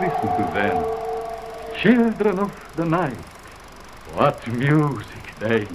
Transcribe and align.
Listen 0.00 0.28
to 0.38 0.44
them. 0.54 0.76
Children 1.76 2.38
of 2.38 2.50
the 2.74 2.86
night. 2.86 3.18
What 4.14 4.46
music 4.46 5.34
they 5.38 5.58
make. 5.58 5.68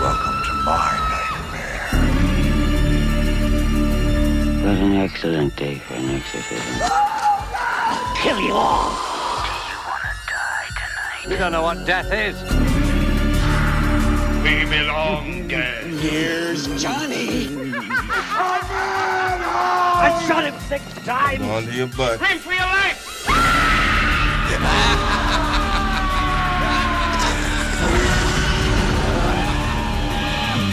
Welcome 0.00 0.42
to 0.42 0.54
my 0.66 0.90
nightmare. 1.12 1.88
What 4.64 4.76
an 4.76 4.92
excellent 4.96 5.54
day 5.54 5.76
for 5.78 5.94
an 5.94 6.10
exorcism. 6.10 6.80
Kill 8.16 8.40
you 8.40 8.54
all. 8.54 8.90
Do 8.90 9.52
you 9.70 9.78
want 9.86 10.02
to 10.02 10.14
die 10.26 10.68
tonight? 10.74 11.26
We 11.28 11.36
don't 11.36 11.52
know 11.52 11.62
what 11.62 11.86
death 11.86 12.12
is. 12.12 12.69
We 14.42 14.64
belong. 14.64 15.50
Here's 15.50 16.66
Johnny. 16.82 17.48
I 20.02 20.24
shot 20.26 20.44
him 20.44 20.58
six 20.60 20.82
times. 21.04 21.42
Onto 21.42 21.72
your 21.72 21.88
butt. 21.88 22.20
Run 22.20 22.38
for 22.38 22.52
your 22.52 22.60
life. 22.60 23.26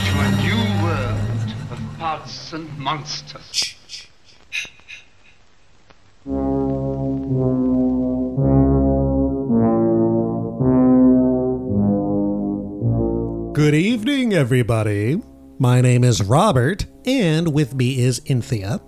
To 0.05 0.13
a 0.19 0.29
new 0.41 0.61
world 0.83 1.53
of 1.71 1.99
gods 1.99 2.53
and 2.53 2.77
monsters. 2.77 3.56
Everybody. 14.37 15.19
My 15.57 15.81
name 15.81 16.03
is 16.03 16.21
Robert, 16.21 16.85
and 17.07 17.51
with 17.51 17.73
me 17.73 17.99
is 17.99 18.21
Anthea. 18.29 18.79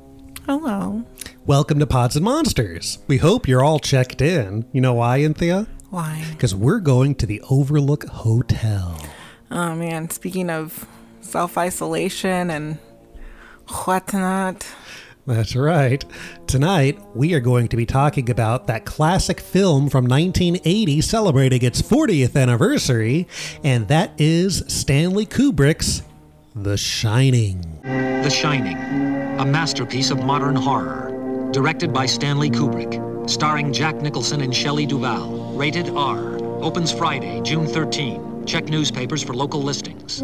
Hello. 0.45 1.03
Welcome 1.47 1.79
to 1.79 1.87
Pods 1.87 2.15
and 2.15 2.23
Monsters. 2.23 2.99
We 3.07 3.17
hope 3.17 3.47
you're 3.47 3.63
all 3.63 3.79
checked 3.79 4.21
in. 4.21 4.69
You 4.71 4.81
know 4.81 4.93
why, 4.93 5.21
Anthea? 5.21 5.65
Why? 5.89 6.23
Because 6.29 6.53
we're 6.53 6.79
going 6.79 7.15
to 7.15 7.25
the 7.25 7.41
Overlook 7.49 8.03
Hotel. 8.03 9.03
Oh 9.49 9.73
man, 9.73 10.11
speaking 10.11 10.51
of 10.51 10.87
self 11.21 11.57
isolation 11.57 12.51
and 12.51 12.77
whatnot, 13.85 14.67
That's 15.29 15.55
right. 15.55 16.03
Tonight, 16.47 16.99
we 17.13 17.35
are 17.35 17.39
going 17.39 17.67
to 17.67 17.77
be 17.77 17.85
talking 17.85 18.31
about 18.31 18.65
that 18.65 18.83
classic 18.83 19.39
film 19.39 19.87
from 19.87 20.05
1980 20.05 21.01
celebrating 21.01 21.61
its 21.61 21.83
40th 21.83 22.35
anniversary, 22.35 23.27
and 23.63 23.87
that 23.89 24.11
is 24.17 24.63
Stanley 24.67 25.27
Kubrick's 25.27 26.01
The 26.55 26.77
Shining. 26.77 27.79
The 27.83 28.29
Shining, 28.31 28.75
a 29.39 29.45
masterpiece 29.45 30.09
of 30.09 30.23
modern 30.23 30.55
horror. 30.55 31.49
Directed 31.51 31.93
by 31.93 32.07
Stanley 32.07 32.49
Kubrick. 32.49 33.29
Starring 33.29 33.71
Jack 33.71 33.97
Nicholson 33.97 34.41
and 34.41 34.55
Shelley 34.55 34.87
Duvall. 34.87 35.53
Rated 35.55 35.89
R. 35.91 36.43
Opens 36.63 36.91
Friday, 36.91 37.39
June 37.41 37.67
13. 37.67 38.47
Check 38.47 38.65
newspapers 38.65 39.21
for 39.23 39.35
local 39.35 39.61
listings. 39.61 40.23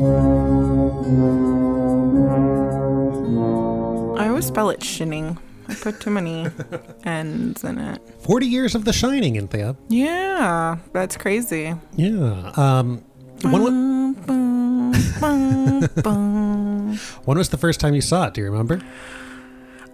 I 4.18 4.28
always 4.30 4.46
spell 4.46 4.70
it 4.70 4.84
shinning. 4.84 5.38
I 5.68 5.74
put 5.76 6.00
too 6.00 6.10
many 6.12 6.48
N's 7.06 7.64
in 7.64 7.78
it. 7.80 8.02
40 8.22 8.46
years 8.46 8.76
of 8.76 8.86
The 8.86 8.94
Shining, 8.94 9.38
Anthea. 9.38 9.76
Yeah, 9.90 10.78
that's 10.94 11.18
crazy. 11.18 11.74
Yeah. 11.96 12.52
Um, 12.56 13.04
when, 13.42 13.64
Bum, 13.64 14.14
bum, 14.14 14.92
bum, 15.20 15.90
bum. 16.04 16.98
when 17.26 17.38
was 17.38 17.50
the 17.50 17.58
first 17.58 17.80
time 17.80 17.96
you 17.96 18.02
saw 18.02 18.28
it? 18.28 18.34
Do 18.36 18.42
you 18.42 18.50
remember? 18.50 18.82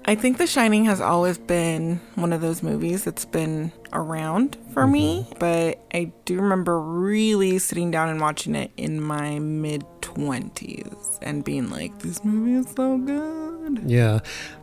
I 0.06 0.16
think 0.16 0.38
The 0.40 0.48
Shining 0.48 0.86
has 0.86 1.00
always 1.00 1.38
been 1.38 2.02
one 2.16 2.34
of 2.34 2.42
those 2.42 2.64
movies 2.64 3.04
that's 3.04 3.24
been 3.26 3.72
around 3.94 4.58
for 4.74 4.88
me, 4.88 5.28
but 5.40 5.80
I 5.94 6.12
do 6.26 6.42
remember 6.42 6.82
really 6.82 7.60
sitting 7.60 7.92
down 7.92 8.10
and 8.10 8.20
watching 8.20 8.56
it 8.56 8.72
in 8.78 9.00
my 9.02 9.38
mid 9.40 9.84
20s 10.02 11.11
and 11.22 11.44
being 11.44 11.70
like, 11.70 11.98
this 12.00 12.24
movie 12.24 12.54
is 12.54 12.68
so 12.76 12.98
good. 12.98 13.84
Yeah. 13.90 14.20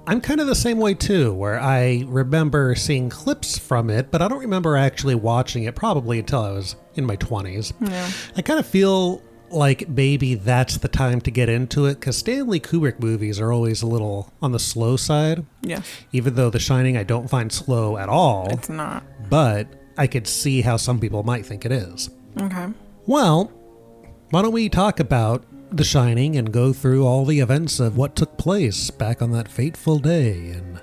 I'm 0.06 0.20
kind 0.20 0.40
of 0.40 0.46
the 0.46 0.54
same 0.54 0.78
way 0.78 0.94
too, 0.94 1.32
where 1.34 1.60
I 1.60 2.04
remember 2.06 2.74
seeing 2.74 3.08
clips 3.10 3.58
from 3.58 3.90
it, 3.90 4.10
but 4.10 4.20
I 4.22 4.28
don't 4.28 4.40
remember 4.40 4.76
actually 4.76 5.14
watching 5.14 5.64
it 5.64 5.74
probably 5.74 6.18
until 6.18 6.42
I 6.42 6.50
was 6.52 6.76
in 6.94 7.04
my 7.06 7.16
20s. 7.16 7.72
Yeah. 7.80 8.10
I 8.36 8.42
kind 8.42 8.58
of 8.58 8.66
feel 8.66 9.22
like 9.50 9.88
maybe 9.88 10.34
that's 10.34 10.76
the 10.78 10.88
time 10.88 11.20
to 11.22 11.30
get 11.30 11.48
into 11.48 11.86
it 11.86 11.94
because 11.94 12.18
Stanley 12.18 12.60
Kubrick 12.60 13.00
movies 13.00 13.40
are 13.40 13.50
always 13.50 13.80
a 13.80 13.86
little 13.86 14.30
on 14.42 14.52
the 14.52 14.58
slow 14.58 14.96
side, 14.98 15.46
Yeah, 15.62 15.80
even 16.12 16.34
though 16.34 16.50
The 16.50 16.58
Shining 16.58 16.98
I 16.98 17.02
don't 17.02 17.30
find 17.30 17.50
slow 17.50 17.96
at 17.96 18.10
all, 18.10 18.48
it's 18.50 18.68
not. 18.68 19.02
but 19.30 19.66
I 19.96 20.06
could 20.06 20.26
see 20.26 20.60
how 20.60 20.76
some 20.76 21.00
people 21.00 21.22
might 21.22 21.46
think 21.46 21.64
it 21.64 21.72
is. 21.72 22.10
Okay. 22.38 22.66
Well, 23.06 23.46
why 24.30 24.42
don't 24.42 24.52
we 24.52 24.68
talk 24.68 25.00
about 25.00 25.44
The 25.70 25.84
Shining 25.84 26.36
and 26.36 26.52
go 26.52 26.72
through 26.72 27.06
all 27.06 27.24
the 27.24 27.40
events 27.40 27.78
of 27.78 27.96
what 27.96 28.16
took 28.16 28.36
place 28.38 28.90
back 28.90 29.20
on 29.20 29.32
that 29.32 29.48
fateful 29.48 29.98
day 29.98 30.50
and 30.50 30.80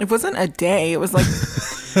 It 0.00 0.10
wasn't 0.10 0.36
a 0.38 0.48
day, 0.48 0.92
it 0.92 0.98
was 0.98 1.14
like 1.14 1.26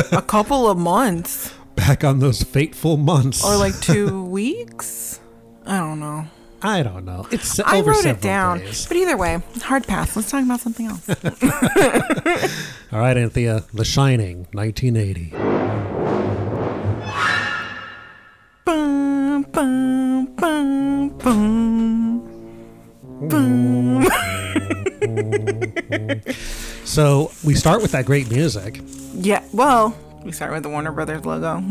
a 0.12 0.22
couple 0.22 0.68
of 0.68 0.76
months 0.76 1.54
back 1.76 2.02
on 2.04 2.18
those 2.18 2.42
fateful 2.42 2.96
months. 2.96 3.44
or 3.44 3.56
like 3.56 3.78
two 3.80 4.24
weeks. 4.38 5.20
I 5.66 5.78
don't 5.78 6.00
know. 6.00 6.26
I 6.62 6.82
don't 6.82 7.04
know. 7.04 7.26
It's 7.30 7.60
I 7.60 7.78
over 7.78 7.90
wrote 7.92 8.06
it 8.06 8.20
down. 8.20 8.58
days. 8.58 8.86
But 8.86 8.96
either 8.96 9.16
way, 9.16 9.40
hard 9.62 9.86
pass. 9.86 10.16
Let's 10.16 10.30
talk 10.30 10.42
about 10.42 10.60
something 10.60 10.86
else. 10.86 11.08
All 12.92 12.98
right, 13.00 13.16
Anthea, 13.16 13.64
The 13.74 13.84
Shining, 13.84 14.46
1980. 14.52 15.30
Bum, 18.64 19.42
bum, 19.42 19.42
bum, 19.52 19.85
Bum. 23.28 24.06
So 26.84 27.30
we 27.44 27.54
start 27.54 27.82
with 27.82 27.92
that 27.92 28.06
great 28.06 28.30
music. 28.30 28.80
Yeah, 29.14 29.42
well, 29.52 29.94
we 30.24 30.32
start 30.32 30.52
with 30.52 30.62
the 30.62 30.68
Warner 30.68 30.92
Brothers 30.92 31.24
logo. 31.24 31.62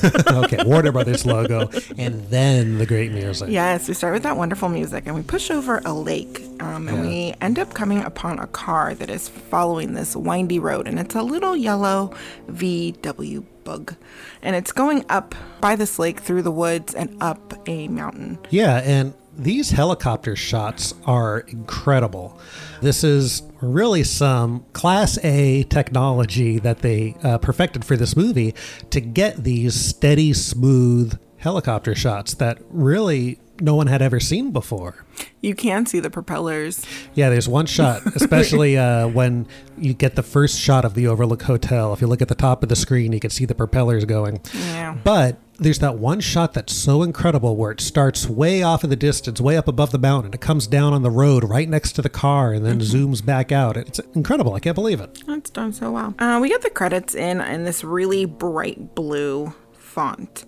okay, 0.44 0.62
Warner 0.64 0.92
Brothers 0.92 1.24
logo, 1.24 1.70
and 1.96 2.22
then 2.28 2.78
the 2.78 2.86
great 2.86 3.12
music. 3.12 3.48
yes, 3.50 3.88
we 3.88 3.94
start 3.94 4.12
with 4.14 4.22
that 4.24 4.36
wonderful 4.36 4.68
music 4.68 5.04
and 5.06 5.14
we 5.14 5.22
push 5.22 5.50
over 5.50 5.80
a 5.84 5.92
lake. 5.92 6.42
Um, 6.60 6.88
and 6.88 6.98
Yeah. 6.98 7.02
we 7.02 7.34
end 7.40 7.58
up 7.58 7.72
coming 7.74 8.02
upon 8.02 8.38
a 8.38 8.46
car 8.48 8.94
that 8.94 9.10
is 9.10 9.28
following 9.28 9.94
this 9.94 10.14
windy 10.16 10.58
road. 10.58 10.86
And 10.86 10.98
it's 10.98 11.14
a 11.14 11.22
little 11.22 11.56
yellow 11.56 12.12
VW 12.50 13.44
bug. 13.64 13.94
And 14.42 14.54
it's 14.54 14.72
going 14.72 15.04
up 15.08 15.34
by 15.60 15.76
this 15.76 15.98
lake 15.98 16.20
through 16.20 16.42
the 16.42 16.50
woods 16.50 16.94
and 16.94 17.16
up 17.22 17.54
a 17.68 17.88
mountain. 17.88 18.38
Yeah, 18.50 18.76
and 18.84 19.14
these 19.36 19.70
helicopter 19.70 20.36
shots 20.36 20.94
are 21.06 21.40
incredible. 21.40 22.38
This 22.80 23.04
is 23.04 23.42
really 23.60 24.04
some 24.04 24.64
class 24.72 25.18
A 25.24 25.64
technology 25.64 26.58
that 26.58 26.80
they 26.80 27.16
uh, 27.22 27.38
perfected 27.38 27.84
for 27.84 27.96
this 27.96 28.16
movie 28.16 28.54
to 28.90 29.00
get 29.00 29.44
these 29.44 29.74
steady, 29.74 30.32
smooth 30.32 31.18
helicopter 31.38 31.94
shots 31.94 32.34
that 32.34 32.58
really 32.70 33.38
no 33.60 33.74
one 33.74 33.86
had 33.86 34.02
ever 34.02 34.18
seen 34.18 34.50
before. 34.50 35.04
You 35.40 35.54
can 35.54 35.86
see 35.86 36.00
the 36.00 36.10
propellers. 36.10 36.84
Yeah, 37.14 37.28
there's 37.30 37.48
one 37.48 37.66
shot, 37.66 38.02
especially 38.16 38.76
uh, 38.76 39.08
when 39.08 39.46
you 39.78 39.94
get 39.94 40.16
the 40.16 40.22
first 40.22 40.58
shot 40.58 40.84
of 40.84 40.94
the 40.94 41.06
Overlook 41.06 41.42
Hotel. 41.42 41.92
If 41.92 42.00
you 42.00 42.06
look 42.06 42.22
at 42.22 42.28
the 42.28 42.34
top 42.34 42.62
of 42.62 42.68
the 42.68 42.76
screen, 42.76 43.12
you 43.12 43.20
can 43.20 43.30
see 43.30 43.44
the 43.44 43.54
propellers 43.54 44.04
going. 44.04 44.40
Yeah. 44.52 44.96
But 45.04 45.38
there's 45.58 45.78
that 45.78 45.98
one 45.98 46.20
shot 46.20 46.52
that's 46.52 46.74
so 46.74 47.02
incredible 47.02 47.56
where 47.56 47.70
it 47.70 47.80
starts 47.80 48.28
way 48.28 48.62
off 48.62 48.82
in 48.84 48.90
the 48.90 48.96
distance, 48.96 49.40
way 49.40 49.56
up 49.56 49.68
above 49.68 49.92
the 49.92 49.98
mountain. 49.98 50.34
It 50.34 50.40
comes 50.40 50.66
down 50.66 50.92
on 50.92 51.02
the 51.02 51.10
road 51.10 51.44
right 51.44 51.68
next 51.68 51.92
to 51.92 52.02
the 52.02 52.08
car 52.08 52.52
and 52.52 52.64
then 52.66 52.80
zooms 52.80 53.24
back 53.24 53.52
out. 53.52 53.76
It's 53.76 53.98
incredible. 54.14 54.54
I 54.54 54.60
can't 54.60 54.74
believe 54.74 55.00
it. 55.00 55.22
That's 55.26 55.50
done 55.50 55.72
so 55.72 55.92
well. 55.92 56.14
Uh, 56.18 56.38
we 56.40 56.48
get 56.48 56.62
the 56.62 56.70
credits 56.70 57.14
in 57.14 57.40
in 57.40 57.64
this 57.64 57.84
really 57.84 58.24
bright 58.24 58.94
blue 58.94 59.54
font. 59.72 60.44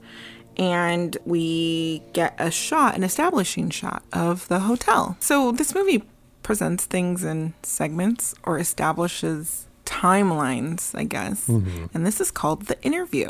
And 0.58 1.16
we 1.26 2.02
get 2.14 2.34
a 2.38 2.50
shot, 2.50 2.96
an 2.96 3.04
establishing 3.04 3.68
shot 3.70 4.02
of 4.12 4.48
the 4.48 4.60
hotel. 4.60 5.16
So 5.20 5.52
this 5.52 5.74
movie 5.74 6.02
presents 6.42 6.86
things 6.86 7.22
in 7.22 7.52
segments 7.62 8.34
or 8.42 8.58
establishes 8.58 9.66
timelines, 9.84 10.98
I 10.98 11.04
guess. 11.04 11.46
And 11.92 12.06
this 12.06 12.20
is 12.20 12.30
called 12.30 12.66
The 12.66 12.82
Interview. 12.82 13.28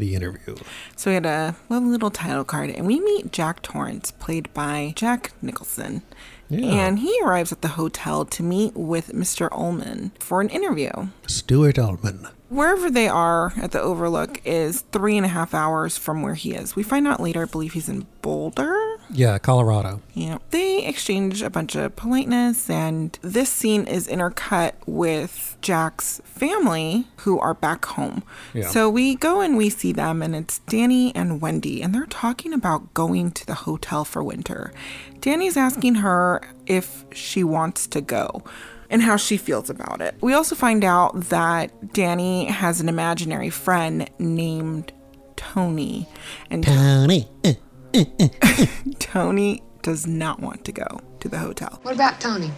The 0.00 0.14
interview. 0.14 0.56
So 0.96 1.10
we 1.10 1.14
had 1.14 1.26
a 1.26 1.56
lovely 1.68 1.90
little 1.90 2.10
title 2.10 2.42
card, 2.42 2.70
and 2.70 2.86
we 2.86 2.98
meet 3.00 3.32
Jack 3.32 3.60
Torrance, 3.60 4.12
played 4.12 4.52
by 4.54 4.94
Jack 4.96 5.32
Nicholson. 5.42 6.00
Yeah. 6.48 6.68
And 6.68 7.00
he 7.00 7.20
arrives 7.22 7.52
at 7.52 7.60
the 7.60 7.68
hotel 7.68 8.24
to 8.24 8.42
meet 8.42 8.74
with 8.74 9.12
Mr. 9.12 9.50
Ullman 9.52 10.12
for 10.18 10.40
an 10.40 10.48
interview. 10.48 10.90
Stuart 11.26 11.78
Ullman. 11.78 12.28
Wherever 12.50 12.90
they 12.90 13.06
are 13.06 13.52
at 13.62 13.70
the 13.70 13.80
Overlook 13.80 14.44
is 14.44 14.80
three 14.90 15.16
and 15.16 15.24
a 15.24 15.28
half 15.28 15.54
hours 15.54 15.96
from 15.96 16.20
where 16.20 16.34
he 16.34 16.52
is. 16.52 16.74
We 16.74 16.82
find 16.82 17.06
out 17.06 17.20
later, 17.20 17.42
I 17.42 17.44
believe 17.44 17.74
he's 17.74 17.88
in 17.88 18.08
Boulder. 18.22 18.96
Yeah, 19.08 19.38
Colorado. 19.38 20.02
Yeah. 20.14 20.38
They 20.50 20.84
exchange 20.84 21.42
a 21.42 21.50
bunch 21.50 21.76
of 21.76 21.94
politeness, 21.94 22.68
and 22.68 23.16
this 23.22 23.50
scene 23.50 23.86
is 23.86 24.08
intercut 24.08 24.72
with 24.84 25.56
Jack's 25.60 26.20
family 26.24 27.06
who 27.18 27.38
are 27.38 27.54
back 27.54 27.84
home. 27.84 28.24
Yeah. 28.52 28.66
So 28.66 28.90
we 28.90 29.14
go 29.14 29.40
and 29.40 29.56
we 29.56 29.70
see 29.70 29.92
them, 29.92 30.20
and 30.20 30.34
it's 30.34 30.58
Danny 30.58 31.14
and 31.14 31.40
Wendy, 31.40 31.82
and 31.82 31.94
they're 31.94 32.06
talking 32.06 32.52
about 32.52 32.94
going 32.94 33.30
to 33.30 33.46
the 33.46 33.54
hotel 33.54 34.04
for 34.04 34.24
winter. 34.24 34.72
Danny's 35.20 35.56
asking 35.56 35.96
her 35.96 36.42
if 36.66 37.04
she 37.12 37.44
wants 37.44 37.86
to 37.86 38.00
go 38.00 38.42
and 38.90 39.02
how 39.02 39.16
she 39.16 39.36
feels 39.36 39.70
about 39.70 40.00
it. 40.00 40.16
We 40.20 40.34
also 40.34 40.54
find 40.54 40.84
out 40.84 41.18
that 41.30 41.92
Danny 41.92 42.46
has 42.46 42.80
an 42.80 42.88
imaginary 42.88 43.50
friend 43.50 44.10
named 44.18 44.92
Tony, 45.36 46.06
and 46.50 46.64
Tony. 46.64 47.26
Uh, 47.44 47.52
uh, 47.94 48.04
uh, 48.20 48.66
Tony 48.98 49.62
does 49.82 50.06
not 50.06 50.40
want 50.40 50.64
to 50.66 50.72
go 50.72 51.00
to 51.20 51.28
the 51.28 51.38
hotel. 51.38 51.80
What 51.82 51.94
about 51.94 52.20
Tony? 52.20 52.50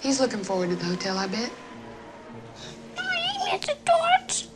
He's 0.00 0.20
looking 0.20 0.44
forward 0.44 0.70
to 0.70 0.76
the 0.76 0.84
hotel, 0.84 1.18
I 1.18 1.26
bet. 1.26 1.50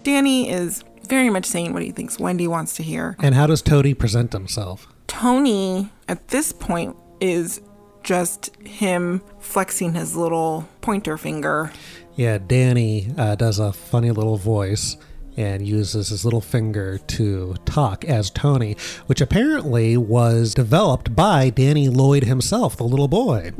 Danny 0.04 0.50
is 0.50 0.84
very 1.08 1.30
much 1.30 1.46
saying 1.46 1.72
what 1.72 1.82
he 1.82 1.90
thinks 1.90 2.18
Wendy 2.18 2.46
wants 2.46 2.74
to 2.76 2.82
hear. 2.82 3.16
And 3.20 3.34
how 3.34 3.46
does 3.46 3.60
Tony 3.60 3.92
present 3.92 4.32
himself? 4.32 4.86
Tony, 5.06 5.90
at 6.08 6.28
this 6.28 6.52
point, 6.52 6.96
is 7.20 7.60
just 8.04 8.54
him 8.58 9.22
flexing 9.40 9.94
his 9.94 10.14
little 10.14 10.68
pointer 10.80 11.16
finger. 11.18 11.72
Yeah, 12.14 12.38
Danny 12.38 13.12
uh, 13.18 13.34
does 13.34 13.58
a 13.58 13.72
funny 13.72 14.12
little 14.12 14.36
voice 14.36 14.96
and 15.36 15.66
uses 15.66 16.08
his 16.08 16.24
little 16.24 16.40
finger 16.40 16.98
to 16.98 17.54
talk 17.64 18.04
as 18.04 18.30
Tony, 18.30 18.76
which 19.06 19.20
apparently 19.20 19.96
was 19.96 20.54
developed 20.54 21.14
by 21.14 21.50
Danny 21.50 21.88
Lloyd 21.88 22.24
himself, 22.24 22.76
the 22.76 22.84
little 22.84 23.08
boy. 23.08 23.52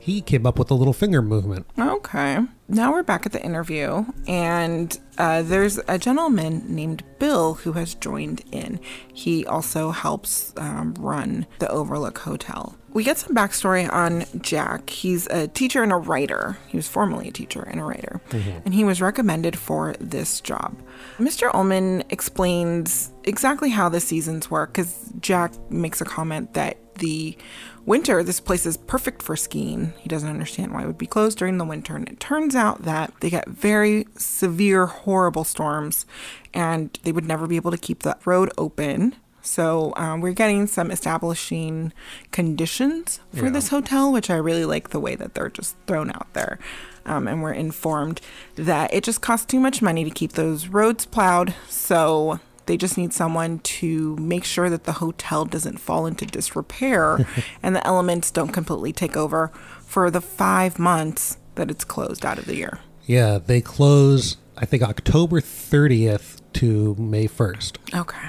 He 0.00 0.20
came 0.20 0.46
up 0.46 0.58
with 0.58 0.66
the 0.66 0.74
little 0.74 0.92
finger 0.92 1.22
movement. 1.22 1.64
Okay. 1.78 2.38
Now 2.68 2.90
we're 2.90 3.04
back 3.04 3.24
at 3.24 3.30
the 3.30 3.40
interview, 3.40 4.04
and 4.26 4.98
uh, 5.16 5.42
there's 5.42 5.78
a 5.86 5.96
gentleman 5.96 6.64
named 6.74 7.04
Bill 7.20 7.54
who 7.54 7.74
has 7.74 7.94
joined 7.94 8.42
in. 8.50 8.80
He 9.12 9.46
also 9.46 9.90
helps 9.90 10.54
um, 10.56 10.94
run 10.98 11.46
the 11.60 11.70
Overlook 11.70 12.18
Hotel. 12.18 12.76
We 12.92 13.04
get 13.04 13.18
some 13.18 13.34
backstory 13.34 13.90
on 13.92 14.24
Jack. 14.42 14.90
He's 14.90 15.26
a 15.28 15.46
teacher 15.48 15.82
and 15.82 15.92
a 15.92 15.96
writer. 15.96 16.58
He 16.66 16.76
was 16.76 16.88
formerly 16.88 17.28
a 17.28 17.32
teacher 17.32 17.62
and 17.62 17.80
a 17.80 17.84
writer, 17.84 18.20
and 18.64 18.74
he 18.74 18.82
was 18.84 19.00
recommended 19.00 19.56
for 19.58 19.94
this 20.00 20.40
job. 20.40 20.76
Mr. 21.18 21.50
Ullman 21.54 22.04
explains 22.10 23.12
exactly 23.24 23.70
how 23.70 23.88
the 23.88 24.00
seasons 24.00 24.50
work 24.50 24.72
because 24.72 25.12
Jack 25.20 25.52
makes 25.70 26.00
a 26.00 26.04
comment 26.04 26.54
that 26.54 26.78
the 26.96 27.36
winter, 27.84 28.22
this 28.22 28.40
place 28.40 28.66
is 28.66 28.76
perfect 28.76 29.22
for 29.22 29.36
skiing. 29.36 29.92
He 29.98 30.08
doesn't 30.08 30.28
understand 30.28 30.72
why 30.72 30.82
it 30.82 30.86
would 30.86 30.98
be 30.98 31.06
closed 31.06 31.38
during 31.38 31.58
the 31.58 31.64
winter. 31.64 31.96
And 31.96 32.08
it 32.08 32.20
turns 32.20 32.54
out 32.54 32.82
that 32.82 33.12
they 33.20 33.30
get 33.30 33.48
very 33.48 34.06
severe, 34.16 34.86
horrible 34.86 35.44
storms, 35.44 36.06
and 36.54 36.98
they 37.02 37.12
would 37.12 37.24
never 37.24 37.46
be 37.46 37.56
able 37.56 37.70
to 37.70 37.78
keep 37.78 38.00
the 38.00 38.16
road 38.24 38.52
open. 38.56 39.16
So 39.42 39.92
um, 39.96 40.20
we're 40.20 40.32
getting 40.32 40.68
some 40.68 40.90
establishing 40.92 41.92
conditions 42.30 43.20
for 43.34 43.50
this 43.50 43.68
hotel, 43.68 44.12
which 44.12 44.30
I 44.30 44.36
really 44.36 44.64
like 44.64 44.90
the 44.90 45.00
way 45.00 45.16
that 45.16 45.34
they're 45.34 45.48
just 45.48 45.76
thrown 45.88 46.10
out 46.10 46.32
there. 46.32 46.60
Um, 47.04 47.26
and 47.26 47.42
we're 47.42 47.52
informed 47.52 48.20
that 48.56 48.92
it 48.92 49.04
just 49.04 49.20
costs 49.20 49.46
too 49.46 49.60
much 49.60 49.82
money 49.82 50.04
to 50.04 50.10
keep 50.10 50.32
those 50.32 50.68
roads 50.68 51.04
plowed. 51.04 51.54
So 51.68 52.40
they 52.66 52.76
just 52.76 52.96
need 52.96 53.12
someone 53.12 53.58
to 53.60 54.16
make 54.16 54.44
sure 54.44 54.70
that 54.70 54.84
the 54.84 54.92
hotel 54.92 55.44
doesn't 55.44 55.78
fall 55.78 56.06
into 56.06 56.26
disrepair 56.26 57.26
and 57.62 57.74
the 57.74 57.86
elements 57.86 58.30
don't 58.30 58.52
completely 58.52 58.92
take 58.92 59.16
over 59.16 59.48
for 59.80 60.10
the 60.10 60.20
five 60.20 60.78
months 60.78 61.38
that 61.54 61.70
it's 61.70 61.84
closed 61.84 62.24
out 62.24 62.38
of 62.38 62.46
the 62.46 62.56
year. 62.56 62.78
Yeah, 63.04 63.38
they 63.38 63.60
close, 63.60 64.36
I 64.56 64.64
think, 64.64 64.82
October 64.82 65.40
30th 65.40 66.40
to 66.54 66.94
May 66.96 67.26
1st. 67.26 67.98
Okay. 67.98 68.28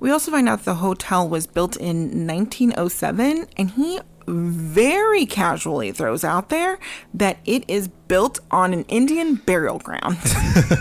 We 0.00 0.10
also 0.10 0.30
find 0.30 0.48
out 0.48 0.64
the 0.64 0.76
hotel 0.76 1.28
was 1.28 1.46
built 1.46 1.76
in 1.76 2.26
1907, 2.26 3.46
and 3.56 3.70
he 3.70 4.00
very 4.26 5.26
casually 5.26 5.92
throws 5.92 6.24
out 6.24 6.48
there 6.48 6.78
that 7.14 7.38
it 7.44 7.64
is 7.68 7.88
built 8.08 8.38
on 8.50 8.72
an 8.72 8.84
Indian 8.84 9.36
burial 9.36 9.78
ground. 9.78 10.18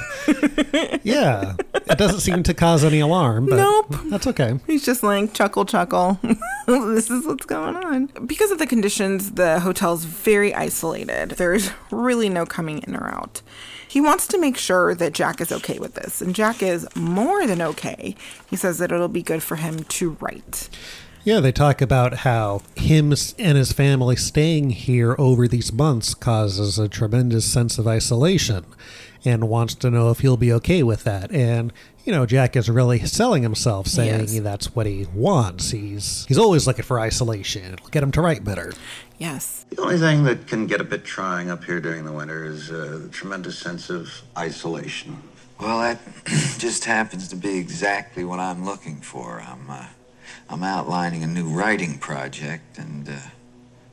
Yeah, 1.04 1.56
it 1.74 1.98
doesn't 1.98 2.20
seem 2.20 2.44
to 2.44 2.54
cause 2.54 2.84
any 2.84 3.00
alarm, 3.00 3.48
but 3.48 3.56
Nope. 3.56 3.96
that's 4.06 4.28
okay. 4.28 4.60
He's 4.68 4.86
just 4.86 5.02
like 5.02 5.34
chuckle, 5.34 5.66
chuckle. 5.66 6.20
this 6.68 7.10
is 7.10 7.26
what's 7.26 7.46
going 7.46 7.76
on. 7.76 8.06
Because 8.28 8.52
of 8.52 8.60
the 8.60 8.68
conditions, 8.68 9.32
the 9.32 9.60
hotel's 9.60 10.06
very 10.06 10.54
isolated. 10.54 11.32
There's 11.32 11.72
really 11.90 12.30
no 12.30 12.46
coming 12.46 12.84
in 12.88 12.96
or 12.96 13.08
out. 13.10 13.42
He 13.88 14.00
wants 14.00 14.28
to 14.28 14.38
make 14.38 14.58
sure 14.58 14.94
that 14.94 15.14
Jack 15.14 15.42
is 15.42 15.52
okay 15.52 15.80
with 15.80 15.96
this, 15.96 16.22
and 16.22 16.36
Jack 16.36 16.62
is 16.62 16.88
more 16.96 17.48
than 17.48 17.62
okay. 17.62 18.16
He 18.50 18.56
says 18.56 18.78
that 18.78 18.92
it'll 18.92 19.08
be 19.08 19.24
good 19.24 19.42
for 19.42 19.56
him 19.56 19.84
to 19.84 20.12
write. 20.22 20.70
Yeah, 21.24 21.40
they 21.40 21.52
talk 21.52 21.82
about 21.82 22.20
how 22.20 22.64
him 22.76 23.14
and 23.38 23.58
his 23.58 23.72
family 23.72 24.16
staying 24.16 24.72
here 24.72 25.16
over 25.20 25.48
these 25.48 25.72
months 25.72 26.16
causes 26.16 26.80
a 26.80 26.90
tremendous 26.90 27.46
sense 27.46 27.78
of 27.78 27.88
isolation 27.88 28.66
and 29.24 29.48
wants 29.48 29.76
to 29.76 29.92
know 29.92 30.10
if 30.10 30.20
he'll 30.20 30.36
be 30.36 30.52
okay 30.54 30.82
with 30.82 31.04
that. 31.04 31.32
And, 31.32 31.72
you 32.06 32.12
know, 32.12 32.26
Jack 32.26 32.56
is 32.56 32.72
really 32.72 32.98
selling 33.06 33.44
himself, 33.44 33.86
saying 33.86 34.22
Yes. 34.30 34.40
that's 34.40 34.76
what 34.76 34.88
he 34.88 35.06
wants. 35.14 35.70
He's 35.70 36.26
he's 36.28 36.40
always 36.40 36.66
looking 36.66 36.86
for 36.86 37.00
isolation. 37.00 37.74
It'll 37.74 37.90
get 37.90 38.02
him 38.02 38.12
to 38.14 38.22
write 38.22 38.44
better. 38.44 38.74
Yes. 39.20 39.68
The 39.70 39.80
only 39.82 40.00
thing 40.00 40.24
that 40.24 40.48
can 40.48 40.66
get 40.66 40.82
a 40.82 40.84
bit 40.84 41.06
trying 41.06 41.52
up 41.52 41.64
here 41.64 41.80
during 41.80 42.04
the 42.04 42.12
winter 42.12 42.46
is 42.46 42.72
uh, 42.72 42.98
the 43.04 43.10
tremendous 43.10 43.60
sense 43.60 43.92
of 43.92 44.10
isolation. 44.36 45.22
Well, 45.60 45.80
that 45.82 46.00
just 46.58 46.86
happens 46.86 47.28
to 47.28 47.36
be 47.36 47.60
exactly 47.60 48.24
what 48.24 48.40
I'm 48.40 48.66
looking 48.66 48.96
for. 49.02 49.40
I'm, 49.40 49.70
uh, 49.70 49.86
I'm 50.52 50.64
outlining 50.64 51.24
a 51.24 51.28
new 51.28 51.48
writing 51.48 51.98
project, 51.98 52.78
and 52.78 53.08
uh, 53.08 53.14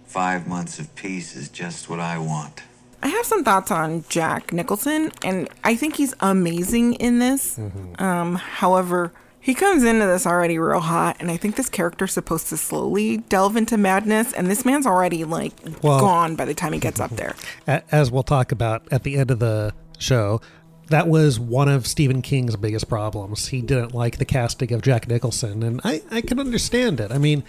five 0.05 0.49
months 0.49 0.81
of 0.81 0.93
peace 0.97 1.37
is 1.37 1.49
just 1.49 1.89
what 1.89 2.01
I 2.01 2.19
want. 2.19 2.63
I 3.01 3.09
have 3.09 3.25
some 3.25 3.45
thoughts 3.45 3.71
on 3.71 4.05
Jack 4.09 4.53
Nicholson, 4.53 5.13
and 5.23 5.49
I 5.63 5.77
think 5.77 5.97
he's 5.97 6.15
amazing 6.19 6.95
in 6.95 7.21
this. 7.21 7.61
Um, 8.01 8.35
however, 8.35 9.13
he 9.39 9.55
comes 9.55 9.85
into 9.85 10.05
this 10.05 10.27
already 10.27 10.59
real 10.59 10.81
hot, 10.81 11.17
and 11.21 11.31
I 11.31 11.37
think 11.37 11.55
this 11.55 11.69
character's 11.69 12.13
supposed 12.13 12.49
to 12.49 12.57
slowly 12.57 13.19
delve 13.19 13.57
into 13.57 13.77
madness, 13.77 14.33
and 14.33 14.51
this 14.51 14.65
man's 14.65 14.85
already 14.85 15.25
like 15.25 15.53
Well- 15.81 16.01
gone 16.01 16.35
by 16.35 16.45
the 16.45 16.55
time 16.55 16.73
he 16.73 16.81
gets 16.81 16.99
up 16.99 17.11
there. 17.13 17.37
As 17.93 18.11
we'll 18.11 18.25
talk 18.25 18.51
about 18.51 18.83
at 18.91 19.05
the 19.05 19.17
end 19.17 19.31
of 19.31 19.39
the 19.39 19.73
show, 20.01 20.41
that 20.89 21.09
was 21.09 21.39
one 21.39 21.69
of 21.69 21.87
Stephen 21.87 22.23
King's 22.23 22.57
biggest 22.57 22.89
problems. 22.89 23.49
He 23.49 23.61
didn't 23.61 23.95
like 23.95 24.19
the 24.19 24.25
casting 24.25 24.73
of 24.73 24.83
Jack 24.83 25.09
Nicholson, 25.09 25.63
and 25.63 25.81
I, 25.85 26.03
I 26.11 26.21
can 26.21 26.41
understand 26.41 27.01
it. 27.01 27.13
I 27.13 27.19
mean, 27.19 27.45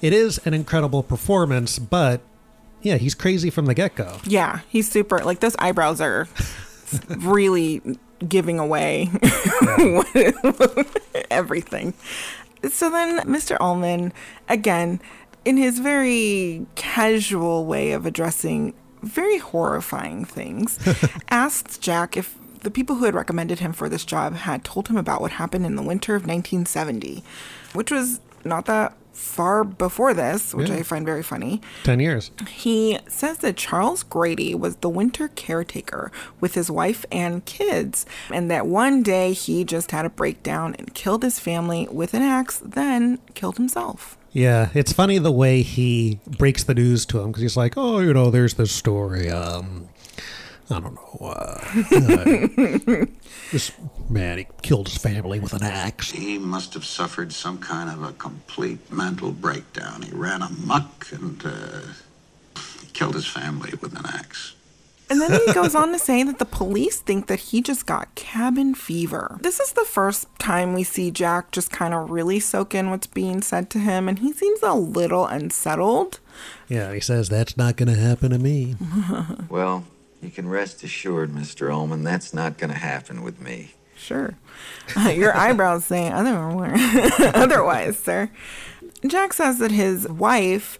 it 0.00 0.12
is 0.12 0.38
an 0.44 0.54
incredible 0.54 1.02
performance, 1.02 1.78
but 1.78 2.20
yeah, 2.82 2.96
he's 2.96 3.14
crazy 3.14 3.50
from 3.50 3.66
the 3.66 3.74
get 3.74 3.94
go. 3.94 4.18
Yeah, 4.24 4.60
he's 4.68 4.90
super. 4.90 5.18
Like 5.18 5.40
those 5.40 5.56
eyebrows 5.58 6.00
are 6.00 6.28
really 7.18 7.82
giving 8.28 8.58
away 8.58 9.10
everything. 11.30 11.94
So 12.70 12.90
then, 12.90 13.20
Mr. 13.20 13.56
Ullman, 13.60 14.12
again, 14.48 15.00
in 15.44 15.56
his 15.56 15.78
very 15.78 16.66
casual 16.74 17.66
way 17.66 17.92
of 17.92 18.06
addressing 18.06 18.74
very 19.02 19.38
horrifying 19.38 20.24
things, 20.24 20.78
asked 21.30 21.80
Jack 21.80 22.16
if 22.16 22.38
the 22.64 22.70
people 22.70 22.96
who 22.96 23.04
had 23.04 23.14
recommended 23.14 23.60
him 23.60 23.72
for 23.72 23.88
this 23.88 24.04
job 24.04 24.34
had 24.34 24.64
told 24.64 24.88
him 24.88 24.96
about 24.96 25.20
what 25.20 25.32
happened 25.32 25.64
in 25.64 25.76
the 25.76 25.82
winter 25.82 26.14
of 26.16 26.22
1970, 26.26 27.22
which 27.72 27.90
was 27.90 28.20
not 28.44 28.66
that 28.66 28.94
far 29.12 29.62
before 29.62 30.12
this, 30.12 30.52
which 30.52 30.68
Yeah. 30.68 30.74
I 30.76 30.82
find 30.82 31.06
very 31.06 31.22
funny. 31.22 31.60
10 31.84 32.00
years. 32.00 32.32
He 32.48 32.98
says 33.06 33.38
that 33.38 33.56
Charles 33.56 34.02
Grady 34.02 34.56
was 34.56 34.76
the 34.76 34.88
winter 34.88 35.28
caretaker 35.28 36.10
with 36.40 36.54
his 36.54 36.68
wife 36.68 37.06
and 37.12 37.44
kids, 37.44 38.06
and 38.32 38.50
that 38.50 38.66
one 38.66 39.04
day 39.04 39.32
he 39.32 39.62
just 39.64 39.92
had 39.92 40.04
a 40.04 40.10
breakdown 40.10 40.74
and 40.80 40.92
killed 40.94 41.22
his 41.22 41.38
family 41.38 41.86
with 41.92 42.12
an 42.12 42.22
axe, 42.22 42.60
then 42.64 43.20
killed 43.34 43.56
himself. 43.56 44.18
Yeah, 44.32 44.70
it's 44.74 44.92
funny 44.92 45.18
the 45.18 45.30
way 45.30 45.62
he 45.62 46.18
breaks 46.26 46.64
the 46.64 46.74
news 46.74 47.06
to 47.06 47.20
him 47.20 47.28
because 47.28 47.42
he's 47.42 47.56
like, 47.56 47.74
"Oh, 47.76 48.00
you 48.00 48.12
know, 48.12 48.30
there's 48.32 48.54
this 48.54 48.72
story. 48.72 49.30
Um, 49.30 49.88
I 50.70 50.80
don't 50.80 50.94
know. 50.94 51.18
Uh, 51.20 51.60
uh, 53.02 53.06
this 53.52 53.72
man 54.08 54.38
he 54.38 54.46
killed 54.62 54.88
his 54.88 54.96
family 54.96 55.40
with 55.40 55.52
an 55.52 55.62
axe. 55.62 56.10
He 56.10 56.38
must 56.38 56.74
have 56.74 56.84
suffered 56.84 57.32
some 57.32 57.58
kind 57.58 57.90
of 57.90 58.02
a 58.02 58.12
complete 58.12 58.90
mental 58.90 59.30
breakdown. 59.30 60.02
He 60.02 60.12
ran 60.12 60.42
amok 60.42 61.06
and 61.12 61.44
uh, 61.44 61.80
he 62.80 62.86
killed 62.92 63.14
his 63.14 63.26
family 63.26 63.72
with 63.80 63.98
an 63.98 64.06
axe. 64.06 64.54
And 65.10 65.20
then 65.20 65.38
he 65.46 65.52
goes 65.52 65.74
on 65.74 65.92
to 65.92 65.98
say 65.98 66.22
that 66.22 66.38
the 66.38 66.46
police 66.46 66.98
think 67.00 67.26
that 67.26 67.38
he 67.38 67.60
just 67.60 67.84
got 67.84 68.14
cabin 68.14 68.74
fever. 68.74 69.38
This 69.42 69.60
is 69.60 69.72
the 69.72 69.84
first 69.84 70.26
time 70.38 70.72
we 70.72 70.82
see 70.82 71.10
Jack 71.10 71.50
just 71.52 71.70
kind 71.70 71.92
of 71.92 72.10
really 72.10 72.40
soak 72.40 72.74
in 72.74 72.90
what's 72.90 73.06
being 73.06 73.42
said 73.42 73.68
to 73.70 73.78
him, 73.78 74.08
and 74.08 74.20
he 74.20 74.32
seems 74.32 74.62
a 74.62 74.72
little 74.72 75.26
unsettled. 75.26 76.20
Yeah, 76.68 76.94
he 76.94 77.00
says 77.00 77.28
that's 77.28 77.56
not 77.56 77.76
going 77.76 77.94
to 77.94 78.00
happen 78.00 78.30
to 78.30 78.38
me. 78.38 78.76
Well, 79.50 79.84
you 80.24 80.30
can 80.30 80.48
rest 80.48 80.82
assured, 80.82 81.32
Mr. 81.32 81.72
Ullman, 81.72 82.02
that's 82.04 82.32
not 82.34 82.58
going 82.58 82.72
to 82.72 82.78
happen 82.78 83.22
with 83.22 83.40
me. 83.40 83.72
Sure. 83.96 84.34
Your 85.12 85.36
eyebrows 85.36 85.84
say 85.86 86.10
otherwise, 86.10 86.78
otherwise, 87.34 87.98
sir. 87.98 88.30
Jack 89.06 89.32
says 89.32 89.58
that 89.58 89.70
his 89.70 90.08
wife 90.08 90.78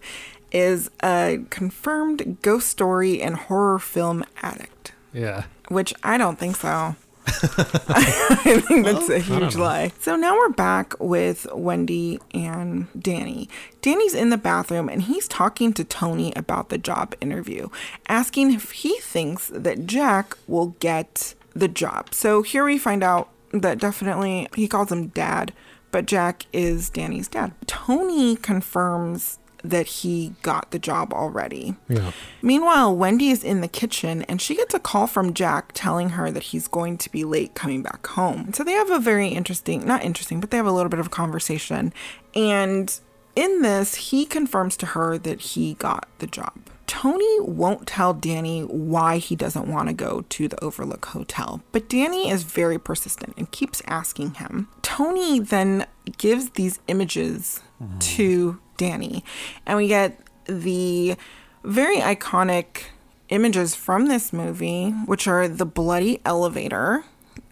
is 0.53 0.91
a 1.03 1.41
confirmed 1.51 2.39
ghost 2.43 2.69
story 2.69 3.21
and 3.23 3.37
horror 3.37 3.79
film 3.79 4.25
addict, 4.43 4.93
Yeah. 5.13 5.45
which 5.69 5.93
I 6.03 6.17
don't 6.19 6.39
think 6.39 6.57
so. 6.57 6.97
I 7.26 8.62
think 8.66 8.85
that's 8.85 9.09
a 9.09 9.16
I 9.16 9.21
don't 9.21 9.43
huge 9.43 9.57
lie. 9.57 9.93
So 10.00 10.16
now 10.16 10.37
we're 10.37 10.50
back 10.50 10.95
with 11.00 11.47
Wendy 11.54 12.21
and 12.33 12.87
Danny. 13.00 13.49
Danny's 13.81 14.14
in 14.14 14.31
the 14.31 14.37
bathroom 14.37 14.88
and 14.88 15.02
he's 15.02 15.26
talking 15.26 15.73
to 15.75 15.85
Tony 15.85 16.33
about 16.37 16.69
the 16.69 16.78
job 16.78 17.14
interview, 17.21 17.69
asking 18.09 18.52
if 18.52 18.73
he 18.73 18.99
thinks 19.00 19.49
that 19.49 19.87
Jack 19.87 20.37
will 20.47 20.76
get 20.81 21.35
the 21.54 21.69
job. 21.69 22.12
So 22.12 22.43
here 22.43 22.64
we 22.64 22.78
find 22.78 23.02
out 23.02 23.31
that 23.52 23.78
definitely 23.78 24.49
he 24.54 24.69
calls 24.69 24.93
him 24.93 25.09
dad, 25.09 25.52
but 25.90 26.07
Jack 26.07 26.47
is 26.52 26.90
Danny's 26.90 27.28
dad. 27.28 27.52
Tony 27.66 28.37
confirms 28.37 29.38
that 29.64 29.87
he 29.87 30.35
got 30.42 30.71
the 30.71 30.78
job 30.78 31.12
already. 31.12 31.75
Yeah. 31.88 32.12
Meanwhile, 32.42 32.94
Wendy 32.94 33.30
is 33.30 33.42
in 33.42 33.62
the 33.62 33.68
kitchen 33.68 34.23
and 34.23 34.40
she 34.40 34.54
gets 34.54 34.75
a 34.75 34.78
call 34.78 35.06
from 35.06 35.33
Jack 35.33 35.73
telling 35.73 36.11
her 36.11 36.30
that 36.30 36.44
he's 36.44 36.68
going 36.68 36.99
to 36.99 37.11
be 37.11 37.25
late 37.25 37.54
coming 37.54 37.83
back 37.83 38.06
home. 38.09 38.52
So 38.52 38.62
they 38.62 38.73
have 38.73 38.90
a 38.90 38.99
very 38.99 39.28
interesting, 39.28 39.87
not 39.87 40.04
interesting, 40.04 40.40
but 40.40 40.50
they 40.50 40.59
have 40.59 40.66
a 40.66 40.73
little 40.73 40.90
bit 40.90 41.00
of 41.00 41.06
a 41.06 41.11
conversation. 41.11 41.92
And 42.35 43.00
in 43.35 43.62
this, 43.62 43.94
he 43.94 44.26
confirms 44.26 44.76
to 44.76 44.87
her 44.87 45.16
that 45.18 45.40
he 45.40 45.75
got 45.75 46.09
the 46.18 46.26
job. 46.26 46.52
Tony 46.87 47.40
won't 47.40 47.87
tell 47.87 48.12
Danny 48.12 48.61
why 48.61 49.16
he 49.16 49.35
doesn't 49.35 49.66
want 49.66 49.88
to 49.88 49.94
go 49.94 50.25
to 50.28 50.49
the 50.49 50.62
Overlook 50.62 51.06
Hotel, 51.06 51.62
but 51.73 51.88
Danny 51.88 52.28
is 52.28 52.44
very 52.44 52.78
persistent 52.78 53.35
and 53.38 53.50
keeps 53.50 53.83
asking 53.87 54.35
him. 54.35 54.68
Tony 54.83 55.40
then 55.40 55.87
gives 56.18 56.50
these 56.50 56.80
images 56.87 57.62
mm-hmm. 57.83 57.99
to 57.99 58.61
Danny, 58.76 59.25
and 59.66 59.76
we 59.78 59.88
get 59.88 60.19
the 60.47 61.16
very 61.62 61.97
iconic 61.99 62.85
images 63.31 63.75
from 63.75 64.07
this 64.07 64.33
movie, 64.33 64.90
which 65.07 65.26
are 65.26 65.49
the 65.49 65.64
bloody 65.66 66.21
elevator, 66.25 67.04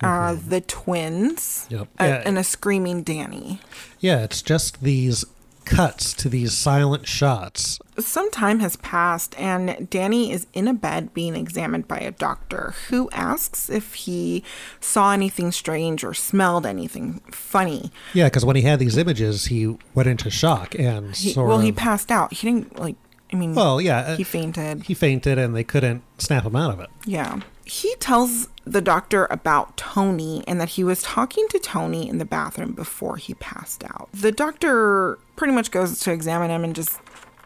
uh, 0.02 0.36
the 0.46 0.60
twins, 0.60 1.66
Yep. 1.70 1.88
uh, 2.00 2.04
Yeah. 2.04 2.22
and 2.26 2.38
a 2.38 2.44
screaming 2.44 3.02
Danny. 3.02 3.60
Yeah, 4.00 4.18
it's 4.24 4.42
just 4.42 4.82
these 4.82 5.24
cuts 5.64 6.12
to 6.14 6.28
these 6.28 6.52
silent 6.52 7.06
shots. 7.06 7.78
Some 7.98 8.30
time 8.30 8.60
has 8.60 8.76
passed, 8.76 9.38
and 9.38 9.88
Danny 9.90 10.32
is 10.32 10.46
in 10.52 10.66
a 10.68 10.74
bed 10.74 11.12
being 11.12 11.36
examined 11.36 11.86
by 11.88 11.98
a 11.98 12.10
doctor 12.10 12.74
who 12.88 13.10
asks 13.12 13.68
if 13.68 13.94
he 13.94 14.42
saw 14.80 15.12
anything 15.12 15.52
strange 15.52 16.02
or 16.04 16.14
smelled 16.14 16.64
anything 16.66 17.20
funny. 17.30 17.90
Yeah, 18.14 18.26
because 18.26 18.44
when 18.44 18.56
he 18.56 18.62
had 18.62 18.78
these 18.78 18.96
images, 18.96 19.46
he 19.46 19.76
went 19.94 20.08
into 20.08 20.30
shock 20.30 20.74
and 20.78 21.14
He, 21.14 21.34
well, 21.38 21.52
of. 21.58 21.62
he 21.62 21.72
passed 21.72 22.10
out. 22.10 22.32
He 22.32 22.46
didn't, 22.46 22.78
like, 22.78 22.96
I 23.32 23.36
mean, 23.36 23.54
well, 23.54 23.80
yeah, 23.80 23.98
uh, 23.98 24.16
he 24.16 24.24
fainted. 24.24 24.84
he 24.84 24.94
fainted, 24.94 25.38
and 25.38 25.56
they 25.56 25.64
couldn't 25.64 26.02
snap 26.18 26.44
him 26.44 26.54
out 26.54 26.72
of 26.72 26.80
it. 26.80 26.90
Yeah. 27.06 27.40
He 27.64 27.94
tells 27.96 28.48
the 28.64 28.80
doctor 28.80 29.26
about 29.30 29.76
Tony 29.76 30.44
and 30.46 30.60
that 30.60 30.70
he 30.70 30.84
was 30.84 31.02
talking 31.02 31.46
to 31.48 31.58
Tony 31.58 32.08
in 32.08 32.18
the 32.18 32.24
bathroom 32.24 32.72
before 32.72 33.16
he 33.16 33.34
passed 33.34 33.84
out. 33.84 34.08
The 34.12 34.32
doctor 34.32 35.18
pretty 35.36 35.54
much 35.54 35.70
goes 35.70 35.98
to 36.00 36.12
examine 36.12 36.50
him 36.50 36.64
and 36.64 36.74
just 36.74 36.98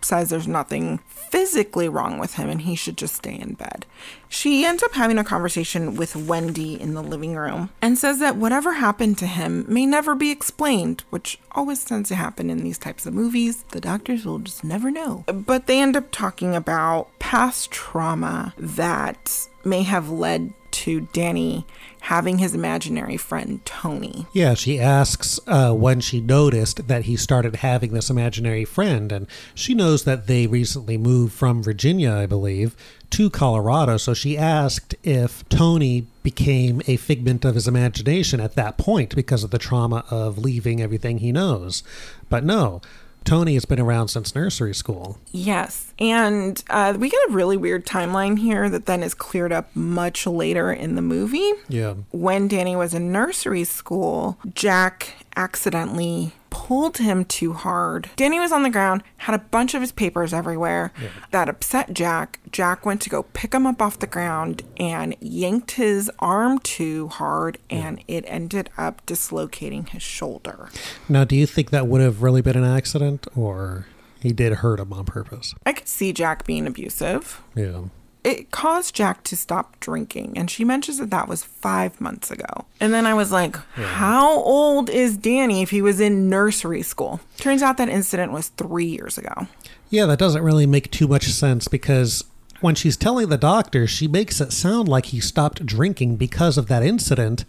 says 0.04 0.30
there's 0.30 0.48
nothing 0.48 0.98
physically 1.08 1.88
wrong 1.88 2.18
with 2.18 2.34
him 2.34 2.48
and 2.48 2.62
he 2.62 2.74
should 2.74 2.96
just 2.96 3.16
stay 3.16 3.34
in 3.34 3.54
bed. 3.54 3.84
She 4.28 4.64
ends 4.64 4.82
up 4.82 4.94
having 4.94 5.18
a 5.18 5.24
conversation 5.24 5.96
with 5.96 6.16
Wendy 6.16 6.80
in 6.80 6.94
the 6.94 7.02
living 7.02 7.34
room 7.34 7.70
and 7.82 7.98
says 7.98 8.18
that 8.20 8.36
whatever 8.36 8.74
happened 8.74 9.18
to 9.18 9.26
him 9.26 9.64
may 9.68 9.86
never 9.86 10.14
be 10.14 10.30
explained, 10.30 11.04
which 11.10 11.38
always 11.52 11.84
tends 11.84 12.08
to 12.10 12.14
happen 12.14 12.50
in 12.50 12.62
these 12.62 12.78
types 12.78 13.06
of 13.06 13.14
movies. 13.14 13.64
The 13.70 13.80
doctors 13.80 14.24
will 14.24 14.38
just 14.38 14.64
never 14.64 14.90
know. 14.90 15.24
But 15.26 15.66
they 15.66 15.80
end 15.80 15.96
up 15.96 16.10
talking 16.10 16.54
about 16.54 17.16
past 17.18 17.70
trauma 17.70 18.54
that 18.58 19.48
may 19.64 19.82
have 19.82 20.10
led 20.10 20.52
to 20.76 21.08
Danny 21.14 21.64
having 22.00 22.36
his 22.38 22.54
imaginary 22.54 23.16
friend 23.16 23.64
Tony. 23.64 24.26
Yeah, 24.32 24.52
she 24.52 24.78
asks 24.78 25.40
uh, 25.46 25.72
when 25.72 26.00
she 26.00 26.20
noticed 26.20 26.86
that 26.86 27.06
he 27.06 27.16
started 27.16 27.56
having 27.56 27.92
this 27.92 28.10
imaginary 28.10 28.64
friend, 28.66 29.10
and 29.10 29.26
she 29.54 29.74
knows 29.74 30.04
that 30.04 30.26
they 30.26 30.46
recently 30.46 30.98
moved 30.98 31.32
from 31.32 31.62
Virginia, 31.62 32.12
I 32.12 32.26
believe, 32.26 32.76
to 33.10 33.30
Colorado. 33.30 33.96
So 33.96 34.12
she 34.12 34.36
asked 34.36 34.94
if 35.02 35.48
Tony 35.48 36.06
became 36.22 36.82
a 36.86 36.96
figment 36.96 37.44
of 37.44 37.54
his 37.54 37.66
imagination 37.66 38.38
at 38.38 38.54
that 38.54 38.76
point 38.76 39.16
because 39.16 39.42
of 39.42 39.50
the 39.50 39.58
trauma 39.58 40.04
of 40.10 40.36
leaving 40.36 40.82
everything 40.82 41.18
he 41.18 41.32
knows. 41.32 41.82
But 42.28 42.44
no, 42.44 42.82
Tony 43.26 43.54
has 43.54 43.64
been 43.64 43.80
around 43.80 44.08
since 44.08 44.34
nursery 44.34 44.74
school. 44.74 45.18
Yes. 45.32 45.92
And 45.98 46.62
uh, 46.70 46.96
we 46.96 47.10
get 47.10 47.20
a 47.28 47.32
really 47.32 47.56
weird 47.56 47.84
timeline 47.84 48.38
here 48.38 48.70
that 48.70 48.86
then 48.86 49.02
is 49.02 49.14
cleared 49.14 49.52
up 49.52 49.74
much 49.74 50.26
later 50.26 50.72
in 50.72 50.94
the 50.94 51.02
movie. 51.02 51.52
Yeah. 51.68 51.94
When 52.12 52.46
Danny 52.46 52.76
was 52.76 52.94
in 52.94 53.10
nursery 53.10 53.64
school, 53.64 54.38
Jack 54.54 55.14
accidentally 55.34 56.32
pulled 56.56 56.96
him 56.96 57.22
too 57.26 57.52
hard. 57.52 58.08
Danny 58.16 58.40
was 58.40 58.50
on 58.50 58.62
the 58.62 58.70
ground, 58.70 59.02
had 59.18 59.34
a 59.34 59.38
bunch 59.38 59.74
of 59.74 59.82
his 59.82 59.92
papers 59.92 60.32
everywhere. 60.32 60.90
That 61.30 61.50
upset 61.50 61.92
Jack. 61.92 62.40
Jack 62.50 62.86
went 62.86 63.02
to 63.02 63.10
go 63.10 63.24
pick 63.24 63.52
him 63.52 63.66
up 63.66 63.82
off 63.82 63.98
the 63.98 64.06
ground 64.06 64.62
and 64.78 65.14
yanked 65.20 65.72
his 65.72 66.10
arm 66.18 66.58
too 66.60 67.08
hard, 67.08 67.58
and 67.68 68.02
it 68.08 68.24
ended 68.26 68.70
up 68.78 69.04
dislocating 69.04 69.84
his 69.86 70.02
shoulder. 70.02 70.70
Now, 71.10 71.24
do 71.24 71.36
you 71.36 71.46
think 71.46 71.68
that 71.70 71.88
would 71.88 72.00
have 72.00 72.22
really 72.22 72.40
been 72.40 72.56
an 72.56 72.64
accident, 72.64 73.26
or 73.36 73.86
he 74.18 74.32
did 74.32 74.54
hurt 74.54 74.80
him 74.80 74.94
on 74.94 75.04
purpose? 75.04 75.54
I 75.66 75.74
could 75.74 75.88
see 75.88 76.14
Jack 76.14 76.46
being 76.46 76.66
abusive. 76.66 77.42
Yeah. 77.54 77.82
It 78.26 78.50
caused 78.50 78.92
Jack 78.92 79.22
to 79.22 79.36
stop 79.36 79.78
drinking. 79.78 80.36
And 80.36 80.50
she 80.50 80.64
mentions 80.64 80.98
that 80.98 81.10
that 81.10 81.28
was 81.28 81.44
five 81.44 82.00
months 82.00 82.32
ago. 82.32 82.66
And 82.80 82.92
then 82.92 83.06
I 83.06 83.14
was 83.14 83.30
like, 83.30 83.54
how 83.74 84.40
old 84.40 84.90
is 84.90 85.16
Danny 85.16 85.62
if 85.62 85.70
he 85.70 85.80
was 85.80 86.00
in 86.00 86.28
nursery 86.28 86.82
school? 86.82 87.20
Turns 87.38 87.62
out 87.62 87.76
that 87.76 87.88
incident 87.88 88.32
was 88.32 88.48
three 88.48 88.86
years 88.86 89.16
ago. 89.16 89.46
Yeah, 89.90 90.06
that 90.06 90.18
doesn't 90.18 90.42
really 90.42 90.66
make 90.66 90.90
too 90.90 91.06
much 91.06 91.26
sense 91.26 91.68
because 91.68 92.24
when 92.60 92.74
she's 92.74 92.96
telling 92.96 93.28
the 93.28 93.38
doctor, 93.38 93.86
she 93.86 94.08
makes 94.08 94.40
it 94.40 94.52
sound 94.52 94.88
like 94.88 95.06
he 95.06 95.20
stopped 95.20 95.64
drinking 95.64 96.16
because 96.16 96.58
of 96.58 96.66
that 96.66 96.82
incident. 96.82 97.44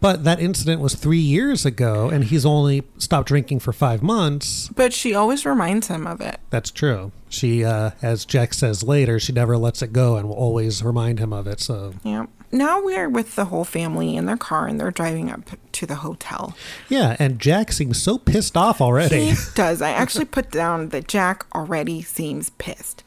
But 0.00 0.24
that 0.24 0.40
incident 0.40 0.80
was 0.80 0.94
three 0.94 1.18
years 1.18 1.64
ago, 1.64 2.08
and 2.10 2.24
he's 2.24 2.44
only 2.44 2.84
stopped 2.98 3.28
drinking 3.28 3.60
for 3.60 3.72
five 3.72 4.02
months. 4.02 4.68
But 4.68 4.92
she 4.92 5.14
always 5.14 5.46
reminds 5.46 5.88
him 5.88 6.06
of 6.06 6.20
it. 6.20 6.38
That's 6.50 6.70
true. 6.70 7.12
She, 7.28 7.64
uh, 7.64 7.90
as 8.02 8.24
Jack 8.24 8.54
says 8.54 8.82
later, 8.82 9.18
she 9.18 9.32
never 9.32 9.56
lets 9.56 9.82
it 9.82 9.92
go 9.92 10.16
and 10.16 10.28
will 10.28 10.36
always 10.36 10.82
remind 10.82 11.18
him 11.18 11.32
of 11.32 11.46
it. 11.46 11.60
So, 11.60 11.94
Yeah. 12.04 12.26
Now 12.52 12.80
we're 12.80 13.08
with 13.08 13.34
the 13.34 13.46
whole 13.46 13.64
family 13.64 14.14
in 14.14 14.26
their 14.26 14.36
car 14.36 14.68
and 14.68 14.78
they're 14.80 14.92
driving 14.92 15.30
up 15.32 15.40
to 15.72 15.84
the 15.84 15.96
hotel. 15.96 16.56
yeah, 16.88 17.16
and 17.18 17.40
Jack 17.40 17.72
seems 17.72 18.00
so 18.00 18.18
pissed 18.18 18.56
off 18.56 18.80
already. 18.80 19.30
He 19.30 19.34
does. 19.56 19.82
I 19.82 19.90
actually 19.90 20.26
put 20.26 20.52
down 20.52 20.90
that 20.90 21.08
Jack 21.08 21.44
already 21.54 22.02
seems 22.02 22.50
pissed. 22.50 23.02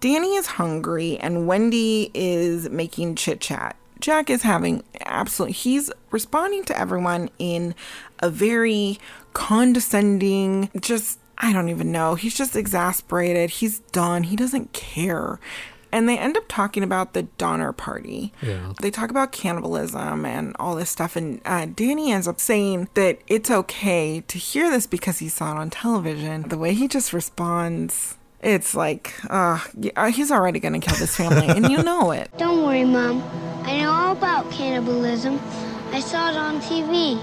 Danny 0.00 0.36
is 0.36 0.46
hungry 0.46 1.18
and 1.18 1.48
Wendy 1.48 2.12
is 2.14 2.70
making 2.70 3.16
chit 3.16 3.40
chat. 3.40 3.74
Jack 4.00 4.28
is 4.30 4.42
having 4.42 4.82
absolutely, 5.04 5.54
he's 5.54 5.90
responding 6.10 6.64
to 6.64 6.78
everyone 6.78 7.30
in 7.38 7.74
a 8.20 8.30
very 8.30 8.98
condescending, 9.32 10.70
just, 10.80 11.18
I 11.38 11.52
don't 11.52 11.68
even 11.68 11.90
know. 11.90 12.14
He's 12.14 12.36
just 12.36 12.54
exasperated. 12.54 13.50
He's 13.50 13.80
done. 13.80 14.24
He 14.24 14.36
doesn't 14.36 14.72
care. 14.72 15.40
And 15.90 16.08
they 16.08 16.18
end 16.18 16.36
up 16.36 16.44
talking 16.48 16.82
about 16.82 17.12
the 17.12 17.22
Donner 17.38 17.72
Party. 17.72 18.32
Yeah. 18.42 18.72
They 18.80 18.90
talk 18.90 19.10
about 19.10 19.30
cannibalism 19.30 20.26
and 20.26 20.56
all 20.58 20.74
this 20.74 20.90
stuff. 20.90 21.14
And 21.14 21.40
uh, 21.44 21.66
Danny 21.66 22.10
ends 22.10 22.26
up 22.26 22.40
saying 22.40 22.88
that 22.94 23.20
it's 23.28 23.48
okay 23.48 24.20
to 24.22 24.38
hear 24.38 24.70
this 24.70 24.88
because 24.88 25.20
he 25.20 25.28
saw 25.28 25.52
it 25.52 25.58
on 25.58 25.70
television. 25.70 26.48
The 26.48 26.58
way 26.58 26.74
he 26.74 26.88
just 26.88 27.12
responds, 27.12 28.16
it's 28.44 28.74
like, 28.74 29.14
uh, 29.30 29.58
he's 30.10 30.30
already 30.30 30.60
going 30.60 30.78
to 30.78 30.86
kill 30.86 30.96
this 30.98 31.16
family. 31.16 31.48
and 31.48 31.70
you 31.70 31.82
know 31.82 32.10
it. 32.12 32.30
Don't 32.38 32.62
worry, 32.64 32.84
Mom. 32.84 33.22
I 33.64 33.78
know 33.80 33.90
all 33.90 34.12
about 34.12 34.50
cannibalism. 34.50 35.40
I 35.92 36.00
saw 36.00 36.30
it 36.30 36.36
on 36.36 36.60
TV. 36.60 37.18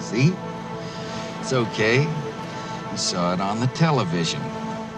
See? 0.00 0.32
It's 1.40 1.52
okay. 1.52 2.02
You 2.90 2.96
saw 2.96 3.34
it 3.34 3.40
on 3.40 3.60
the 3.60 3.66
television. 3.68 4.40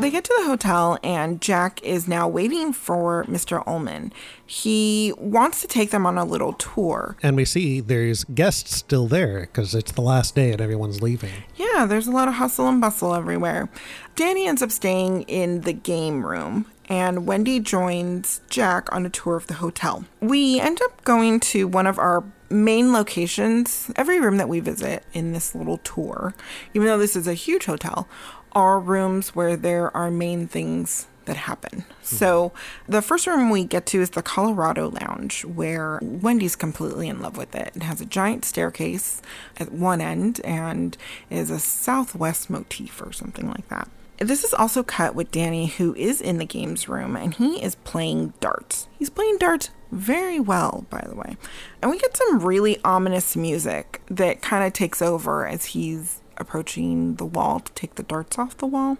They 0.01 0.11
get 0.11 0.25
to 0.25 0.35
the 0.39 0.47
hotel, 0.49 0.99
and 1.03 1.41
Jack 1.41 1.83
is 1.83 2.07
now 2.07 2.29
waiting 2.29 2.73
for 2.73 3.25
Mr. 3.25 3.67
Ullman. 3.67 4.13
He 4.45 5.15
wants 5.17 5.63
to 5.63 5.69
take 5.69 5.91
them 5.93 6.05
on 6.05 6.19
a 6.19 6.25
little 6.25 6.53
tour. 6.55 7.17
And 7.23 7.37
we 7.37 7.45
see 7.45 7.81
there's 7.81 8.25
guests 8.25 8.77
still 8.77 9.07
there 9.07 9.41
because 9.41 9.75
it's 9.75 9.93
the 9.93 10.03
last 10.03 10.35
day 10.35 10.53
and 10.53 10.61
everyone's 10.61 11.01
leaving. 11.01 11.33
Yeah, 11.57 11.87
there's 11.87 12.07
a 12.07 12.11
lot 12.11 12.29
of 12.29 12.35
hustle 12.35 12.69
and 12.69 12.81
bustle 12.81 13.15
everywhere. 13.15 13.71
Danny 14.15 14.47
ends 14.47 14.63
up 14.63 14.71
staying 14.71 15.23
in 15.23 15.63
the 15.63 15.73
game 15.73 16.27
room, 16.27 16.67
and 16.87 17.27
Wendy 17.27 17.61
joins 17.61 18.43
Jack 18.51 18.93
on 18.93 19.07
a 19.07 19.11
tour 19.11 19.37
of 19.37 19.47
the 19.47 19.55
hotel. 19.55 20.05
We 20.21 20.61
end 20.61 20.81
up 20.83 21.03
going 21.05 21.41
to 21.41 21.67
one 21.67 21.87
of 21.87 21.99
our 21.99 22.25
main 22.51 22.93
locations. 22.93 23.91
Every 23.97 24.21
room 24.21 24.37
that 24.37 24.49
we 24.49 24.61
visit 24.61 25.05
in 25.13 25.33
this 25.33 25.55
little 25.55 25.79
tour, 25.79 26.35
even 26.75 26.87
though 26.87 26.99
this 26.99 27.17
is 27.17 27.27
a 27.27 27.35
huge 27.35 27.65
hotel, 27.65 28.07
are 28.55 28.79
rooms 28.79 29.35
where 29.35 29.57
there 29.57 29.95
are 29.97 30.11
main 30.11 30.47
things 30.47 31.07
that 31.25 31.37
happen. 31.37 31.81
Hmm. 31.81 32.03
So 32.03 32.53
the 32.89 33.03
first 33.03 33.27
room 33.27 33.51
we 33.51 33.65
get 33.65 33.87
to 33.87 34.01
is 34.01 34.11
the 34.11 34.23
Colorado 34.23 34.91
Lounge, 34.91 35.45
where 35.45 35.99
Wendy's 36.03 36.57
completely 36.57 37.09
in 37.09 37.21
love 37.21 37.37
with 37.37 37.55
it. 37.55 37.73
It 37.75 37.83
has 37.83 38.01
a 38.01 38.07
giant 38.07 38.45
staircase 38.45 39.23
at 39.57 39.73
one 39.73 40.01
end 40.01 40.41
and 40.45 40.97
is 41.31 41.51
a 41.51 41.59
southwest 41.59 42.51
motif 42.51 43.01
or 43.01 43.13
something 43.13 43.49
like 43.49 43.69
that. 43.69 43.89
This 44.19 44.45
is 44.45 44.55
also 44.55 44.85
cut 44.85 45.15
with 45.17 45.33
Danny, 45.33 45.67
who 45.67 45.95
is 45.97 46.21
in 46.21 46.39
the 46.39 46.45
games 46.45 46.89
room, 46.89 47.17
and 47.17 47.35
he 47.35 47.61
is 47.61 47.75
playing 47.75 48.33
darts. 48.39 48.87
He's 48.97 49.11
playing 49.11 49.39
darts 49.39 49.71
very 49.91 50.39
well, 50.39 50.87
by 50.89 51.05
the 51.09 51.17
way. 51.17 51.37
And 51.83 51.91
we 51.91 51.99
get 51.99 52.17
some 52.17 52.39
really 52.41 52.79
ominous 52.85 53.35
music 53.35 54.03
that 54.07 54.41
kind 54.41 54.65
of 54.65 54.73
takes 54.73 55.03
over 55.03 55.47
as 55.47 55.67
he's 55.67 56.21
approaching 56.39 57.17
the 57.17 57.25
wall 57.25 57.61
to 57.61 57.73
take 57.73 57.95
the 57.97 58.03
darts 58.03 58.39
off 58.39 58.57
the 58.57 58.67
wall. 58.67 58.99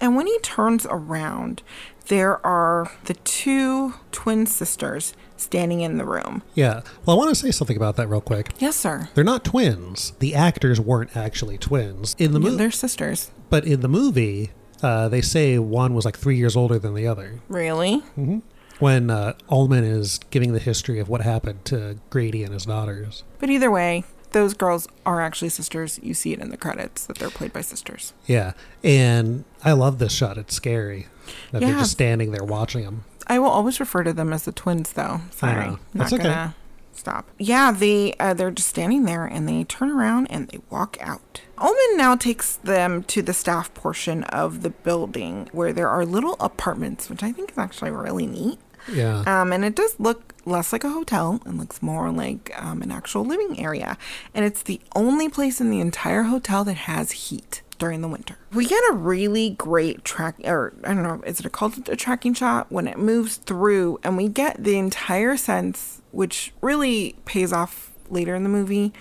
And 0.00 0.16
when 0.16 0.26
he 0.26 0.38
turns 0.40 0.86
around, 0.88 1.62
there 2.08 2.44
are 2.46 2.90
the 3.04 3.14
two 3.14 3.94
twin 4.12 4.46
sisters 4.46 5.14
standing 5.36 5.80
in 5.80 5.96
the 5.98 6.04
room. 6.04 6.42
Yeah. 6.54 6.82
Well, 7.04 7.16
I 7.16 7.18
want 7.18 7.30
to 7.30 7.34
say 7.34 7.50
something 7.50 7.76
about 7.76 7.96
that 7.96 8.08
real 8.08 8.20
quick. 8.20 8.52
Yes, 8.58 8.76
sir. 8.76 9.08
They're 9.14 9.24
not 9.24 9.44
twins. 9.44 10.12
The 10.18 10.34
actors 10.34 10.80
weren't 10.80 11.16
actually 11.16 11.58
twins. 11.58 12.14
In 12.18 12.32
the 12.32 12.38
Yeah, 12.40 12.44
movie, 12.44 12.56
they're 12.58 12.70
sisters. 12.70 13.30
but 13.50 13.64
in 13.66 13.80
the 13.80 13.88
movie, 13.88 14.50
uh, 14.82 15.08
they 15.08 15.20
say 15.22 15.58
one 15.58 15.94
was 15.94 16.04
like 16.04 16.18
three 16.18 16.36
years 16.36 16.56
older 16.56 16.78
than 16.78 16.94
the 16.94 17.06
other. 17.06 17.40
Really? 17.48 17.98
hmm 18.14 18.38
When 18.78 19.08
uh, 19.10 19.34
Ullman 19.48 19.84
is 19.84 20.18
giving 20.30 20.52
the 20.52 20.58
history 20.58 20.98
of 20.98 21.08
what 21.08 21.22
happened 21.22 21.64
to 21.66 21.98
Grady 22.10 22.42
and 22.44 22.52
his 22.52 22.66
daughters. 22.66 23.24
But 23.38 23.48
either 23.50 23.70
way, 23.70 24.04
those 24.34 24.52
girls 24.52 24.86
are 25.06 25.22
actually 25.22 25.48
sisters. 25.48 25.98
You 26.02 26.12
see 26.12 26.34
it 26.34 26.40
in 26.40 26.50
the 26.50 26.58
credits 26.58 27.06
that 27.06 27.16
they're 27.16 27.30
played 27.30 27.52
by 27.52 27.62
sisters. 27.62 28.12
Yeah. 28.26 28.52
And 28.82 29.44
I 29.64 29.72
love 29.72 29.98
this 29.98 30.12
shot. 30.12 30.36
It's 30.36 30.54
scary 30.54 31.06
that 31.52 31.60
they're 31.60 31.78
just 31.78 31.92
standing 31.92 32.32
there 32.32 32.44
watching 32.44 32.84
them. 32.84 33.04
I 33.26 33.38
will 33.38 33.48
always 33.48 33.80
refer 33.80 34.04
to 34.04 34.12
them 34.12 34.32
as 34.34 34.44
the 34.44 34.52
twins, 34.52 34.92
though. 34.92 35.22
Sorry, 35.30 35.66
know. 35.66 35.78
not 35.94 36.10
That's 36.10 36.12
okay. 36.12 36.22
gonna 36.24 36.54
stop. 36.92 37.30
Yeah, 37.38 37.72
they 37.72 38.12
uh, 38.20 38.34
they're 38.34 38.50
just 38.50 38.68
standing 38.68 39.04
there, 39.04 39.24
and 39.24 39.48
they 39.48 39.64
turn 39.64 39.90
around 39.90 40.26
and 40.26 40.48
they 40.48 40.58
walk 40.68 40.98
out. 41.00 41.40
Ullman 41.56 41.96
now 41.96 42.16
takes 42.16 42.56
them 42.56 43.02
to 43.04 43.22
the 43.22 43.32
staff 43.32 43.72
portion 43.72 44.24
of 44.24 44.60
the 44.62 44.70
building 44.70 45.48
where 45.52 45.72
there 45.72 45.88
are 45.88 46.04
little 46.04 46.36
apartments, 46.38 47.08
which 47.08 47.22
I 47.22 47.32
think 47.32 47.52
is 47.52 47.58
actually 47.58 47.92
really 47.92 48.26
neat. 48.26 48.58
Yeah. 48.92 49.22
Um, 49.26 49.52
and 49.52 49.64
it 49.64 49.74
does 49.74 49.98
look 49.98 50.34
less 50.44 50.72
like 50.72 50.84
a 50.84 50.90
hotel 50.90 51.40
and 51.44 51.58
looks 51.58 51.82
more 51.82 52.10
like 52.10 52.52
um, 52.56 52.82
an 52.82 52.90
actual 52.90 53.24
living 53.24 53.58
area. 53.58 53.96
And 54.34 54.44
it's 54.44 54.62
the 54.62 54.80
only 54.94 55.28
place 55.28 55.60
in 55.60 55.70
the 55.70 55.80
entire 55.80 56.24
hotel 56.24 56.64
that 56.64 56.74
has 56.74 57.12
heat 57.12 57.62
during 57.78 58.02
the 58.02 58.08
winter. 58.08 58.36
We 58.52 58.66
get 58.66 58.82
a 58.90 58.94
really 58.94 59.50
great 59.50 60.04
track, 60.04 60.36
or 60.44 60.72
I 60.84 60.94
don't 60.94 61.02
know, 61.02 61.22
is 61.26 61.40
it 61.40 61.52
called 61.52 61.88
a 61.88 61.96
tracking 61.96 62.34
shot 62.34 62.70
when 62.70 62.86
it 62.86 62.98
moves 62.98 63.36
through, 63.36 63.98
and 64.04 64.16
we 64.16 64.28
get 64.28 64.62
the 64.62 64.78
entire 64.78 65.36
sense, 65.36 66.00
which 66.12 66.52
really 66.60 67.16
pays 67.24 67.52
off 67.52 67.92
later 68.08 68.34
in 68.34 68.42
the 68.42 68.48
movie, 68.48 68.92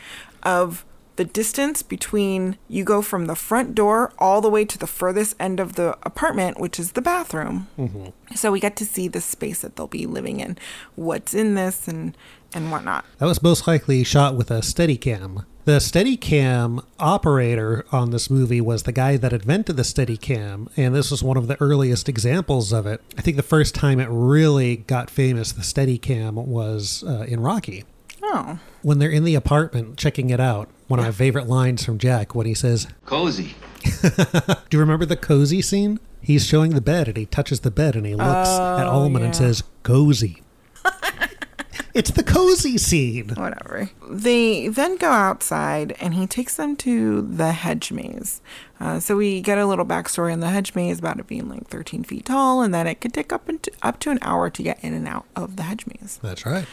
of 0.42 0.86
the 1.15 1.25
distance 1.25 1.82
between 1.84 2.58
you 2.67 2.84
go 2.84 3.01
from 3.01 3.25
the 3.25 3.36
front 3.36 3.75
door 3.75 4.12
all 4.20 4.41
the 4.41 4.50
way 4.50 4.65
to 4.65 4.77
the 4.77 4.88
furthest 4.88 5.36
end 5.39 5.60
of 5.60 5.74
the 5.74 5.98
apartment, 6.03 6.60
which 6.60 6.79
is 6.79 6.93
the 6.93 7.01
bathroom. 7.01 7.67
hmm 7.75 8.08
So 8.36 8.51
we 8.51 8.60
get 8.60 8.75
to 8.77 8.85
see 8.85 9.07
the 9.07 9.22
space 9.22 9.61
that 9.61 9.75
they'll 9.75 9.88
be 9.88 10.05
living 10.05 10.40
in, 10.40 10.57
what's 10.96 11.33
in 11.33 11.55
this, 11.55 11.88
and 11.88 12.18
and 12.55 12.72
whatnot. 12.72 13.03
That 13.18 13.25
was 13.25 13.42
most 13.42 13.68
likely 13.68 14.03
shot 14.03 14.35
with 14.35 14.51
a 14.51 14.59
Steadicam. 14.59 15.46
The 15.66 15.79
Steadicam 15.79 16.83
operator 17.00 17.85
on 17.92 18.11
this 18.11 18.29
movie 18.29 18.59
was 18.59 18.83
the 18.83 18.92
guy 18.92 19.16
that 19.18 19.31
invented 19.31 19.77
the 19.77 19.83
Steadicam, 19.83 20.68
and 20.75 20.94
this 20.94 21.09
was 21.09 21.24
one 21.24 21.38
of 21.38 21.48
the 21.48 21.59
earliest 21.61 22.09
examples 22.09 22.74
of 22.74 22.85
it. 22.85 23.01
I 23.18 23.22
think 23.22 23.38
the 23.38 23.44
first 23.44 23.74
time 23.74 24.00
it 24.00 24.09
really 24.11 24.75
got 24.77 25.09
famous, 25.09 25.51
the 25.53 25.61
Steadicam, 25.61 26.33
was 26.46 27.03
uh, 27.07 27.25
in 27.29 27.40
Rocky. 27.40 27.85
Oh, 28.25 28.57
When 28.81 29.00
they're 29.00 29.09
in 29.12 29.25
the 29.25 29.36
apartment 29.36 29.98
checking 29.98 30.29
it 30.29 30.40
out, 30.40 30.70
one 30.88 31.00
of 31.00 31.05
my 31.05 31.12
favorite 31.12 31.48
lines 31.48 31.83
from 31.83 31.98
Jack 31.98 32.33
when 32.33 32.46
he 32.48 32.53
says, 32.53 32.88
Cozy. 33.05 33.55
Do 34.01 34.50
you 34.72 34.79
remember 34.79 35.05
the 35.05 35.18
cozy 35.18 35.62
scene? 35.62 36.00
He's 36.22 36.46
showing 36.46 36.72
the 36.74 36.81
bed 36.81 37.07
and 37.09 37.18
he 37.18 37.25
touches 37.25 37.59
the 37.62 37.72
bed 37.72 37.96
and 37.96 38.05
he 38.05 38.16
looks 38.16 38.50
at 38.50 38.86
Oh, 38.88 38.92
Ullman 38.92 39.24
and 39.24 39.36
says, 39.36 39.64
Cozy. 39.83 40.42
it's 41.94 42.12
the 42.12 42.24
cozy 42.24 42.77
scene. 42.77 43.29
whatever. 43.29 43.90
They 44.09 44.68
then 44.70 44.96
go 44.98 45.09
outside, 45.12 45.96
and 46.00 46.14
he 46.14 46.25
takes 46.27 46.55
them 46.55 46.75
to 46.77 47.22
the 47.22 47.51
hedge 47.51 47.92
maze. 47.92 48.42
Uh, 48.79 49.00
so 49.00 49.16
we 49.18 49.42
get 49.42 49.57
a 49.57 49.66
little 49.66 49.86
backstory 49.86 50.31
on 50.33 50.40
the 50.40 50.50
hedge 50.50 50.75
maze 50.75 51.00
about 51.00 51.20
it 51.20 51.27
being 51.27 51.50
like 51.50 51.68
13 51.68 52.03
feet 52.03 52.25
tall, 52.25 52.62
and 52.62 52.74
that 52.74 52.88
it 52.88 53.01
could 53.01 53.14
take 53.14 53.31
up 53.33 53.48
into, 53.50 53.72
up 53.81 54.00
to 54.00 54.09
an 54.12 54.20
hour 54.22 54.50
to 54.50 54.64
get 54.64 54.81
in 54.83 54.94
and 54.94 55.07
out 55.07 55.25
of 55.36 55.55
the 55.57 55.64
hedge 55.64 55.86
maze. 55.88 56.20
That's 56.24 56.46
right. 56.46 56.66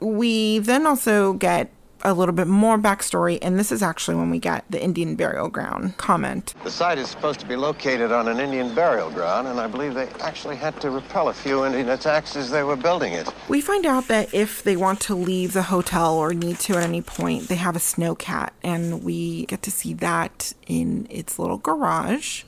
We 0.00 0.58
then 0.60 0.86
also 0.86 1.32
get 1.34 1.70
a 2.02 2.14
little 2.14 2.34
bit 2.34 2.46
more 2.46 2.78
backstory, 2.78 3.38
and 3.42 3.58
this 3.58 3.72
is 3.72 3.82
actually 3.82 4.16
when 4.16 4.30
we 4.30 4.38
get 4.38 4.64
the 4.70 4.80
Indian 4.80 5.16
burial 5.16 5.48
ground 5.48 5.96
comment. 5.96 6.54
The 6.62 6.70
site 6.70 6.98
is 6.98 7.08
supposed 7.08 7.40
to 7.40 7.46
be 7.46 7.56
located 7.56 8.12
on 8.12 8.28
an 8.28 8.38
Indian 8.38 8.72
burial 8.74 9.10
ground, 9.10 9.48
and 9.48 9.58
I 9.58 9.66
believe 9.66 9.94
they 9.94 10.06
actually 10.20 10.56
had 10.56 10.80
to 10.80 10.90
repel 10.90 11.28
a 11.28 11.32
few 11.32 11.64
Indian 11.64 11.88
attacks 11.88 12.36
as 12.36 12.50
they 12.50 12.62
were 12.62 12.76
building 12.76 13.14
it. 13.14 13.28
We 13.48 13.60
find 13.60 13.84
out 13.84 14.06
that 14.08 14.32
if 14.32 14.62
they 14.62 14.76
want 14.76 15.00
to 15.02 15.14
leave 15.14 15.52
the 15.52 15.62
hotel 15.62 16.16
or 16.16 16.32
need 16.32 16.60
to 16.60 16.76
at 16.76 16.84
any 16.84 17.02
point, 17.02 17.48
they 17.48 17.56
have 17.56 17.74
a 17.74 17.80
snowcat, 17.80 18.50
and 18.62 19.02
we 19.02 19.46
get 19.46 19.62
to 19.62 19.70
see 19.70 19.92
that 19.94 20.52
in 20.68 21.08
its 21.10 21.38
little 21.38 21.58
garage. 21.58 22.44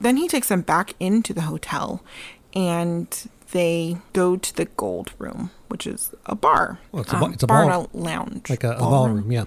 Then 0.00 0.16
he 0.16 0.26
takes 0.26 0.48
them 0.48 0.62
back 0.62 0.94
into 0.98 1.32
the 1.32 1.42
hotel, 1.42 2.02
and 2.52 3.28
they 3.52 3.98
go 4.12 4.36
to 4.36 4.56
the 4.56 4.64
gold 4.64 5.12
room, 5.18 5.50
which 5.68 5.86
is 5.86 6.12
a 6.26 6.34
bar. 6.34 6.78
Well, 6.92 7.02
it's 7.02 7.12
a, 7.12 7.16
um, 7.16 7.32
it's 7.32 7.42
a 7.42 7.46
bar 7.46 7.66
ball, 7.68 7.90
and 7.92 7.94
a 7.94 7.96
lounge, 8.04 8.50
like 8.50 8.64
a, 8.64 8.72
a 8.72 8.78
Ballroom. 8.78 9.22
ballroom, 9.22 9.32
yeah. 9.32 9.44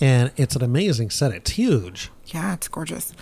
And 0.00 0.32
it's 0.36 0.56
an 0.56 0.62
amazing 0.62 1.10
set. 1.10 1.32
It's 1.32 1.52
huge. 1.52 2.10
Yeah, 2.26 2.54
it's 2.54 2.68
gorgeous. 2.68 3.12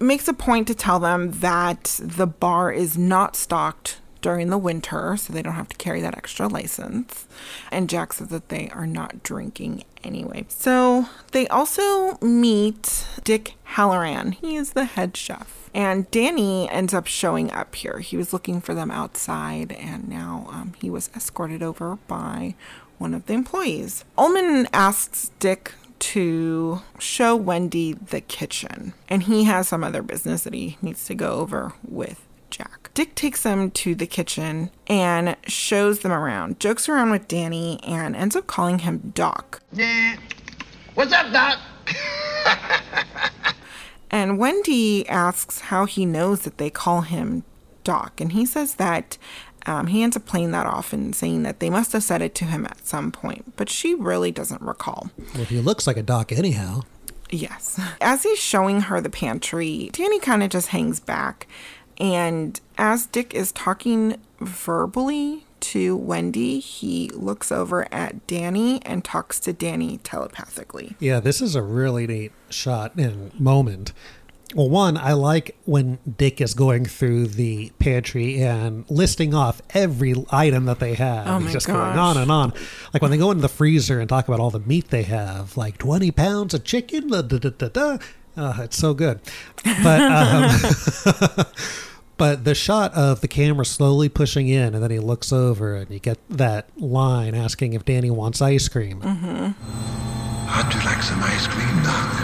It 0.00 0.04
makes 0.04 0.26
a 0.28 0.32
point 0.34 0.66
to 0.68 0.74
tell 0.74 0.98
them 0.98 1.30
that 1.40 1.98
the 2.02 2.26
bar 2.26 2.72
is 2.72 2.96
not 2.98 3.36
stocked 3.36 3.98
during 4.24 4.48
the 4.48 4.56
winter, 4.56 5.18
so 5.18 5.34
they 5.34 5.42
don't 5.42 5.52
have 5.52 5.68
to 5.68 5.76
carry 5.76 6.00
that 6.00 6.16
extra 6.16 6.48
license. 6.48 7.26
And 7.70 7.90
Jack 7.90 8.14
says 8.14 8.28
that 8.28 8.48
they 8.48 8.70
are 8.70 8.86
not 8.86 9.22
drinking 9.22 9.84
anyway. 10.02 10.46
So 10.48 11.10
they 11.32 11.46
also 11.48 12.16
meet 12.22 13.06
Dick 13.22 13.56
Hallorann. 13.74 14.32
He 14.32 14.56
is 14.56 14.72
the 14.72 14.86
head 14.86 15.14
chef. 15.14 15.68
And 15.74 16.10
Danny 16.10 16.70
ends 16.70 16.94
up 16.94 17.06
showing 17.06 17.52
up 17.52 17.74
here. 17.74 17.98
He 17.98 18.16
was 18.16 18.32
looking 18.32 18.62
for 18.62 18.72
them 18.72 18.90
outside, 18.90 19.72
and 19.72 20.08
now 20.08 20.46
um, 20.50 20.72
he 20.80 20.88
was 20.88 21.10
escorted 21.14 21.62
over 21.62 21.96
by 22.08 22.54
one 22.96 23.12
of 23.12 23.26
the 23.26 23.34
employees. 23.34 24.06
Ullman 24.16 24.68
asks 24.72 25.32
Dick 25.38 25.72
to 25.98 26.80
show 26.98 27.36
Wendy 27.36 27.92
the 27.92 28.22
kitchen, 28.22 28.94
and 29.10 29.24
he 29.24 29.44
has 29.44 29.68
some 29.68 29.84
other 29.84 30.02
business 30.02 30.44
that 30.44 30.54
he 30.54 30.78
needs 30.80 31.04
to 31.04 31.14
go 31.14 31.32
over 31.32 31.74
with. 31.86 32.23
Dick 32.94 33.14
takes 33.14 33.42
them 33.42 33.70
to 33.72 33.94
the 33.94 34.06
kitchen 34.06 34.70
and 34.86 35.36
shows 35.46 36.00
them 36.00 36.12
around, 36.12 36.60
jokes 36.60 36.88
around 36.88 37.10
with 37.10 37.28
Danny, 37.28 37.80
and 37.82 38.14
ends 38.14 38.36
up 38.36 38.46
calling 38.46 38.80
him 38.80 39.12
Doc. 39.14 39.60
Yeah. 39.72 40.16
What's 40.94 41.12
up, 41.12 41.32
Doc? 41.32 41.58
And 44.14 44.38
Wendy 44.38 45.08
asks 45.08 45.58
how 45.58 45.86
he 45.86 46.06
knows 46.06 46.42
that 46.42 46.58
they 46.58 46.70
call 46.70 47.00
him 47.00 47.42
Doc, 47.82 48.20
and 48.20 48.30
he 48.30 48.46
says 48.46 48.74
that 48.76 49.18
um, 49.66 49.88
he 49.88 50.04
ends 50.04 50.16
up 50.16 50.24
playing 50.24 50.52
that 50.52 50.66
off 50.66 50.92
and 50.92 51.16
saying 51.16 51.42
that 51.42 51.58
they 51.58 51.68
must 51.68 51.92
have 51.92 52.04
said 52.04 52.22
it 52.22 52.32
to 52.36 52.44
him 52.44 52.64
at 52.64 52.86
some 52.86 53.10
point, 53.10 53.56
but 53.56 53.68
she 53.68 53.92
really 53.92 54.30
doesn't 54.30 54.62
recall. 54.62 55.10
Well, 55.34 55.46
he 55.46 55.58
looks 55.58 55.88
like 55.88 55.96
a 55.96 56.02
doc 56.02 56.30
anyhow. 56.30 56.82
Yes. 57.28 57.80
As 58.00 58.22
he's 58.22 58.38
showing 58.38 58.82
her 58.82 59.00
the 59.00 59.10
pantry, 59.10 59.90
Danny 59.92 60.20
kind 60.20 60.44
of 60.44 60.50
just 60.50 60.68
hangs 60.68 61.00
back. 61.00 61.48
And 61.98 62.60
as 62.76 63.06
Dick 63.06 63.34
is 63.34 63.52
talking 63.52 64.16
verbally 64.40 65.44
to 65.60 65.96
Wendy, 65.96 66.60
he 66.60 67.08
looks 67.10 67.50
over 67.50 67.86
at 67.92 68.26
Danny 68.26 68.82
and 68.84 69.04
talks 69.04 69.40
to 69.40 69.52
Danny 69.52 69.98
telepathically. 69.98 70.96
Yeah, 70.98 71.20
this 71.20 71.40
is 71.40 71.54
a 71.54 71.62
really 71.62 72.06
neat 72.06 72.32
shot 72.50 72.94
and 72.96 73.38
moment. 73.40 73.92
Well, 74.54 74.68
one, 74.68 74.96
I 74.96 75.14
like 75.14 75.56
when 75.64 75.98
Dick 76.16 76.40
is 76.40 76.54
going 76.54 76.84
through 76.84 77.28
the 77.28 77.72
pantry 77.80 78.40
and 78.40 78.88
listing 78.88 79.34
off 79.34 79.60
every 79.70 80.14
item 80.30 80.66
that 80.66 80.78
they 80.78 80.94
have. 80.94 81.26
Oh 81.26 81.38
He's 81.38 81.52
just 81.52 81.66
gosh. 81.66 81.74
going 81.74 81.98
on 81.98 82.16
and 82.18 82.30
on. 82.30 82.52
Like 82.92 83.02
when 83.02 83.10
they 83.10 83.16
go 83.16 83.30
into 83.32 83.42
the 83.42 83.48
freezer 83.48 83.98
and 83.98 84.08
talk 84.08 84.28
about 84.28 84.38
all 84.38 84.50
the 84.50 84.60
meat 84.60 84.90
they 84.90 85.02
have, 85.04 85.56
like 85.56 85.78
20 85.78 86.10
pounds 86.12 86.54
of 86.54 86.62
chicken. 86.62 87.08
Da, 87.08 87.22
da, 87.22 87.38
da, 87.38 87.68
da, 87.68 87.98
da. 88.36 88.50
Uh, 88.50 88.62
it's 88.62 88.76
so 88.76 88.94
good. 88.94 89.20
But 89.82 90.00
um, 90.00 91.46
but 92.16 92.44
the 92.44 92.54
shot 92.54 92.92
of 92.94 93.20
the 93.20 93.28
camera 93.28 93.64
slowly 93.64 94.08
pushing 94.08 94.48
in 94.48 94.74
and 94.74 94.82
then 94.82 94.90
he 94.90 94.98
looks 94.98 95.32
over 95.32 95.74
and 95.76 95.90
you 95.90 95.98
get 95.98 96.18
that 96.30 96.68
line 96.80 97.34
asking 97.34 97.72
if 97.72 97.84
Danny 97.84 98.10
wants 98.10 98.40
ice 98.42 98.68
cream. 98.68 99.00
How'd 99.00 100.72
you 100.74 100.80
like 100.80 101.02
some 101.02 101.22
ice 101.22 101.46
cream, 101.46 101.82
Doc? 101.82 102.20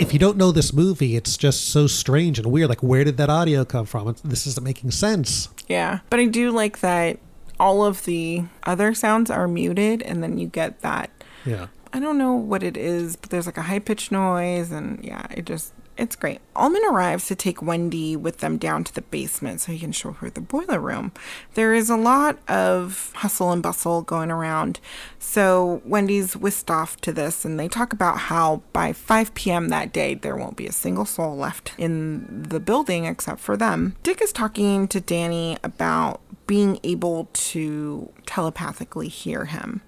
if 0.00 0.12
you 0.12 0.18
don't 0.18 0.36
know 0.36 0.50
this 0.50 0.72
movie, 0.72 1.14
it's 1.14 1.36
just 1.36 1.68
so 1.68 1.86
strange 1.86 2.36
and 2.36 2.50
weird. 2.50 2.68
Like, 2.68 2.82
where 2.82 3.04
did 3.04 3.18
that 3.18 3.30
audio 3.30 3.64
come 3.64 3.86
from? 3.86 4.08
It's, 4.08 4.20
this 4.22 4.48
isn't 4.48 4.64
making 4.64 4.90
sense. 4.90 5.48
Yeah. 5.68 6.00
But 6.10 6.18
I 6.18 6.26
do 6.26 6.50
like 6.50 6.80
that 6.80 7.20
all 7.60 7.84
of 7.84 8.04
the 8.04 8.42
other 8.64 8.94
sounds 8.94 9.30
are 9.30 9.46
muted 9.46 10.02
and 10.02 10.20
then 10.22 10.38
you 10.38 10.48
get 10.48 10.80
that 10.80 11.10
Yeah. 11.46 11.68
I 11.92 12.00
don't 12.00 12.18
know 12.18 12.34
what 12.34 12.62
it 12.62 12.76
is, 12.76 13.16
but 13.16 13.30
there's 13.30 13.46
like 13.46 13.58
a 13.58 13.62
high 13.62 13.78
pitched 13.78 14.12
noise, 14.12 14.70
and 14.70 15.02
yeah, 15.04 15.26
it 15.30 15.44
just 15.44 15.74
it's 15.98 16.16
great. 16.16 16.40
Ullman 16.56 16.82
arrives 16.88 17.26
to 17.26 17.34
take 17.34 17.60
Wendy 17.60 18.16
with 18.16 18.38
them 18.38 18.56
down 18.56 18.82
to 18.84 18.94
the 18.94 19.02
basement 19.02 19.60
so 19.60 19.72
he 19.72 19.78
can 19.78 19.92
show 19.92 20.12
her 20.12 20.30
the 20.30 20.40
boiler 20.40 20.80
room. 20.80 21.12
There 21.54 21.74
is 21.74 21.90
a 21.90 21.96
lot 21.96 22.38
of 22.48 23.12
hustle 23.16 23.52
and 23.52 23.62
bustle 23.62 24.00
going 24.00 24.30
around, 24.30 24.80
so 25.18 25.82
Wendy's 25.84 26.34
whisked 26.34 26.70
off 26.70 26.98
to 27.02 27.12
this, 27.12 27.44
and 27.44 27.60
they 27.60 27.68
talk 27.68 27.92
about 27.92 28.18
how 28.18 28.62
by 28.72 28.92
5 28.94 29.34
p.m. 29.34 29.68
that 29.68 29.92
day 29.92 30.14
there 30.14 30.36
won't 30.36 30.56
be 30.56 30.66
a 30.66 30.72
single 30.72 31.04
soul 31.04 31.36
left 31.36 31.72
in 31.76 32.42
the 32.42 32.60
building 32.60 33.04
except 33.04 33.40
for 33.40 33.56
them. 33.56 33.96
Dick 34.02 34.22
is 34.22 34.32
talking 34.32 34.88
to 34.88 35.00
Danny 35.00 35.58
about 35.62 36.20
being 36.46 36.80
able 36.82 37.28
to 37.34 38.10
telepathically 38.24 39.08
hear 39.08 39.44
him. 39.44 39.82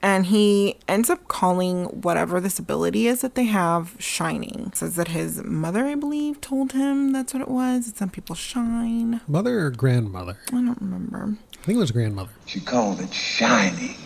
And 0.00 0.26
he 0.26 0.78
ends 0.86 1.10
up 1.10 1.26
calling 1.28 1.86
whatever 1.86 2.40
this 2.40 2.58
ability 2.58 3.06
is 3.06 3.20
that 3.22 3.34
they 3.34 3.44
have 3.44 3.96
shining. 3.98 4.70
Says 4.74 4.96
that 4.96 5.08
his 5.08 5.42
mother, 5.42 5.86
I 5.86 5.96
believe, 5.96 6.40
told 6.40 6.72
him 6.72 7.12
that's 7.12 7.34
what 7.34 7.42
it 7.42 7.48
was. 7.48 7.92
Some 7.96 8.10
people 8.10 8.36
shine. 8.36 9.20
Mother 9.26 9.66
or 9.66 9.70
grandmother? 9.70 10.38
I 10.48 10.52
don't 10.52 10.80
remember. 10.80 11.36
I 11.60 11.64
think 11.64 11.76
it 11.76 11.80
was 11.80 11.90
grandmother. 11.90 12.30
She 12.46 12.60
called 12.60 13.00
it 13.00 13.12
shining. 13.12 13.96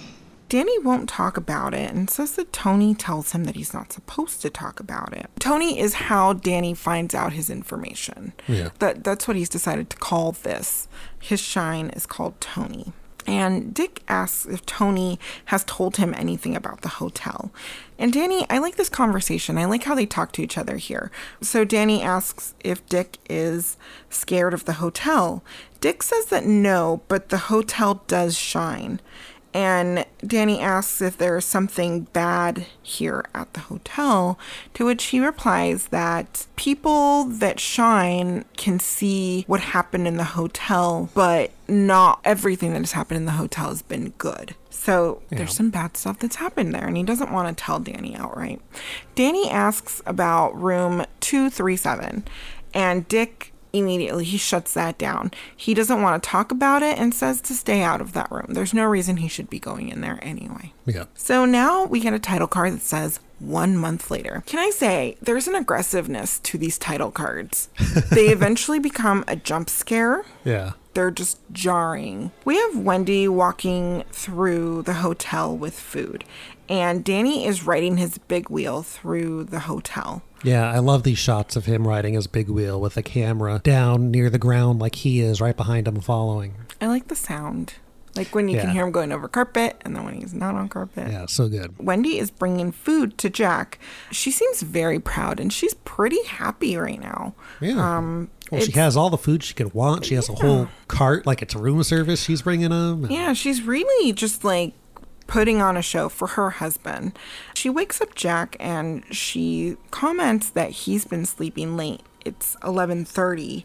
Danny 0.49 0.79
won't 0.81 1.09
talk 1.09 1.39
about 1.39 1.73
it 1.73 1.91
and 1.91 2.11
says 2.11 2.33
that 2.33 2.53
Tony 2.53 2.95
tells 2.95 3.33
him 3.33 3.45
that 3.45 3.57
he's 3.57 3.73
not 3.73 3.91
supposed 3.91 4.43
to 4.43 4.51
talk 4.51 4.81
about 4.81 5.15
it. 5.15 5.31
Tony 5.39 5.79
is 5.79 5.95
how 5.95 6.35
Danny 6.35 6.75
finds 6.75 7.15
out 7.15 7.33
his 7.33 7.49
information. 7.49 8.35
Yeah. 8.47 8.69
That 8.79 9.03
that's 9.03 9.27
what 9.27 9.39
he's 9.39 9.49
decided 9.49 9.89
to 9.89 9.97
call 9.97 10.33
this. 10.33 10.89
His 11.19 11.41
shine 11.41 11.89
is 11.89 12.05
called 12.05 12.39
Tony. 12.39 12.93
And 13.27 13.73
Dick 13.73 14.03
asks 14.09 14.47
if 14.47 14.67
Tony 14.67 15.19
has 15.47 15.65
told 15.65 15.97
him 15.97 16.15
anything 16.17 16.57
about 16.57 16.83
the 16.83 16.89
hotel. 16.89 17.53
And 17.99 18.13
Danny, 18.13 18.47
I 18.51 18.59
like 18.59 18.77
this 18.77 18.89
conversation. 18.89 19.59
I 19.59 19.65
like 19.65 19.85
how 19.85 19.95
they 19.95 20.07
talk 20.07 20.33
to 20.33 20.43
each 20.43 20.59
other 20.59 20.77
here. 20.77 21.11
So 21.41 21.65
Danny 21.65 22.03
asks 22.03 22.55
if 22.61 22.85
Dick 22.89 23.19
is 23.29 23.77
scared 24.11 24.55
of 24.55 24.65
the 24.65 24.75
hotel. 24.75 25.45
Dick 25.81 26.03
says 26.03 26.27
that 26.27 26.45
no, 26.45 27.03
but 27.09 27.29
the 27.29 27.39
hotel 27.39 28.03
does 28.07 28.37
shine. 28.37 29.01
And 29.55 30.07
Danny 30.27 30.61
asks 30.61 31.03
if 31.03 31.19
there 31.19 31.37
is 31.37 31.45
something 31.45 32.05
bad 32.13 32.67
here 32.83 33.27
at 33.35 33.53
the 33.53 33.61
hotel, 33.61 34.39
to 34.75 34.87
which 34.87 35.05
he 35.05 35.21
replies 35.21 35.89
that 35.89 36.47
people 36.57 37.25
that 37.25 37.61
shine 37.61 38.47
can 38.57 38.81
see 38.81 39.45
what 39.47 39.61
happened 39.61 40.09
in 40.09 40.17
the 40.17 40.25
hotel, 40.25 41.11
but 41.13 41.51
not 41.73 42.21
everything 42.25 42.73
that 42.73 42.81
has 42.81 42.93
happened 42.93 43.17
in 43.17 43.25
the 43.25 43.33
hotel 43.33 43.69
has 43.69 43.83
been 43.83 44.11
good. 44.19 44.55
So 44.71 45.23
there's 45.31 45.55
some 45.55 45.71
bad 45.71 45.97
stuff 45.97 46.19
that's 46.19 46.37
happened 46.37 46.75
there, 46.75 46.87
and 46.87 46.97
he 46.97 47.03
doesn't 47.03 47.33
want 47.33 47.57
to 47.57 47.65
tell 47.65 47.79
Danny 47.79 48.15
outright. 48.17 48.61
Danny 49.15 49.49
asks 49.49 50.03
about 50.07 50.61
room 50.61 51.05
237, 51.21 52.25
and 52.75 53.09
Dick 53.09 53.53
immediately 53.73 54.25
he 54.25 54.37
shuts 54.37 54.75
that 54.75 54.99
down. 54.99 55.31
He 55.57 55.75
doesn't 55.75 56.03
want 56.03 56.23
to 56.23 56.29
talk 56.29 56.53
about 56.53 56.83
it 56.83 56.99
and 56.99 57.15
says 57.15 57.41
to 57.43 57.55
stay 57.55 57.83
out 57.83 58.01
of 58.01 58.13
that 58.13 58.31
room. 58.31 58.49
There's 58.51 58.75
no 58.75 58.85
reason 58.85 59.19
he 59.19 59.29
should 59.29 59.49
be 59.49 59.59
going 59.59 59.89
in 59.89 60.01
there 60.01 60.19
anyway. 60.23 60.73
Yeah. 60.85 61.05
So 61.15 61.45
now 61.45 61.85
we 61.85 62.01
get 62.01 62.13
a 62.13 62.19
title 62.19 62.49
card 62.49 62.75
that 62.75 62.83
says 62.83 63.21
one 63.39 63.77
month 63.77 64.11
later. 64.11 64.43
Can 64.47 64.59
I 64.59 64.71
say 64.71 65.17
there's 65.21 65.49
an 65.49 65.55
aggressiveness 65.55 66.39
to 66.41 66.59
these 66.59 66.79
title 66.79 67.11
cards? 67.11 67.69
they 68.11 68.29
eventually 68.29 68.79
become 68.79 69.25
a 69.27 69.37
jump 69.37 69.71
scare. 69.71 70.25
Yeah. 70.45 70.73
They're 70.95 71.11
just 71.11 71.39
jarring. 71.53 72.33
We 72.45 72.57
have 72.57 72.77
Wendy 72.77 73.27
walking 73.29 74.05
through 74.11 74.83
the 74.83 74.95
hotel 74.95 75.57
with 75.57 75.79
food, 75.79 76.25
and 76.69 77.05
Danny 77.05 77.47
is 77.47 77.65
riding 77.65 77.97
his 77.97 78.19
big 78.19 78.51
wheel 78.51 78.83
through 78.83 79.45
the 79.45 79.61
hotel. 79.61 80.23
Yeah, 80.43 80.71
I 80.71 80.81
love 80.81 81.05
these 81.05 81.19
shots 81.19 81.57
of 81.57 81.67
him 81.67 81.87
riding 81.87 82.15
his 82.15 82.27
big 82.27 82.49
wheel 82.49 82.81
with 82.81 82.95
the 82.95 83.03
camera 83.03 83.61
down 83.63 84.11
near 84.11 84.29
the 84.29 84.39
ground 84.39 84.81
like 84.81 84.97
he 84.97 85.21
is 85.21 85.41
right 85.41 85.57
behind 85.57 85.87
him 85.87 86.01
following. 86.01 86.55
I 86.81 86.89
like 86.89 87.09
the 87.09 87.17
sound. 87.17 87.75
Like 88.15 88.35
when 88.35 88.49
you 88.49 88.59
can 88.59 88.71
hear 88.71 88.85
him 88.85 88.93
going 88.93 89.11
over 89.11 89.27
carpet 89.27 89.81
and 89.83 89.97
then 89.97 90.05
when 90.05 90.15
he's 90.15 90.35
not 90.35 90.55
on 90.55 90.69
carpet. 90.69 91.11
Yeah, 91.11 91.27
so 91.27 91.49
good. 91.49 91.75
Wendy 91.79 92.19
is 92.19 92.31
bringing 92.31 92.71
food 92.71 93.17
to 93.19 93.31
Jack. 93.31 93.79
She 94.11 94.31
seems 94.31 94.61
very 94.61 95.01
proud 95.01 95.41
and 95.41 95.51
she's 95.51 95.73
pretty 95.75 96.23
happy 96.25 96.77
right 96.77 97.01
now. 97.01 97.35
Yeah. 97.61 97.97
Um, 97.97 98.31
Well, 98.53 98.61
she 98.61 98.73
has 98.73 98.97
all 98.99 99.09
the 99.09 99.17
food 99.17 99.43
she 99.43 99.55
could 99.55 99.73
want. 99.73 100.05
She 100.05 100.15
has 100.15 100.29
a 100.29 100.35
whole 100.35 100.69
cart 100.87 101.27
like 101.27 101.41
it's 101.41 101.55
a 101.55 101.59
room 101.59 101.83
service 101.83 102.23
she's 102.23 102.43
bringing 102.43 102.69
them. 102.69 103.11
Yeah, 103.11 103.33
she's 103.33 103.63
really 103.63 104.13
just 104.13 104.45
like 104.45 104.75
putting 105.27 105.63
on 105.63 105.79
a 105.79 105.83
show 105.83 106.11
for 106.11 106.29
her 106.29 106.51
husband. 106.51 107.19
She 107.55 107.71
wakes 107.71 108.03
up 108.03 108.15
Jack 108.15 108.57
and 108.61 109.05
she 109.11 109.79
comments 109.91 110.51
that 110.51 110.71
he's 110.71 111.07
been 111.07 111.25
sleeping 111.25 111.79
late. 111.79 112.03
It's 112.27 112.55
11:30 112.57 113.65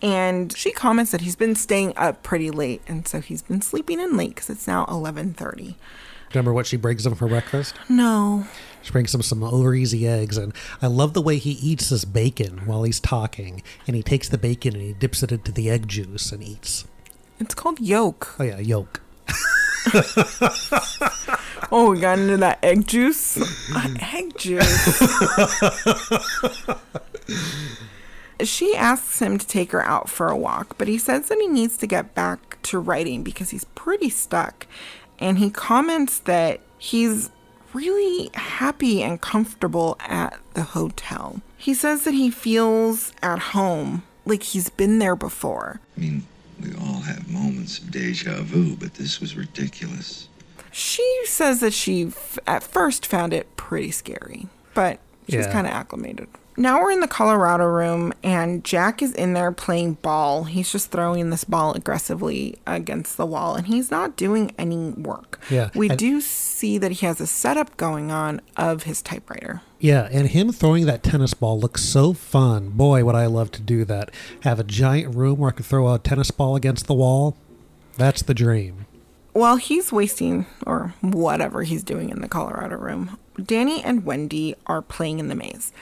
and 0.00 0.56
she 0.56 0.70
comments 0.70 1.10
that 1.10 1.22
he's 1.22 1.34
been 1.34 1.56
staying 1.56 1.92
up 1.96 2.22
pretty 2.22 2.52
late 2.52 2.80
and 2.86 3.08
so 3.08 3.20
he's 3.20 3.42
been 3.42 3.60
sleeping 3.60 3.98
in 3.98 4.16
late 4.16 4.36
cuz 4.36 4.48
it's 4.48 4.68
now 4.68 4.86
11:30. 4.86 5.74
Remember 6.32 6.52
what 6.52 6.66
she 6.66 6.76
brings 6.76 7.04
him 7.04 7.16
for 7.16 7.26
breakfast? 7.26 7.74
No. 7.88 8.46
She 8.82 8.92
brings 8.92 9.14
him 9.14 9.22
some 9.22 9.42
over 9.42 9.74
easy 9.74 10.06
eggs, 10.06 10.36
and 10.36 10.52
I 10.80 10.86
love 10.86 11.14
the 11.14 11.22
way 11.22 11.38
he 11.38 11.52
eats 11.52 11.88
his 11.88 12.04
bacon 12.04 12.66
while 12.66 12.84
he's 12.84 13.00
talking. 13.00 13.62
And 13.86 13.96
he 13.96 14.02
takes 14.02 14.28
the 14.28 14.38
bacon 14.38 14.74
and 14.74 14.82
he 14.82 14.92
dips 14.92 15.22
it 15.22 15.32
into 15.32 15.52
the 15.52 15.70
egg 15.70 15.88
juice 15.88 16.32
and 16.32 16.42
eats. 16.42 16.86
It's 17.40 17.54
called 17.54 17.80
yolk. 17.80 18.34
Oh 18.38 18.44
yeah, 18.44 18.58
yolk. 18.58 19.00
Oh, 21.70 21.90
we 21.90 22.00
got 22.00 22.18
into 22.18 22.38
that 22.38 22.58
egg 22.62 22.86
juice. 22.86 23.36
Uh, 23.74 23.94
egg 24.00 24.38
juice. 24.38 25.02
she 28.42 28.74
asks 28.74 29.20
him 29.20 29.36
to 29.36 29.46
take 29.46 29.72
her 29.72 29.84
out 29.84 30.08
for 30.08 30.28
a 30.28 30.36
walk, 30.36 30.78
but 30.78 30.88
he 30.88 30.96
says 30.96 31.28
that 31.28 31.38
he 31.38 31.46
needs 31.46 31.76
to 31.78 31.86
get 31.86 32.14
back 32.14 32.60
to 32.62 32.78
writing 32.78 33.22
because 33.22 33.50
he's 33.50 33.64
pretty 33.74 34.08
stuck. 34.08 34.66
And 35.18 35.38
he 35.38 35.50
comments 35.50 36.20
that 36.20 36.60
he's 36.78 37.30
really 37.74 38.30
happy 38.34 39.02
and 39.02 39.20
comfortable 39.20 39.96
at 40.00 40.38
the 40.54 40.62
hotel. 40.62 41.40
He 41.56 41.74
says 41.74 42.04
that 42.04 42.14
he 42.14 42.30
feels 42.30 43.12
at 43.22 43.38
home, 43.38 44.02
like 44.24 44.42
he's 44.42 44.70
been 44.70 44.98
there 44.98 45.16
before. 45.16 45.80
I 45.96 46.00
mean, 46.00 46.26
we 46.62 46.72
all 46.74 47.00
have 47.00 47.28
moments 47.30 47.78
of 47.78 47.90
deja 47.90 48.42
vu, 48.42 48.76
but 48.76 48.94
this 48.94 49.20
was 49.20 49.36
ridiculous. 49.36 50.28
She 50.70 51.20
says 51.24 51.60
that 51.60 51.72
she 51.72 52.06
f- 52.08 52.38
at 52.46 52.62
first 52.62 53.06
found 53.06 53.32
it 53.32 53.56
pretty 53.56 53.90
scary, 53.90 54.46
but 54.74 55.00
she's 55.28 55.46
Yeah. 55.46 55.52
kind 55.52 55.66
of 55.66 55.72
acclimated. 55.72 56.28
Now 56.58 56.80
we're 56.80 56.90
in 56.90 56.98
the 56.98 57.06
Colorado 57.06 57.66
room, 57.66 58.12
and 58.24 58.64
Jack 58.64 59.00
is 59.00 59.14
in 59.14 59.32
there 59.32 59.52
playing 59.52 59.94
ball. 59.94 60.42
He's 60.42 60.72
just 60.72 60.90
throwing 60.90 61.30
this 61.30 61.44
ball 61.44 61.72
aggressively 61.74 62.58
against 62.66 63.16
the 63.16 63.24
wall, 63.26 63.54
and 63.54 63.68
he's 63.68 63.92
not 63.92 64.16
doing 64.16 64.50
any 64.58 64.90
work. 64.90 65.38
Yeah, 65.48 65.70
We 65.76 65.88
and- 65.88 65.96
do 65.96 66.20
see 66.20 66.76
that 66.78 66.90
he 66.90 67.06
has 67.06 67.20
a 67.20 67.28
setup 67.28 67.76
going 67.76 68.10
on 68.10 68.40
of 68.56 68.82
his 68.82 69.00
typewriter. 69.02 69.62
Yeah, 69.78 70.08
and 70.10 70.26
him 70.30 70.50
throwing 70.50 70.86
that 70.86 71.04
tennis 71.04 71.32
ball 71.32 71.60
looks 71.60 71.84
so 71.84 72.12
fun. 72.12 72.70
Boy, 72.70 73.04
would 73.04 73.14
I 73.14 73.26
love 73.26 73.52
to 73.52 73.62
do 73.62 73.84
that. 73.84 74.10
Have 74.40 74.58
a 74.58 74.64
giant 74.64 75.14
room 75.14 75.38
where 75.38 75.50
I 75.50 75.52
could 75.52 75.66
throw 75.66 75.94
a 75.94 76.00
tennis 76.00 76.32
ball 76.32 76.56
against 76.56 76.88
the 76.88 76.94
wall. 76.94 77.36
That's 77.96 78.22
the 78.22 78.34
dream. 78.34 78.86
While 79.32 79.56
he's 79.56 79.92
wasting, 79.92 80.46
or 80.66 80.94
whatever 81.02 81.62
he's 81.62 81.84
doing 81.84 82.10
in 82.10 82.20
the 82.20 82.26
Colorado 82.28 82.76
room, 82.78 83.16
Danny 83.40 83.80
and 83.84 84.04
Wendy 84.04 84.56
are 84.66 84.82
playing 84.82 85.20
in 85.20 85.28
the 85.28 85.36
maze. 85.36 85.72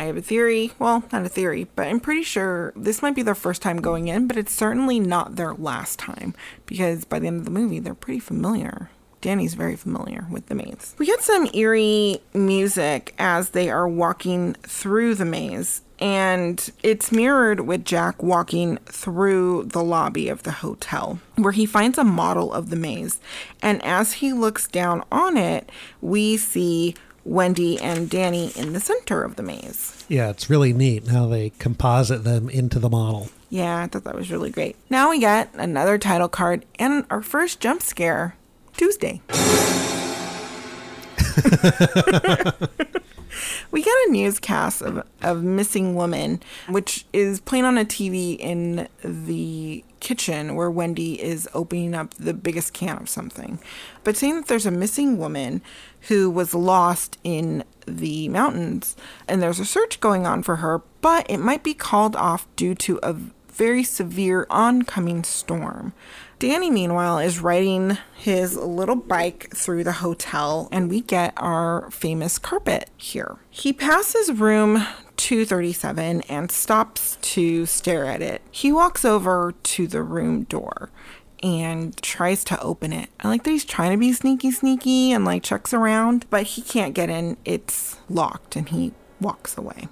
I 0.00 0.04
have 0.04 0.16
a 0.16 0.22
theory, 0.22 0.72
well, 0.78 1.04
not 1.12 1.26
a 1.26 1.28
theory, 1.28 1.66
but 1.74 1.88
I'm 1.88 2.00
pretty 2.00 2.22
sure 2.22 2.72
this 2.76 3.02
might 3.02 3.14
be 3.14 3.22
their 3.22 3.34
first 3.34 3.62
time 3.62 3.78
going 3.80 4.08
in, 4.08 4.28
but 4.28 4.36
it's 4.36 4.52
certainly 4.52 5.00
not 5.00 5.36
their 5.36 5.54
last 5.54 5.98
time 5.98 6.34
because 6.66 7.04
by 7.04 7.18
the 7.18 7.26
end 7.26 7.38
of 7.38 7.44
the 7.44 7.50
movie, 7.50 7.80
they're 7.80 7.94
pretty 7.94 8.20
familiar 8.20 8.90
Danny's 9.20 9.54
very 9.54 9.76
familiar 9.76 10.26
with 10.30 10.46
the 10.46 10.54
maze. 10.54 10.94
We 10.98 11.06
get 11.06 11.22
some 11.22 11.48
eerie 11.52 12.20
music 12.34 13.14
as 13.18 13.50
they 13.50 13.70
are 13.70 13.88
walking 13.88 14.54
through 14.62 15.16
the 15.16 15.24
maze, 15.24 15.82
and 15.98 16.70
it's 16.82 17.10
mirrored 17.10 17.60
with 17.60 17.84
Jack 17.84 18.22
walking 18.22 18.76
through 18.86 19.64
the 19.64 19.82
lobby 19.82 20.28
of 20.28 20.44
the 20.44 20.52
hotel, 20.52 21.18
where 21.34 21.52
he 21.52 21.66
finds 21.66 21.98
a 21.98 22.04
model 22.04 22.52
of 22.52 22.70
the 22.70 22.76
maze. 22.76 23.20
And 23.60 23.84
as 23.84 24.14
he 24.14 24.32
looks 24.32 24.68
down 24.68 25.02
on 25.10 25.36
it, 25.36 25.70
we 26.00 26.36
see 26.36 26.94
Wendy 27.24 27.78
and 27.78 28.08
Danny 28.08 28.52
in 28.56 28.72
the 28.72 28.80
center 28.80 29.22
of 29.22 29.36
the 29.36 29.42
maze. 29.42 30.04
Yeah, 30.08 30.30
it's 30.30 30.48
really 30.48 30.72
neat 30.72 31.08
how 31.08 31.26
they 31.26 31.50
composite 31.50 32.24
them 32.24 32.48
into 32.48 32.78
the 32.78 32.88
model. 32.88 33.28
Yeah, 33.50 33.82
I 33.82 33.86
thought 33.86 34.04
that 34.04 34.14
was 34.14 34.30
really 34.30 34.50
great. 34.50 34.76
Now 34.90 35.10
we 35.10 35.18
get 35.18 35.50
another 35.54 35.98
title 35.98 36.28
card 36.28 36.64
and 36.78 37.04
our 37.10 37.22
first 37.22 37.60
jump 37.60 37.82
scare 37.82 38.36
Tuesday. 38.76 39.20
we 43.70 43.82
get 43.82 43.94
a 44.08 44.10
newscast 44.10 44.82
of, 44.82 45.06
of 45.22 45.42
missing 45.42 45.94
woman, 45.94 46.40
which 46.68 47.06
is 47.12 47.40
playing 47.40 47.64
on 47.64 47.78
a 47.78 47.84
TV 47.84 48.36
in 48.38 48.88
the 49.02 49.84
kitchen 50.00 50.54
where 50.54 50.70
Wendy 50.70 51.20
is 51.20 51.48
opening 51.54 51.94
up 51.94 52.14
the 52.14 52.34
biggest 52.34 52.72
can 52.72 52.98
of 52.98 53.08
something. 53.08 53.58
But 54.04 54.16
saying 54.16 54.36
that 54.36 54.46
there's 54.46 54.66
a 54.66 54.70
missing 54.70 55.18
woman 55.18 55.62
who 56.02 56.30
was 56.30 56.54
lost 56.54 57.18
in 57.24 57.64
the 57.86 58.28
mountains 58.28 58.96
and 59.26 59.42
there's 59.42 59.60
a 59.60 59.64
search 59.64 60.00
going 60.00 60.26
on 60.26 60.42
for 60.42 60.56
her, 60.56 60.82
but 61.00 61.26
it 61.30 61.38
might 61.38 61.62
be 61.62 61.74
called 61.74 62.16
off 62.16 62.46
due 62.56 62.74
to 62.74 62.98
a 63.02 63.16
very 63.58 63.82
severe 63.82 64.46
oncoming 64.50 65.24
storm. 65.24 65.92
Danny, 66.38 66.70
meanwhile, 66.70 67.18
is 67.18 67.40
riding 67.40 67.98
his 68.14 68.56
little 68.56 68.94
bike 68.94 69.50
through 69.52 69.82
the 69.82 69.92
hotel, 69.92 70.68
and 70.70 70.88
we 70.88 71.00
get 71.00 71.32
our 71.36 71.90
famous 71.90 72.38
carpet 72.38 72.88
here. 72.96 73.38
He 73.50 73.72
passes 73.72 74.30
room 74.30 74.86
237 75.16 76.22
and 76.28 76.52
stops 76.52 77.18
to 77.22 77.66
stare 77.66 78.06
at 78.06 78.22
it. 78.22 78.40
He 78.52 78.70
walks 78.70 79.04
over 79.04 79.52
to 79.64 79.88
the 79.88 80.02
room 80.02 80.44
door 80.44 80.90
and 81.42 81.96
tries 82.02 82.44
to 82.44 82.60
open 82.60 82.92
it. 82.92 83.10
I 83.20 83.28
like 83.28 83.44
that 83.44 83.50
he's 83.50 83.64
trying 83.64 83.92
to 83.92 83.96
be 83.96 84.12
sneaky, 84.12 84.50
sneaky 84.50 85.12
and 85.12 85.24
like 85.24 85.42
checks 85.42 85.72
around, 85.72 86.26
but 86.30 86.42
he 86.44 86.62
can't 86.62 86.94
get 86.94 87.10
in. 87.10 87.36
It's 87.44 87.96
locked 88.08 88.56
and 88.56 88.68
he 88.68 88.92
walks 89.20 89.56
away. 89.56 89.88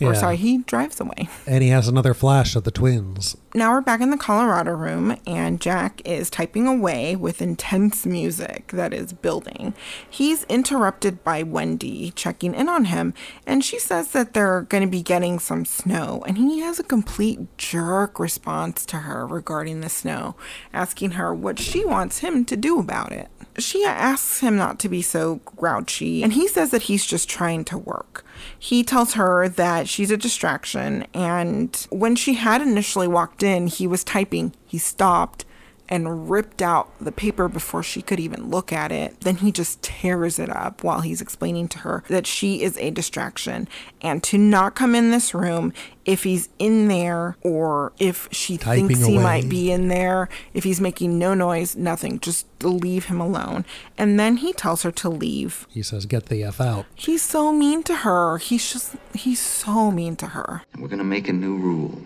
Or 0.00 0.14
sorry, 0.14 0.36
he 0.36 0.58
drives 0.58 1.00
away. 1.00 1.28
And 1.46 1.62
he 1.62 1.70
has 1.70 1.88
another 1.88 2.14
flash 2.14 2.56
of 2.56 2.64
the 2.64 2.70
twins. 2.70 3.36
Now 3.56 3.70
we're 3.70 3.82
back 3.82 4.00
in 4.00 4.10
the 4.10 4.16
Colorado 4.16 4.72
room, 4.72 5.16
and 5.28 5.60
Jack 5.60 6.02
is 6.04 6.28
typing 6.28 6.66
away 6.66 7.14
with 7.14 7.40
intense 7.40 8.04
music 8.04 8.72
that 8.72 8.92
is 8.92 9.12
building. 9.12 9.74
He's 10.10 10.42
interrupted 10.48 11.22
by 11.22 11.44
Wendy 11.44 12.10
checking 12.16 12.52
in 12.52 12.68
on 12.68 12.86
him, 12.86 13.14
and 13.46 13.64
she 13.64 13.78
says 13.78 14.08
that 14.08 14.34
they're 14.34 14.62
going 14.62 14.82
to 14.82 14.90
be 14.90 15.02
getting 15.02 15.38
some 15.38 15.64
snow. 15.64 16.24
And 16.26 16.36
he 16.36 16.58
has 16.62 16.80
a 16.80 16.82
complete 16.82 17.56
jerk 17.56 18.18
response 18.18 18.84
to 18.86 18.96
her 18.96 19.24
regarding 19.24 19.82
the 19.82 19.88
snow, 19.88 20.34
asking 20.72 21.12
her 21.12 21.32
what 21.32 21.60
she 21.60 21.84
wants 21.84 22.18
him 22.18 22.44
to 22.46 22.56
do 22.56 22.80
about 22.80 23.12
it. 23.12 23.28
She 23.56 23.84
asks 23.84 24.40
him 24.40 24.56
not 24.56 24.80
to 24.80 24.88
be 24.88 25.00
so 25.00 25.36
grouchy, 25.44 26.24
and 26.24 26.32
he 26.32 26.48
says 26.48 26.72
that 26.72 26.82
he's 26.82 27.06
just 27.06 27.28
trying 27.28 27.64
to 27.66 27.78
work. 27.78 28.24
He 28.58 28.82
tells 28.82 29.14
her 29.14 29.48
that 29.48 29.88
she's 29.88 30.10
a 30.10 30.16
distraction, 30.16 31.06
and 31.14 31.86
when 31.90 32.16
she 32.16 32.34
had 32.34 32.60
initially 32.60 33.06
walked 33.06 33.43
in, 33.44 33.66
he 33.66 33.86
was 33.86 34.02
typing. 34.04 34.54
He 34.66 34.78
stopped 34.78 35.44
and 35.88 36.30
ripped 36.30 36.62
out 36.62 36.88
the 36.98 37.12
paper 37.12 37.48
before 37.48 37.82
she 37.82 38.00
could 38.00 38.18
even 38.18 38.48
look 38.48 38.72
at 38.72 38.90
it. 38.90 39.20
Then 39.20 39.36
he 39.36 39.52
just 39.52 39.82
tears 39.82 40.38
it 40.38 40.48
up 40.48 40.82
while 40.82 41.02
he's 41.02 41.20
explaining 41.20 41.68
to 41.68 41.80
her 41.80 42.02
that 42.08 42.26
she 42.26 42.62
is 42.62 42.78
a 42.78 42.90
distraction 42.90 43.68
and 44.00 44.22
to 44.22 44.38
not 44.38 44.74
come 44.74 44.94
in 44.94 45.10
this 45.10 45.34
room 45.34 45.72
if 46.06 46.22
he's 46.24 46.48
in 46.58 46.88
there 46.88 47.36
or 47.42 47.92
if 47.98 48.28
she 48.32 48.56
Typing 48.56 48.88
thinks 48.88 49.04
he 49.04 49.16
away. 49.16 49.22
might 49.22 49.48
be 49.48 49.70
in 49.70 49.88
there, 49.88 50.28
if 50.54 50.64
he's 50.64 50.80
making 50.80 51.18
no 51.18 51.34
noise, 51.34 51.76
nothing, 51.76 52.18
just 52.18 52.46
leave 52.62 53.06
him 53.06 53.20
alone. 53.20 53.64
And 53.98 54.18
then 54.18 54.38
he 54.38 54.52
tells 54.54 54.82
her 54.82 54.92
to 54.92 55.08
leave. 55.10 55.66
He 55.68 55.82
says, 55.82 56.06
Get 56.06 56.26
the 56.26 56.44
F 56.44 56.60
out. 56.62 56.86
He's 56.94 57.22
so 57.22 57.52
mean 57.52 57.82
to 57.84 57.96
her. 57.96 58.38
He's 58.38 58.72
just, 58.72 58.96
he's 59.14 59.40
so 59.40 59.90
mean 59.90 60.16
to 60.16 60.28
her. 60.28 60.62
We're 60.78 60.88
gonna 60.88 61.04
make 61.04 61.28
a 61.28 61.32
new 61.32 61.56
rule. 61.56 62.00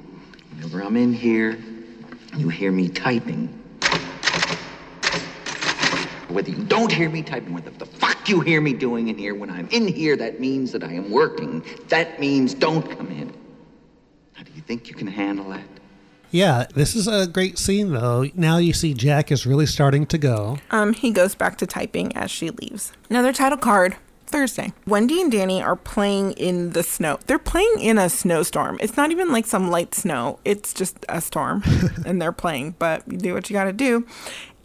Whenever 0.58 0.82
I'm 0.82 0.96
in 0.96 1.12
here, 1.12 1.56
you 2.36 2.48
hear 2.48 2.72
me 2.72 2.88
typing. 2.88 3.46
Whether 6.30 6.50
you 6.50 6.64
don't 6.64 6.90
hear 6.90 7.08
me 7.08 7.22
typing, 7.22 7.54
whether 7.54 7.70
the 7.70 7.86
fuck 7.86 8.28
you 8.28 8.40
hear 8.40 8.60
me 8.60 8.72
doing 8.72 9.06
in 9.06 9.16
here, 9.16 9.36
when 9.36 9.50
I'm 9.50 9.68
in 9.68 9.86
here, 9.86 10.16
that 10.16 10.40
means 10.40 10.72
that 10.72 10.82
I 10.82 10.92
am 10.92 11.12
working. 11.12 11.62
That 11.90 12.18
means 12.18 12.54
don't 12.54 12.82
come 12.90 13.06
in. 13.06 13.32
How 14.32 14.42
do 14.42 14.50
you 14.52 14.60
think 14.60 14.88
you 14.88 14.96
can 14.96 15.06
handle 15.06 15.48
that? 15.50 15.62
Yeah, 16.32 16.66
this 16.74 16.96
is 16.96 17.06
a 17.06 17.28
great 17.28 17.56
scene, 17.56 17.92
though. 17.92 18.26
Now 18.34 18.58
you 18.58 18.72
see 18.72 18.94
Jack 18.94 19.30
is 19.30 19.46
really 19.46 19.66
starting 19.66 20.06
to 20.06 20.18
go. 20.18 20.58
Um, 20.72 20.92
he 20.92 21.12
goes 21.12 21.36
back 21.36 21.56
to 21.58 21.68
typing 21.68 22.14
as 22.16 22.32
she 22.32 22.50
leaves. 22.50 22.92
Another 23.08 23.32
title 23.32 23.58
card. 23.58 23.96
Thursday. 24.28 24.72
Wendy 24.86 25.20
and 25.20 25.32
Danny 25.32 25.62
are 25.62 25.76
playing 25.76 26.32
in 26.32 26.70
the 26.70 26.82
snow. 26.82 27.18
They're 27.26 27.38
playing 27.38 27.80
in 27.80 27.98
a 27.98 28.08
snowstorm. 28.08 28.78
It's 28.80 28.96
not 28.96 29.10
even 29.10 29.32
like 29.32 29.46
some 29.46 29.70
light 29.70 29.94
snow. 29.94 30.38
It's 30.44 30.72
just 30.72 31.04
a 31.08 31.20
storm 31.20 31.62
and 32.06 32.20
they're 32.20 32.32
playing, 32.32 32.76
but 32.78 33.02
you 33.10 33.18
do 33.18 33.34
what 33.34 33.48
you 33.48 33.54
got 33.54 33.64
to 33.64 33.72
do. 33.72 34.06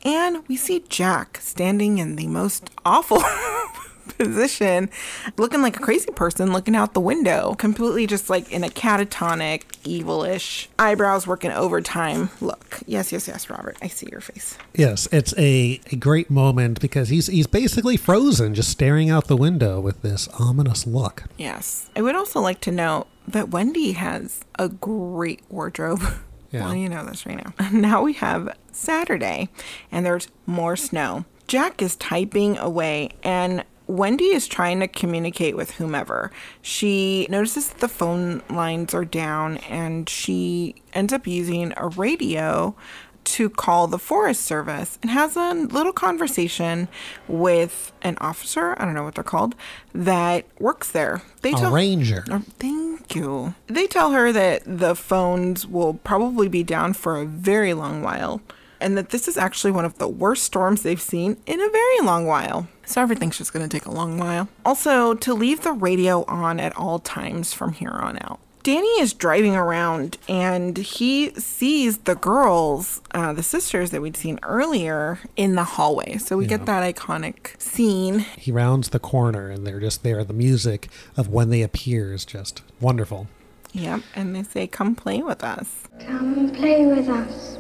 And 0.06 0.46
we 0.48 0.58
see 0.58 0.84
Jack 0.90 1.40
standing 1.42 1.98
in 1.98 2.18
the 2.18 2.28
most 2.28 2.70
awful 2.86 3.18
position, 4.18 4.90
looking 5.38 5.62
like 5.62 5.78
a 5.78 5.80
crazy 5.80 6.12
person 6.12 6.52
looking 6.54 6.76
out 6.76 6.94
the 6.94 7.02
window, 7.02 7.54
completely 7.56 8.08
just 8.08 8.30
like 8.30 8.52
in 8.52 8.64
a 8.64 8.70
catatonic, 8.70 9.64
evilish, 9.84 10.68
eyebrows 10.80 11.26
working 11.28 11.52
overtime 11.52 12.30
look. 12.42 12.80
Yes, 12.86 13.12
yes, 13.12 13.28
yes, 13.28 13.50
Robert. 13.50 13.78
I 13.82 13.88
see 13.88 14.08
your 14.12 14.22
face. 14.22 14.58
Yes, 14.74 15.08
it's 15.12 15.34
a, 15.38 15.80
a 15.92 15.96
great 15.96 16.30
moment 16.30 16.80
because 16.80 17.10
he's 17.10 17.28
he's 17.28 17.48
basically 17.48 17.98
frozen, 17.98 18.54
just 18.54 18.70
staring 18.70 19.10
out 19.10 19.28
the 19.28 19.38
window 19.38 19.80
with 19.80 20.02
this 20.02 20.28
ominous 20.40 20.86
look. 20.86 21.24
Yes. 21.38 21.90
I 21.96 22.02
would 22.02 22.16
also 22.16 22.40
like 22.40 22.60
to 22.62 22.72
note 22.72 23.08
that 23.28 23.50
Wendy 23.50 23.94
has 23.94 24.42
a 24.60 24.70
great 24.70 25.42
wardrobe. 25.50 26.02
Yeah. 26.52 26.66
Well, 26.66 26.76
you 26.76 26.88
know 26.88 27.04
this 27.04 27.26
right 27.26 27.44
now. 27.44 27.70
Now 27.72 28.04
we 28.04 28.14
have 28.14 28.56
Saturday 28.72 29.50
and 29.92 30.06
there's 30.06 30.28
more 30.46 30.76
snow. 30.76 31.26
Jack 31.48 31.82
is 31.82 31.96
typing 31.96 32.60
away 32.60 33.10
and 33.24 33.64
Wendy 33.88 34.26
is 34.26 34.48
trying 34.48 34.80
to 34.80 34.88
communicate 34.88 35.56
with 35.56 35.72
whomever. 35.72 36.32
She 36.62 37.28
notices 37.30 37.70
that 37.70 37.80
the 37.80 37.88
phone 37.88 38.42
lines 38.50 38.94
are 38.94 39.06
down 39.06 39.58
and 39.58 40.08
she 40.08 40.76
ends 40.94 41.14
up 41.14 41.28
using 41.28 41.74
a 41.78 41.88
radio 41.88 42.76
to 43.24 43.50
call 43.50 43.88
the 43.88 44.00
Forest 44.00 44.42
Service 44.42 45.00
and 45.02 45.12
has 45.12 45.36
a 45.36 45.54
little 45.54 45.94
conversation 45.94 46.88
with 47.28 47.92
an 48.02 48.18
officer, 48.20 48.76
I 48.78 48.86
don't 48.86 48.94
know 48.94 49.04
what 49.04 49.16
they're 49.16 49.24
called, 49.24 49.56
that 49.94 50.46
works 50.60 50.92
there. 50.92 51.22
They 51.42 51.54
tell, 51.54 51.72
A 51.72 51.74
ranger. 51.74 52.26
Oh, 52.30 52.44
thank 52.60 53.16
you. 53.16 53.56
They 53.68 53.88
tell 53.88 54.12
her 54.12 54.32
that 54.32 54.64
the 54.66 54.96
phones 54.96 55.66
will 55.66 55.96
probably 55.96 56.48
be 56.48 56.64
down 56.64 56.94
for 56.94 57.18
a 57.18 57.26
very 57.26 57.74
long 57.74 58.02
while 58.02 58.42
and 58.84 58.98
that 58.98 59.10
this 59.10 59.28
is 59.28 59.38
actually 59.38 59.72
one 59.72 59.86
of 59.86 59.98
the 59.98 60.08
worst 60.08 60.44
storms 60.44 60.84
they've 60.84 61.02
seen 61.02 61.38
in 61.46 61.62
a 61.62 61.70
very 61.70 62.00
long 62.02 62.26
while. 62.28 62.68
So 62.86 63.02
everything's 63.02 63.38
just 63.38 63.54
going 63.54 63.68
to 63.68 63.78
take 63.78 63.86
a 63.86 63.92
long 63.92 64.18
while. 64.18 64.50
Also, 64.66 65.14
to 65.14 65.34
leave 65.34 65.62
the 65.62 65.72
radio 65.72 66.26
on 66.26 66.60
at 66.60 66.76
all 66.76 67.00
times 67.00 67.54
from 67.54 67.74
here 67.74 67.90
on 67.90 68.18
out. 68.22 68.40
Danny 68.62 68.88
is 69.02 69.12
driving 69.14 69.56
around 69.56 70.18
and 70.30 70.78
he 70.78 71.34
sees 71.36 72.00
the 72.00 72.16
girls, 72.16 73.02
uh, 73.12 73.34
the 73.34 73.44
sisters 73.44 73.92
that 73.92 74.02
we'd 74.02 74.16
seen 74.16 74.40
earlier, 74.42 75.20
in 75.36 75.56
the 75.56 75.66
hallway. 75.66 76.18
So 76.18 76.38
we 76.38 76.46
get 76.46 76.66
that 76.66 76.96
iconic 76.96 77.60
scene. 77.62 78.20
He 78.20 78.52
rounds 78.52 78.90
the 78.90 79.00
corner 79.00 79.50
and 79.50 79.68
they're 79.68 79.82
just 79.82 80.04
there. 80.04 80.24
The 80.24 80.34
music 80.34 80.88
of 81.18 81.28
when 81.28 81.50
they 81.50 81.62
appear 81.62 82.14
is 82.14 82.24
just 82.24 82.62
wonderful. 82.80 83.28
Yep, 83.74 84.02
and 84.16 84.36
they 84.36 84.44
say, 84.44 84.68
Come 84.68 84.96
play 84.96 85.22
with 85.22 85.44
us. 85.44 85.88
Come 86.00 86.52
play 86.52 86.86
with 86.86 87.10
us. 87.10 87.58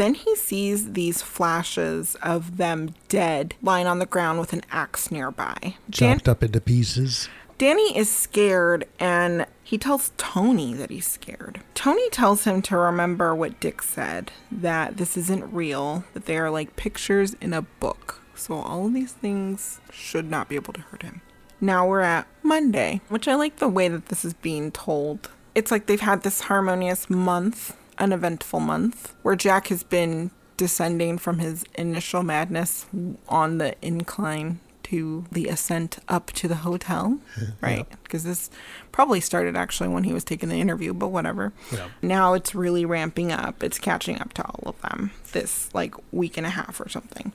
Then 0.00 0.14
he 0.14 0.34
sees 0.34 0.92
these 0.92 1.20
flashes 1.20 2.14
of 2.22 2.56
them 2.56 2.94
dead 3.10 3.54
lying 3.60 3.86
on 3.86 3.98
the 3.98 4.06
ground 4.06 4.40
with 4.40 4.54
an 4.54 4.62
axe 4.70 5.10
nearby. 5.10 5.74
Chopped 5.90 6.26
up 6.26 6.42
into 6.42 6.58
pieces. 6.58 7.28
Danny 7.58 7.94
is 7.94 8.10
scared 8.10 8.88
and 8.98 9.44
he 9.62 9.76
tells 9.76 10.12
Tony 10.16 10.72
that 10.72 10.88
he's 10.88 11.06
scared. 11.06 11.60
Tony 11.74 12.08
tells 12.08 12.44
him 12.44 12.62
to 12.62 12.78
remember 12.78 13.34
what 13.34 13.60
Dick 13.60 13.82
said 13.82 14.32
that 14.50 14.96
this 14.96 15.18
isn't 15.18 15.52
real, 15.52 16.04
that 16.14 16.24
they 16.24 16.38
are 16.38 16.50
like 16.50 16.76
pictures 16.76 17.36
in 17.42 17.52
a 17.52 17.60
book. 17.60 18.22
So 18.34 18.54
all 18.54 18.86
of 18.86 18.94
these 18.94 19.12
things 19.12 19.82
should 19.92 20.30
not 20.30 20.48
be 20.48 20.54
able 20.54 20.72
to 20.72 20.80
hurt 20.80 21.02
him. 21.02 21.20
Now 21.60 21.86
we're 21.86 22.00
at 22.00 22.26
Monday, 22.42 23.02
which 23.10 23.28
I 23.28 23.34
like 23.34 23.56
the 23.56 23.68
way 23.68 23.88
that 23.88 24.06
this 24.06 24.24
is 24.24 24.32
being 24.32 24.72
told. 24.72 25.28
It's 25.54 25.70
like 25.70 25.84
they've 25.84 26.00
had 26.00 26.22
this 26.22 26.40
harmonious 26.40 27.10
month, 27.10 27.76
uneventful 28.00 28.60
month, 28.60 29.14
where 29.22 29.36
Jack 29.36 29.68
has 29.68 29.82
been 29.82 30.30
descending 30.56 31.18
from 31.18 31.38
his 31.38 31.64
initial 31.74 32.22
madness 32.22 32.86
on 33.28 33.58
the 33.58 33.74
incline 33.80 34.60
to 34.90 35.24
the 35.30 35.46
ascent 35.46 36.00
up 36.08 36.32
to 36.32 36.48
the 36.48 36.56
hotel, 36.56 37.20
right? 37.60 37.86
Because 38.02 38.24
this 38.24 38.50
probably 38.90 39.20
started 39.20 39.56
actually 39.56 39.88
when 39.88 40.02
he 40.02 40.12
was 40.12 40.24
taking 40.24 40.48
the 40.48 40.60
interview, 40.60 40.92
but 40.92 41.08
whatever. 41.08 41.52
Yeah. 41.72 41.88
Now 42.02 42.34
it's 42.34 42.56
really 42.56 42.84
ramping 42.84 43.30
up. 43.30 43.62
It's 43.62 43.78
catching 43.78 44.20
up 44.20 44.32
to 44.34 44.44
all 44.44 44.64
of 44.66 44.80
them 44.82 45.12
this 45.30 45.72
like 45.72 45.94
week 46.12 46.36
and 46.36 46.46
a 46.46 46.50
half 46.50 46.80
or 46.80 46.88
something. 46.88 47.32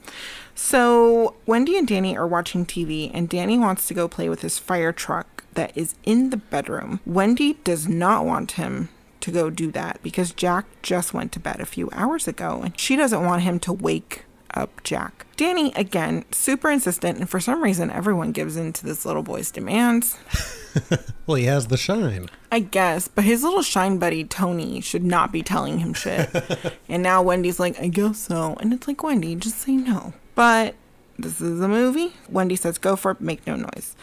So 0.53 1.35
Wendy 1.45 1.77
and 1.77 1.87
Danny 1.87 2.17
are 2.17 2.27
watching 2.27 2.65
TV, 2.65 3.09
and 3.13 3.29
Danny 3.29 3.57
wants 3.57 3.87
to 3.87 3.93
go 3.93 4.09
play 4.09 4.27
with 4.27 4.41
his 4.41 4.59
fire 4.59 4.91
truck 4.91 5.45
that 5.53 5.71
is 5.75 5.95
in 6.03 6.31
the 6.31 6.37
bedroom. 6.37 6.99
Wendy 7.05 7.53
does 7.63 7.87
not 7.87 8.25
want 8.25 8.51
him 8.51 8.89
to 9.25 9.31
go 9.31 9.49
do 9.49 9.71
that 9.71 9.99
because 10.03 10.31
Jack 10.31 10.65
just 10.83 11.13
went 11.13 11.31
to 11.31 11.39
bed 11.39 11.59
a 11.59 11.65
few 11.65 11.89
hours 11.93 12.27
ago, 12.27 12.61
and 12.63 12.79
she 12.79 12.95
doesn't 12.95 13.25
want 13.25 13.41
him 13.41 13.59
to 13.61 13.73
wake 13.73 14.23
up 14.53 14.83
Jack. 14.83 15.25
Danny, 15.35 15.73
again, 15.73 16.25
super 16.31 16.69
insistent, 16.69 17.17
and 17.17 17.27
for 17.27 17.39
some 17.39 17.63
reason, 17.63 17.89
everyone 17.89 18.31
gives 18.31 18.55
in 18.55 18.71
to 18.73 18.85
this 18.85 19.03
little 19.03 19.23
boy's 19.23 19.51
demands. 19.51 20.17
Well, 21.25 21.35
he 21.37 21.45
has 21.45 21.67
the 21.67 21.77
shine. 21.77 22.29
I 22.51 22.59
guess, 22.59 23.07
but 23.07 23.23
his 23.23 23.41
little 23.41 23.63
shine 23.63 23.97
buddy 23.97 24.23
Tony 24.23 24.79
should 24.81 25.03
not 25.03 25.31
be 25.31 25.41
telling 25.41 25.79
him 25.79 25.93
shit. 25.93 26.29
and 26.89 27.01
now 27.01 27.23
Wendy's 27.23 27.59
like, 27.59 27.79
I 27.79 27.87
guess 27.87 28.19
so. 28.19 28.55
And 28.59 28.71
it's 28.71 28.87
like, 28.87 29.01
Wendy, 29.01 29.35
just 29.35 29.57
say 29.57 29.75
no. 29.75 30.13
But 30.35 30.75
this 31.17 31.41
is 31.41 31.61
a 31.61 31.67
movie. 31.67 32.13
Wendy 32.29 32.55
says, 32.55 32.77
go 32.77 32.95
for 32.95 33.11
it, 33.11 33.21
make 33.21 33.47
no 33.47 33.55
noise. 33.55 33.95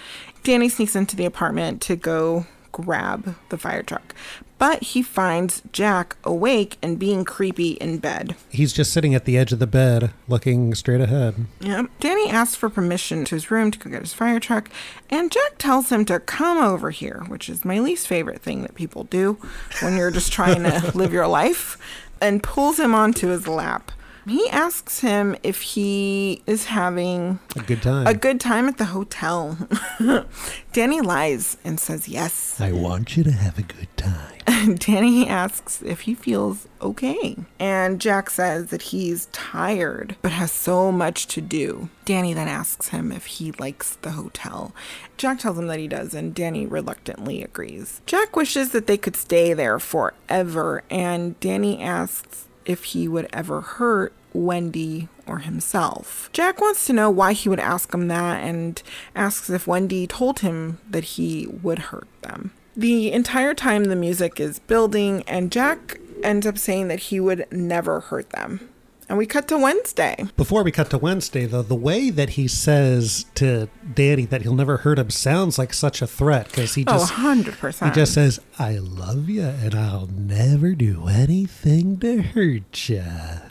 Danny 0.42 0.68
sneaks 0.68 0.96
into 0.96 1.14
the 1.14 1.26
apartment 1.26 1.80
to 1.82 1.94
go 1.94 2.46
grab 2.72 3.36
the 3.50 3.58
fire 3.58 3.82
truck. 3.82 4.14
But 4.62 4.80
he 4.84 5.02
finds 5.02 5.60
Jack 5.72 6.14
awake 6.22 6.78
and 6.80 6.96
being 6.96 7.24
creepy 7.24 7.72
in 7.72 7.98
bed. 7.98 8.36
He's 8.48 8.72
just 8.72 8.92
sitting 8.92 9.12
at 9.12 9.24
the 9.24 9.36
edge 9.36 9.52
of 9.52 9.58
the 9.58 9.66
bed, 9.66 10.12
looking 10.28 10.72
straight 10.76 11.00
ahead. 11.00 11.46
Yep. 11.58 11.86
Danny 11.98 12.30
asks 12.30 12.54
for 12.54 12.70
permission 12.70 13.24
to 13.24 13.34
his 13.34 13.50
room 13.50 13.72
to 13.72 13.78
go 13.80 13.90
get 13.90 14.02
his 14.02 14.14
fire 14.14 14.38
truck, 14.38 14.70
and 15.10 15.32
Jack 15.32 15.58
tells 15.58 15.90
him 15.90 16.04
to 16.04 16.20
come 16.20 16.58
over 16.58 16.90
here, 16.90 17.24
which 17.26 17.48
is 17.48 17.64
my 17.64 17.80
least 17.80 18.06
favorite 18.06 18.40
thing 18.40 18.62
that 18.62 18.76
people 18.76 19.02
do 19.02 19.36
when 19.80 19.96
you're 19.96 20.12
just 20.12 20.30
trying 20.30 20.62
to 20.62 20.92
live 20.96 21.12
your 21.12 21.26
life, 21.26 21.76
and 22.20 22.40
pulls 22.40 22.78
him 22.78 22.94
onto 22.94 23.30
his 23.30 23.48
lap. 23.48 23.90
He 24.26 24.48
asks 24.50 25.00
him 25.00 25.36
if 25.42 25.60
he 25.62 26.42
is 26.46 26.66
having 26.66 27.40
A 27.56 27.60
good 27.60 27.82
time. 27.82 28.06
a 28.06 28.14
good 28.14 28.40
time 28.40 28.68
at 28.68 28.78
the 28.78 28.86
hotel. 28.86 29.58
Danny 30.72 31.00
lies 31.00 31.56
and 31.64 31.78
says 31.80 32.08
yes. 32.08 32.60
I 32.60 32.72
want 32.72 33.16
you 33.16 33.24
to 33.24 33.32
have 33.32 33.58
a 33.58 33.62
good 33.62 33.88
time. 33.96 34.28
Danny 34.76 35.28
asks 35.28 35.82
if 35.82 36.00
he 36.02 36.14
feels 36.14 36.66
okay. 36.80 37.36
And 37.58 38.00
Jack 38.00 38.30
says 38.30 38.66
that 38.68 38.82
he's 38.82 39.26
tired 39.26 40.16
but 40.22 40.32
has 40.32 40.52
so 40.52 40.92
much 40.92 41.26
to 41.28 41.40
do. 41.40 41.88
Danny 42.04 42.32
then 42.34 42.48
asks 42.48 42.88
him 42.88 43.12
if 43.12 43.26
he 43.26 43.52
likes 43.52 43.96
the 44.02 44.12
hotel. 44.12 44.72
Jack 45.16 45.40
tells 45.40 45.58
him 45.58 45.66
that 45.68 45.78
he 45.78 45.88
does, 45.88 46.14
and 46.14 46.34
Danny 46.34 46.66
reluctantly 46.66 47.42
agrees. 47.42 48.00
Jack 48.06 48.34
wishes 48.36 48.70
that 48.70 48.86
they 48.86 48.96
could 48.96 49.16
stay 49.16 49.52
there 49.52 49.78
forever, 49.78 50.82
and 50.90 51.38
Danny 51.40 51.80
asks 51.80 52.46
if 52.64 52.84
he 52.84 53.08
would 53.08 53.28
ever 53.32 53.60
hurt 53.60 54.12
Wendy 54.32 55.08
or 55.26 55.38
himself. 55.38 56.30
Jack 56.32 56.60
wants 56.60 56.86
to 56.86 56.92
know 56.92 57.10
why 57.10 57.32
he 57.32 57.48
would 57.48 57.60
ask 57.60 57.92
him 57.92 58.08
that 58.08 58.42
and 58.42 58.82
asks 59.14 59.50
if 59.50 59.66
Wendy 59.66 60.06
told 60.06 60.40
him 60.40 60.78
that 60.88 61.04
he 61.04 61.46
would 61.46 61.78
hurt 61.78 62.08
them. 62.22 62.52
The 62.76 63.12
entire 63.12 63.54
time 63.54 63.84
the 63.84 63.96
music 63.96 64.40
is 64.40 64.58
building, 64.58 65.22
and 65.26 65.52
Jack 65.52 65.98
ends 66.22 66.46
up 66.46 66.56
saying 66.56 66.88
that 66.88 67.00
he 67.00 67.20
would 67.20 67.46
never 67.52 68.00
hurt 68.00 68.30
them. 68.30 68.68
And 69.12 69.18
we 69.18 69.26
cut 69.26 69.46
to 69.48 69.58
Wednesday. 69.58 70.24
Before 70.38 70.62
we 70.62 70.72
cut 70.72 70.88
to 70.88 70.96
Wednesday, 70.96 71.44
though, 71.44 71.60
the 71.60 71.74
way 71.74 72.08
that 72.08 72.30
he 72.30 72.48
says 72.48 73.26
to 73.34 73.68
Danny 73.92 74.24
that 74.24 74.40
he'll 74.40 74.54
never 74.54 74.78
hurt 74.78 74.98
him 74.98 75.10
sounds 75.10 75.58
like 75.58 75.74
such 75.74 76.00
a 76.00 76.06
threat 76.06 76.46
because 76.46 76.76
he 76.76 76.84
Oh, 76.86 76.92
just 76.92 77.12
100%. 77.12 77.84
he 77.88 77.90
just 77.94 78.14
says, 78.14 78.40
"I 78.58 78.78
love 78.78 79.28
you 79.28 79.42
and 79.42 79.74
I'll 79.74 80.06
never 80.16 80.74
do 80.74 81.08
anything 81.08 81.98
to 81.98 82.22
hurt 82.22 82.88
you." 82.88 83.04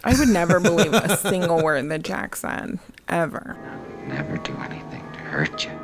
I 0.04 0.18
would 0.18 0.30
never 0.30 0.60
believe 0.60 0.94
a 0.96 1.16
single 1.16 1.62
word 1.64 1.88
that 1.92 2.02
Jack 2.02 2.36
said, 2.38 2.80
ever. 3.08 3.56
Never 4.08 4.38
do 4.38 4.54
anything 4.66 5.04
to 5.14 5.20
hurt 5.20 5.64
you. 5.66 5.80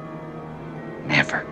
Never. 1.06 1.46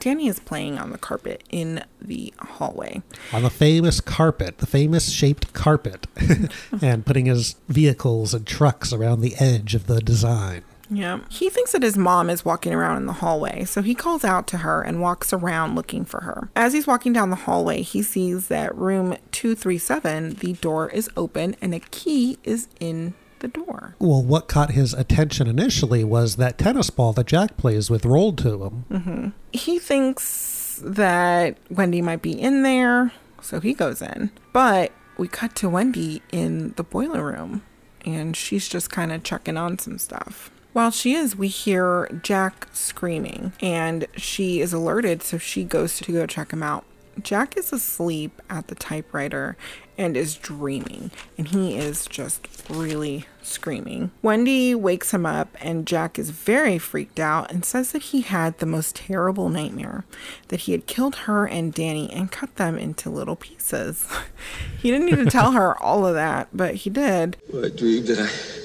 Danny 0.00 0.26
is 0.26 0.40
playing 0.40 0.78
on 0.78 0.90
the 0.90 0.98
carpet 0.98 1.44
in 1.50 1.84
the 2.00 2.32
hallway. 2.38 3.02
On 3.32 3.42
the 3.42 3.50
famous 3.50 4.00
carpet, 4.00 4.58
the 4.58 4.66
famous 4.66 5.10
shaped 5.10 5.52
carpet, 5.52 6.06
and 6.82 7.04
putting 7.06 7.26
his 7.26 7.56
vehicles 7.68 8.34
and 8.34 8.46
trucks 8.46 8.92
around 8.92 9.20
the 9.20 9.36
edge 9.38 9.74
of 9.74 9.86
the 9.86 10.00
design. 10.00 10.64
Yeah. 10.90 11.20
He 11.28 11.48
thinks 11.50 11.72
that 11.72 11.84
his 11.84 11.96
mom 11.96 12.28
is 12.28 12.44
walking 12.44 12.74
around 12.74 12.96
in 12.96 13.06
the 13.06 13.14
hallway, 13.14 13.64
so 13.64 13.80
he 13.80 13.94
calls 13.94 14.24
out 14.24 14.46
to 14.48 14.58
her 14.58 14.82
and 14.82 15.00
walks 15.00 15.32
around 15.32 15.76
looking 15.76 16.04
for 16.04 16.22
her. 16.22 16.50
As 16.56 16.72
he's 16.72 16.86
walking 16.86 17.12
down 17.12 17.30
the 17.30 17.36
hallway, 17.36 17.82
he 17.82 18.02
sees 18.02 18.48
that 18.48 18.74
room 18.74 19.16
237, 19.30 20.34
the 20.36 20.54
door 20.54 20.90
is 20.90 21.08
open 21.16 21.54
and 21.62 21.74
a 21.74 21.80
key 21.80 22.38
is 22.42 22.68
in 22.80 23.14
the 23.40 23.48
door. 23.48 23.96
Well, 23.98 24.22
what 24.22 24.48
caught 24.48 24.70
his 24.70 24.94
attention 24.94 25.46
initially 25.46 26.04
was 26.04 26.36
that 26.36 26.58
tennis 26.58 26.90
ball 26.90 27.12
that 27.14 27.26
Jack 27.26 27.56
plays 27.56 27.90
with 27.90 28.06
rolled 28.06 28.38
to 28.38 28.64
him. 28.64 28.84
hmm 28.88 29.28
He 29.52 29.78
thinks 29.78 30.80
that 30.84 31.58
Wendy 31.68 32.00
might 32.00 32.22
be 32.22 32.32
in 32.40 32.62
there, 32.62 33.12
so 33.42 33.60
he 33.60 33.74
goes 33.74 34.00
in. 34.00 34.30
But 34.52 34.92
we 35.18 35.28
cut 35.28 35.54
to 35.56 35.68
Wendy 35.68 36.22
in 36.32 36.72
the 36.76 36.82
boiler 36.84 37.24
room, 37.24 37.62
and 38.06 38.36
she's 38.36 38.68
just 38.68 38.90
kind 38.90 39.12
of 39.12 39.22
checking 39.22 39.56
on 39.56 39.78
some 39.78 39.98
stuff. 39.98 40.50
While 40.72 40.92
she 40.92 41.14
is, 41.14 41.34
we 41.36 41.48
hear 41.48 42.06
Jack 42.22 42.68
screaming, 42.72 43.52
and 43.60 44.06
she 44.16 44.60
is 44.60 44.72
alerted, 44.72 45.22
so 45.22 45.36
she 45.36 45.64
goes 45.64 45.98
to 45.98 46.12
go 46.12 46.26
check 46.26 46.52
him 46.52 46.62
out. 46.62 46.84
Jack 47.20 47.56
is 47.56 47.72
asleep 47.72 48.40
at 48.48 48.68
the 48.68 48.74
typewriter 48.76 49.56
and 49.98 50.16
is 50.16 50.36
dreaming, 50.36 51.10
and 51.36 51.48
he 51.48 51.76
is 51.76 52.06
just 52.06 52.46
really 52.70 53.26
screaming. 53.42 54.10
Wendy 54.22 54.74
wakes 54.74 55.12
him 55.12 55.26
up, 55.26 55.56
and 55.60 55.86
Jack 55.86 56.18
is 56.18 56.30
very 56.30 56.78
freaked 56.78 57.20
out 57.20 57.50
and 57.50 57.64
says 57.64 57.92
that 57.92 58.02
he 58.02 58.22
had 58.22 58.58
the 58.58 58.66
most 58.66 58.96
terrible 58.96 59.48
nightmare 59.48 60.04
that 60.48 60.60
he 60.60 60.72
had 60.72 60.86
killed 60.86 61.16
her 61.16 61.46
and 61.46 61.74
Danny 61.74 62.10
and 62.12 62.30
cut 62.30 62.56
them 62.56 62.78
into 62.78 63.10
little 63.10 63.36
pieces. 63.36 64.06
he 64.78 64.90
didn't 64.90 65.06
need 65.06 65.24
to 65.24 65.30
tell 65.30 65.52
her 65.52 65.76
all 65.82 66.06
of 66.06 66.14
that, 66.14 66.48
but 66.52 66.74
he 66.76 66.90
did. 66.90 67.36
I 67.48 67.68
dreamed 67.68 68.06
that 68.08 68.20
I 68.20 68.60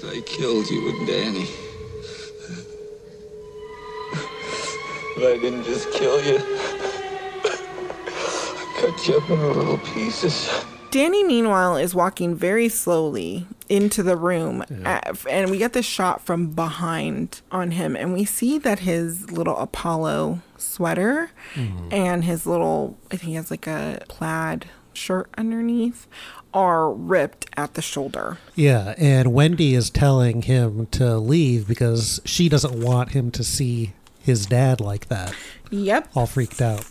that 0.00 0.16
I 0.16 0.20
killed 0.22 0.68
you 0.68 0.88
and 0.88 1.06
Danny. 1.06 1.46
But 5.16 5.32
I 5.32 5.38
didn't 5.38 5.64
just 5.64 5.90
kill 5.92 6.22
you. 6.24 6.38
I 7.44 8.74
cut 8.80 9.08
you 9.08 9.16
up 9.16 9.30
into 9.30 9.46
little 9.46 9.78
pieces. 9.78 10.50
Danny, 10.94 11.24
meanwhile, 11.24 11.76
is 11.76 11.92
walking 11.92 12.36
very 12.36 12.68
slowly 12.68 13.48
into 13.68 14.00
the 14.04 14.16
room, 14.16 14.62
at- 14.84 15.08
uh, 15.08 15.14
and 15.28 15.50
we 15.50 15.58
get 15.58 15.72
this 15.72 15.84
shot 15.84 16.24
from 16.24 16.50
behind 16.50 17.40
on 17.50 17.72
him, 17.72 17.96
and 17.96 18.12
we 18.12 18.24
see 18.24 18.58
that 18.58 18.78
his 18.78 19.28
little 19.32 19.56
Apollo 19.56 20.38
sweater 20.56 21.32
mm-hmm. 21.54 21.88
and 21.90 22.22
his 22.22 22.46
little, 22.46 22.96
I 23.10 23.16
think 23.16 23.22
he 23.22 23.34
has 23.34 23.50
like 23.50 23.66
a 23.66 24.02
plaid 24.08 24.66
shirt 24.92 25.28
underneath, 25.36 26.06
are 26.54 26.92
ripped 26.92 27.46
at 27.56 27.74
the 27.74 27.82
shoulder. 27.82 28.38
Yeah, 28.54 28.94
and 28.96 29.32
Wendy 29.32 29.74
is 29.74 29.90
telling 29.90 30.42
him 30.42 30.86
to 30.92 31.18
leave 31.18 31.66
because 31.66 32.20
she 32.24 32.48
doesn't 32.48 32.80
want 32.80 33.10
him 33.10 33.32
to 33.32 33.42
see 33.42 33.94
his 34.20 34.46
dad 34.46 34.80
like 34.80 35.08
that, 35.08 35.34
Yep. 35.70 36.10
all 36.14 36.28
freaked 36.28 36.62
out. 36.62 36.84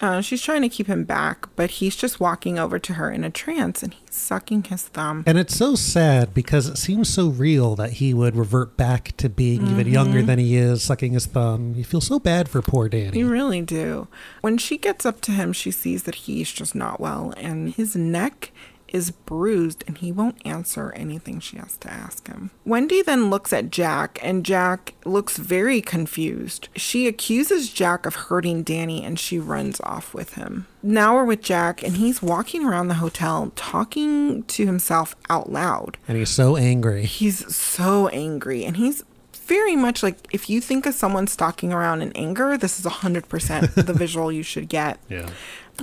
Uh, 0.00 0.20
she's 0.20 0.42
trying 0.42 0.62
to 0.62 0.68
keep 0.68 0.86
him 0.86 1.04
back, 1.04 1.48
but 1.56 1.72
he's 1.72 1.96
just 1.96 2.20
walking 2.20 2.58
over 2.58 2.78
to 2.78 2.94
her 2.94 3.10
in 3.10 3.24
a 3.24 3.30
trance 3.30 3.82
and 3.82 3.94
he's 3.94 4.14
sucking 4.14 4.64
his 4.64 4.84
thumb. 4.84 5.24
And 5.26 5.38
it's 5.38 5.56
so 5.56 5.74
sad 5.74 6.34
because 6.34 6.68
it 6.68 6.78
seems 6.78 7.08
so 7.08 7.28
real 7.28 7.74
that 7.76 7.94
he 7.94 8.14
would 8.14 8.36
revert 8.36 8.76
back 8.76 9.16
to 9.16 9.28
being 9.28 9.66
even 9.66 9.86
younger 9.88 10.22
than 10.22 10.38
he 10.38 10.56
is, 10.56 10.82
sucking 10.82 11.12
his 11.12 11.26
thumb. 11.26 11.74
You 11.76 11.84
feel 11.84 12.00
so 12.00 12.18
bad 12.18 12.48
for 12.48 12.62
poor 12.62 12.88
Danny. 12.88 13.18
You 13.18 13.28
really 13.28 13.62
do. 13.62 14.08
When 14.40 14.58
she 14.58 14.78
gets 14.78 15.04
up 15.04 15.20
to 15.22 15.32
him, 15.32 15.52
she 15.52 15.70
sees 15.70 16.04
that 16.04 16.14
he's 16.14 16.52
just 16.52 16.74
not 16.74 17.00
well 17.00 17.34
and 17.36 17.74
his 17.74 17.96
neck 17.96 18.52
is 18.88 19.10
bruised 19.10 19.84
and 19.86 19.98
he 19.98 20.12
won't 20.12 20.44
answer 20.46 20.92
anything 20.92 21.40
she 21.40 21.56
has 21.56 21.76
to 21.78 21.92
ask 21.92 22.26
him. 22.26 22.50
Wendy 22.64 23.02
then 23.02 23.30
looks 23.30 23.52
at 23.52 23.70
Jack 23.70 24.18
and 24.22 24.44
Jack 24.44 24.94
looks 25.04 25.36
very 25.36 25.80
confused. 25.80 26.68
She 26.76 27.06
accuses 27.06 27.72
Jack 27.72 28.06
of 28.06 28.14
hurting 28.14 28.62
Danny 28.62 29.04
and 29.04 29.18
she 29.18 29.38
runs 29.38 29.80
off 29.82 30.14
with 30.14 30.34
him. 30.34 30.66
Now 30.82 31.14
we're 31.14 31.24
with 31.24 31.42
Jack 31.42 31.82
and 31.82 31.96
he's 31.96 32.22
walking 32.22 32.64
around 32.64 32.88
the 32.88 32.94
hotel 32.94 33.52
talking 33.56 34.42
to 34.44 34.66
himself 34.66 35.14
out 35.28 35.50
loud. 35.50 35.98
And 36.06 36.16
he's 36.16 36.30
so 36.30 36.56
angry. 36.56 37.04
He's 37.04 37.54
so 37.54 38.08
angry 38.08 38.64
and 38.64 38.76
he's 38.76 39.02
very 39.48 39.74
much 39.74 40.02
like 40.02 40.18
if 40.30 40.48
you 40.50 40.60
think 40.60 40.86
of 40.86 40.94
someone 40.94 41.26
stalking 41.26 41.72
around 41.72 42.02
in 42.02 42.12
anger, 42.12 42.56
this 42.56 42.78
is 42.78 42.84
100% 42.84 43.86
the 43.86 43.92
visual 44.04 44.30
you 44.30 44.42
should 44.42 44.68
get. 44.68 44.98
Yeah. 45.08 45.28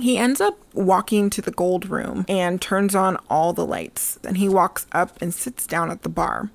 He 0.00 0.18
ends 0.18 0.40
up 0.40 0.58
walking 0.74 1.30
to 1.30 1.40
the 1.40 1.50
gold 1.50 1.88
room 1.88 2.24
and 2.28 2.60
turns 2.60 2.94
on 2.94 3.16
all 3.30 3.52
the 3.52 3.66
lights. 3.66 4.18
Then 4.22 4.36
he 4.36 4.48
walks 4.48 4.86
up 4.92 5.20
and 5.22 5.32
sits 5.32 5.66
down 5.66 5.90
at 5.90 6.02
the 6.02 6.08
bar. 6.08 6.50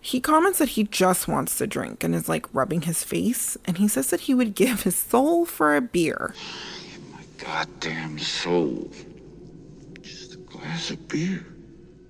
He 0.00 0.20
comments 0.20 0.60
that 0.60 0.70
he 0.70 0.84
just 0.84 1.26
wants 1.26 1.58
to 1.58 1.66
drink 1.66 2.04
and 2.04 2.14
is 2.14 2.28
like 2.28 2.46
rubbing 2.54 2.82
his 2.82 3.02
face. 3.02 3.56
And 3.64 3.78
he 3.78 3.88
says 3.88 4.10
that 4.10 4.20
he 4.20 4.34
would 4.34 4.54
give 4.54 4.82
his 4.82 4.94
soul 4.94 5.44
for 5.44 5.74
a 5.74 5.80
beer. 5.80 6.32
My 7.12 7.22
goddamn 7.38 8.18
soul. 8.18 8.88
Just 10.00 10.34
a 10.34 10.38
glass 10.38 10.90
of 10.90 11.08
beer. 11.08 11.44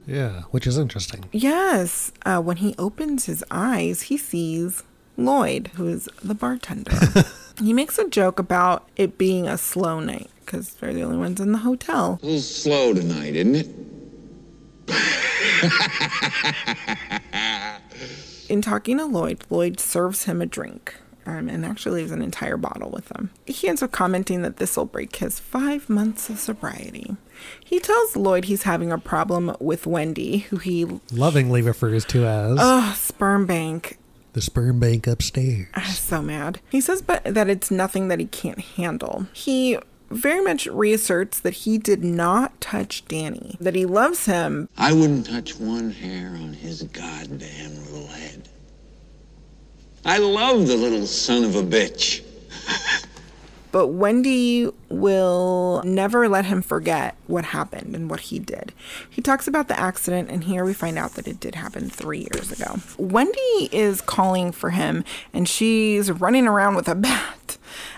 Yeah, 0.07 0.43
which 0.51 0.67
is 0.67 0.79
interesting. 0.79 1.25
Yes, 1.33 2.13
uh, 2.25 2.41
when 2.41 2.59
he 2.59 2.75
opens 2.79 3.25
his 3.25 3.43
eyes, 3.51 4.03
he 4.03 4.17
sees 4.17 4.85
Lloyd, 5.17 5.69
who 5.75 5.89
is 5.89 6.09
the 6.23 6.35
bartender. 6.35 6.97
he 7.61 7.73
makes 7.73 7.99
a 7.99 8.09
joke 8.09 8.39
about 8.39 8.89
it 8.97 9.19
being 9.19 9.49
a 9.49 9.59
slow 9.59 9.99
night 9.99 10.31
because 10.47 10.73
they're 10.75 10.95
the 10.95 11.03
only 11.03 11.19
ones 11.19 11.41
in 11.41 11.53
the 11.53 11.59
hotel. 11.59 12.19
A 12.23 12.25
little 12.25 12.41
slow 12.41 12.95
tonight, 12.95 13.35
isn't 13.37 13.57
it? 13.57 13.69
In 18.49 18.63
talking 18.63 18.99
to 18.99 19.05
Lloyd, 19.05 19.43
Lloyd 19.51 19.81
serves 19.81 20.25
him 20.25 20.41
a 20.41 20.47
drink. 20.47 20.95
Um, 21.29 21.49
and 21.49 21.67
actually 21.67 22.03
leaves 22.03 22.13
an 22.13 22.23
entire 22.23 22.57
bottle 22.57 22.89
with 22.91 23.11
him. 23.11 23.31
He 23.47 23.67
ends 23.67 23.83
up 23.83 23.91
commenting 23.91 24.43
that 24.43 24.59
this 24.59 24.77
will 24.77 24.85
break 24.85 25.17
his 25.17 25.41
five 25.41 25.91
months 25.91 26.31
of 26.31 26.39
sobriety. 26.39 27.17
He 27.65 27.81
tells 27.81 28.15
Lloyd 28.15 28.45
he's 28.45 28.63
having 28.63 28.93
a 28.93 28.99
problem 28.99 29.57
with 29.59 29.89
Wendy, 29.89 30.39
who 30.39 30.59
he 30.59 30.87
Lovingly 31.11 31.63
refers 31.63 32.05
to 32.05 32.25
as 32.25 32.59
oh 32.61 32.95
sperm 32.97 33.45
bank. 33.45 33.99
the 34.35 34.41
sperm 34.41 34.79
bank 34.79 35.09
upstairs. 35.09 35.67
I'm 35.75 35.91
so 35.91 36.23
mad. 36.23 36.61
He 36.71 36.81
says 36.81 37.03
but 37.03 37.25
that 37.25 37.49
it's 37.49 37.73
nothing 37.73 38.07
that 38.07 38.21
he 38.21 38.27
can't 38.27 38.61
handle. 38.61 39.27
He 39.33 39.81
very 40.11 40.43
much 40.43 40.67
reasserts 40.67 41.41
that 41.41 41.55
he 41.55 41.79
did 41.79 42.05
not 42.05 42.61
touch 42.61 43.05
Danny, 43.07 43.57
that 43.61 43.75
he 43.75 43.87
loves 43.87 44.27
him, 44.27 44.69
I 44.77 44.93
wouldn't 44.93 45.27
touch 45.27 45.59
one 45.59 45.91
hair 45.91 46.29
on 46.29 46.53
his 46.53 46.83
goddamn 46.83 47.77
little 47.87 48.07
head. 48.09 48.49
I 50.05 50.19
love 50.19 50.69
the 50.69 50.77
little 50.77 51.07
son 51.07 51.43
of 51.43 51.57
a 51.57 51.63
bitch. 51.63 52.23
but 53.73 53.89
Wendy 53.89 54.71
will 54.89 55.83
never 55.85 56.29
let 56.29 56.45
him 56.45 56.63
forget 56.63 57.17
what 57.27 57.47
happened 57.47 57.95
and 57.97 58.09
what 58.09 58.21
he 58.21 58.39
did. 58.39 58.73
He 59.11 59.21
talks 59.21 59.49
about 59.49 59.67
the 59.69 59.79
accident, 59.79 60.31
and 60.31 60.45
here 60.45 60.65
we 60.65 60.73
find 60.75 60.97
out 60.97 61.15
that 61.15 61.27
it 61.27 61.41
did 61.41 61.57
happen 61.57 61.91
three 61.91 62.29
years 62.33 62.53
ago. 62.53 62.77
Wendy 62.99 63.69
is 63.73 64.01
calling 64.01 64.53
for 64.53 64.71
him, 64.71 65.05
and 65.33 65.49
she's 65.49 66.11
running 66.13 66.47
around 66.47 66.77
with 66.77 66.89
a 66.89 66.95
bat. 66.95 67.46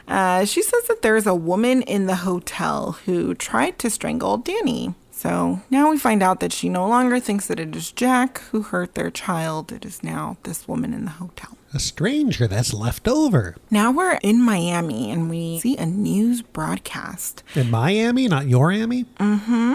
Uh, 0.06 0.44
she 0.44 0.62
says 0.62 0.84
that 0.88 1.02
there's 1.02 1.26
a 1.26 1.34
woman 1.34 1.82
in 1.82 2.06
the 2.06 2.16
hotel 2.16 2.92
who 3.04 3.34
tried 3.34 3.78
to 3.80 3.90
strangle 3.90 4.36
Danny. 4.38 4.94
So 5.10 5.62
now 5.68 5.90
we 5.90 5.98
find 5.98 6.22
out 6.22 6.38
that 6.40 6.52
she 6.52 6.68
no 6.68 6.86
longer 6.86 7.18
thinks 7.18 7.48
that 7.48 7.58
it 7.58 7.74
is 7.74 7.90
Jack 7.90 8.38
who 8.52 8.62
hurt 8.62 8.94
their 8.94 9.10
child. 9.10 9.72
It 9.72 9.84
is 9.84 10.04
now 10.04 10.36
this 10.44 10.68
woman 10.68 10.94
in 10.94 11.06
the 11.06 11.10
hotel. 11.10 11.58
A 11.74 11.80
stranger 11.80 12.46
that's 12.46 12.72
left 12.72 13.08
over. 13.08 13.56
Now 13.68 13.90
we're 13.90 14.20
in 14.22 14.40
Miami 14.40 15.10
and 15.10 15.28
we 15.28 15.58
see 15.58 15.76
a 15.76 15.86
news 15.86 16.40
broadcast. 16.40 17.42
In 17.56 17.68
Miami, 17.68 18.28
not 18.28 18.46
your 18.46 18.70
Amy? 18.70 19.04
Mm-hmm. 19.18 19.74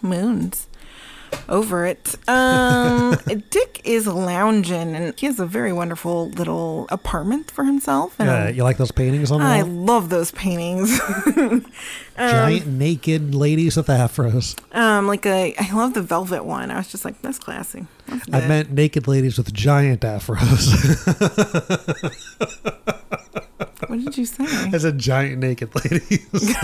Moons. 0.00 0.68
Over 1.48 1.86
it. 1.86 2.16
Um, 2.28 3.16
Dick 3.50 3.80
is 3.84 4.06
lounging 4.06 4.94
and 4.96 5.18
he 5.18 5.26
has 5.26 5.38
a 5.38 5.46
very 5.46 5.72
wonderful 5.72 6.28
little 6.30 6.86
apartment 6.90 7.50
for 7.50 7.64
himself. 7.64 8.14
And 8.18 8.28
Uh, 8.30 8.50
you 8.54 8.62
like 8.62 8.76
those 8.78 8.92
paintings 8.92 9.30
on 9.30 9.40
the 9.40 9.46
I 9.46 9.62
wall? 9.62 9.72
love 9.72 10.08
those 10.08 10.30
paintings. 10.32 10.98
Giant 12.16 12.66
naked 12.66 13.34
ladies 13.34 13.76
with 13.76 13.88
afros. 13.88 14.56
um, 14.74 15.06
like 15.06 15.26
a, 15.26 15.54
I 15.58 15.72
love 15.72 15.94
the 15.94 16.02
velvet 16.02 16.44
one. 16.44 16.70
I 16.70 16.76
was 16.78 16.88
just 16.90 17.04
like, 17.04 17.20
that's 17.22 17.38
classy. 17.38 17.86
That's 18.06 18.24
I 18.32 18.46
meant 18.46 18.70
naked 18.70 19.06
ladies 19.08 19.36
with 19.38 19.52
giant 19.52 20.00
afros. 20.02 20.70
What 23.86 24.02
did 24.02 24.16
you 24.16 24.24
say? 24.24 24.44
I 24.46 24.70
a 24.72 24.92
giant 24.92 25.38
naked 25.38 25.70
ladies. 25.74 26.56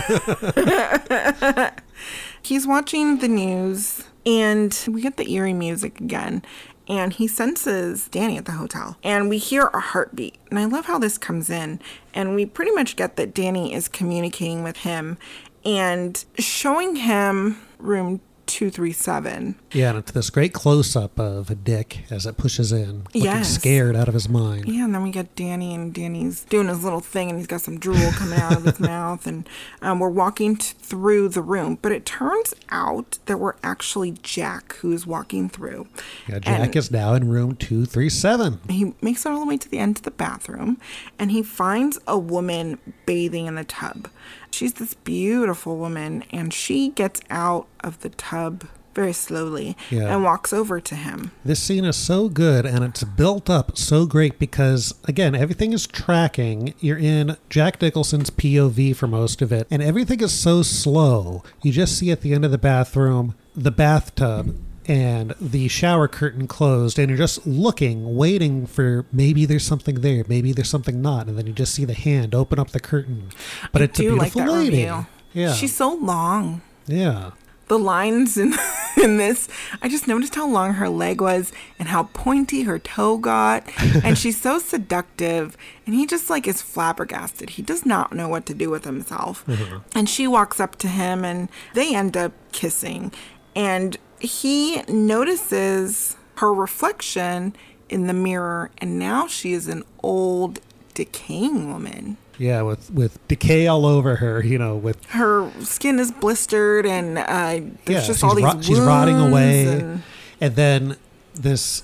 He's 2.41 2.65
watching 2.65 3.19
the 3.19 3.27
news 3.27 4.03
and 4.25 4.85
we 4.87 5.01
get 5.01 5.17
the 5.17 5.29
eerie 5.31 5.53
music 5.53 5.99
again. 5.99 6.43
And 6.87 7.13
he 7.13 7.27
senses 7.27 8.09
Danny 8.09 8.37
at 8.37 8.45
the 8.45 8.53
hotel. 8.53 8.97
And 9.01 9.29
we 9.29 9.37
hear 9.37 9.67
a 9.67 9.79
heartbeat. 9.79 10.37
And 10.49 10.59
I 10.59 10.65
love 10.65 10.85
how 10.85 10.99
this 10.99 11.17
comes 11.17 11.49
in. 11.49 11.79
And 12.13 12.35
we 12.35 12.45
pretty 12.45 12.71
much 12.71 12.95
get 12.95 13.15
that 13.15 13.33
Danny 13.33 13.73
is 13.73 13.87
communicating 13.87 14.61
with 14.63 14.77
him 14.77 15.17
and 15.63 16.23
showing 16.37 16.97
him 16.97 17.61
room 17.77 18.19
237. 18.47 19.55
yeah, 19.71 19.89
and 19.89 19.99
it's 19.99 20.11
this 20.11 20.29
great 20.29 20.53
close 20.53 20.95
up 20.95 21.19
of 21.19 21.49
a 21.49 21.55
Dick 21.55 21.99
as 22.09 22.25
it 22.25 22.37
pushes 22.37 22.71
in, 22.71 23.03
looking 23.05 23.23
Yes. 23.23 23.53
scared 23.53 23.95
out 23.95 24.07
of 24.07 24.13
his 24.13 24.27
mind. 24.29 24.67
Yeah, 24.67 24.85
and 24.85 24.93
then 24.95 25.03
we 25.03 25.11
get 25.11 25.35
Danny, 25.35 25.73
and 25.75 25.93
Danny's 25.93 26.43
doing 26.45 26.67
his 26.67 26.83
little 26.83 26.99
thing, 26.99 27.29
and 27.29 27.37
he's 27.39 27.47
got 27.47 27.61
some 27.61 27.79
drool 27.79 28.11
coming 28.13 28.39
out 28.39 28.57
of 28.57 28.63
his 28.65 28.79
mouth, 28.91 29.25
and 29.27 29.47
um, 29.81 29.99
we're 29.99 30.09
walking 30.09 30.57
t- 30.57 30.73
through 30.81 31.29
the 31.29 31.41
room. 31.41 31.77
But 31.81 31.91
it 31.91 32.05
turns 32.05 32.53
out 32.69 33.17
that 33.25 33.37
we're 33.39 33.55
actually 33.63 34.11
Jack 34.23 34.75
who's 34.77 35.05
walking 35.07 35.49
through. 35.49 35.87
Yeah, 36.27 36.39
Jack 36.39 36.75
is 36.75 36.91
now 36.91 37.13
in 37.13 37.29
room 37.29 37.55
237. 37.55 38.59
He 38.69 38.93
makes 39.01 39.25
it 39.25 39.31
all 39.31 39.39
the 39.41 39.45
way 39.45 39.57
to 39.57 39.69
the 39.69 39.79
end 39.79 39.97
of 39.97 40.03
the 40.03 40.11
bathroom, 40.11 40.77
and 41.19 41.31
he 41.31 41.43
finds 41.43 41.99
a 42.07 42.17
woman 42.17 42.77
bathing 43.05 43.45
in 43.47 43.55
the 43.55 43.63
tub. 43.63 44.07
She's 44.51 44.73
this 44.73 44.93
beautiful 44.93 45.77
woman, 45.77 46.23
and 46.31 46.53
she 46.53 46.89
gets 46.89 47.21
out 47.29 47.67
of 47.83 48.01
the 48.01 48.09
tub 48.09 48.65
very 48.93 49.13
slowly 49.13 49.77
Yeah. 49.89 50.13
and 50.13 50.21
walks 50.23 50.51
over 50.51 50.81
to 50.81 50.95
him. 50.95 51.31
This 51.45 51.61
scene 51.63 51.85
is 51.85 51.95
so 51.95 52.27
good 52.27 52.65
and 52.65 52.83
it's 52.83 53.05
built 53.05 53.49
up 53.49 53.77
so 53.77 54.05
great 54.05 54.37
because, 54.37 54.93
again, 55.05 55.33
everything 55.33 55.71
is 55.71 55.87
tracking. 55.87 56.73
You're 56.81 56.97
in 56.97 57.37
Jack 57.49 57.81
Nicholson's 57.81 58.29
POV 58.29 58.93
for 58.93 59.07
most 59.07 59.41
of 59.41 59.53
it, 59.53 59.65
and 59.71 59.81
everything 59.81 60.19
is 60.19 60.33
so 60.33 60.61
slow. 60.61 61.41
You 61.61 61.71
just 61.71 61.97
see 61.97 62.11
at 62.11 62.19
the 62.19 62.33
end 62.33 62.43
of 62.43 62.51
the 62.51 62.57
bathroom 62.57 63.33
the 63.55 63.71
bathtub 63.71 64.57
and 64.87 65.33
the 65.39 65.67
shower 65.67 66.07
curtain 66.07 66.47
closed, 66.47 66.97
and 66.99 67.09
you're 67.09 67.17
just 67.17 67.45
looking, 67.45 68.15
waiting 68.15 68.65
for 68.65 69.05
maybe 69.11 69.45
there's 69.45 69.65
something 69.65 70.01
there, 70.01 70.23
maybe 70.27 70.53
there's 70.53 70.69
something 70.69 71.01
not, 71.01 71.27
and 71.27 71.37
then 71.37 71.47
you 71.47 71.53
just 71.53 71.73
see 71.73 71.85
the 71.85 71.93
hand 71.93 72.33
open 72.35 72.59
up 72.59 72.71
the 72.71 72.79
curtain. 72.79 73.29
But 73.71 73.81
I 73.81 73.85
it's 73.85 73.99
a 73.99 74.03
like 74.09 74.33
beautiful 74.33 74.41
that 74.41 74.51
lady. 74.51 74.77
review. 74.77 75.05
Yeah. 75.33 75.53
She's 75.53 75.75
so 75.75 75.93
long. 75.95 76.61
yeah. 76.87 77.31
the 77.67 77.79
lines 77.79 78.37
in 78.37 78.53
in 79.01 79.15
this 79.15 79.47
i 79.81 79.87
just 79.87 80.05
noticed 80.05 80.35
how 80.35 80.45
long 80.45 80.73
her 80.73 80.89
leg 80.89 81.21
was 81.21 81.53
and 81.79 81.87
how 81.87 82.03
pointy 82.11 82.63
her 82.63 82.77
toe 82.77 83.17
got 83.17 83.63
and 84.03 84.17
she's 84.17 84.39
so 84.39 84.59
seductive 84.73 85.55
and 85.85 85.95
he 85.95 86.05
just 86.05 86.29
like 86.29 86.45
is 86.47 86.61
flabbergasted 86.61 87.51
he 87.51 87.61
does 87.61 87.85
not 87.85 88.11
know 88.13 88.27
what 88.27 88.45
to 88.45 88.53
do 88.53 88.69
with 88.69 88.83
himself 88.83 89.45
mm-hmm. 89.45 89.77
and 89.95 90.09
she 90.09 90.27
walks 90.27 90.59
up 90.59 90.75
to 90.75 90.89
him 90.89 91.23
and 91.23 91.47
they 91.73 91.95
end 91.95 92.17
up 92.17 92.33
kissing 92.51 93.09
and 93.55 93.97
he 94.21 94.81
notices 94.87 96.15
her 96.37 96.53
reflection 96.53 97.55
in 97.89 98.07
the 98.07 98.13
mirror 98.13 98.71
and 98.77 98.97
now 98.97 99.27
she 99.27 99.51
is 99.53 99.67
an 99.67 99.83
old 100.01 100.59
decaying 100.93 101.71
woman 101.71 102.17
Yeah, 102.37 102.61
with 102.63 102.89
with 102.91 103.25
decay 103.27 103.67
all 103.67 103.85
over 103.85 104.15
her, 104.17 104.43
you 104.43 104.57
know, 104.57 104.75
with 104.75 105.03
her 105.09 105.51
skin 105.61 105.99
is 105.99 106.11
blistered 106.11 106.85
and 106.85 107.17
uh, 107.17 107.25
there's 107.25 107.67
yeah, 107.87 107.93
just 107.99 108.07
she's, 108.07 108.23
all 108.23 108.35
these 108.35 108.45
rot- 108.45 108.63
she's 108.63 108.79
rotting 108.79 109.17
away, 109.19 109.67
and- 109.67 110.03
and 110.39 110.55
then 110.55 110.97
this 111.35 111.83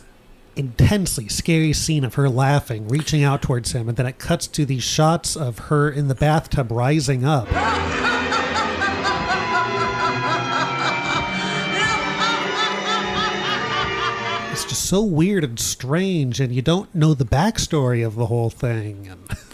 intensely 0.56 1.28
scary 1.28 1.72
scene 1.74 2.04
of 2.04 2.16
her 2.16 2.28
laughing, 2.28 2.88
reaching 2.88 3.24
out 3.24 3.42
towards 3.44 3.74
him, 3.74 3.88
and 3.88 3.96
then 3.98 4.08
it 4.08 4.18
cuts 4.18 4.48
to 4.48 4.66
these 4.66 4.84
shots 4.84 5.36
of 5.36 5.60
her 5.70 5.90
in 5.90 6.08
the 6.08 6.16
bathtub 6.16 6.72
rising 6.72 7.24
up. 7.24 7.48
so 14.88 15.04
weird 15.04 15.44
and 15.44 15.60
strange, 15.60 16.40
and 16.40 16.54
you 16.54 16.62
don't 16.62 16.94
know 16.96 17.14
the 17.14 17.26
backstory 17.26 18.06
of 18.06 18.16
the 18.16 18.28
whole 18.28 18.50
thing. 18.50 19.14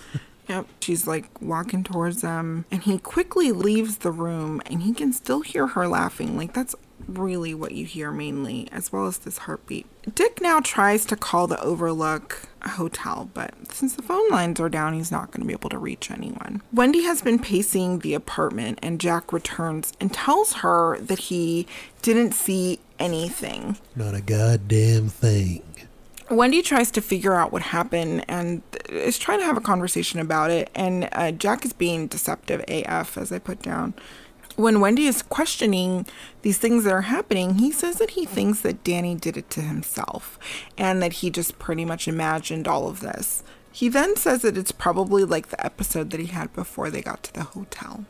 Yep. 0.50 0.68
She's 0.82 1.08
like 1.08 1.42
walking 1.42 1.84
towards 1.84 2.22
them, 2.22 2.66
and 2.70 2.84
he 2.84 3.00
quickly 3.00 3.52
leaves 3.54 4.00
the 4.00 4.12
room, 4.12 4.62
and 4.66 4.84
he 4.84 4.94
can 4.94 5.14
still 5.14 5.40
hear 5.40 5.68
her 5.68 5.88
laughing. 5.88 6.38
Like, 6.38 6.54
that's 6.54 6.76
really 7.08 7.54
what 7.54 7.72
you 7.72 7.86
hear 7.86 8.12
mainly, 8.12 8.68
as 8.72 8.92
well 8.92 9.08
as 9.08 9.20
this 9.20 9.40
heartbeat. 9.40 9.88
Dick 10.14 10.42
now 10.42 10.60
tries 10.60 11.06
to 11.06 11.16
call 11.16 11.48
the 11.48 11.62
Overlook 11.62 12.50
Hotel, 12.64 13.30
but 13.34 13.72
since 13.72 13.96
the 13.96 14.02
phone 14.02 14.30
lines 14.30 14.60
are 14.60 14.70
down, 14.70 14.94
he's 14.94 15.12
not 15.12 15.32
going 15.32 15.42
to 15.42 15.48
be 15.48 15.54
able 15.54 15.70
to 15.70 15.78
reach 15.78 16.12
anyone. 16.12 16.62
Wendy 16.74 17.04
has 17.04 17.22
been 17.22 17.40
pacing 17.40 18.00
the 18.00 18.14
apartment, 18.14 18.80
and 18.82 19.00
Jack 19.00 19.32
returns 19.32 19.94
and 20.00 20.14
tells 20.14 20.54
her 20.56 21.00
that 21.00 21.20
he 21.20 21.68
didn't 22.02 22.34
see 22.34 22.80
anything. 23.04 23.78
not 23.96 24.16
a 24.16 24.22
goddamn 24.22 25.10
thing. 25.10 25.62
Wendy 26.30 26.62
tries 26.62 26.90
to 26.92 27.02
figure 27.02 27.34
out 27.36 27.52
what 27.52 27.62
happened 27.62 28.26
and 28.28 28.62
is 28.90 29.18
trying 29.20 29.40
to 29.40 29.46
have 29.46 29.58
a 29.58 29.62
conversation 29.62 30.20
about 30.20 30.52
it. 30.52 30.70
And 30.74 31.10
uh, 31.12 31.32
Jack 31.32 31.66
is 31.66 31.74
being 31.74 32.08
deceptive 32.08 32.64
AF, 32.68 33.18
as 33.18 33.32
I 33.32 33.40
put 33.40 33.62
down. 33.62 33.94
when 34.56 34.80
Wendy 34.80 35.06
is 35.06 35.22
questioning 35.22 36.06
these 36.44 36.58
things 36.58 36.84
that 36.84 36.94
are 36.94 37.02
happening, 37.02 37.56
he 37.56 37.72
says 37.72 37.98
that 37.98 38.12
he 38.12 38.26
thinks 38.26 38.62
that 38.62 38.84
Danny 38.84 39.16
did 39.16 39.36
it 39.38 39.50
to 39.52 39.62
himself 39.62 40.40
and 40.78 41.02
that 41.02 41.14
he 41.14 41.30
just 41.30 41.60
pretty 41.60 41.86
much 41.86 42.08
imagined 42.08 42.68
all 42.68 42.88
of 42.88 43.00
this. 43.02 43.44
He 43.72 43.90
then 43.90 44.16
says 44.16 44.44
that 44.44 44.58
it's 44.58 44.72
probably 44.72 45.24
like 45.26 45.48
the 45.48 45.64
episode 45.66 46.12
that 46.12 46.20
he 46.20 46.28
had 46.28 46.54
before 46.54 46.90
they 46.90 47.02
got 47.02 47.24
to 47.24 47.34
the 47.34 47.44
hotel. 47.44 48.06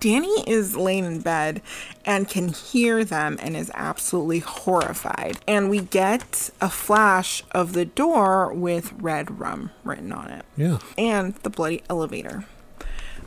Danny 0.00 0.44
is 0.48 0.76
laying 0.76 1.04
in 1.04 1.20
bed 1.20 1.60
and 2.04 2.28
can 2.28 2.48
hear 2.48 3.04
them 3.04 3.38
and 3.42 3.56
is 3.56 3.70
absolutely 3.74 4.38
horrified. 4.40 5.38
And 5.46 5.68
we 5.68 5.80
get 5.80 6.50
a 6.60 6.70
flash 6.70 7.42
of 7.52 7.72
the 7.72 7.84
door 7.84 8.52
with 8.52 8.92
red 8.94 9.38
rum 9.40 9.70
written 9.84 10.12
on 10.12 10.28
it 10.30 10.44
Yeah. 10.56 10.78
and 10.96 11.34
the 11.42 11.50
bloody 11.50 11.82
elevator. 11.90 12.44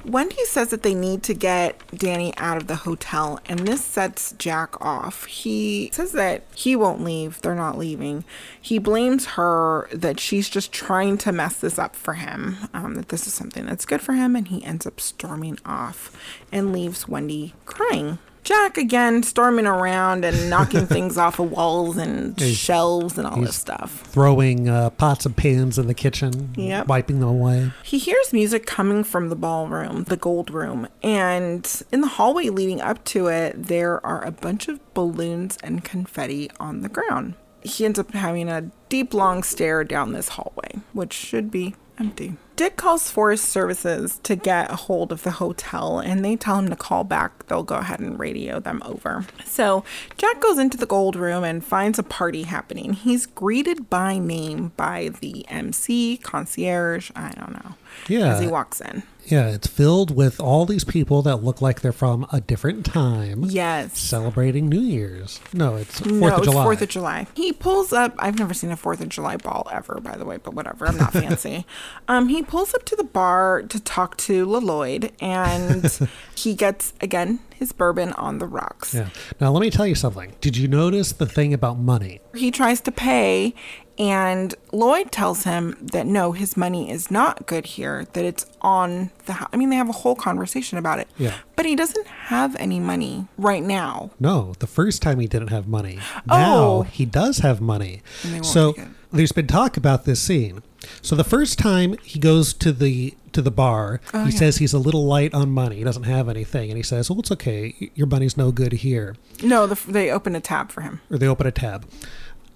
Wendy 0.05 0.43
says 0.45 0.69
that 0.69 0.83
they 0.83 0.95
need 0.95 1.21
to 1.23 1.33
get 1.33 1.79
Danny 1.95 2.35
out 2.37 2.57
of 2.57 2.67
the 2.67 2.77
hotel, 2.77 3.39
and 3.45 3.59
this 3.59 3.83
sets 3.83 4.33
Jack 4.37 4.83
off. 4.83 5.25
He 5.25 5.89
says 5.93 6.11
that 6.13 6.43
he 6.55 6.75
won't 6.75 7.03
leave, 7.03 7.41
they're 7.41 7.53
not 7.53 7.77
leaving. 7.77 8.23
He 8.59 8.79
blames 8.79 9.25
her 9.25 9.87
that 9.91 10.19
she's 10.19 10.49
just 10.49 10.71
trying 10.71 11.17
to 11.19 11.31
mess 11.31 11.57
this 11.57 11.77
up 11.77 11.95
for 11.95 12.15
him, 12.15 12.57
um, 12.73 12.95
that 12.95 13.09
this 13.09 13.27
is 13.27 13.33
something 13.33 13.65
that's 13.65 13.85
good 13.85 14.01
for 14.01 14.13
him, 14.13 14.35
and 14.35 14.47
he 14.47 14.63
ends 14.63 14.87
up 14.87 14.99
storming 14.99 15.59
off 15.65 16.11
and 16.51 16.73
leaves 16.73 17.07
Wendy 17.07 17.53
crying. 17.65 18.17
Jack 18.43 18.77
again 18.77 19.21
storming 19.23 19.67
around 19.67 20.25
and 20.25 20.49
knocking 20.49 20.85
things 20.87 21.17
off 21.17 21.39
of 21.39 21.51
walls 21.51 21.97
and 21.97 22.39
He's- 22.39 22.55
shelves 22.57 23.17
and 23.17 23.27
all 23.27 23.39
this 23.39 23.55
stuff. 23.55 24.01
Throwing 24.07 24.67
uh, 24.67 24.89
pots 24.91 25.25
and 25.25 25.35
pans 25.37 25.77
in 25.77 25.87
the 25.87 25.93
kitchen, 25.93 26.53
Yep. 26.57 26.87
wiping 26.87 27.19
them 27.19 27.29
away. 27.29 27.71
He 27.83 27.97
hears 27.99 28.33
music 28.33 28.65
coming 28.65 29.03
from 29.03 29.29
the 29.29 29.35
ballroom, 29.35 30.05
the 30.05 30.17
gold 30.17 30.49
room, 30.49 30.87
and 31.03 31.83
in 31.91 32.01
the 32.01 32.07
hallway 32.07 32.49
leading 32.49 32.81
up 32.81 33.03
to 33.05 33.27
it, 33.27 33.67
there 33.67 34.03
are 34.05 34.23
a 34.25 34.31
bunch 34.31 34.67
of 34.67 34.79
balloons 34.93 35.57
and 35.63 35.83
confetti 35.83 36.49
on 36.59 36.81
the 36.81 36.89
ground. 36.89 37.35
He 37.63 37.85
ends 37.85 37.99
up 37.99 38.11
having 38.13 38.49
a 38.49 38.71
deep, 38.89 39.13
long 39.13 39.43
stare 39.43 39.83
down 39.83 40.13
this 40.13 40.29
hallway, 40.29 40.79
which 40.93 41.13
should 41.13 41.51
be 41.51 41.75
empty. 41.99 42.37
Dick 42.61 42.75
calls 42.77 43.09
Forest 43.09 43.45
Services 43.45 44.19
to 44.21 44.35
get 44.35 44.69
a 44.69 44.75
hold 44.75 45.11
of 45.11 45.23
the 45.23 45.31
hotel 45.31 45.97
and 45.97 46.23
they 46.23 46.35
tell 46.35 46.59
him 46.59 46.69
to 46.69 46.75
call 46.75 47.03
back. 47.03 47.47
They'll 47.47 47.63
go 47.63 47.77
ahead 47.77 47.99
and 47.99 48.19
radio 48.19 48.59
them 48.59 48.83
over. 48.85 49.25
So 49.45 49.83
Jack 50.19 50.39
goes 50.41 50.59
into 50.59 50.77
the 50.77 50.85
gold 50.85 51.15
room 51.15 51.43
and 51.43 51.65
finds 51.65 51.97
a 51.97 52.03
party 52.03 52.43
happening. 52.43 52.93
He's 52.93 53.25
greeted 53.25 53.89
by 53.89 54.19
name 54.19 54.73
by 54.77 55.09
the 55.21 55.43
MC, 55.49 56.17
concierge, 56.17 57.09
I 57.15 57.31
don't 57.31 57.53
know, 57.53 57.73
Yeah. 58.07 58.33
as 58.35 58.41
he 58.41 58.45
walks 58.47 58.79
in. 58.79 59.01
Yeah, 59.25 59.49
it's 59.49 59.67
filled 59.67 60.15
with 60.15 60.39
all 60.41 60.65
these 60.65 60.83
people 60.83 61.21
that 61.21 61.37
look 61.43 61.61
like 61.61 61.81
they're 61.81 61.91
from 61.91 62.25
a 62.33 62.41
different 62.41 62.83
time. 62.87 63.43
Yes. 63.47 63.99
Celebrating 63.99 64.67
New 64.67 64.79
Year's. 64.81 65.39
No, 65.53 65.75
it's 65.75 65.99
Fourth 65.99 66.11
no, 66.11 66.27
of 66.29 66.37
it's 66.39 66.47
July. 66.47 66.63
Fourth 66.63 66.81
of 66.81 66.89
July. 66.89 67.27
He 67.35 67.53
pulls 67.53 67.93
up. 67.93 68.15
I've 68.17 68.39
never 68.39 68.55
seen 68.55 68.71
a 68.71 68.75
Fourth 68.75 68.99
of 68.99 69.09
July 69.09 69.37
ball 69.37 69.69
ever, 69.71 69.99
by 70.01 70.17
the 70.17 70.25
way, 70.25 70.37
but 70.37 70.55
whatever. 70.55 70.87
I'm 70.87 70.97
not 70.97 71.13
fancy. 71.21 71.67
um, 72.07 72.29
he 72.29 72.41
pulls 72.51 72.73
up 72.73 72.83
to 72.83 72.97
the 72.97 73.03
bar 73.05 73.61
to 73.61 73.79
talk 73.79 74.17
to 74.17 74.45
Lloyd, 74.45 75.13
and 75.21 75.89
he 76.35 76.53
gets 76.53 76.93
again 76.99 77.39
his 77.55 77.71
bourbon 77.71 78.11
on 78.13 78.39
the 78.39 78.45
rocks. 78.45 78.93
Yeah. 78.93 79.07
Now 79.39 79.51
let 79.53 79.61
me 79.61 79.69
tell 79.69 79.87
you 79.87 79.95
something. 79.95 80.33
Did 80.41 80.57
you 80.57 80.67
notice 80.67 81.13
the 81.13 81.25
thing 81.25 81.53
about 81.53 81.79
money? 81.79 82.19
He 82.35 82.51
tries 82.51 82.81
to 82.81 82.91
pay, 82.91 83.55
and 83.97 84.53
Lloyd 84.73 85.13
tells 85.13 85.45
him 85.45 85.77
that 85.93 86.05
no, 86.05 86.33
his 86.33 86.57
money 86.57 86.91
is 86.91 87.09
not 87.09 87.47
good 87.47 87.65
here. 87.65 88.05
That 88.11 88.25
it's 88.25 88.45
on 88.59 89.11
the. 89.27 89.33
hou- 89.33 89.47
I 89.53 89.55
mean, 89.55 89.69
they 89.69 89.77
have 89.77 89.89
a 89.89 89.93
whole 89.93 90.15
conversation 90.15 90.77
about 90.77 90.99
it. 90.99 91.07
Yeah. 91.17 91.35
But 91.55 91.65
he 91.65 91.77
doesn't 91.77 92.07
have 92.07 92.57
any 92.57 92.81
money 92.81 93.27
right 93.37 93.63
now. 93.63 94.11
No, 94.19 94.55
the 94.59 94.67
first 94.67 95.01
time 95.01 95.21
he 95.21 95.27
didn't 95.27 95.51
have 95.51 95.69
money. 95.69 95.99
Oh. 96.29 96.37
Now 96.37 96.81
he 96.81 97.05
does 97.05 97.37
have 97.37 97.61
money. 97.61 98.01
And 98.23 98.33
they 98.33 98.37
won't 98.39 98.45
So 98.45 98.75
there's 99.11 99.31
been 99.31 99.47
talk 99.47 99.77
about 99.77 100.03
this 100.03 100.21
scene. 100.21 100.63
So 101.01 101.15
the 101.15 101.23
first 101.23 101.57
time 101.59 101.95
he 102.03 102.19
goes 102.19 102.53
to 102.55 102.71
the 102.71 103.13
to 103.33 103.41
the 103.41 103.51
bar, 103.51 104.01
Oh, 104.13 104.25
he 104.25 104.31
yeah. 104.31 104.37
says 104.39 104.57
he's 104.57 104.73
a 104.73 104.79
little 104.79 105.05
light 105.05 105.33
on 105.33 105.49
money. 105.51 105.77
He 105.77 105.83
doesn't 105.83 106.03
have 106.03 106.27
anything, 106.27 106.69
and 106.69 106.77
he 106.77 106.83
says, 106.83 107.09
"Well, 107.09 107.19
it's 107.19 107.31
okay. 107.31 107.91
Your 107.95 108.07
money's 108.07 108.35
no 108.35 108.51
good 108.51 108.73
here." 108.73 109.15
No, 109.41 109.67
the, 109.67 109.75
they 109.91 110.11
open 110.11 110.35
a 110.35 110.41
tab 110.41 110.71
for 110.71 110.81
him. 110.81 110.99
Or 111.09 111.17
they 111.17 111.27
open 111.27 111.47
a 111.47 111.51
tab. 111.51 111.87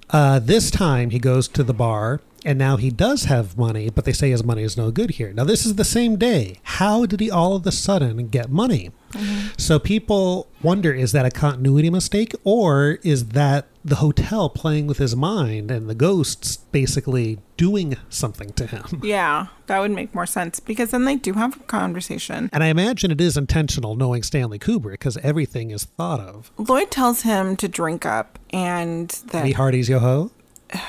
Uh, 0.10 0.40
this 0.40 0.70
time 0.70 1.10
he 1.12 1.18
goes 1.20 1.48
to 1.48 1.64
the 1.64 1.74
bar, 1.74 2.20
and 2.44 2.60
now 2.60 2.78
he 2.78 2.92
does 2.92 3.24
have 3.24 3.58
money, 3.58 3.90
but 3.90 4.06
they 4.06 4.14
say 4.14 4.30
his 4.30 4.44
money 4.44 4.62
is 4.64 4.76
no 4.78 4.92
good 4.92 5.12
here. 5.12 5.32
Now 5.34 5.46
this 5.46 5.66
is 5.66 5.76
the 5.76 5.86
same 5.86 6.18
day. 6.18 6.60
How 6.64 7.06
did 7.06 7.20
he 7.22 7.32
all 7.32 7.56
of 7.56 7.66
a 7.66 7.72
sudden 7.72 8.28
get 8.28 8.52
money? 8.52 8.92
So 9.58 9.80
people 9.80 10.48
wonder 10.62 10.92
is 10.94 11.12
that 11.14 11.26
a 11.26 11.32
continuity 11.32 11.90
mistake 11.90 12.34
or 12.44 13.00
is 13.02 13.30
that 13.30 13.66
the 13.86 13.98
hotel 13.98 14.50
playing 14.50 14.88
with 14.88 14.98
his 14.98 15.16
mind 15.16 15.70
and 15.70 15.88
the 15.88 15.94
ghosts 15.94 16.58
basically 16.58 17.38
doing 17.56 17.96
something 18.10 18.52
to 18.54 18.66
him? 18.66 19.02
Yeah, 19.16 19.48
that 19.68 19.80
would 19.80 19.92
make 19.92 20.16
more 20.16 20.26
sense 20.26 20.60
because 20.60 20.90
then 20.90 21.06
they 21.06 21.16
do 21.16 21.34
have 21.34 21.58
a 21.58 21.64
conversation. 21.66 22.50
And 22.52 22.64
I 22.64 22.68
imagine 22.68 23.12
it 23.12 23.22
is 23.22 23.38
intentional 23.38 23.96
knowing 23.96 24.24
Stanley 24.24 24.58
Kubrick 24.58 24.94
because 24.94 25.18
everything 25.18 25.70
is 25.70 25.84
thought 25.84 26.20
of. 26.20 26.52
Lloyd 26.58 26.90
tells 26.90 27.22
him 27.22 27.56
to 27.58 27.68
drink 27.68 28.06
up 28.06 28.40
and 28.50 29.10
that 29.28 29.44
Me 29.44 29.52
Hardy's 29.52 29.90
Yo 29.90 30.00
Ho? 30.00 30.32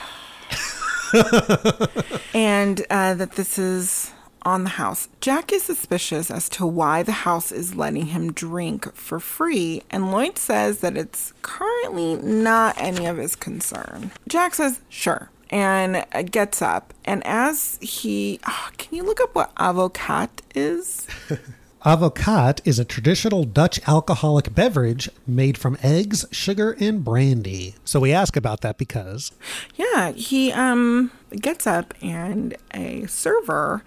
and 2.35 2.87
uh, 2.89 3.15
that 3.15 3.33
this 3.33 3.59
is 3.59 4.13
on 4.47 4.63
the 4.63 4.71
house. 4.71 5.09
Jack 5.21 5.53
is 5.53 5.65
suspicious 5.65 6.31
as 6.31 6.49
to 6.51 6.65
why 6.65 7.03
the 7.03 7.11
house 7.27 7.51
is 7.51 7.75
letting 7.75 8.07
him 8.07 8.33
drink 8.33 8.95
for 8.95 9.19
free, 9.19 9.83
and 9.91 10.13
Lloyd 10.13 10.39
says 10.39 10.79
that 10.79 10.97
it's 10.97 11.33
currently 11.43 12.15
not 12.15 12.81
any 12.81 13.07
of 13.07 13.17
his 13.17 13.35
concern. 13.35 14.13
Jack 14.29 14.55
says, 14.55 14.81
sure. 14.89 15.31
And 15.51 16.05
gets 16.31 16.63
up, 16.63 16.95
and 17.05 17.25
as 17.27 17.79
he, 17.81 18.41
ah, 18.45 18.71
can 18.79 18.97
you 18.97 19.03
look 19.05 19.21
up 19.21 19.35
what 19.35 19.55
advocaat 19.57 20.31
is? 20.55 21.07
Advocaat 21.85 22.61
is 22.65 22.81
a 22.81 22.85
traditional 22.85 23.45
Dutch 23.45 23.79
alcoholic 23.87 24.53
beverage 24.53 25.09
made 25.25 25.57
from 25.57 25.79
eggs, 25.85 26.25
sugar, 26.33 26.77
and 26.81 27.05
brandy. 27.05 27.77
So 27.85 28.01
we 28.01 28.13
ask 28.13 28.37
about 28.37 28.63
that 28.63 28.77
because 28.77 29.31
Yeah, 29.77 30.11
he 30.11 30.51
um 30.51 31.13
gets 31.41 31.65
up 31.65 31.95
and 32.03 32.57
a 32.75 33.07
server 33.07 33.85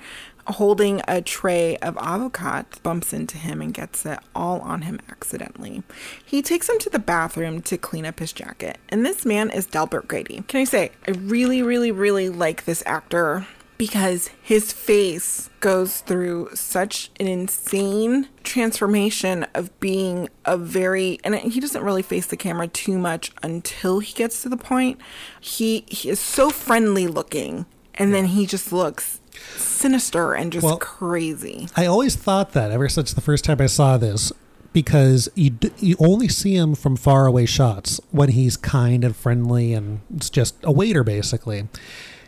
holding 0.51 1.01
a 1.07 1.21
tray 1.21 1.77
of 1.77 1.97
avocado 1.97 2.67
bumps 2.83 3.13
into 3.13 3.37
him 3.37 3.61
and 3.61 3.73
gets 3.73 4.05
it 4.05 4.19
all 4.35 4.59
on 4.61 4.83
him 4.83 4.99
accidentally. 5.09 5.83
He 6.25 6.41
takes 6.41 6.69
him 6.69 6.79
to 6.79 6.89
the 6.89 6.99
bathroom 6.99 7.61
to 7.63 7.77
clean 7.77 8.05
up 8.05 8.19
his 8.19 8.33
jacket. 8.33 8.77
And 8.89 9.05
this 9.05 9.25
man 9.25 9.49
is 9.49 9.65
Delbert 9.65 10.07
Grady. 10.07 10.43
Can 10.47 10.61
I 10.61 10.63
say 10.63 10.91
I 11.07 11.11
really 11.11 11.61
really 11.61 11.91
really 11.91 12.29
like 12.29 12.65
this 12.65 12.83
actor 12.85 13.47
because 13.79 14.29
his 14.41 14.73
face 14.73 15.49
goes 15.61 16.01
through 16.01 16.49
such 16.53 17.09
an 17.17 17.27
insane 17.27 18.27
transformation 18.43 19.45
of 19.53 19.77
being 19.79 20.27
a 20.45 20.57
very 20.57 21.17
and 21.23 21.33
he 21.35 21.61
doesn't 21.61 21.83
really 21.83 22.01
face 22.01 22.25
the 22.25 22.35
camera 22.35 22.67
too 22.67 22.97
much 22.97 23.31
until 23.41 23.99
he 23.99 24.13
gets 24.13 24.41
to 24.41 24.49
the 24.49 24.57
point 24.57 24.99
he 25.39 25.85
he 25.87 26.09
is 26.09 26.19
so 26.19 26.49
friendly 26.49 27.07
looking 27.07 27.65
and 27.95 28.13
then 28.13 28.25
he 28.25 28.45
just 28.45 28.73
looks 28.73 29.18
sinister 29.57 30.33
and 30.33 30.51
just 30.51 30.63
Well- 30.65 30.77
crazy 30.77 31.67
I 31.75 31.85
always 31.85 32.15
thought 32.15 32.53
that 32.53 32.71
ever 32.71 32.89
since 32.89 33.13
the 33.13 33.21
first 33.21 33.43
time 33.45 33.59
I 33.61 33.65
saw 33.67 33.97
this 33.97 34.31
because 34.73 35.29
you 35.35 35.49
d- 35.51 35.71
you 35.79 35.95
only 35.99 36.27
see 36.27 36.55
him 36.55 36.75
from 36.75 36.95
far 36.95 37.25
away 37.25 37.45
shots 37.45 37.99
when 38.11 38.29
he's 38.29 38.55
kind 38.57 39.03
and 39.03 39.15
friendly 39.15 39.73
and 39.73 40.01
it's 40.15 40.29
just 40.29 40.55
a 40.63 40.71
waiter 40.71 41.03
basically. 41.03 41.67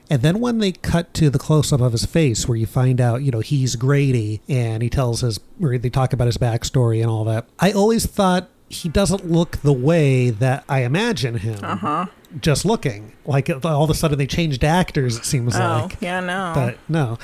And 0.09 0.23
then 0.23 0.39
when 0.41 0.57
they 0.57 0.73
cut 0.73 1.13
to 1.13 1.29
the 1.29 1.39
close 1.39 1.71
up 1.71 1.79
of 1.79 1.93
his 1.93 2.05
face 2.05 2.45
where 2.47 2.57
you 2.57 2.65
find 2.65 2.99
out, 2.99 3.21
you 3.23 3.31
know, 3.31 3.39
he's 3.39 3.75
Grady 3.77 4.41
and 4.49 4.83
he 4.83 4.89
tells 4.89 5.21
his 5.21 5.39
where 5.57 5.77
they 5.77 5.89
talk 5.89 6.11
about 6.11 6.25
his 6.27 6.37
backstory 6.37 6.99
and 7.01 7.09
all 7.09 7.23
that. 7.25 7.45
I 7.59 7.71
always 7.71 8.05
thought 8.07 8.49
he 8.67 8.89
doesn't 8.89 9.29
look 9.31 9.57
the 9.61 9.71
way 9.71 10.29
that 10.29 10.63
I 10.67 10.79
imagine 10.83 11.35
him. 11.35 11.59
Uh-huh. 11.63 12.07
Just 12.39 12.65
looking. 12.65 13.13
Like 13.25 13.49
all 13.49 13.83
of 13.83 13.89
a 13.89 13.93
sudden 13.93 14.17
they 14.17 14.27
changed 14.27 14.63
actors 14.63 15.17
it 15.17 15.25
seems 15.25 15.55
oh 15.55 15.87
like. 15.89 16.01
yeah 16.01 16.19
no 16.19 16.51
But 16.55 16.77
no. 16.87 17.17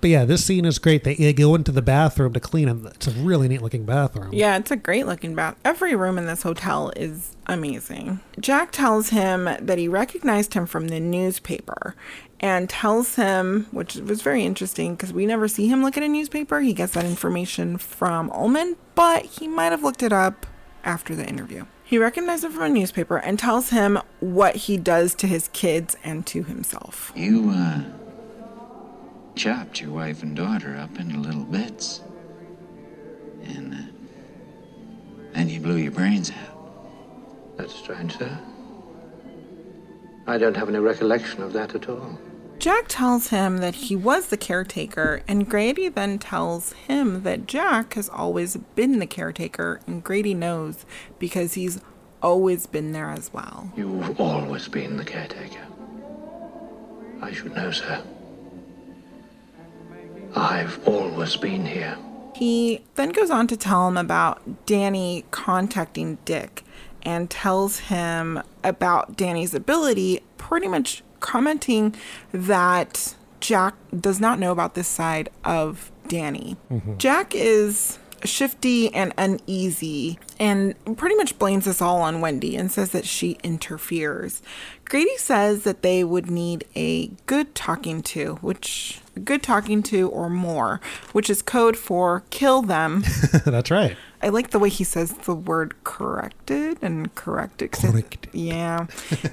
But 0.00 0.10
yeah, 0.10 0.24
this 0.24 0.44
scene 0.44 0.64
is 0.64 0.78
great. 0.78 1.02
They, 1.02 1.16
they 1.16 1.32
go 1.32 1.54
into 1.56 1.72
the 1.72 1.82
bathroom 1.82 2.32
to 2.34 2.40
clean 2.40 2.68
it. 2.68 2.92
It's 2.94 3.08
a 3.08 3.10
really 3.10 3.48
neat 3.48 3.62
looking 3.62 3.84
bathroom. 3.84 4.32
Yeah, 4.32 4.56
it's 4.56 4.70
a 4.70 4.76
great 4.76 5.06
looking 5.06 5.34
bath. 5.34 5.56
Every 5.64 5.96
room 5.96 6.18
in 6.18 6.26
this 6.26 6.42
hotel 6.42 6.92
is 6.94 7.36
amazing. 7.46 8.20
Jack 8.38 8.70
tells 8.70 9.08
him 9.08 9.44
that 9.60 9.76
he 9.76 9.88
recognized 9.88 10.54
him 10.54 10.66
from 10.66 10.88
the 10.88 11.00
newspaper 11.00 11.96
and 12.38 12.70
tells 12.70 13.16
him, 13.16 13.66
which 13.72 13.96
was 13.96 14.22
very 14.22 14.44
interesting 14.44 14.94
because 14.94 15.12
we 15.12 15.26
never 15.26 15.48
see 15.48 15.66
him 15.66 15.82
look 15.82 15.96
at 15.96 16.04
a 16.04 16.08
newspaper. 16.08 16.60
He 16.60 16.74
gets 16.74 16.92
that 16.92 17.04
information 17.04 17.76
from 17.76 18.30
Ullman, 18.30 18.76
but 18.94 19.24
he 19.24 19.48
might 19.48 19.72
have 19.72 19.82
looked 19.82 20.04
it 20.04 20.12
up 20.12 20.46
after 20.84 21.16
the 21.16 21.26
interview. 21.26 21.64
He 21.88 21.96
recognizes 21.96 22.44
him 22.44 22.52
from 22.52 22.64
a 22.64 22.68
newspaper 22.68 23.16
and 23.16 23.38
tells 23.38 23.70
him 23.70 23.98
what 24.20 24.56
he 24.56 24.76
does 24.76 25.14
to 25.14 25.26
his 25.26 25.48
kids 25.54 25.96
and 26.04 26.26
to 26.26 26.42
himself. 26.42 27.10
You, 27.16 27.48
uh, 27.48 27.80
chopped 29.34 29.80
your 29.80 29.92
wife 29.92 30.22
and 30.22 30.36
daughter 30.36 30.76
up 30.76 31.00
into 31.00 31.16
little 31.16 31.44
bits. 31.44 32.02
And, 33.42 33.72
uh, 33.72 33.78
then 35.32 35.48
he 35.48 35.58
blew 35.58 35.76
your 35.76 35.92
brains 35.92 36.30
out. 36.30 37.56
That's 37.56 37.74
strange, 37.74 38.18
sir. 38.18 38.38
I 40.26 40.36
don't 40.36 40.58
have 40.58 40.68
any 40.68 40.80
recollection 40.80 41.42
of 41.42 41.54
that 41.54 41.74
at 41.74 41.88
all. 41.88 42.18
Jack 42.58 42.86
tells 42.88 43.28
him 43.28 43.58
that 43.58 43.76
he 43.76 43.94
was 43.94 44.26
the 44.26 44.36
caretaker, 44.36 45.22
and 45.28 45.48
Grady 45.48 45.88
then 45.88 46.18
tells 46.18 46.72
him 46.72 47.22
that 47.22 47.46
Jack 47.46 47.94
has 47.94 48.08
always 48.08 48.56
been 48.74 48.98
the 48.98 49.06
caretaker, 49.06 49.80
and 49.86 50.02
Grady 50.02 50.34
knows 50.34 50.84
because 51.20 51.54
he's 51.54 51.80
always 52.20 52.66
been 52.66 52.92
there 52.92 53.10
as 53.10 53.32
well. 53.32 53.72
You've 53.76 54.20
always 54.20 54.66
been 54.66 54.96
the 54.96 55.04
caretaker. 55.04 55.64
I 57.22 57.32
should 57.32 57.54
know, 57.54 57.70
sir. 57.70 58.02
I've 60.34 60.86
always 60.86 61.36
been 61.36 61.64
here. 61.64 61.96
He 62.34 62.82
then 62.96 63.10
goes 63.10 63.30
on 63.30 63.46
to 63.48 63.56
tell 63.56 63.86
him 63.86 63.96
about 63.96 64.66
Danny 64.66 65.24
contacting 65.30 66.18
Dick 66.24 66.64
and 67.02 67.30
tells 67.30 67.78
him 67.78 68.42
about 68.64 69.16
Danny's 69.16 69.54
ability, 69.54 70.22
pretty 70.36 70.68
much 70.68 71.02
commenting 71.20 71.94
that 72.32 73.14
Jack 73.40 73.74
does 73.98 74.20
not 74.20 74.38
know 74.38 74.52
about 74.52 74.74
this 74.74 74.88
side 74.88 75.28
of 75.44 75.90
Danny. 76.08 76.56
Mhm. 76.70 76.98
Jack 76.98 77.34
is 77.34 77.98
shifty 78.24 78.92
and 78.92 79.12
uneasy 79.16 80.18
and 80.40 80.74
pretty 80.96 81.14
much 81.14 81.38
blames 81.38 81.66
this 81.66 81.80
all 81.80 82.00
on 82.00 82.20
Wendy 82.20 82.56
and 82.56 82.72
says 82.72 82.90
that 82.90 83.06
she 83.06 83.38
interferes. 83.44 84.42
Grady 84.88 85.16
says 85.18 85.64
that 85.64 85.82
they 85.82 86.02
would 86.02 86.30
need 86.30 86.64
a 86.74 87.08
good 87.26 87.54
talking 87.54 88.02
to, 88.04 88.36
which 88.36 89.00
good 89.24 89.42
talking 89.42 89.82
to 89.82 90.08
or 90.08 90.30
more, 90.30 90.80
which 91.12 91.28
is 91.28 91.42
code 91.42 91.76
for 91.76 92.22
kill 92.30 92.62
them. 92.62 93.04
That's 93.44 93.70
right. 93.70 93.96
I 94.20 94.30
like 94.30 94.50
the 94.50 94.58
way 94.58 94.68
he 94.68 94.82
says 94.84 95.12
the 95.12 95.34
word 95.34 95.74
corrected 95.84 96.78
and 96.82 97.14
corrected. 97.14 97.70
'cause 97.70 97.84
I- 97.94 98.02
yeah. 98.32 98.86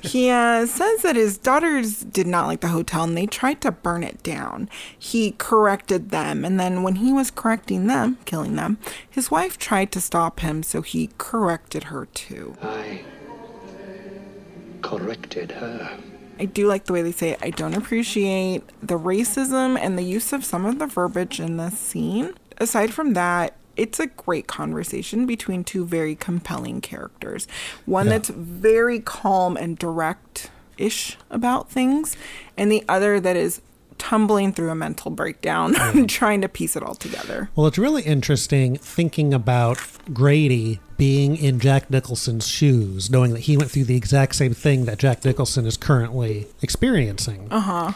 he 0.03 0.29
uh, 0.29 0.65
says 0.67 1.01
that 1.01 1.15
his 1.15 1.37
daughters 1.39 2.01
did 2.01 2.27
not 2.27 2.45
like 2.47 2.61
the 2.61 2.67
hotel 2.67 3.03
and 3.03 3.17
they 3.17 3.25
tried 3.25 3.61
to 3.61 3.71
burn 3.71 4.03
it 4.03 4.21
down. 4.21 4.69
He 4.97 5.31
corrected 5.39 6.11
them. 6.11 6.45
And 6.45 6.59
then 6.59 6.83
when 6.83 6.95
he 6.97 7.11
was 7.13 7.31
correcting 7.31 7.87
them, 7.87 8.17
killing 8.25 8.55
them, 8.55 8.77
his 9.09 9.31
wife 9.31 9.57
tried 9.57 9.91
to 9.93 10.01
stop 10.01 10.41
him. 10.41 10.61
So 10.61 10.81
he 10.83 11.09
corrected 11.17 11.85
her 11.85 12.05
too. 12.13 12.55
I 12.61 13.03
corrected 14.81 15.51
her. 15.51 15.97
I 16.39 16.45
do 16.45 16.67
like 16.67 16.85
the 16.85 16.93
way 16.93 17.01
they 17.01 17.11
say 17.13 17.29
it. 17.31 17.39
I 17.41 17.49
don't 17.49 17.75
appreciate 17.75 18.63
the 18.83 18.99
racism 18.99 19.77
and 19.79 19.97
the 19.97 20.03
use 20.03 20.33
of 20.33 20.43
some 20.43 20.65
of 20.65 20.79
the 20.79 20.85
verbiage 20.87 21.39
in 21.39 21.57
this 21.57 21.77
scene. 21.77 22.33
Aside 22.57 22.93
from 22.93 23.13
that, 23.13 23.55
it's 23.77 23.99
a 23.99 24.07
great 24.07 24.47
conversation 24.47 25.25
between 25.25 25.63
two 25.63 25.85
very 25.85 26.15
compelling 26.15 26.81
characters. 26.81 27.47
One 27.85 28.05
Yeah. 28.07 28.13
that's 28.13 28.29
very 28.29 28.99
calm 28.99 29.55
and 29.57 29.77
direct 29.77 30.49
ish 30.77 31.17
about 31.29 31.69
things, 31.71 32.17
and 32.57 32.69
the 32.71 32.83
other 32.89 33.19
that 33.21 33.37
is 33.37 33.61
tumbling 33.97 34.53
through 34.53 34.69
a 34.69 34.75
mental 34.75 35.11
breakdown 35.11 35.75
and 35.79 36.09
trying 36.09 36.41
to 36.41 36.49
piece 36.49 36.75
it 36.75 36.83
all 36.83 36.95
together. 36.95 37.49
Well, 37.55 37.67
it's 37.67 37.77
really 37.77 38.03
interesting 38.03 38.77
thinking 38.77 39.33
about 39.33 39.79
Grady 40.13 40.79
being 40.97 41.35
in 41.35 41.59
Jack 41.59 41.89
Nicholson's 41.89 42.47
shoes, 42.47 43.09
knowing 43.09 43.33
that 43.33 43.41
he 43.41 43.57
went 43.57 43.71
through 43.71 43.85
the 43.85 43.97
exact 43.97 44.35
same 44.35 44.53
thing 44.53 44.85
that 44.85 44.97
Jack 44.97 45.25
Nicholson 45.25 45.65
is 45.65 45.77
currently 45.77 46.47
experiencing. 46.61 47.47
Uh 47.51 47.59
huh. 47.59 47.91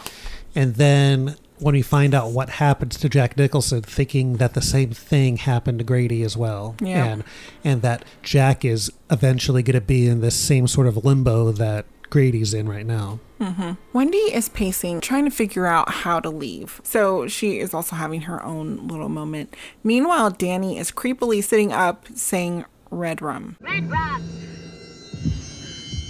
And 0.54 0.74
then 0.74 1.36
when 1.60 1.74
we 1.74 1.82
find 1.82 2.14
out 2.14 2.30
what 2.30 2.48
happens 2.48 2.96
to 2.98 3.08
Jack 3.08 3.36
Nicholson, 3.36 3.82
thinking 3.82 4.38
that 4.38 4.54
the 4.54 4.62
same 4.62 4.90
thing 4.90 5.36
happened 5.36 5.78
to 5.78 5.84
Grady 5.84 6.22
as 6.22 6.36
well. 6.36 6.74
Yeah. 6.80 7.04
And 7.04 7.24
and 7.62 7.82
that 7.82 8.04
Jack 8.22 8.64
is 8.64 8.90
eventually 9.10 9.62
going 9.62 9.74
to 9.74 9.80
be 9.80 10.06
in 10.06 10.20
this 10.20 10.34
same 10.34 10.66
sort 10.66 10.86
of 10.86 11.04
limbo 11.04 11.52
that 11.52 11.86
Grady's 12.10 12.52
in 12.52 12.68
right 12.68 12.84
now. 12.84 13.20
hmm 13.40 13.72
Wendy 13.92 14.18
is 14.18 14.48
pacing, 14.48 15.00
trying 15.00 15.24
to 15.24 15.30
figure 15.30 15.66
out 15.66 15.88
how 15.90 16.20
to 16.20 16.28
leave. 16.28 16.80
So 16.84 17.28
she 17.28 17.58
is 17.60 17.72
also 17.72 17.96
having 17.96 18.22
her 18.22 18.44
own 18.44 18.88
little 18.88 19.08
moment. 19.08 19.54
Meanwhile, 19.84 20.30
Danny 20.30 20.78
is 20.78 20.90
creepily 20.90 21.42
sitting 21.42 21.72
up 21.72 22.06
saying 22.14 22.64
red 22.90 23.22
rum. 23.22 23.56
Red 23.60 23.88
Rock. 23.90 24.20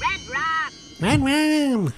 Red 0.00 0.20
Rock. 0.32 0.72
Red 1.00 1.20
rum. 1.22 1.92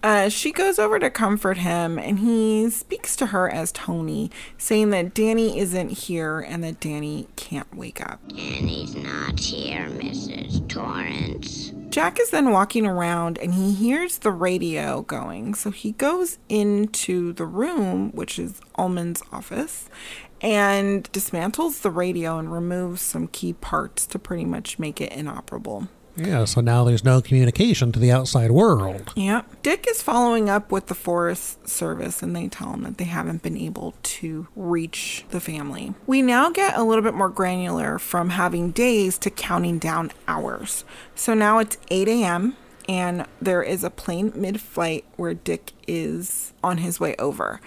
Uh, 0.00 0.28
she 0.28 0.52
goes 0.52 0.78
over 0.78 1.00
to 1.00 1.10
comfort 1.10 1.58
him 1.58 1.98
and 1.98 2.20
he 2.20 2.70
speaks 2.70 3.16
to 3.16 3.26
her 3.26 3.50
as 3.50 3.72
Tony, 3.72 4.30
saying 4.56 4.90
that 4.90 5.12
Danny 5.12 5.58
isn't 5.58 5.88
here 5.88 6.38
and 6.38 6.62
that 6.62 6.78
Danny 6.78 7.26
can't 7.34 7.74
wake 7.74 8.00
up. 8.00 8.20
Danny's 8.28 8.94
not 8.94 9.40
here, 9.40 9.88
Mrs. 9.88 10.68
Torrance. 10.68 11.72
Jack 11.98 12.20
is 12.20 12.30
then 12.30 12.52
walking 12.52 12.86
around 12.86 13.38
and 13.38 13.54
he 13.54 13.72
hears 13.72 14.18
the 14.18 14.30
radio 14.30 15.02
going. 15.02 15.52
So 15.54 15.72
he 15.72 15.90
goes 15.90 16.38
into 16.48 17.32
the 17.32 17.44
room, 17.44 18.12
which 18.12 18.38
is 18.38 18.60
Ullman's 18.76 19.20
office, 19.32 19.90
and 20.40 21.10
dismantles 21.10 21.80
the 21.82 21.90
radio 21.90 22.38
and 22.38 22.52
removes 22.52 23.02
some 23.02 23.26
key 23.26 23.52
parts 23.52 24.06
to 24.06 24.18
pretty 24.20 24.44
much 24.44 24.78
make 24.78 25.00
it 25.00 25.10
inoperable. 25.10 25.88
Yeah, 26.18 26.44
so 26.44 26.60
now 26.60 26.84
there's 26.84 27.04
no 27.04 27.20
communication 27.20 27.92
to 27.92 27.98
the 27.98 28.10
outside 28.10 28.50
world. 28.50 29.12
Yep. 29.16 29.62
Dick 29.62 29.86
is 29.88 30.02
following 30.02 30.48
up 30.50 30.72
with 30.72 30.86
the 30.86 30.94
Forest 30.94 31.68
Service 31.68 32.22
and 32.22 32.34
they 32.34 32.48
tell 32.48 32.72
him 32.72 32.82
that 32.82 32.98
they 32.98 33.04
haven't 33.04 33.42
been 33.42 33.56
able 33.56 33.94
to 34.02 34.48
reach 34.56 35.24
the 35.30 35.40
family. 35.40 35.94
We 36.06 36.22
now 36.22 36.50
get 36.50 36.76
a 36.76 36.82
little 36.82 37.02
bit 37.02 37.14
more 37.14 37.28
granular 37.28 37.98
from 37.98 38.30
having 38.30 38.70
days 38.70 39.18
to 39.18 39.30
counting 39.30 39.78
down 39.78 40.10
hours. 40.26 40.84
So 41.14 41.34
now 41.34 41.58
it's 41.58 41.78
8 41.90 42.08
a.m. 42.08 42.56
and 42.88 43.26
there 43.40 43.62
is 43.62 43.84
a 43.84 43.90
plane 43.90 44.32
mid 44.34 44.60
flight 44.60 45.04
where 45.16 45.34
Dick 45.34 45.72
is 45.86 46.52
on 46.62 46.78
his 46.78 46.98
way 47.00 47.14
over. 47.18 47.60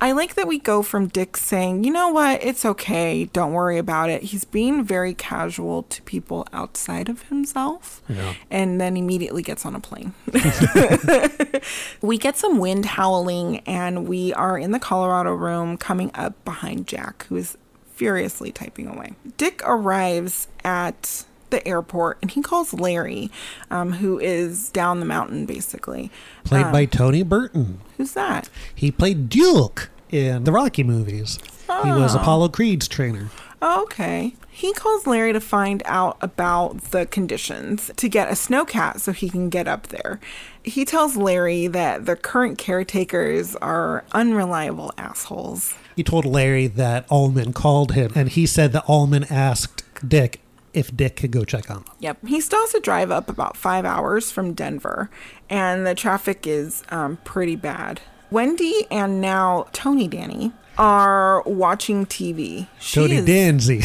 I 0.00 0.12
like 0.12 0.34
that 0.36 0.46
we 0.46 0.58
go 0.58 0.82
from 0.82 1.08
Dick 1.08 1.36
saying, 1.36 1.84
you 1.84 1.90
know 1.90 2.08
what, 2.08 2.42
it's 2.42 2.64
okay, 2.64 3.24
don't 3.26 3.52
worry 3.52 3.78
about 3.78 4.10
it. 4.10 4.22
He's 4.22 4.44
being 4.44 4.84
very 4.84 5.12
casual 5.14 5.82
to 5.84 6.02
people 6.02 6.46
outside 6.52 7.08
of 7.08 7.22
himself 7.28 8.00
Yeah. 8.08 8.34
and 8.50 8.80
then 8.80 8.96
immediately 8.96 9.42
gets 9.42 9.66
on 9.66 9.74
a 9.74 9.80
plane. 9.80 10.14
we 12.00 12.18
get 12.18 12.36
some 12.36 12.58
wind 12.58 12.86
howling, 12.86 13.58
and 13.60 14.06
we 14.06 14.32
are 14.34 14.56
in 14.58 14.70
the 14.70 14.78
Colorado 14.78 15.32
room 15.32 15.76
coming 15.76 16.10
up 16.14 16.44
behind 16.44 16.86
Jack, 16.86 17.26
who 17.28 17.36
is 17.36 17.56
furiously 17.94 18.52
typing 18.52 18.86
away. 18.86 19.14
Dick 19.36 19.60
arrives 19.64 20.46
at 20.64 21.24
the 21.50 21.66
airport 21.66 22.18
and 22.22 22.30
he 22.30 22.42
calls 22.42 22.72
Larry, 22.72 23.30
um, 23.70 23.92
who 23.94 24.18
is 24.18 24.68
down 24.70 25.00
the 25.00 25.06
mountain 25.06 25.46
basically. 25.46 26.10
Played 26.44 26.66
Um, 26.66 26.72
by 26.72 26.84
Tony 26.84 27.22
Burton. 27.22 27.80
Who's 27.96 28.12
that? 28.12 28.48
He 28.74 28.90
played 28.90 29.28
Duke 29.28 29.90
in 30.10 30.44
the 30.44 30.52
Rocky 30.52 30.82
movies. 30.84 31.38
He 31.84 31.90
was 31.90 32.14
Oh. 32.16 32.20
Apollo 32.20 32.48
Creed's 32.48 32.88
trainer. 32.88 33.28
Oh, 33.60 33.82
okay. 33.82 34.34
He 34.50 34.72
calls 34.72 35.06
Larry 35.06 35.32
to 35.32 35.40
find 35.40 35.82
out 35.84 36.16
about 36.20 36.80
the 36.92 37.06
conditions 37.06 37.90
to 37.96 38.08
get 38.08 38.28
a 38.28 38.32
snowcat 38.32 39.00
so 39.00 39.12
he 39.12 39.28
can 39.28 39.48
get 39.50 39.68
up 39.68 39.88
there. 39.88 40.18
He 40.64 40.84
tells 40.84 41.16
Larry 41.16 41.66
that 41.66 42.06
the 42.06 42.16
current 42.16 42.56
caretakers 42.56 43.54
are 43.56 44.04
unreliable 44.12 44.92
assholes. 44.96 45.74
He 45.96 46.02
told 46.04 46.24
Larry 46.24 46.68
that 46.68 47.04
Ullman 47.10 47.52
called 47.52 47.92
him, 47.92 48.12
and 48.14 48.28
he 48.28 48.46
said 48.46 48.72
that 48.72 48.84
Ullman 48.88 49.24
asked 49.24 49.82
Dick 50.08 50.40
if 50.78 50.96
Dick 50.96 51.16
could 51.16 51.30
go 51.32 51.44
check 51.44 51.70
on 51.70 51.82
them. 51.82 51.94
Yep. 52.00 52.26
He 52.26 52.40
still 52.40 52.60
has 52.60 52.72
to 52.72 52.80
drive 52.80 53.10
up 53.10 53.28
about 53.28 53.56
five 53.56 53.84
hours 53.84 54.30
from 54.30 54.54
Denver, 54.54 55.10
and 55.50 55.86
the 55.86 55.94
traffic 55.94 56.46
is 56.46 56.82
um, 56.90 57.16
pretty 57.24 57.56
bad. 57.56 58.00
Wendy 58.30 58.86
and 58.90 59.20
now 59.20 59.66
Tony 59.72 60.06
Danny 60.06 60.52
are 60.76 61.42
watching 61.42 62.06
TV. 62.06 62.66
She 62.78 63.00
Tony 63.00 63.16
is- 63.16 63.26
Danzy. 63.26 63.84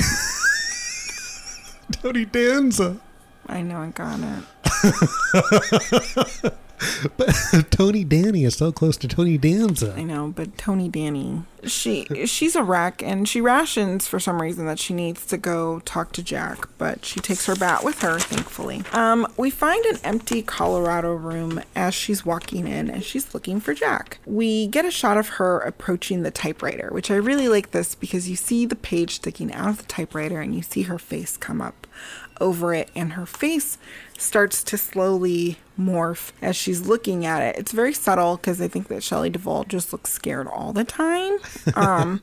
Tony 2.02 2.26
Danza. 2.26 2.98
I 3.48 3.62
know, 3.62 3.78
I 3.78 3.90
got 3.90 4.20
it. 4.22 4.44
But 7.18 7.72
Tony 7.72 8.04
Danny 8.04 8.44
is 8.44 8.56
so 8.56 8.72
close 8.72 8.98
to 8.98 9.08
Tony 9.08 9.38
Danza. 9.38 9.94
I 9.96 10.04
know, 10.04 10.34
but 10.36 10.58
Tony 10.58 10.90
Danny, 10.90 11.44
she 11.64 12.06
she's 12.26 12.56
a 12.56 12.64
wreck, 12.64 13.02
and 13.04 13.28
she 13.28 13.42
rations 13.42 14.08
for 14.08 14.20
some 14.20 14.42
reason 14.42 14.66
that 14.66 14.80
she 14.80 14.94
needs 14.94 15.26
to 15.28 15.38
go 15.38 15.80
talk 15.82 16.12
to 16.14 16.24
Jack, 16.24 16.68
but 16.78 17.06
she 17.06 17.20
takes 17.20 17.46
her 17.46 17.56
bat 17.56 17.84
with 17.84 18.02
her, 18.02 18.20
thankfully. 18.20 18.84
Um, 18.94 19.28
we 19.38 19.50
find 19.50 19.84
an 19.86 20.00
empty 20.04 20.42
Colorado 20.42 21.14
room 21.14 21.62
as 21.76 21.94
she's 21.94 22.26
walking 22.26 22.68
in, 22.68 22.90
and 22.90 23.04
she's 23.04 23.34
looking 23.34 23.60
for 23.60 23.74
Jack. 23.74 24.20
We 24.26 24.68
get 24.68 24.86
a 24.86 24.92
shot 24.92 25.18
of 25.18 25.30
her 25.30 25.60
approaching 25.60 26.24
the 26.24 26.32
typewriter, 26.32 26.90
which 26.92 27.12
I 27.12 27.16
really 27.16 27.48
like 27.48 27.72
this 27.72 27.96
because 27.96 28.30
you 28.30 28.36
see 28.36 28.66
the 28.66 28.76
page 28.76 29.16
sticking 29.16 29.54
out 29.54 29.70
of 29.70 29.78
the 29.78 29.84
typewriter, 29.84 30.42
and 30.42 30.56
you 30.56 30.62
see 30.62 30.84
her 30.84 31.00
face 31.00 31.38
come 31.38 31.62
up 31.62 31.83
over 32.40 32.74
it, 32.74 32.90
and 32.96 33.14
her 33.14 33.26
face 33.26 33.78
starts 34.18 34.64
to 34.64 34.78
slowly 34.78 35.58
morph 35.80 36.32
as 36.42 36.56
she's 36.56 36.82
looking 36.82 37.26
at 37.26 37.42
it. 37.42 37.58
It's 37.58 37.72
very 37.72 37.94
subtle 37.94 38.38
because 38.38 38.62
I 38.62 38.68
think 38.68 38.88
that 38.88 39.04
Shelley 39.04 39.30
Duvall 39.30 39.64
just 39.66 39.92
looks 39.92 40.12
scared 40.12 40.48
all 40.48 40.74
the 40.74 40.84
time. 40.84 41.38
Um, 41.76 42.22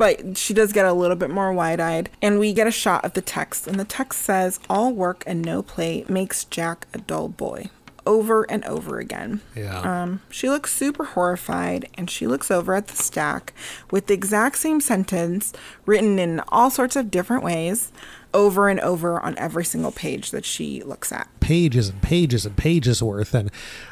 but 0.00 0.38
she 0.38 0.54
does 0.54 0.72
get 0.72 0.86
a 0.86 0.94
little 0.94 1.14
bit 1.14 1.28
more 1.28 1.52
wide 1.52 1.78
eyed. 1.78 2.08
And 2.22 2.38
we 2.38 2.54
get 2.54 2.66
a 2.66 2.70
shot 2.70 3.04
of 3.04 3.12
the 3.12 3.20
text, 3.20 3.66
and 3.66 3.78
the 3.78 3.84
text 3.84 4.22
says, 4.22 4.58
All 4.70 4.94
work 4.94 5.22
and 5.26 5.44
no 5.44 5.62
play 5.62 6.06
makes 6.08 6.44
Jack 6.44 6.86
a 6.94 6.98
dull 6.98 7.28
boy. 7.28 7.68
Over 8.06 8.50
and 8.50 8.64
over 8.64 8.98
again. 8.98 9.42
Yeah. 9.54 9.78
Um, 9.80 10.22
she 10.30 10.48
looks 10.48 10.72
super 10.72 11.04
horrified 11.04 11.86
and 11.94 12.10
she 12.10 12.26
looks 12.26 12.50
over 12.50 12.74
at 12.74 12.86
the 12.86 12.96
stack 12.96 13.52
with 13.90 14.06
the 14.06 14.14
exact 14.14 14.56
same 14.56 14.80
sentence 14.80 15.52
written 15.84 16.18
in 16.18 16.40
all 16.48 16.70
sorts 16.70 16.96
of 16.96 17.10
different 17.10 17.44
ways 17.44 17.92
over 18.32 18.68
and 18.68 18.78
over 18.80 19.20
on 19.20 19.36
every 19.38 19.64
single 19.64 19.92
page 19.92 20.30
that 20.30 20.44
she 20.44 20.82
looks 20.82 21.10
at. 21.12 21.28
pages 21.40 21.88
and 21.88 22.00
pages 22.02 22.46
and 22.46 22.56
pages 22.56 23.02
worth 23.02 23.34
and 23.34 23.50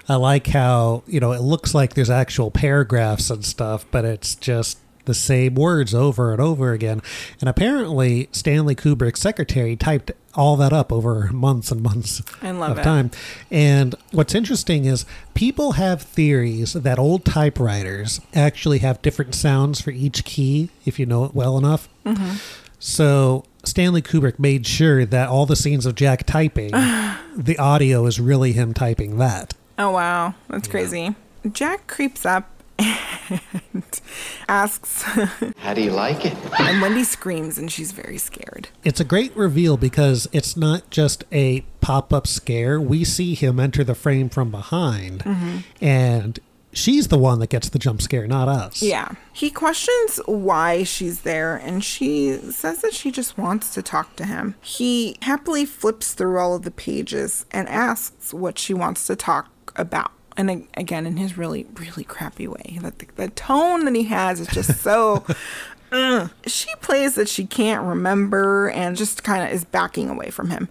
i 0.08 0.14
like 0.14 0.46
how 0.48 1.02
you 1.08 1.18
know 1.18 1.32
it 1.32 1.40
looks 1.40 1.74
like 1.74 1.94
there's 1.94 2.10
actual 2.10 2.50
paragraphs 2.50 3.30
and 3.30 3.44
stuff 3.44 3.84
but 3.90 4.04
it's 4.04 4.34
just 4.36 4.78
the 5.06 5.14
same 5.14 5.54
words 5.54 5.94
over 5.94 6.32
and 6.32 6.40
over 6.40 6.72
again 6.72 7.00
and 7.40 7.48
apparently 7.48 8.28
stanley 8.30 8.74
kubrick's 8.76 9.20
secretary 9.20 9.74
typed 9.74 10.12
all 10.34 10.54
that 10.56 10.72
up 10.72 10.92
over 10.92 11.28
months 11.32 11.72
and 11.72 11.82
months 11.82 12.22
I 12.42 12.50
love 12.52 12.72
of 12.72 12.78
it. 12.78 12.82
time 12.84 13.10
and 13.50 13.94
what's 14.12 14.34
interesting 14.34 14.84
is 14.84 15.04
people 15.34 15.72
have 15.72 16.02
theories 16.02 16.74
that 16.74 16.98
old 16.98 17.24
typewriters 17.24 18.20
actually 18.34 18.78
have 18.80 19.02
different 19.02 19.34
sounds 19.34 19.80
for 19.80 19.90
each 19.90 20.24
key 20.24 20.68
if 20.84 20.98
you 21.00 21.06
know 21.06 21.24
it 21.24 21.34
well 21.34 21.56
enough 21.58 21.88
Mhm. 22.06 22.40
so 22.78 23.44
Stanley 23.64 24.02
Kubrick 24.02 24.38
made 24.38 24.66
sure 24.66 25.04
that 25.04 25.28
all 25.28 25.46
the 25.46 25.56
scenes 25.56 25.84
of 25.86 25.94
Jack 25.94 26.24
typing, 26.26 26.70
the 27.36 27.56
audio 27.58 28.06
is 28.06 28.18
really 28.20 28.52
him 28.52 28.72
typing 28.74 29.18
that. 29.18 29.54
Oh, 29.78 29.90
wow. 29.90 30.34
That's 30.48 30.68
crazy. 30.68 31.14
Jack 31.52 31.86
creeps 31.86 32.24
up 32.26 32.50
and 32.78 33.82
asks, 34.48 35.02
How 35.58 35.74
do 35.74 35.82
you 35.82 35.90
like 35.90 36.24
it? 36.24 36.34
and 36.60 36.80
Wendy 36.80 37.04
screams 37.04 37.58
and 37.58 37.70
she's 37.70 37.92
very 37.92 38.18
scared. 38.18 38.68
It's 38.84 39.00
a 39.00 39.04
great 39.04 39.36
reveal 39.36 39.76
because 39.76 40.28
it's 40.32 40.56
not 40.56 40.88
just 40.90 41.24
a 41.32 41.62
pop 41.80 42.12
up 42.12 42.26
scare. 42.26 42.80
We 42.80 43.04
see 43.04 43.34
him 43.34 43.58
enter 43.60 43.82
the 43.84 43.94
frame 43.94 44.28
from 44.28 44.50
behind, 44.50 45.20
Mhm. 45.24 45.64
and 45.80 46.38
she's 46.78 47.08
the 47.08 47.18
one 47.18 47.40
that 47.40 47.50
gets 47.50 47.68
the 47.68 47.78
jump 47.78 48.00
scare, 48.00 48.26
not 48.26 48.48
us. 48.48 48.82
Yeah. 48.82 49.12
He 49.32 49.50
questions 49.50 50.20
why 50.26 50.84
she's 50.84 51.20
there, 51.20 51.56
and 51.56 51.84
she 51.84 52.34
says 52.34 52.82
that 52.82 52.94
she 52.94 53.10
just 53.10 53.36
wants 53.36 53.74
to 53.74 53.82
talk 53.82 54.16
to 54.16 54.24
him. 54.24 54.54
He 54.60 55.16
happily 55.22 55.64
flips 55.64 56.14
through 56.14 56.38
all 56.38 56.54
of 56.54 56.62
the 56.62 56.70
pages 56.70 57.44
and 57.50 57.68
asks 57.68 58.32
what 58.32 58.58
she 58.58 58.72
wants 58.72 59.06
to 59.06 59.16
talk 59.16 59.72
about. 59.76 60.12
And 60.36 60.68
again, 60.74 61.04
in 61.04 61.16
his 61.16 61.36
really, 61.36 61.66
really 61.74 62.04
crappy 62.04 62.46
way. 62.46 62.78
That 62.80 63.00
the, 63.00 63.08
the 63.16 63.28
tone 63.28 63.84
that 63.84 63.94
he 63.94 64.04
has 64.04 64.38
is 64.40 64.46
just 64.48 64.80
so. 64.80 65.24
Ugh. 65.28 65.36
Uh. 65.90 66.28
She 66.46 66.68
plays 66.82 67.14
that 67.14 67.30
she 67.30 67.46
can't 67.46 67.82
remember 67.82 68.68
and 68.68 68.94
just 68.94 69.24
kind 69.24 69.42
of 69.42 69.50
is 69.50 69.64
backing 69.64 70.10
away 70.10 70.28
from 70.28 70.50
him. 70.50 70.68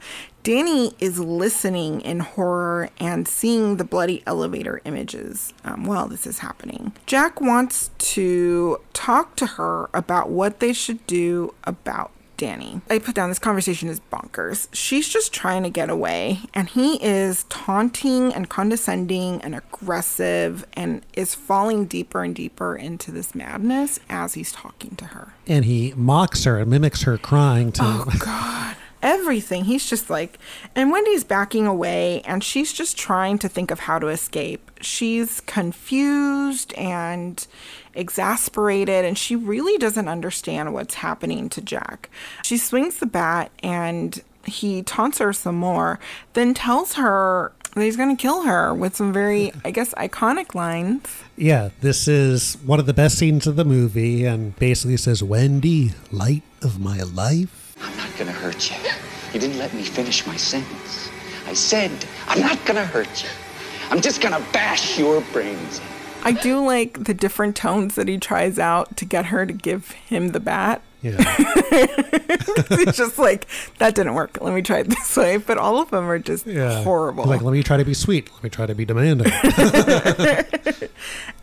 Danny 0.47 0.93
is 0.99 1.19
listening 1.19 1.99
in 1.99 2.21
horror 2.21 2.89
and 3.01 3.27
seeing 3.27 3.75
the 3.75 3.83
bloody 3.83 4.23
elevator 4.25 4.79
images 4.85 5.53
um, 5.65 5.83
while 5.83 6.07
this 6.07 6.25
is 6.25 6.39
happening. 6.39 6.93
Jack 7.05 7.41
wants 7.41 7.91
to 7.97 8.79
talk 8.93 9.35
to 9.35 9.45
her 9.45 9.89
about 9.93 10.29
what 10.29 10.61
they 10.61 10.71
should 10.71 11.05
do 11.05 11.53
about 11.65 12.11
Danny. 12.37 12.79
I 12.89 12.99
put 12.99 13.13
down 13.13 13.27
this 13.27 13.39
conversation 13.39 13.89
is 13.89 13.99
bonkers. 13.99 14.69
She's 14.71 15.09
just 15.09 15.33
trying 15.33 15.63
to 15.63 15.69
get 15.69 15.89
away, 15.89 16.39
and 16.53 16.69
he 16.69 17.03
is 17.03 17.43
taunting 17.49 18.33
and 18.33 18.47
condescending 18.47 19.41
and 19.41 19.53
aggressive 19.53 20.65
and 20.73 21.01
is 21.11 21.35
falling 21.35 21.87
deeper 21.87 22.23
and 22.23 22.33
deeper 22.33 22.73
into 22.73 23.11
this 23.11 23.35
madness 23.35 23.99
as 24.07 24.35
he's 24.35 24.53
talking 24.53 24.95
to 24.95 25.05
her. 25.05 25.33
And 25.45 25.65
he 25.65 25.93
mocks 25.97 26.45
her 26.45 26.57
and 26.57 26.69
mimics 26.69 27.01
her 27.01 27.17
crying 27.17 27.73
to 27.73 27.81
Oh, 27.83 28.05
God. 28.17 28.66
Everything. 29.01 29.65
He's 29.65 29.89
just 29.89 30.09
like, 30.09 30.39
and 30.75 30.91
Wendy's 30.91 31.23
backing 31.23 31.67
away 31.67 32.21
and 32.21 32.43
she's 32.43 32.73
just 32.73 32.97
trying 32.97 33.37
to 33.39 33.49
think 33.49 33.71
of 33.71 33.81
how 33.81 33.99
to 33.99 34.07
escape. 34.07 34.71
She's 34.81 35.41
confused 35.41 36.73
and 36.73 37.45
exasperated 37.93 39.05
and 39.05 39.17
she 39.17 39.35
really 39.35 39.77
doesn't 39.77 40.07
understand 40.07 40.73
what's 40.73 40.95
happening 40.95 41.49
to 41.49 41.61
Jack. 41.61 42.09
She 42.43 42.57
swings 42.57 42.97
the 42.97 43.05
bat 43.05 43.51
and 43.61 44.21
he 44.45 44.81
taunts 44.81 45.19
her 45.19 45.33
some 45.33 45.55
more, 45.55 45.99
then 46.33 46.53
tells 46.53 46.93
her 46.93 47.51
that 47.77 47.83
he's 47.83 47.97
going 47.97 48.15
to 48.15 48.21
kill 48.21 48.43
her 48.43 48.73
with 48.73 48.95
some 48.95 49.13
very, 49.13 49.51
I 49.65 49.71
guess, 49.71 49.93
iconic 49.95 50.55
lines. 50.55 51.05
Yeah, 51.35 51.69
this 51.81 52.07
is 52.07 52.55
one 52.65 52.79
of 52.79 52.85
the 52.85 52.93
best 52.93 53.17
scenes 53.17 53.45
of 53.45 53.55
the 53.55 53.65
movie, 53.65 54.25
and 54.25 54.55
basically 54.57 54.97
says, 54.97 55.21
Wendy, 55.21 55.91
light 56.11 56.43
of 56.61 56.79
my 56.79 57.01
life. 57.03 57.66
I'm 57.81 57.95
not 57.97 58.09
gonna 58.17 58.31
hurt 58.31 58.69
you. 58.71 58.77
You 59.33 59.39
didn't 59.39 59.57
let 59.57 59.73
me 59.73 59.83
finish 59.83 60.25
my 60.25 60.35
sentence. 60.35 61.09
I 61.45 61.53
said, 61.53 61.91
I'm 62.27 62.41
not 62.41 62.63
gonna 62.65 62.85
hurt 62.85 63.23
you. 63.23 63.29
I'm 63.89 64.01
just 64.01 64.21
gonna 64.21 64.45
bash 64.51 64.97
your 64.97 65.21
brains 65.33 65.79
in. 65.79 65.85
I 66.23 66.31
do 66.33 66.65
like 66.65 67.05
the 67.05 67.13
different 67.13 67.55
tones 67.55 67.95
that 67.95 68.07
he 68.07 68.17
tries 68.17 68.59
out 68.59 68.97
to 68.97 69.05
get 69.05 69.27
her 69.27 69.45
to 69.45 69.53
give 69.53 69.91
him 69.91 70.29
the 70.29 70.39
bat. 70.39 70.81
Yeah. 71.01 71.17
It's 72.69 72.97
just 72.97 73.17
like, 73.19 73.45
that 73.77 73.95
didn't 73.95 74.13
work. 74.15 74.37
Let 74.41 74.53
me 74.53 74.61
try 74.61 74.79
it 74.79 74.89
this 74.89 75.15
way. 75.15 75.37
But 75.37 75.57
all 75.57 75.79
of 75.79 75.89
them 75.91 76.09
are 76.09 76.19
just 76.19 76.45
Yeah. 76.47 76.83
horrible. 76.83 77.25
Like, 77.25 77.41
let 77.41 77.51
me 77.51 77.63
try 77.63 77.77
to 77.77 77.85
be 77.85 77.93
sweet. 77.93 78.31
Let 78.33 78.43
me 78.43 78.49
try 78.49 78.65
to 78.65 78.75
be 78.75 78.85
demanding. 78.85 79.27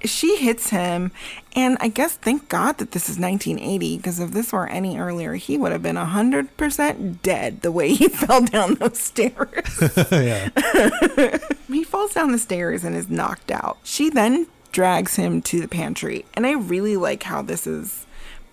she 0.05 0.37
hits 0.37 0.71
him, 0.71 1.13
and 1.55 1.77
I 1.81 1.89
guess 1.89 2.15
thank 2.15 2.49
God 2.49 2.79
that 2.79 2.93
this 2.93 3.09
is 3.09 3.19
1980, 3.19 3.97
because 3.97 4.21
if 4.21 4.33
this 4.33 4.53
were 4.53 4.67
any 4.69 4.99
earlier, 4.99 5.35
he 5.35 5.57
would 5.57 5.73
have 5.73 5.83
been 5.83 5.97
100% 5.97 7.23
dead 7.23 7.63
the 7.63 7.73
way 7.73 7.95
he 7.95 8.09
fell 8.09 8.43
down 8.45 8.75
those 8.75 8.99
stairs. 8.99 9.79
yeah. 10.11 10.49
he 11.69 11.85
falls 11.85 12.15
down 12.15 12.33
the 12.33 12.39
stairs 12.39 12.85
and 12.85 12.95
is 12.97 13.09
knocked 13.09 13.51
out. 13.51 13.79
She 13.85 14.11
then 14.11 14.47
drags 14.73 15.17
him 15.17 15.41
to 15.43 15.61
the 15.61 15.69
pantry, 15.69 16.25
and 16.35 16.47
I 16.47 16.53
really 16.53 16.97
like 16.97 17.23
how 17.25 17.43
this 17.43 17.67
is 17.67 18.04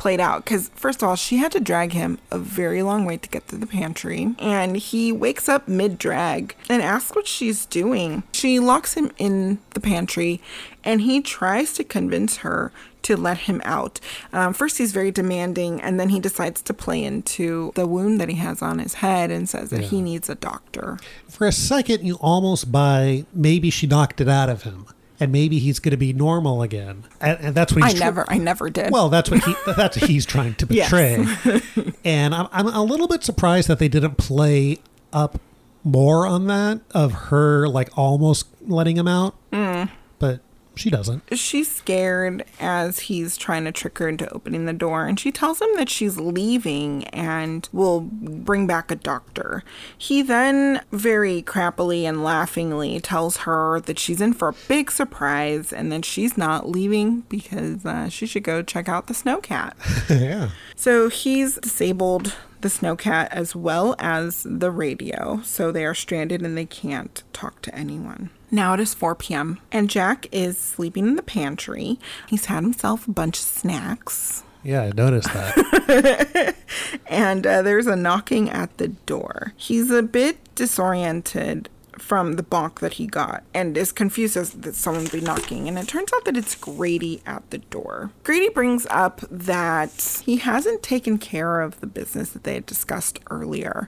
played 0.01 0.19
out 0.19 0.43
because 0.43 0.69
first 0.73 1.03
of 1.03 1.07
all 1.07 1.15
she 1.15 1.37
had 1.37 1.51
to 1.51 1.59
drag 1.59 1.93
him 1.93 2.17
a 2.31 2.37
very 2.39 2.81
long 2.81 3.05
way 3.05 3.17
to 3.17 3.29
get 3.29 3.47
to 3.47 3.55
the 3.55 3.67
pantry 3.67 4.33
and 4.39 4.75
he 4.75 5.11
wakes 5.11 5.47
up 5.47 5.67
mid-drag 5.67 6.55
and 6.69 6.81
asks 6.81 7.15
what 7.15 7.27
she's 7.27 7.67
doing 7.67 8.23
she 8.33 8.57
locks 8.59 8.95
him 8.95 9.11
in 9.19 9.59
the 9.75 9.79
pantry 9.79 10.41
and 10.83 11.01
he 11.01 11.21
tries 11.21 11.73
to 11.75 11.83
convince 11.83 12.37
her 12.37 12.71
to 13.03 13.15
let 13.15 13.37
him 13.49 13.61
out 13.63 13.99
um, 14.33 14.53
first 14.53 14.79
he's 14.79 14.91
very 14.91 15.11
demanding 15.11 15.79
and 15.79 15.99
then 15.99 16.09
he 16.09 16.19
decides 16.19 16.63
to 16.63 16.73
play 16.73 17.03
into 17.03 17.71
the 17.75 17.85
wound 17.85 18.19
that 18.19 18.27
he 18.27 18.35
has 18.37 18.59
on 18.63 18.79
his 18.79 18.95
head 18.95 19.29
and 19.29 19.47
says 19.47 19.69
that 19.69 19.81
Yeah. 19.81 19.87
he 19.87 20.01
needs 20.01 20.27
a 20.29 20.35
doctor 20.35 20.97
For 21.29 21.45
a 21.45 21.51
second, 21.51 22.03
you 22.03 22.15
almost 22.15 22.71
buy 22.71 23.25
maybe 23.35 23.69
she 23.69 23.85
knocked 23.85 24.19
it 24.19 24.27
out 24.27 24.49
of 24.49 24.63
him. 24.63 24.87
And 25.21 25.31
maybe 25.31 25.59
he's 25.59 25.79
going 25.79 25.91
to 25.91 25.97
be 25.97 26.11
normal 26.13 26.61
again, 26.63 27.03
and, 27.21 27.37
and 27.39 27.55
that's 27.55 27.71
what 27.73 27.83
I 27.83 27.89
he's. 27.89 27.99
tr- 27.99 28.03
never 28.05 28.25
I 28.27 28.37
never 28.39 28.69
did 28.71 28.91
Well, 28.91 29.07
that's 29.09 29.29
what 29.31 29.43
he 29.43 29.53
that's 29.77 30.01
what 30.01 30.09
he's 30.09 30.25
trying 30.25 30.55
to 30.55 30.67
Yes. 30.69 30.89
portray. 30.89 31.61
and 32.03 32.33
I'm, 32.33 32.47
I'm 32.51 32.65
a 32.67 32.83
little 32.83 33.07
bit 33.07 33.23
surprised 33.23 33.67
that 33.67 33.77
they 33.79 33.87
didn't 33.87 34.17
play 34.17 34.79
up 35.13 35.39
more 35.83 36.25
on 36.25 36.47
that 36.47 36.81
of 36.91 37.11
her 37.29 37.67
like 37.67 37.95
almost 37.97 38.47
letting 38.67 38.97
him 38.97 39.07
out, 39.07 39.35
Mm. 39.51 39.89
but 40.19 40.39
she 40.81 40.89
doesn't. 40.89 41.23
she's 41.37 41.69
scared 41.69 42.43
as 42.59 42.99
he's 43.01 43.37
trying 43.37 43.63
to 43.65 43.71
trick 43.71 43.97
her 43.99 44.09
into 44.09 44.31
opening 44.33 44.65
the 44.65 44.73
door 44.73 45.05
and 45.05 45.19
she 45.19 45.31
tells 45.31 45.61
him 45.61 45.69
that 45.75 45.89
she's 45.89 46.17
leaving 46.17 47.03
and 47.05 47.69
will 47.71 48.01
bring 48.01 48.67
back 48.67 48.91
a 48.91 48.95
doctor 48.95 49.63
he 49.97 50.21
then 50.21 50.81
very 50.91 51.41
crappily 51.41 52.03
and 52.03 52.23
laughingly 52.23 52.99
tells 52.99 53.37
her 53.37 53.79
that 53.81 53.99
she's 53.99 54.21
in 54.21 54.33
for 54.33 54.49
a 54.49 54.55
big 54.67 54.91
surprise 54.91 55.71
and 55.71 55.91
that 55.91 56.05
she's 56.05 56.37
not 56.37 56.67
leaving 56.67 57.21
because 57.29 57.85
uh, 57.85 58.09
she 58.09 58.25
should 58.25 58.43
go 58.43 58.61
check 58.61 58.89
out 58.89 59.07
the 59.07 59.13
snowcat 59.13 59.73
yeah. 60.09 60.49
so 60.75 61.09
he's 61.09 61.55
disabled 61.57 62.35
the 62.61 62.69
snowcat 62.69 63.27
as 63.31 63.55
well 63.55 63.95
as 63.99 64.45
the 64.47 64.71
radio, 64.71 65.41
so 65.43 65.71
they 65.71 65.85
are 65.85 65.95
stranded 65.95 66.41
and 66.41 66.57
they 66.57 66.65
can't 66.65 67.23
talk 67.33 67.61
to 67.63 67.73
anyone. 67.75 68.29
Now 68.51 68.73
it 68.73 68.79
is 68.81 68.93
4 68.93 69.15
p.m., 69.15 69.59
and 69.71 69.89
Jack 69.89 70.27
is 70.31 70.57
sleeping 70.57 71.07
in 71.07 71.15
the 71.15 71.23
pantry. 71.23 71.97
He's 72.27 72.45
had 72.45 72.63
himself 72.63 73.07
a 73.07 73.11
bunch 73.11 73.37
of 73.37 73.45
snacks, 73.45 74.43
Yeah, 74.63 74.83
I 74.83 74.91
noticed 74.91 75.31
that. 75.33 76.55
and 77.07 77.47
uh, 77.47 77.61
there's 77.61 77.87
a 77.87 77.95
knocking 77.95 78.49
at 78.49 78.77
the 78.77 78.89
door. 78.89 79.53
He's 79.55 79.89
a 79.89 80.03
bit 80.03 80.37
disoriented 80.55 81.69
from 81.97 82.33
the 82.33 82.43
bonk 82.43 82.79
that 82.79 82.93
he 82.93 83.05
got 83.05 83.43
and 83.53 83.77
is 83.77 83.91
confused 83.91 84.35
as 84.35 84.51
that 84.53 84.75
someone 84.75 85.03
would 85.03 85.11
be 85.11 85.21
knocking 85.21 85.67
and 85.67 85.77
it 85.77 85.87
turns 85.87 86.11
out 86.13 86.25
that 86.25 86.35
it's 86.35 86.55
Grady 86.55 87.21
at 87.25 87.47
the 87.51 87.59
door. 87.59 88.11
Grady 88.23 88.49
brings 88.49 88.87
up 88.89 89.21
that 89.29 90.21
he 90.25 90.37
hasn't 90.37 90.81
taken 90.81 91.17
care 91.17 91.61
of 91.61 91.79
the 91.79 91.87
business 91.87 92.31
that 92.31 92.43
they 92.43 92.55
had 92.55 92.65
discussed 92.65 93.19
earlier 93.29 93.87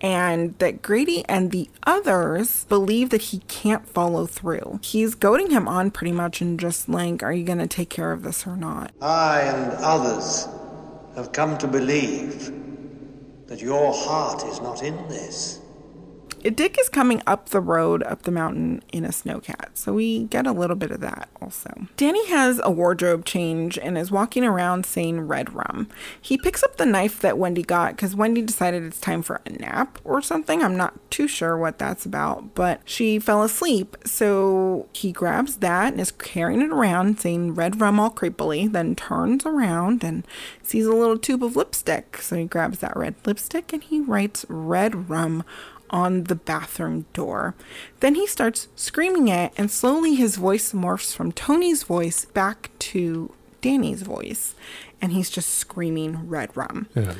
and 0.00 0.56
that 0.58 0.82
Grady 0.82 1.24
and 1.28 1.50
the 1.50 1.68
others 1.84 2.64
believe 2.64 3.10
that 3.10 3.22
he 3.22 3.38
can't 3.48 3.88
follow 3.88 4.26
through. 4.26 4.80
He's 4.82 5.14
goading 5.14 5.50
him 5.50 5.68
on 5.68 5.90
pretty 5.90 6.12
much 6.12 6.40
and 6.40 6.58
just 6.58 6.88
like, 6.88 7.22
are 7.22 7.32
you 7.32 7.44
going 7.44 7.58
to 7.58 7.66
take 7.66 7.90
care 7.90 8.12
of 8.12 8.22
this 8.22 8.46
or 8.46 8.56
not? 8.56 8.92
I 9.00 9.40
and 9.40 9.72
others 9.82 10.48
have 11.16 11.32
come 11.32 11.58
to 11.58 11.66
believe 11.66 12.52
that 13.48 13.60
your 13.60 13.92
heart 13.92 14.44
is 14.44 14.60
not 14.60 14.82
in 14.82 14.94
this. 15.08 15.60
Dick 16.42 16.76
is 16.78 16.88
coming 16.88 17.22
up 17.26 17.48
the 17.48 17.60
road, 17.60 18.02
up 18.02 18.22
the 18.22 18.30
mountain 18.30 18.82
in 18.92 19.04
a 19.04 19.08
snowcat, 19.08 19.70
so 19.74 19.92
we 19.92 20.24
get 20.24 20.46
a 20.46 20.52
little 20.52 20.76
bit 20.76 20.90
of 20.90 21.00
that 21.00 21.28
also. 21.40 21.88
Danny 21.96 22.26
has 22.28 22.60
a 22.62 22.70
wardrobe 22.70 23.24
change 23.24 23.78
and 23.78 23.98
is 23.98 24.10
walking 24.10 24.44
around 24.44 24.86
saying 24.86 25.22
red 25.22 25.52
rum. 25.52 25.88
He 26.20 26.38
picks 26.38 26.62
up 26.62 26.76
the 26.76 26.86
knife 26.86 27.20
that 27.20 27.38
Wendy 27.38 27.62
got 27.62 27.96
because 27.96 28.14
Wendy 28.14 28.42
decided 28.42 28.82
it's 28.82 29.00
time 29.00 29.22
for 29.22 29.40
a 29.44 29.50
nap 29.50 29.98
or 30.04 30.22
something. 30.22 30.62
I'm 30.62 30.76
not 30.76 31.10
too 31.10 31.28
sure 31.28 31.56
what 31.56 31.78
that's 31.78 32.06
about, 32.06 32.54
but 32.54 32.80
she 32.84 33.18
fell 33.18 33.42
asleep, 33.42 33.96
so 34.04 34.86
he 34.92 35.12
grabs 35.12 35.56
that 35.56 35.92
and 35.92 36.00
is 36.00 36.10
carrying 36.10 36.62
it 36.62 36.70
around 36.70 37.20
saying 37.20 37.54
red 37.54 37.80
rum 37.80 37.98
all 37.98 38.10
creepily, 38.10 38.70
then 38.70 38.94
turns 38.94 39.44
around 39.44 40.04
and 40.04 40.26
sees 40.62 40.86
a 40.86 40.92
little 40.92 41.18
tube 41.18 41.42
of 41.42 41.56
lipstick. 41.56 42.18
So 42.18 42.36
he 42.36 42.44
grabs 42.44 42.78
that 42.78 42.96
red 42.96 43.14
lipstick 43.24 43.72
and 43.72 43.82
he 43.82 44.00
writes 44.00 44.44
red 44.48 45.08
rum 45.08 45.44
on 45.90 46.24
the 46.24 46.34
bathroom 46.34 47.06
door. 47.12 47.54
Then 48.00 48.14
he 48.14 48.26
starts 48.26 48.68
screaming 48.76 49.28
it, 49.28 49.52
and 49.56 49.70
slowly 49.70 50.14
his 50.14 50.36
voice 50.36 50.72
morphs 50.72 51.14
from 51.14 51.32
Tony's 51.32 51.82
voice 51.82 52.24
back 52.26 52.70
to 52.80 53.32
Danny's 53.60 54.02
voice, 54.02 54.54
and 55.00 55.12
he's 55.12 55.30
just 55.30 55.50
screaming 55.50 56.28
red 56.28 56.56
rum. 56.56 56.88
Yeah. 56.94 57.14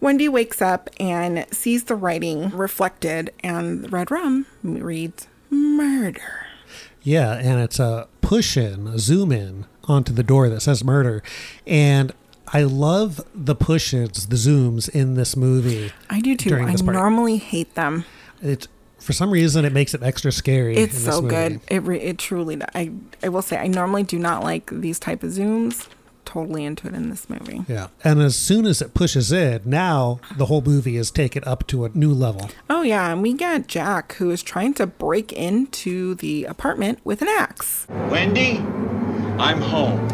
Wendy 0.00 0.28
wakes 0.28 0.62
up 0.62 0.88
and 1.00 1.46
sees 1.50 1.84
the 1.84 1.96
writing 1.96 2.50
reflected, 2.50 3.30
and 3.40 3.92
red 3.92 4.10
rum 4.10 4.46
reads 4.62 5.26
murder. 5.50 6.46
Yeah, 7.02 7.34
and 7.34 7.60
it's 7.60 7.78
a 7.78 8.08
push 8.20 8.56
in, 8.56 8.86
a 8.86 8.98
zoom 8.98 9.32
in 9.32 9.66
onto 9.84 10.12
the 10.12 10.22
door 10.22 10.48
that 10.48 10.60
says 10.60 10.84
murder. 10.84 11.22
And 11.66 12.12
I 12.52 12.62
love 12.62 13.20
the 13.34 13.54
push 13.54 13.92
ins, 13.94 14.26
the 14.26 14.36
zooms 14.36 14.88
in 14.88 15.14
this 15.14 15.36
movie. 15.36 15.92
I 16.08 16.20
do 16.20 16.36
too. 16.36 16.54
I 16.56 16.74
part. 16.76 16.82
normally 16.84 17.36
hate 17.36 17.74
them. 17.74 18.04
It 18.42 18.68
for 18.98 19.12
some 19.12 19.30
reason 19.30 19.64
it 19.64 19.72
makes 19.72 19.94
it 19.94 20.02
extra 20.02 20.32
scary. 20.32 20.76
It's 20.76 20.98
in 20.98 21.04
this 21.04 21.14
so 21.14 21.22
movie. 21.22 21.34
good. 21.34 21.60
It 21.68 21.82
re- 21.82 22.00
it 22.00 22.18
truly. 22.18 22.56
do- 22.56 22.66
I 22.74 22.90
I 23.22 23.28
will 23.28 23.42
say 23.42 23.56
I 23.56 23.66
normally 23.66 24.02
do 24.02 24.18
not 24.18 24.42
like 24.42 24.70
these 24.70 24.98
type 24.98 25.22
of 25.22 25.30
zooms. 25.30 25.88
Totally 26.24 26.66
into 26.66 26.86
it 26.86 26.92
in 26.92 27.08
this 27.08 27.30
movie. 27.30 27.64
Yeah, 27.68 27.86
and 28.04 28.20
as 28.20 28.36
soon 28.36 28.66
as 28.66 28.82
it 28.82 28.92
pushes 28.92 29.32
in, 29.32 29.62
now 29.64 30.20
the 30.36 30.44
whole 30.44 30.60
movie 30.60 30.98
is 30.98 31.10
taken 31.10 31.42
up 31.44 31.66
to 31.68 31.86
a 31.86 31.88
new 31.94 32.12
level. 32.12 32.50
Oh 32.68 32.82
yeah, 32.82 33.10
and 33.12 33.22
we 33.22 33.32
get 33.32 33.66
Jack 33.66 34.12
who 34.16 34.30
is 34.30 34.42
trying 34.42 34.74
to 34.74 34.86
break 34.86 35.32
into 35.32 36.14
the 36.16 36.44
apartment 36.44 36.98
with 37.02 37.22
an 37.22 37.28
axe. 37.28 37.86
Wendy, 38.10 38.58
I'm 39.38 39.62
home. 39.62 40.06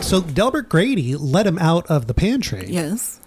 So 0.00 0.22
Delbert 0.22 0.68
Grady 0.68 1.16
let 1.16 1.46
him 1.46 1.58
out 1.58 1.86
of 1.86 2.06
the 2.06 2.14
pantry. 2.14 2.66
Yes. 2.68 3.20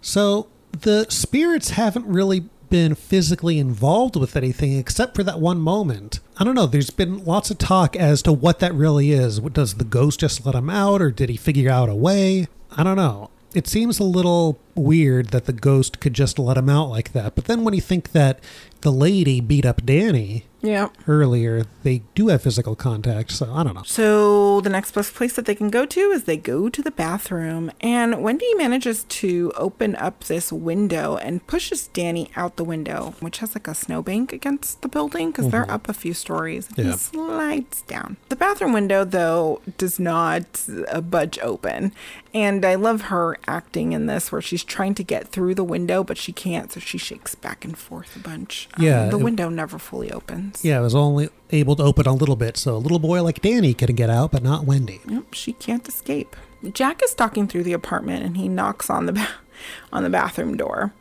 So 0.00 0.48
the 0.72 1.06
spirits 1.08 1.70
haven't 1.70 2.06
really 2.06 2.48
been 2.68 2.96
physically 2.96 3.58
involved 3.58 4.16
with 4.16 4.36
anything 4.36 4.76
except 4.76 5.14
for 5.14 5.22
that 5.22 5.40
one 5.40 5.60
moment. 5.60 6.18
I 6.36 6.44
don't 6.44 6.56
know. 6.56 6.66
There's 6.66 6.90
been 6.90 7.24
lots 7.24 7.50
of 7.50 7.58
talk 7.58 7.94
as 7.94 8.22
to 8.22 8.32
what 8.32 8.58
that 8.58 8.74
really 8.74 9.12
is. 9.12 9.40
What 9.40 9.52
does 9.52 9.74
the 9.74 9.84
ghost 9.84 10.20
just 10.20 10.44
let 10.44 10.56
him 10.56 10.68
out, 10.68 11.00
or 11.00 11.10
did 11.12 11.28
he 11.28 11.36
figure 11.36 11.70
out 11.70 11.88
a 11.88 11.94
way? 11.94 12.48
I 12.72 12.82
don't 12.82 12.96
know. 12.96 13.30
It 13.54 13.68
seems 13.68 13.98
a 13.98 14.04
little 14.04 14.58
weird 14.74 15.28
that 15.28 15.46
the 15.46 15.52
ghost 15.52 16.00
could 16.00 16.12
just 16.12 16.38
let 16.38 16.58
him 16.58 16.68
out 16.68 16.90
like 16.90 17.12
that. 17.12 17.34
But 17.34 17.44
then 17.44 17.64
when 17.64 17.72
you 17.72 17.80
think 17.80 18.12
that 18.12 18.40
the 18.80 18.92
lady 18.92 19.40
beat 19.40 19.64
up 19.64 19.86
Danny 19.86 20.46
Yeah. 20.62 20.88
earlier, 21.06 21.64
they 21.84 22.02
do 22.14 22.28
have 22.28 22.42
physical 22.42 22.74
contact. 22.74 23.30
So 23.30 23.52
I 23.52 23.62
don't 23.62 23.74
know. 23.74 23.82
So 23.84 24.60
the 24.62 24.70
next 24.70 24.92
best 24.92 25.14
place 25.14 25.34
that 25.34 25.44
they 25.44 25.54
can 25.54 25.70
go 25.70 25.86
to 25.86 26.00
is 26.10 26.24
they 26.24 26.36
go 26.36 26.68
to 26.68 26.82
the 26.82 26.90
bathroom, 26.90 27.70
and 27.80 28.22
Wendy 28.22 28.52
manages 28.54 29.04
to 29.04 29.52
open 29.56 29.94
up 29.96 30.24
this 30.24 30.50
window 30.52 31.16
and 31.16 31.46
pushes 31.46 31.86
Danny 31.88 32.30
out 32.36 32.56
the 32.56 32.64
window, 32.64 33.14
which 33.20 33.38
has 33.38 33.54
like 33.54 33.68
a 33.68 33.74
snowbank 33.74 34.32
against 34.32 34.82
the 34.82 34.88
building 34.88 35.30
because 35.30 35.50
they're 35.50 35.66
Mhm. 35.66 35.70
up 35.72 35.88
a 35.88 35.92
few 35.92 36.14
stories. 36.14 36.68
Yeah. 36.76 36.84
He 36.84 36.92
slides 36.92 37.82
down. 37.82 38.16
The 38.28 38.36
bathroom 38.36 38.72
window, 38.72 39.04
though, 39.04 39.60
does 39.78 40.00
not 40.00 40.44
uh, 40.90 41.00
budge 41.00 41.38
open, 41.42 41.92
and 42.34 42.64
I 42.64 42.74
love 42.74 43.02
her 43.02 43.38
acting 43.46 43.92
in 43.92 44.06
this 44.06 44.32
where 44.32 44.42
she's 44.42 44.64
trying 44.64 44.94
to 44.94 45.04
get 45.04 45.28
through 45.28 45.54
the 45.54 45.64
window 45.64 46.02
but 46.02 46.18
she 46.18 46.32
can't, 46.32 46.72
so 46.72 46.80
she 46.80 46.98
shakes 46.98 47.34
back 47.34 47.64
and 47.64 47.76
forth 47.78 48.16
a 48.16 48.18
bunch. 48.18 48.68
Um, 48.74 48.84
Yeah, 48.84 49.08
the 49.08 49.18
it- 49.18 49.22
window 49.22 49.48
never 49.48 49.78
fully 49.78 50.10
opens. 50.10 50.55
Yeah, 50.64 50.78
it 50.78 50.82
was 50.82 50.94
only 50.94 51.28
able 51.50 51.76
to 51.76 51.82
open 51.82 52.06
a 52.06 52.12
little 52.14 52.36
bit, 52.36 52.56
so 52.56 52.74
a 52.76 52.78
little 52.78 52.98
boy 52.98 53.22
like 53.22 53.40
Danny 53.42 53.74
could 53.74 53.94
get 53.96 54.10
out, 54.10 54.32
but 54.32 54.42
not 54.42 54.64
Wendy. 54.64 55.00
Nope, 55.06 55.34
she 55.34 55.52
can't 55.52 55.86
escape. 55.86 56.34
Jack 56.72 57.02
is 57.04 57.10
stalking 57.10 57.46
through 57.46 57.62
the 57.62 57.72
apartment 57.72 58.24
and 58.24 58.36
he 58.36 58.48
knocks 58.48 58.90
on 58.90 59.06
the 59.06 59.12
ba- 59.12 59.28
on 59.92 60.02
the 60.02 60.10
bathroom 60.10 60.56
door. 60.56 60.92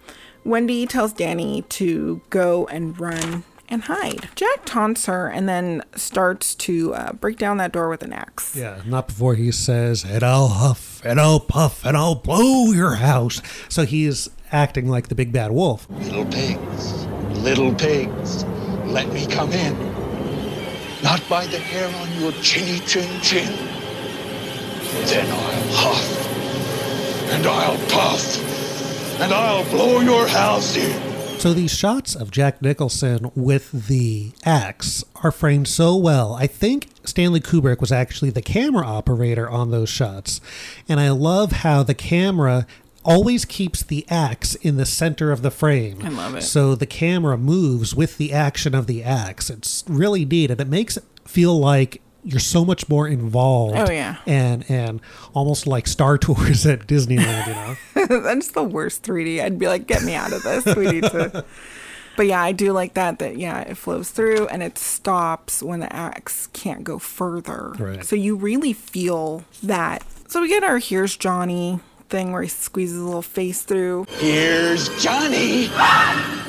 Wendy 0.43 0.85
tells 0.85 1.11
Danny 1.13 1.63
to 1.63 2.21
go 2.29 2.67
and 2.67 2.99
run 2.99 3.43
and 3.67 3.83
hide. 3.83 4.29
Jack 4.35 4.61
taunts 4.65 5.07
her 5.07 5.27
and 5.27 5.49
then 5.49 5.81
starts 5.95 6.53
to 6.53 6.93
uh, 6.93 7.13
break 7.13 7.37
down 7.39 7.57
that 7.57 7.71
door 7.71 7.89
with 7.89 8.03
an 8.03 8.13
axe. 8.13 8.55
Yeah, 8.55 8.81
not 8.85 9.07
before 9.07 9.33
he 9.33 9.51
says, 9.51 10.05
and 10.05 10.23
I'll 10.23 10.49
huff, 10.49 11.01
and 11.03 11.19
I'll 11.19 11.39
puff, 11.39 11.83
and 11.83 11.97
I'll 11.97 12.13
blow 12.13 12.71
your 12.71 12.95
house. 12.95 13.41
So 13.69 13.85
he's 13.85 14.29
acting 14.51 14.87
like 14.87 15.07
the 15.07 15.15
big 15.15 15.31
bad 15.31 15.51
wolf. 15.51 15.89
Little 15.89 16.25
pigs, 16.25 17.05
little 17.39 17.73
pigs, 17.73 18.43
let 18.93 19.11
me 19.11 19.25
come 19.27 19.51
in. 19.51 19.73
Not 21.03 21.21
by 21.29 21.45
the 21.47 21.59
hair 21.59 21.87
on 22.01 22.21
your 22.21 22.31
chinny 22.41 22.79
chin 22.79 23.21
chin. 23.21 23.53
Then 25.05 25.29
I'll 25.29 25.71
huff, 25.71 27.31
and 27.31 27.45
I'll 27.45 27.77
puff, 27.89 29.19
and 29.21 29.33
I'll 29.33 29.69
blow 29.69 29.99
your 29.99 30.27
house 30.27 30.75
in. 30.75 31.15
So 31.39 31.53
these 31.53 31.75
shots 31.75 32.15
of 32.15 32.31
Jack 32.31 32.61
Nicholson 32.61 33.29
with 33.35 33.87
the 33.87 34.31
axe 34.45 35.03
are 35.21 35.31
framed 35.31 35.67
so 35.67 35.95
well. 35.95 36.33
I 36.33 36.47
think 36.47 36.87
Stanley 37.03 37.41
Kubrick 37.41 37.81
was 37.81 37.91
actually 37.91 38.31
the 38.31 38.41
camera 38.41 38.85
operator 38.85 39.47
on 39.47 39.69
those 39.69 39.89
shots. 39.89 40.41
And 40.89 40.99
I 40.99 41.09
love 41.09 41.51
how 41.51 41.83
the 41.83 41.93
camera 41.93 42.65
always 43.05 43.45
keeps 43.45 43.83
the 43.83 44.05
axe 44.09 44.55
in 44.55 44.77
the 44.77 44.85
center 44.85 45.31
of 45.31 45.43
the 45.43 45.51
frame. 45.51 45.99
I 46.03 46.09
love 46.09 46.35
it. 46.35 46.41
So 46.41 46.75
the 46.75 46.87
camera 46.87 47.37
moves 47.37 47.95
with 47.95 48.17
the 48.17 48.33
action 48.33 48.75
of 48.75 48.87
the 48.87 49.03
axe. 49.03 49.49
It's 49.49 49.83
really 49.87 50.25
neat 50.25 50.51
and 50.51 50.59
it 50.59 50.67
makes 50.67 50.97
it 50.97 51.03
feel 51.23 51.57
like 51.57 52.01
you're 52.23 52.39
so 52.39 52.65
much 52.65 52.89
more 52.89 53.07
involved. 53.07 53.77
Oh, 53.77 53.91
yeah. 53.91 54.17
And 54.25 54.69
and 54.69 54.99
almost 55.33 55.67
like 55.67 55.87
Star 55.87 56.17
Tours 56.17 56.65
at 56.65 56.87
Disneyland, 56.87 57.47
you 57.47 57.53
know. 57.53 58.07
That's 58.23 58.51
the 58.51 58.63
worst 58.63 59.03
3D. 59.03 59.41
I'd 59.41 59.59
be 59.59 59.67
like, 59.67 59.85
get 59.87 60.03
me 60.03 60.15
out 60.15 60.33
of 60.33 60.41
this. 60.43 60.75
We 60.75 60.87
need 60.91 61.03
to. 61.03 61.45
But 62.17 62.27
yeah, 62.27 62.41
I 62.41 62.53
do 62.53 62.71
like 62.71 62.93
that. 62.93 63.19
That 63.19 63.37
yeah, 63.37 63.59
it 63.59 63.75
flows 63.75 64.09
through 64.09 64.47
and 64.47 64.63
it 64.63 64.77
stops 64.77 65.61
when 65.61 65.81
the 65.81 65.93
axe 65.93 66.47
can't 66.53 66.85
go 66.85 66.97
further. 66.97 67.73
Right. 67.77 68.05
So 68.05 68.15
you 68.15 68.37
really 68.37 68.71
feel 68.71 69.43
that. 69.63 70.01
So 70.29 70.39
we 70.39 70.47
get 70.47 70.63
our 70.63 70.77
here's 70.77 71.17
Johnny 71.17 71.81
thing 72.09 72.31
where 72.31 72.41
he 72.41 72.49
squeezes 72.49 72.99
a 72.99 73.03
little 73.03 73.21
face 73.21 73.63
through. 73.63 74.05
Here's 74.17 74.89
Johnny. 75.01 75.69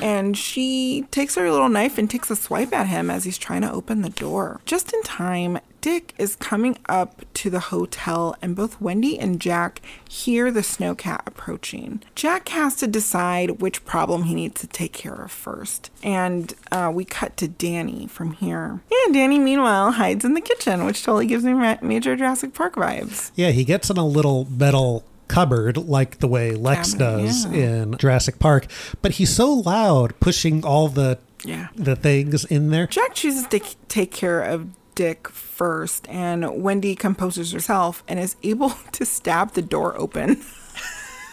And 0.03 0.37
she 0.37 1.07
takes 1.11 1.35
her 1.37 1.51
little 1.51 1.69
knife 1.69 1.99
and 1.99 2.11
takes 2.11 2.31
a 2.31 2.37
swipe 2.37 2.73
at 2.73 2.87
him 2.87 3.11
as 3.11 3.25
he's 3.25 3.39
trying 3.39 3.63
to 3.63 3.73
open 3.73 4.03
the 4.03 4.11
door. 4.11 4.61
Just 4.67 4.93
in 4.93 5.03
time, 5.03 5.59
Dick 5.81 6.15
is 6.19 6.35
coming 6.35 6.77
up 6.89 7.25
to 7.35 7.49
the 7.49 7.61
hotel, 7.61 8.35
and 8.43 8.57
both 8.57 8.81
Wendy 8.81 9.17
and 9.21 9.41
Jack 9.41 9.81
hear 10.09 10.51
the 10.51 10.63
snowcat 10.63 11.25
approaching. 11.27 12.03
Jack 12.17 12.49
has 12.49 12.75
to 12.77 12.89
decide 12.89 13.61
which 13.61 13.85
problem 13.85 14.25
he 14.25 14.35
needs 14.35 14.61
to 14.63 14.67
take 14.67 14.93
care 14.93 15.15
of 15.15 15.31
first. 15.31 15.91
And 16.03 16.53
uh, 16.73 16.91
we 16.93 17.05
cut 17.05 17.37
to 17.37 17.47
Danny 17.47 18.09
from 18.09 18.33
here. 18.33 18.81
And 19.05 19.15
Danny, 19.15 19.39
meanwhile, 19.39 19.93
hides 19.93 20.25
in 20.25 20.35
the 20.35 20.41
kitchen, 20.41 20.85
which 20.85 21.05
totally 21.05 21.27
gives 21.27 21.45
me 21.45 21.55
major 21.81 22.17
Jurassic 22.17 22.53
Park 22.53 22.75
vibes. 22.75 23.31
Yeah, 23.37 23.51
he 23.53 23.63
gets 23.63 23.89
in 23.89 23.97
a 23.97 24.05
little 24.05 24.47
metal 24.51 25.05
cupboard 25.29 25.77
like 25.77 26.19
the 26.19 26.29
way 26.29 26.53
Lex 26.53 26.93
Cabinet, 26.95 27.23
does 27.27 27.47
yeah. 27.47 27.53
in 27.59 27.97
Jurassic 27.99 28.39
Park, 28.39 28.67
but 29.03 29.13
he's 29.13 29.35
so 29.35 29.53
loud 29.53 30.19
pushing 30.21 30.65
all 30.65 30.89
the 30.89 31.19
Yeah. 31.45 31.69
the 31.75 31.97
things 31.97 32.45
in 32.45 32.71
there. 32.71 32.87
Jack 32.87 33.15
chooses 33.15 33.47
to 33.49 33.61
take 33.89 34.11
care 34.13 34.43
of 34.43 34.69
Dick 34.95 35.29
first, 35.29 36.09
and 36.09 36.63
Wendy 36.63 36.95
composes 36.95 37.53
herself 37.53 38.03
and 38.09 38.19
is 38.19 38.37
able 38.43 38.71
to 38.93 39.05
stab 39.05 39.53
the 39.53 39.63
door 39.63 39.97
open. 39.99 40.41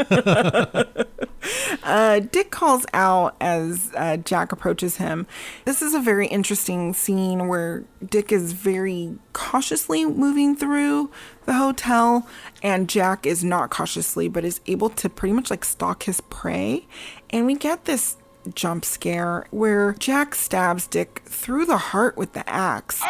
uh, 1.83 2.19
Dick 2.19 2.51
calls 2.51 2.85
out 2.93 3.35
as 3.39 3.91
uh, 3.95 4.17
Jack 4.17 4.51
approaches 4.51 4.97
him. 4.97 5.27
This 5.65 5.81
is 5.81 5.93
a 5.93 5.99
very 5.99 6.27
interesting 6.27 6.93
scene 6.93 7.47
where 7.47 7.83
Dick 8.05 8.31
is 8.31 8.53
very 8.53 9.17
cautiously 9.33 10.05
moving 10.05 10.55
through 10.55 11.11
the 11.45 11.53
hotel, 11.53 12.27
and 12.61 12.89
Jack 12.89 13.25
is 13.25 13.43
not 13.43 13.69
cautiously, 13.69 14.27
but 14.27 14.45
is 14.45 14.61
able 14.67 14.89
to 14.89 15.09
pretty 15.09 15.33
much 15.33 15.49
like 15.49 15.65
stalk 15.65 16.03
his 16.03 16.21
prey. 16.21 16.87
And 17.29 17.45
we 17.45 17.55
get 17.55 17.85
this 17.85 18.17
jump 18.55 18.83
scare 18.85 19.45
where 19.51 19.93
Jack 19.93 20.35
stabs 20.35 20.87
Dick 20.87 21.21
through 21.25 21.65
the 21.65 21.77
heart 21.77 22.17
with 22.17 22.33
the 22.33 22.47
axe. 22.49 23.01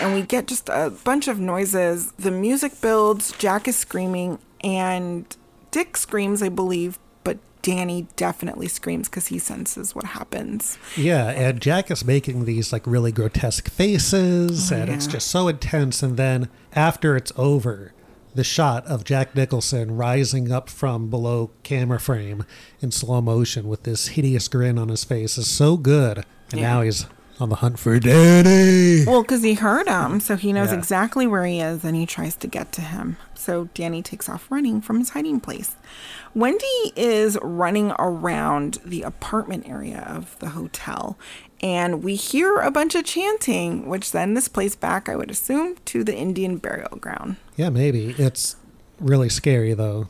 And 0.00 0.14
we 0.14 0.22
get 0.22 0.46
just 0.46 0.68
a 0.68 0.92
bunch 1.04 1.28
of 1.28 1.38
noises. 1.38 2.12
The 2.12 2.30
music 2.30 2.80
builds, 2.80 3.32
Jack 3.38 3.68
is 3.68 3.76
screaming, 3.76 4.38
and 4.62 5.24
Dick 5.70 5.96
screams, 5.96 6.42
I 6.42 6.48
believe, 6.48 6.98
but 7.24 7.38
Danny 7.62 8.06
definitely 8.16 8.68
screams 8.68 9.08
because 9.08 9.28
he 9.28 9.38
senses 9.38 9.94
what 9.94 10.04
happens. 10.06 10.78
Yeah, 10.96 11.28
and 11.30 11.60
Jack 11.60 11.90
is 11.90 12.04
making 12.04 12.44
these 12.44 12.72
like 12.72 12.86
really 12.86 13.12
grotesque 13.12 13.68
faces, 13.70 14.72
Oh, 14.72 14.76
and 14.76 14.90
it's 14.90 15.06
just 15.06 15.28
so 15.28 15.48
intense. 15.48 16.02
And 16.02 16.16
then 16.16 16.48
after 16.72 17.16
it's 17.16 17.32
over, 17.36 17.92
the 18.34 18.44
shot 18.44 18.86
of 18.86 19.02
Jack 19.04 19.34
Nicholson 19.34 19.96
rising 19.96 20.52
up 20.52 20.68
from 20.70 21.10
below 21.10 21.50
camera 21.64 21.98
frame 21.98 22.44
in 22.80 22.92
slow 22.92 23.20
motion 23.20 23.66
with 23.68 23.82
this 23.82 24.08
hideous 24.08 24.46
grin 24.48 24.78
on 24.78 24.88
his 24.88 25.02
face 25.04 25.36
is 25.36 25.48
so 25.48 25.76
good. 25.76 26.24
And 26.52 26.60
Yeah. 26.60 26.68
now 26.74 26.82
he's 26.82 27.06
on 27.40 27.48
the 27.48 27.56
hunt 27.56 27.78
for 27.78 27.98
Danny. 27.98 29.04
Well, 29.06 29.22
because 29.22 29.42
he 29.42 29.54
heard 29.54 29.88
him, 29.88 30.20
so 30.20 30.36
he 30.36 30.52
knows 30.52 30.70
Yeah. 30.70 30.78
exactly 30.78 31.26
where 31.26 31.44
he 31.44 31.60
is 31.60 31.84
and 31.84 31.96
he 31.96 32.06
tries 32.06 32.36
to 32.36 32.46
get 32.46 32.72
to 32.72 32.80
him. 32.82 33.16
So 33.34 33.68
Danny 33.74 34.02
takes 34.02 34.28
off 34.28 34.46
running 34.50 34.80
from 34.80 34.98
his 34.98 35.10
hiding 35.10 35.40
place. 35.40 35.76
Wendy 36.34 36.92
is 36.94 37.36
running 37.42 37.92
around 37.98 38.78
the 38.84 39.02
apartment 39.02 39.68
area 39.68 40.06
of 40.08 40.38
the 40.38 40.50
hotel, 40.50 41.18
and 41.62 42.02
we 42.04 42.14
hear 42.14 42.58
a 42.58 42.70
bunch 42.70 42.94
of 42.94 43.04
chanting, 43.04 43.86
which 43.88 44.12
then 44.12 44.34
this 44.34 44.46
plays 44.48 44.76
back, 44.76 45.08
I 45.08 45.16
would 45.16 45.30
assume, 45.30 45.76
to 45.86 46.04
the 46.04 46.14
Indian 46.14 46.58
burial 46.58 46.98
ground. 47.00 47.36
Yeah, 47.56 47.70
maybe. 47.70 48.14
It's 48.18 48.56
really 49.00 49.28
scary 49.28 49.74
though. 49.74 50.08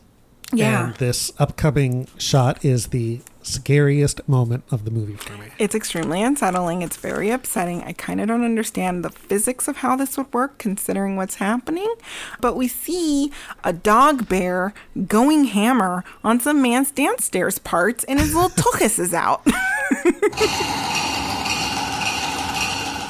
Yeah. 0.53 0.87
And 0.87 0.95
this 0.97 1.33
upcoming 1.39 2.09
shot 2.19 2.65
is 2.65 2.89
the 2.89 3.21
scariest 3.43 4.27
moment 4.29 4.65
of 4.71 4.85
the 4.85 4.91
movie 4.91 5.17
for 5.17 5.33
me. 5.35 5.47
It's 5.59 5.75
extremely 5.75 6.23
unsettling. 6.23 6.83
It's 6.83 6.97
very 6.97 7.31
upsetting. 7.31 7.83
I 7.83 7.93
kind 7.93 8.21
of 8.21 8.29
don't 8.29 8.45
understand 8.45 9.05
the 9.05 9.11
physics 9.11 9.67
of 9.69 9.79
how 9.79 9.97
this 9.97 10.17
would 10.19 10.33
work 10.33 10.59
considering 10.59 11.17
what's 11.17 11.37
happening. 11.37 11.93
But 12.41 12.57
we 12.57 12.69
see 12.69 13.33
a 13.65 13.73
dog 13.73 14.29
bear 14.29 14.75
going 15.07 15.45
hammer 15.45 16.05
on 16.23 16.41
some 16.41 16.61
man's 16.61 16.91
dance 16.91 17.25
stairs 17.25 17.59
parts 17.59 18.05
and 18.05 18.21
his 18.21 18.35
little 18.35 18.51
tuchus 18.57 18.99
is 18.99 19.15
out. 19.15 19.47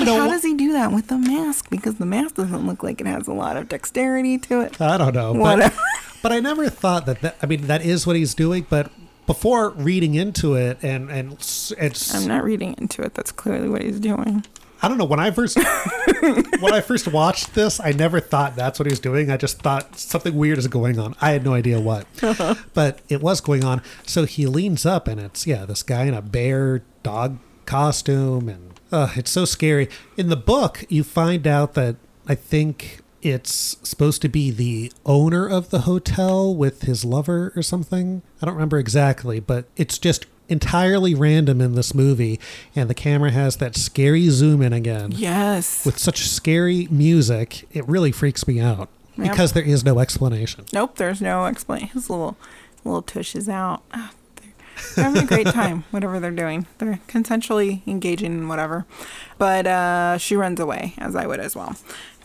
But 0.00 0.08
how 0.08 0.28
does 0.28 0.42
he 0.42 0.54
do 0.54 0.72
that 0.72 0.92
with 0.92 1.08
the 1.08 1.18
mask? 1.18 1.70
Because 1.70 1.96
the 1.96 2.06
mask 2.06 2.36
doesn't 2.36 2.66
look 2.66 2.82
like 2.82 3.00
it 3.00 3.06
has 3.06 3.28
a 3.28 3.32
lot 3.32 3.56
of 3.56 3.68
dexterity 3.68 4.38
to 4.38 4.60
it. 4.60 4.80
I 4.80 4.98
don't 4.98 5.14
know. 5.14 5.32
Whatever. 5.32 5.74
But, 5.76 6.16
but 6.22 6.32
I 6.32 6.40
never 6.40 6.68
thought 6.68 7.06
that, 7.06 7.20
that. 7.20 7.36
I 7.42 7.46
mean, 7.46 7.66
that 7.66 7.84
is 7.84 8.06
what 8.06 8.16
he's 8.16 8.34
doing. 8.34 8.66
But 8.68 8.90
before 9.26 9.70
reading 9.70 10.14
into 10.14 10.54
it, 10.54 10.78
and 10.82 11.10
and 11.10 11.32
it's, 11.32 12.14
I'm 12.14 12.26
not 12.26 12.42
reading 12.42 12.74
into 12.78 13.02
it. 13.02 13.14
That's 13.14 13.30
clearly 13.30 13.68
what 13.68 13.82
he's 13.82 14.00
doing. 14.00 14.44
I 14.82 14.88
don't 14.88 14.96
know. 14.96 15.04
When 15.04 15.20
I 15.20 15.30
first 15.30 15.56
when 16.60 16.72
I 16.72 16.80
first 16.80 17.06
watched 17.08 17.54
this, 17.54 17.80
I 17.80 17.92
never 17.92 18.18
thought 18.18 18.56
that's 18.56 18.78
what 18.78 18.86
he 18.86 18.90
was 18.90 19.00
doing. 19.00 19.30
I 19.30 19.36
just 19.36 19.60
thought 19.60 19.96
something 19.98 20.34
weird 20.34 20.58
is 20.58 20.66
going 20.68 20.98
on. 20.98 21.14
I 21.20 21.30
had 21.30 21.44
no 21.44 21.52
idea 21.52 21.78
what, 21.80 22.06
but 22.74 23.00
it 23.08 23.20
was 23.20 23.40
going 23.40 23.64
on. 23.64 23.82
So 24.06 24.24
he 24.24 24.46
leans 24.46 24.86
up, 24.86 25.06
and 25.06 25.20
it's 25.20 25.46
yeah, 25.46 25.66
this 25.66 25.82
guy 25.82 26.04
in 26.04 26.14
a 26.14 26.22
bear 26.22 26.82
dog 27.02 27.38
costume, 27.66 28.48
and 28.48 28.69
uh, 28.92 29.10
it's 29.16 29.30
so 29.30 29.44
scary. 29.44 29.88
In 30.16 30.28
the 30.28 30.36
book, 30.36 30.84
you 30.88 31.04
find 31.04 31.46
out 31.46 31.74
that 31.74 31.96
I 32.26 32.34
think 32.34 33.00
it's 33.22 33.76
supposed 33.82 34.22
to 34.22 34.28
be 34.28 34.50
the 34.50 34.92
owner 35.04 35.46
of 35.48 35.70
the 35.70 35.80
hotel 35.80 36.54
with 36.54 36.82
his 36.82 37.04
lover 37.04 37.52
or 37.54 37.62
something. 37.62 38.22
I 38.40 38.46
don't 38.46 38.54
remember 38.54 38.78
exactly, 38.78 39.40
but 39.40 39.66
it's 39.76 39.98
just 39.98 40.26
entirely 40.48 41.14
random 41.14 41.60
in 41.60 41.74
this 41.76 41.94
movie 41.94 42.40
and 42.74 42.90
the 42.90 42.94
camera 42.94 43.30
has 43.30 43.58
that 43.58 43.76
scary 43.76 44.28
zoom 44.30 44.60
in 44.62 44.72
again 44.72 45.12
Yes. 45.12 45.86
with 45.86 45.96
such 45.96 46.28
scary 46.28 46.88
music 46.90 47.68
it 47.70 47.86
really 47.88 48.10
freaks 48.10 48.48
me 48.48 48.58
out 48.58 48.88
Yep. 49.16 49.30
because 49.30 49.52
there 49.52 49.62
is 49.62 49.84
no 49.84 50.00
explanation 50.00 50.64
Nope, 50.72 50.96
there's 50.96 51.20
no 51.22 51.44
explanation. 51.46 51.90
His 51.90 52.10
little 52.10 52.36
little 52.84 53.02
tush 53.02 53.36
is 53.36 53.48
out. 53.48 53.82
Ah, 53.94 54.10
they're, 54.94 55.04
having 55.04 55.22
a 55.22 55.26
great 55.26 55.46
time, 55.46 55.84
whatever 55.90 56.20
they're 56.20 56.30
doing. 56.30 56.66
They're 56.78 57.00
consensually 57.08 57.86
engaging 57.86 58.32
in 58.32 58.48
whatever. 58.48 58.86
But 59.38 59.66
uh, 59.66 60.18
she 60.18 60.36
runs 60.36 60.60
away, 60.60 60.94
as 60.98 61.16
I 61.16 61.26
would 61.26 61.40
as 61.40 61.56
well. 61.56 61.76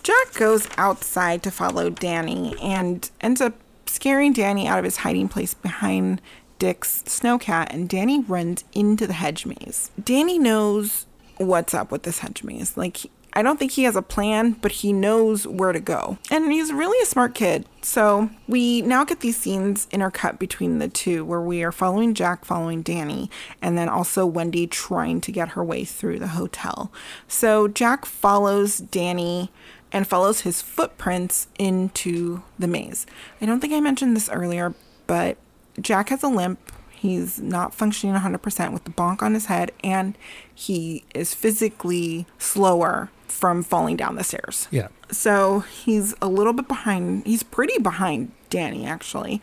Jack 0.03 0.33
goes 0.33 0.67
outside 0.77 1.41
to 1.43 1.51
follow 1.51 1.89
Danny 1.89 2.55
and 2.61 3.09
ends 3.21 3.41
up 3.41 3.53
scaring 3.87 4.33
Danny 4.33 4.67
out 4.67 4.77
of 4.77 4.85
his 4.85 4.97
hiding 4.97 5.27
place 5.27 5.53
behind 5.53 6.21
Dick's 6.59 7.03
snowcat, 7.03 7.67
and 7.71 7.89
Danny 7.89 8.21
runs 8.21 8.63
into 8.73 9.07
the 9.07 9.13
hedge 9.13 9.45
maze. 9.45 9.91
Danny 10.01 10.39
knows 10.39 11.05
what's 11.37 11.73
up 11.73 11.91
with 11.91 12.03
this 12.03 12.19
hedge 12.19 12.43
maze. 12.43 12.77
Like, 12.77 12.99
I 13.37 13.41
don't 13.41 13.59
think 13.59 13.73
he 13.73 13.83
has 13.83 13.97
a 13.97 14.01
plan, 14.01 14.53
but 14.61 14.71
he 14.71 14.93
knows 14.93 15.45
where 15.45 15.73
to 15.73 15.79
go. 15.81 16.17
And 16.31 16.51
he's 16.51 16.71
really 16.71 16.97
a 17.03 17.05
smart 17.05 17.35
kid. 17.35 17.65
So 17.81 18.29
we 18.47 18.81
now 18.81 19.03
get 19.03 19.19
these 19.19 19.37
scenes 19.37 19.87
intercut 19.87 20.39
between 20.39 20.79
the 20.79 20.87
two 20.87 21.25
where 21.25 21.41
we 21.41 21.61
are 21.61 21.73
following 21.73 22.13
Jack 22.13 22.45
following 22.45 22.81
Danny, 22.81 23.29
and 23.61 23.77
then 23.77 23.89
also 23.89 24.25
Wendy 24.25 24.67
trying 24.67 25.19
to 25.21 25.31
get 25.33 25.49
her 25.49 25.63
way 25.63 25.83
through 25.83 26.19
the 26.19 26.29
hotel. 26.29 26.93
So 27.27 27.67
Jack 27.67 28.05
follows 28.05 28.77
Danny 28.77 29.51
and 29.91 30.07
follows 30.07 30.41
his 30.41 30.61
footprints 30.61 31.47
into 31.59 32.41
the 32.57 32.67
maze. 32.67 33.05
I 33.41 33.45
don't 33.45 33.59
think 33.59 33.73
I 33.73 33.81
mentioned 33.81 34.15
this 34.15 34.29
earlier, 34.29 34.73
but 35.07 35.37
Jack 35.79 36.09
has 36.09 36.23
a 36.23 36.27
limp. 36.29 36.71
He's 36.91 37.39
not 37.39 37.73
functioning 37.73 38.15
100% 38.15 38.73
with 38.73 38.85
the 38.85 38.89
bonk 38.89 39.21
on 39.21 39.33
his 39.33 39.45
head, 39.45 39.71
and 39.83 40.17
he 40.53 41.03
is 41.13 41.33
physically 41.35 42.25
slower 42.39 43.11
from 43.27 43.63
falling 43.63 43.95
down 43.97 44.15
the 44.15 44.23
stairs. 44.23 44.67
yeah 44.71 44.87
So 45.11 45.59
he's 45.61 46.13
a 46.21 46.27
little 46.27 46.53
bit 46.53 46.67
behind. 46.67 47.25
He's 47.25 47.43
pretty 47.43 47.79
behind 47.79 48.31
Danny, 48.49 48.85
actually. 48.85 49.41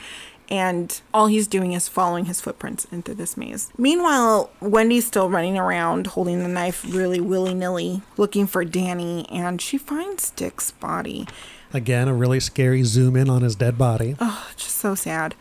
And 0.49 1.01
all 1.15 1.29
he's 1.29 1.47
doing 1.47 1.73
is 1.73 1.89
following 1.89 2.27
his 2.27 2.41
footprints 2.43 2.85
into 2.93 3.15
this 3.15 3.37
maze. 3.39 3.71
Meanwhile, 3.79 4.51
Wendy's 4.61 5.07
still 5.07 5.31
running 5.31 5.57
around 5.57 6.09
holding 6.09 6.41
the 6.41 6.49
knife 6.49 6.85
really 6.87 7.21
willy 7.21 7.55
nilly, 7.55 8.03
looking 8.19 8.47
for 8.47 8.63
Danny, 8.65 9.27
and 9.31 9.63
she 9.63 9.79
finds 9.79 10.31
Dick's 10.31 10.71
body. 10.73 11.27
again 11.73 12.07
a 12.07 12.13
really 12.13 12.39
scary 12.41 12.83
zoom 12.83 13.17
in 13.17 13.31
on 13.31 13.41
his 13.41 13.57
dead 13.57 13.79
body 13.79 14.15
Oh, 14.21 14.51
just 14.57 14.77
so 14.77 14.95
sad. 14.95 15.35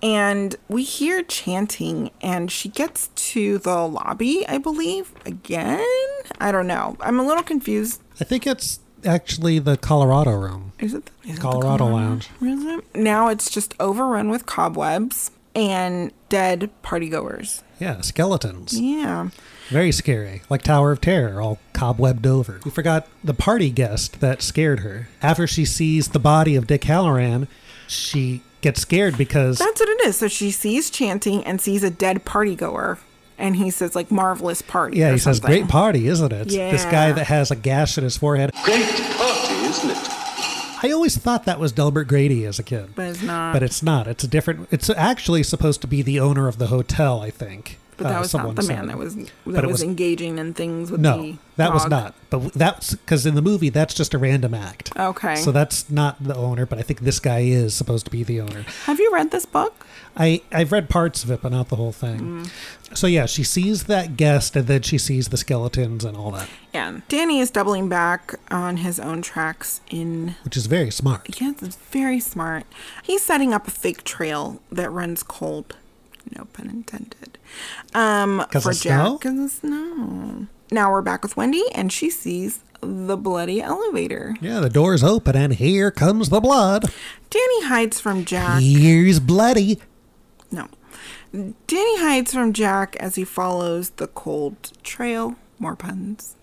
And 0.00 0.54
we 0.68 0.84
hear 0.84 1.22
chanting, 1.22 2.10
and 2.20 2.50
she 2.50 2.68
gets 2.68 3.08
to 3.32 3.58
the 3.58 3.86
lobby, 3.86 4.44
I 4.48 4.58
believe, 4.58 5.12
again. 5.24 5.86
I 6.40 6.52
don't 6.52 6.66
know. 6.66 6.96
I'm 7.00 7.18
a 7.20 7.24
little 7.26 7.42
confused. 7.42 8.00
i 8.20 8.24
think 8.24 8.46
it's 8.46 8.80
actually 9.04 9.58
the 9.58 9.76
colorado 9.76 10.30
room 10.32 10.72
Is 10.78 10.94
it 10.94 11.06
the, 11.06 11.12
is 11.24 11.30
it 11.30 11.34
the 11.36 11.40
colorado 11.42 11.86
lounge 11.86 12.28
Is 12.40 12.64
it? 12.64 12.84
Now 12.94 13.28
it's 13.28 13.50
just 13.50 13.74
overrun 13.80 14.30
with 14.30 14.46
cobwebs 14.46 15.30
and 15.56 16.12
dead 16.28 16.70
partygoers. 16.84 17.62
yeah 17.80 18.00
skeletons 18.00 18.78
Yeah. 18.80 19.30
very 19.70 19.90
scary 19.92 20.42
like 20.48 20.62
tower 20.62 20.92
of 20.92 21.00
terror 21.00 21.40
all 21.42 21.58
cobwebbed 21.74 22.26
over 22.26 22.60
we 22.64 22.70
forgot 22.70 23.08
the 23.24 23.34
party 23.34 23.70
guest 23.70 24.20
that 24.20 24.40
scared 24.40 24.80
her 24.80 25.08
after 25.20 25.46
she 25.48 25.64
sees 25.64 26.08
the 26.08 26.20
body 26.20 26.54
of 26.54 26.66
dick 26.68 26.82
hallorann 26.82 27.48
she 27.88 28.42
gets 28.60 28.80
scared 28.80 29.18
because 29.18 29.58
That's 29.58 29.80
what 29.80 29.88
it 29.88 30.00
is. 30.06 30.16
So 30.16 30.28
she 30.28 30.52
sees 30.52 30.88
chanting 30.88 31.42
and 31.44 31.60
sees 31.60 31.82
a 31.82 31.90
dead 31.90 32.24
partygoer. 32.24 32.98
And 33.38 33.56
he 33.56 33.70
says, 33.70 33.94
like, 33.94 34.10
marvelous 34.10 34.62
party. 34.62 34.98
Yeah, 34.98 35.08
or 35.08 35.12
he 35.12 35.18
says, 35.18 35.40
"Great 35.40 35.66
party, 35.68 36.06
isn't 36.06 36.32
it?" 36.32 36.48
This 36.48 36.84
guy 36.84 37.12
that 37.12 37.26
has 37.26 37.50
a 37.50 37.56
gash 37.56 37.98
in 37.98 38.04
his 38.04 38.16
forehead. 38.16 38.52
Great 38.64 38.84
party, 38.86 39.54
isn't 39.64 39.90
it? 39.90 39.98
I 40.84 40.90
always 40.92 41.16
thought 41.16 41.44
that 41.44 41.60
was 41.60 41.70
Delbert 41.72 42.08
Grady 42.08 42.44
as 42.44 42.58
a 42.58 42.62
kid, 42.64 42.90
But 42.96 43.06
it's 43.06 43.22
not. 43.22 43.52
but 43.52 43.62
it's 43.62 43.82
not. 43.82 44.06
It's 44.08 44.24
a 44.24 44.28
different. 44.28 44.68
It's 44.72 44.90
actually 44.90 45.42
supposed 45.44 45.80
to 45.82 45.86
be 45.86 46.02
the 46.02 46.18
owner 46.20 46.48
of 46.48 46.58
the 46.58 46.66
hotel, 46.68 47.20
I 47.20 47.30
think. 47.30 47.78
But 48.02 48.08
that 48.10 48.16
Uh, 48.18 48.20
was 48.20 48.34
not 48.34 48.56
the 48.56 48.62
man 48.64 48.86
that 48.88 48.98
was 48.98 49.14
that 49.14 49.64
was, 49.64 49.72
was- 49.72 49.82
engaging 49.82 50.38
in 50.38 50.54
things 50.54 50.90
with 50.90 51.00
No, 51.00 51.20
the 51.22 51.36
that 51.56 51.72
was 51.72 51.86
not. 51.88 52.14
But 52.30 52.52
that's 52.54 52.94
because 52.94 53.26
in 53.26 53.34
the 53.34 53.42
movie, 53.42 53.68
that's 53.68 53.94
just 53.94 54.14
a 54.14 54.18
random 54.18 54.54
act. 54.54 54.90
Okay. 54.96 55.36
So 55.36 55.52
that's 55.52 55.88
not 55.90 56.22
the 56.22 56.34
owner, 56.34 56.64
but 56.66 56.78
I 56.78 56.82
think 56.82 57.00
this 57.00 57.20
guy 57.20 57.40
is 57.40 57.74
supposed 57.74 58.04
to 58.06 58.10
be 58.10 58.22
the 58.24 58.40
owner. 58.40 58.64
Have 58.86 58.98
you 59.00 59.10
read 59.12 59.30
this 59.30 59.44
book? 59.46 59.86
I 60.16 60.42
I've 60.52 60.72
read 60.72 60.88
parts 60.90 61.24
of 61.24 61.30
it, 61.30 61.40
but 61.42 61.52
not 61.52 61.68
the 61.68 61.76
whole 61.76 61.92
thing. 61.92 62.44
Mm. 62.44 62.50
So 62.96 63.06
yeah, 63.06 63.24
she 63.26 63.42
sees 63.44 63.84
that 63.84 64.16
guest, 64.18 64.54
and 64.56 64.66
then 64.66 64.82
she 64.82 64.98
sees 64.98 65.28
the 65.28 65.36
skeletons 65.38 66.04
and 66.04 66.14
all 66.16 66.30
that, 66.32 66.48
Yeah. 66.74 66.98
Danny 67.08 67.40
is 67.40 67.50
doubling 67.50 67.88
back 67.88 68.34
on 68.50 68.78
his 68.78 69.00
own 69.00 69.22
tracks 69.22 69.80
in 69.90 70.34
which 70.44 70.56
is 70.56 70.66
very 70.66 70.90
smart. 70.90 71.40
Yes, 71.40 71.62
it's 71.62 71.76
very 71.90 72.20
smart. 72.20 72.64
He's 73.02 73.22
setting 73.22 73.54
up 73.54 73.66
a 73.66 73.70
fake 73.70 74.04
trail 74.04 74.60
that 74.70 74.90
runs 74.90 75.22
cold. 75.22 75.76
No 76.36 76.46
pun 76.52 76.68
intended. 76.70 77.38
Um, 77.94 78.44
for 78.50 78.72
Jack, 78.72 79.20
because 79.20 79.38
of 79.38 79.50
snow. 79.50 80.46
Now 80.70 80.90
we're 80.90 81.02
back 81.02 81.22
with 81.22 81.36
Wendy, 81.36 81.64
and 81.74 81.92
she 81.92 82.08
sees 82.10 82.60
the 82.80 83.16
bloody 83.16 83.60
elevator. 83.60 84.34
Yeah, 84.40 84.60
the 84.60 84.70
door's 84.70 85.04
open, 85.04 85.36
and 85.36 85.54
here 85.54 85.90
comes 85.90 86.30
the 86.30 86.40
blood. 86.40 86.90
Danny 87.30 87.64
hides 87.64 88.00
from 88.00 88.24
Jack. 88.24 88.62
Here's 88.62 89.20
bloody. 89.20 89.78
No. 90.50 90.68
Danny 91.32 91.98
hides 91.98 92.32
from 92.32 92.52
Jack 92.52 92.96
as 92.96 93.14
he 93.14 93.24
follows 93.24 93.90
the 93.90 94.06
cold 94.06 94.72
trail. 94.82 95.36
More 95.62 95.76
puns. 95.76 96.36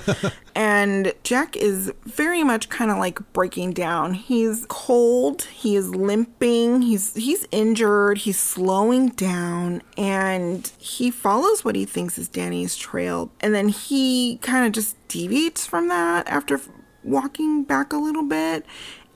and 0.54 1.12
Jack 1.24 1.56
is 1.56 1.92
very 2.04 2.44
much 2.44 2.68
kind 2.68 2.90
of 2.90 2.98
like 2.98 3.18
breaking 3.32 3.72
down. 3.72 4.14
He's 4.14 4.64
cold, 4.68 5.42
he 5.42 5.76
is 5.76 5.94
limping, 5.94 6.82
he's 6.82 7.14
he's 7.14 7.46
injured, 7.50 8.18
he's 8.18 8.38
slowing 8.38 9.08
down 9.08 9.82
and 9.98 10.70
he 10.78 11.10
follows 11.10 11.64
what 11.64 11.74
he 11.74 11.84
thinks 11.84 12.16
is 12.16 12.28
Danny's 12.28 12.76
trail 12.76 13.30
and 13.40 13.54
then 13.54 13.68
he 13.68 14.38
kind 14.38 14.64
of 14.64 14.72
just 14.72 14.96
deviates 15.08 15.66
from 15.66 15.88
that 15.88 16.26
after 16.28 16.60
walking 17.02 17.64
back 17.64 17.92
a 17.92 17.96
little 17.96 18.22
bit 18.22 18.64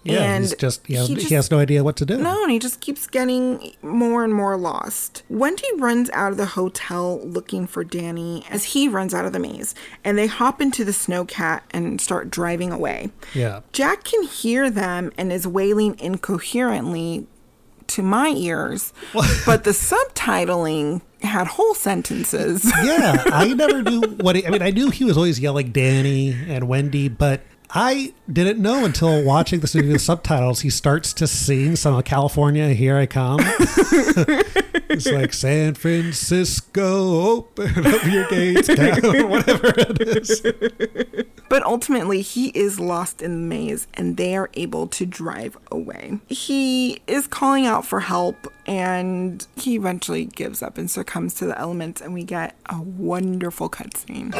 Yeah, 0.06 0.22
and 0.34 0.44
he's 0.44 0.54
just, 0.54 0.86
he 0.86 0.94
has, 0.94 1.08
he 1.08 1.14
he 1.16 1.34
has 1.34 1.50
no 1.50 1.58
idea 1.58 1.82
what 1.84 1.96
to 1.96 2.06
do. 2.06 2.16
no, 2.18 2.42
and 2.42 2.50
he 2.50 2.58
just 2.58 2.80
keeps 2.80 3.06
getting 3.06 3.72
more 3.82 4.24
and 4.24 4.32
more 4.32 4.56
lost. 4.56 5.22
Wendy 5.28 5.66
runs 5.76 6.10
out 6.10 6.32
of 6.32 6.38
the 6.38 6.46
hotel 6.46 7.20
looking 7.24 7.66
for 7.66 7.84
Danny 7.84 8.44
as 8.50 8.64
he 8.64 8.88
runs 8.88 9.12
out 9.14 9.24
of 9.24 9.32
the 9.32 9.38
maze, 9.38 9.74
and 10.04 10.16
they 10.16 10.26
hop 10.26 10.60
into 10.60 10.84
the 10.84 10.92
snowcat 10.92 11.62
and 11.70 12.00
start 12.00 12.30
driving 12.30 12.72
away. 12.72 13.10
Yeah. 13.34 13.60
Jack 13.72 14.04
can 14.04 14.22
hear 14.22 14.70
them 14.70 15.12
and 15.18 15.32
is 15.32 15.46
wailing 15.46 15.98
incoherently 15.98 17.26
to 17.88 18.02
my 18.02 18.28
ears, 18.30 18.92
but 19.46 19.62
the 19.64 19.70
subtitling 19.70 21.02
had 21.22 21.46
whole 21.46 21.74
sentences. 21.74 22.64
yeah, 22.84 23.22
I 23.26 23.54
never 23.54 23.82
knew 23.82 24.00
what 24.20 24.36
he, 24.36 24.46
I 24.46 24.50
mean. 24.50 24.62
I 24.62 24.70
knew 24.70 24.90
he 24.90 25.04
was 25.04 25.16
always 25.16 25.38
yelling 25.40 25.70
Danny 25.72 26.30
and 26.48 26.68
Wendy, 26.68 27.08
but 27.08 27.42
I 27.70 28.14
didn't 28.32 28.60
know 28.60 28.84
until 28.84 29.24
watching 29.24 29.60
this 29.60 29.74
movie 29.74 29.92
with 29.92 30.02
subtitles. 30.02 30.60
He 30.60 30.70
starts 30.70 31.12
to 31.14 31.26
sing 31.26 31.76
some 31.76 31.94
of 31.94 32.04
California, 32.04 32.68
Here 32.68 32.96
I 32.96 33.06
Come. 33.06 33.40
it's 33.42 35.06
like 35.10 35.32
San 35.34 35.74
Francisco, 35.74 37.30
open 37.30 37.86
up 37.86 38.04
your 38.06 38.26
gates, 38.28 38.68
down, 38.68 39.00
whatever 39.30 39.72
it 39.76 40.00
is. 40.00 40.42
But 41.48 41.64
ultimately, 41.64 42.22
he 42.22 42.48
is 42.48 42.78
lost 42.80 43.20
in 43.20 43.32
the 43.42 43.48
maze 43.48 43.86
and 43.94 44.16
they 44.16 44.36
are 44.36 44.50
able 44.54 44.86
to 44.88 45.06
drive 45.06 45.58
away. 45.70 46.20
He 46.28 47.00
is 47.06 47.26
calling 47.26 47.66
out 47.66 47.84
for 47.84 48.00
help 48.00 48.52
and 48.66 49.46
he 49.56 49.76
eventually 49.76 50.24
gives 50.24 50.62
up 50.62 50.78
and 50.78 50.90
succumbs 50.90 51.34
to 51.34 51.46
the 51.46 51.58
elements, 51.58 52.00
and 52.00 52.12
we 52.12 52.24
get 52.24 52.56
a 52.66 52.80
wonderful 52.80 53.68
cutscene. 53.70 54.32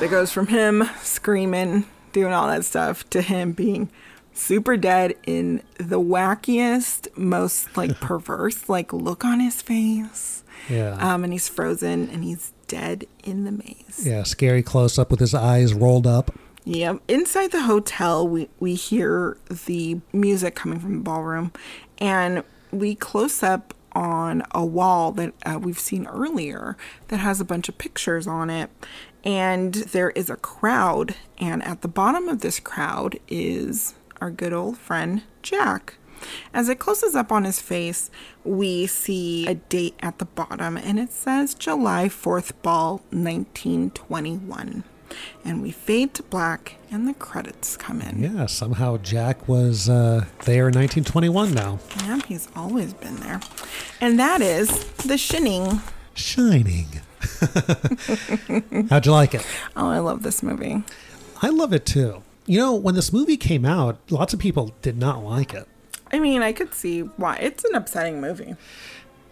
That 0.00 0.08
goes 0.10 0.32
from 0.32 0.46
him 0.46 0.88
screaming, 1.02 1.84
doing 2.12 2.32
all 2.32 2.48
that 2.48 2.64
stuff, 2.64 3.08
to 3.10 3.20
him 3.20 3.52
being 3.52 3.90
super 4.32 4.78
dead 4.78 5.14
in 5.26 5.62
the 5.76 6.00
wackiest, 6.00 7.14
most 7.18 7.76
like 7.76 8.00
perverse, 8.00 8.66
like 8.66 8.94
look 8.94 9.26
on 9.26 9.40
his 9.40 9.60
face. 9.60 10.42
Yeah. 10.70 10.94
Um, 10.94 11.22
and 11.22 11.34
he's 11.34 11.50
frozen 11.50 12.08
and 12.08 12.24
he's 12.24 12.54
dead 12.66 13.04
in 13.24 13.44
the 13.44 13.52
maze. 13.52 14.00
Yeah, 14.06 14.22
scary 14.22 14.62
close 14.62 14.98
up 14.98 15.10
with 15.10 15.20
his 15.20 15.34
eyes 15.34 15.74
rolled 15.74 16.06
up. 16.06 16.34
Yeah. 16.64 16.94
Inside 17.06 17.52
the 17.52 17.64
hotel, 17.64 18.26
we, 18.26 18.48
we 18.58 18.76
hear 18.76 19.36
the 19.50 20.00
music 20.14 20.54
coming 20.54 20.80
from 20.80 20.94
the 20.94 21.02
ballroom, 21.02 21.52
and 21.98 22.42
we 22.72 22.94
close 22.94 23.42
up 23.42 23.74
on 23.92 24.42
a 24.52 24.64
wall 24.64 25.12
that 25.12 25.34
uh, 25.44 25.58
we've 25.60 25.78
seen 25.78 26.06
earlier 26.06 26.76
that 27.08 27.18
has 27.18 27.40
a 27.40 27.44
bunch 27.44 27.68
of 27.68 27.76
pictures 27.76 28.26
on 28.26 28.48
it. 28.48 28.70
And 29.24 29.74
there 29.74 30.10
is 30.10 30.30
a 30.30 30.36
crowd, 30.36 31.14
and 31.38 31.62
at 31.64 31.82
the 31.82 31.88
bottom 31.88 32.28
of 32.28 32.40
this 32.40 32.58
crowd 32.60 33.18
is 33.28 33.94
our 34.20 34.30
good 34.30 34.52
old 34.52 34.78
friend 34.78 35.22
Jack. 35.42 35.94
As 36.52 36.68
it 36.68 36.78
closes 36.78 37.14
up 37.14 37.32
on 37.32 37.44
his 37.44 37.60
face, 37.60 38.10
we 38.44 38.86
see 38.86 39.46
a 39.46 39.54
date 39.54 39.96
at 40.00 40.18
the 40.18 40.26
bottom, 40.26 40.76
and 40.76 40.98
it 40.98 41.12
says 41.12 41.54
July 41.54 42.08
4th 42.08 42.52
Ball 42.62 43.02
1921 43.10 44.84
and 45.44 45.62
we 45.62 45.70
fade 45.70 46.14
to 46.14 46.22
black 46.24 46.76
and 46.90 47.06
the 47.06 47.14
credits 47.14 47.76
come 47.76 48.00
in. 48.00 48.22
Yeah, 48.22 48.46
somehow 48.46 48.96
Jack 48.98 49.48
was 49.48 49.88
uh, 49.88 50.26
there 50.44 50.68
in 50.68 50.74
1921 50.74 51.54
now. 51.54 51.78
Yeah, 51.98 52.20
he's 52.26 52.48
always 52.56 52.94
been 52.94 53.16
there. 53.16 53.40
And 54.00 54.18
that 54.18 54.40
is 54.40 54.84
The 54.94 55.18
Shining. 55.18 55.80
Shining. 56.14 56.86
How'd 58.90 59.06
you 59.06 59.12
like 59.12 59.34
it? 59.34 59.46
Oh, 59.76 59.88
I 59.88 59.98
love 59.98 60.22
this 60.22 60.42
movie. 60.42 60.82
I 61.42 61.48
love 61.48 61.72
it 61.72 61.86
too. 61.86 62.22
You 62.46 62.58
know, 62.58 62.74
when 62.74 62.94
this 62.94 63.12
movie 63.12 63.36
came 63.36 63.64
out, 63.64 63.98
lots 64.10 64.34
of 64.34 64.40
people 64.40 64.74
did 64.82 64.98
not 64.98 65.22
like 65.22 65.54
it. 65.54 65.68
I 66.12 66.18
mean, 66.18 66.42
I 66.42 66.52
could 66.52 66.74
see 66.74 67.00
why. 67.00 67.36
It's 67.36 67.64
an 67.64 67.74
upsetting 67.74 68.20
movie. 68.20 68.56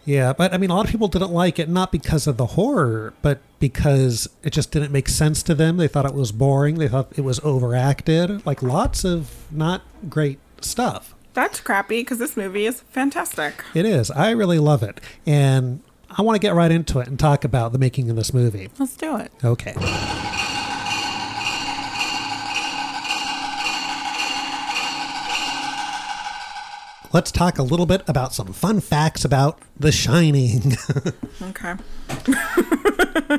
Yeah, 0.05 0.33
but 0.33 0.55
I 0.55 0.59
mean, 0.59 0.71
a 0.71 0.75
lot 0.75 0.87
of 0.87 0.91
people 0.91 1.09
didn't 1.09 1.33
like 1.33 1.59
it, 1.59 1.69
not 1.69 1.93
because 1.93 2.27
of 2.27 2.37
the 2.39 2.47
horror, 2.47 3.13
but 3.21 3.41
because 3.61 4.29
it 4.43 4.55
just 4.55 4.71
didn't 4.71 4.91
make 4.91 5.09
sense 5.09 5.43
to 5.43 5.55
them. 5.55 5.77
They 5.77 5.89
thought 5.89 6.07
it 6.07 6.15
was 6.15 6.33
boring. 6.33 6.77
They 6.77 6.89
thought 6.89 7.13
it 7.17 7.23
was 7.23 7.41
overacted. 7.41 8.47
Like 8.47 8.63
lots 8.63 9.05
of 9.05 9.47
not 9.51 9.83
great 10.09 10.39
stuff. 10.63 11.15
That's 11.35 11.61
crappy 11.61 12.01
because 12.01 12.19
this 12.19 12.37
movie 12.37 12.65
is 12.67 12.81
fantastic. 12.81 13.63
It 13.75 13.85
is. 13.85 14.11
I 14.11 14.31
really 14.31 14.59
love 14.59 14.83
it. 14.83 15.01
And 15.27 15.83
I 16.11 16.23
want 16.23 16.37
to 16.37 16.41
get 16.41 16.55
right 16.55 16.71
into 16.71 16.99
it 17.01 17.09
and 17.09 17.19
talk 17.19 17.45
about 17.45 17.73
the 17.73 17.79
making 17.79 18.09
of 18.11 18.17
this 18.17 18.33
movie. 18.33 18.71
Let's 18.79 18.97
do 18.97 19.17
it. 19.19 19.31
Okay. 19.45 19.75
Let's 27.11 27.33
talk 27.33 27.59
a 27.59 27.63
little 27.63 27.87
bit 27.87 28.03
about 28.07 28.35
some 28.35 28.53
fun 28.53 28.81
facts 28.81 29.25
about 29.25 29.59
The 29.79 29.91
Shining. 29.93 30.77
Okay. 31.41 31.75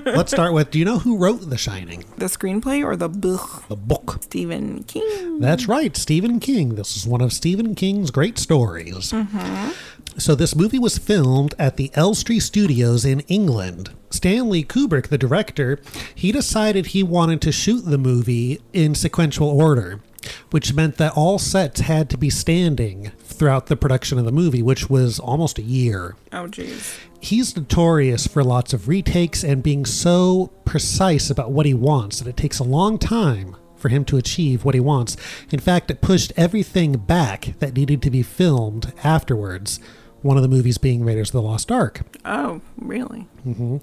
Let's 0.06 0.32
start 0.32 0.54
with 0.54 0.72
Do 0.72 0.80
you 0.80 0.86
know 0.86 1.00
who 1.00 1.18
wrote 1.18 1.50
The 1.50 1.58
Shining? 1.58 2.06
The 2.18 2.26
screenplay 2.26 2.84
or 2.84 2.96
the 2.96 3.10
book? 3.10 3.68
The 3.68 3.76
book. 3.76 4.20
Stephen 4.22 4.84
King. 4.84 5.40
That's 5.40 5.68
right, 5.68 5.96
Stephen 5.96 6.40
King. 6.40 6.76
This 6.76 6.96
is 6.98 7.06
one 7.06 7.22
of 7.22 7.32
Stephen 7.34 7.76
King's 7.76 8.10
great 8.10 8.38
stories. 8.40 9.12
Mm-hmm. 9.12 9.72
So, 10.18 10.36
this 10.36 10.56
movie 10.56 10.80
was 10.80 10.98
filmed 10.98 11.56
at 11.58 11.78
the 11.78 11.92
Elstree 11.94 12.40
Studios 12.40 13.06
in 13.06 13.22
England. 13.22 13.92
Stanley 14.10 14.64
Kubrick, 14.64 15.08
the 15.08 15.18
director, 15.18 15.80
he 16.14 16.32
decided 16.32 16.88
he 16.88 17.04
wanted 17.04 17.42
to 17.42 17.52
shoot 17.52 17.82
the 17.82 17.98
movie 17.98 18.60
in 18.74 18.96
sequential 18.96 19.48
order, 19.48 20.02
which 20.52 20.74
meant 20.74 20.98
that 20.98 21.14
all 21.16 21.40
sets 21.40 21.82
had 21.82 22.10
to 22.10 22.18
be 22.18 22.30
standing 22.30 23.12
throughout 23.20 23.68
the 23.68 23.78
production 23.78 24.18
of 24.20 24.26
the 24.26 24.32
movie, 24.32 24.62
which 24.62 24.90
was 24.90 25.20
almost 25.20 25.58
a 25.58 25.64
year. 25.64 26.16
Oh, 26.34 26.48
jeez. 26.48 27.00
He's 27.22 27.56
notorious 27.56 28.28
for 28.28 28.44
lots 28.44 28.74
of 28.74 28.88
retakes 28.88 29.44
and 29.44 29.64
being 29.64 29.86
so 29.86 30.52
precise 30.66 31.30
about 31.30 31.52
what 31.52 31.66
he 31.66 31.74
wants 31.74 32.20
that 32.20 32.28
it 32.28 32.38
takes 32.38 32.60
a 32.60 32.64
long 32.64 32.98
time 32.98 33.56
for 33.76 33.90
him 33.90 34.04
to 34.06 34.18
achieve 34.18 34.66
what 34.66 34.76
he 34.76 34.82
wants. 34.82 35.16
In 35.52 35.60
fact, 35.60 35.90
it 35.90 36.02
pushed 36.02 36.34
everything 36.36 36.94
back 36.98 37.54
that 37.60 37.76
needed 37.76 38.02
to 38.02 38.10
be 38.10 38.22
filmed 38.22 38.92
afterwards. 39.04 39.80
One 40.22 40.38
of 40.38 40.44
the 40.44 40.50
movies 40.50 40.78
being 40.78 41.04
Raiders 41.06 41.30
of 41.30 41.34
the 41.34 41.42
Lost 41.42 41.72
Ark. 41.72 42.02
Oh, 42.26 42.62
really? 42.78 43.28
hmm 43.44 43.78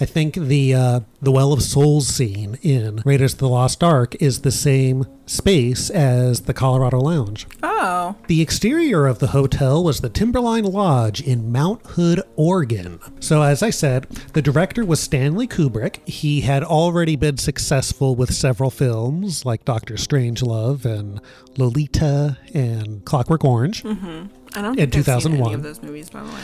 I 0.00 0.06
think 0.06 0.34
the 0.34 0.74
uh, 0.74 1.00
the 1.20 1.32
Well 1.32 1.52
of 1.52 1.62
Souls 1.62 2.06
scene 2.08 2.58
in 2.62 3.02
Raiders 3.04 3.34
of 3.34 3.40
the 3.40 3.48
Lost 3.48 3.82
Ark 3.84 4.16
is 4.20 4.40
the 4.40 4.50
same 4.50 5.04
space 5.26 5.90
as 5.90 6.42
the 6.42 6.54
Colorado 6.54 6.98
Lounge. 6.98 7.46
Oh. 7.62 8.16
The 8.26 8.40
exterior 8.40 9.06
of 9.06 9.18
the 9.18 9.28
hotel 9.28 9.84
was 9.84 10.00
the 10.00 10.08
Timberline 10.08 10.64
Lodge 10.64 11.20
in 11.20 11.52
Mount 11.52 11.84
Hood, 11.88 12.22
Oregon. 12.36 12.98
So, 13.20 13.42
as 13.42 13.62
I 13.62 13.70
said, 13.70 14.04
the 14.32 14.42
director 14.42 14.84
was 14.84 15.00
Stanley 15.00 15.46
Kubrick. 15.46 16.06
He 16.08 16.40
had 16.40 16.64
already 16.64 17.16
been 17.16 17.36
successful 17.36 18.14
with 18.14 18.32
several 18.32 18.70
films 18.70 19.44
like 19.44 19.64
Doctor 19.64 19.94
Strangelove 19.94 20.84
and 20.84 21.20
Lolita 21.58 22.38
and 22.54 23.04
Clockwork 23.04 23.44
Orange. 23.44 23.82
Mm-hmm. 23.82 24.26
I 24.54 24.62
don't 24.62 24.78
In 24.78 24.90
seen 24.90 24.98
any 25.00 25.04
2001. 25.04 25.54
of 25.54 25.62
those 25.62 25.82
movies, 25.82 26.10
by 26.10 26.22
the 26.22 26.28
way. 26.32 26.40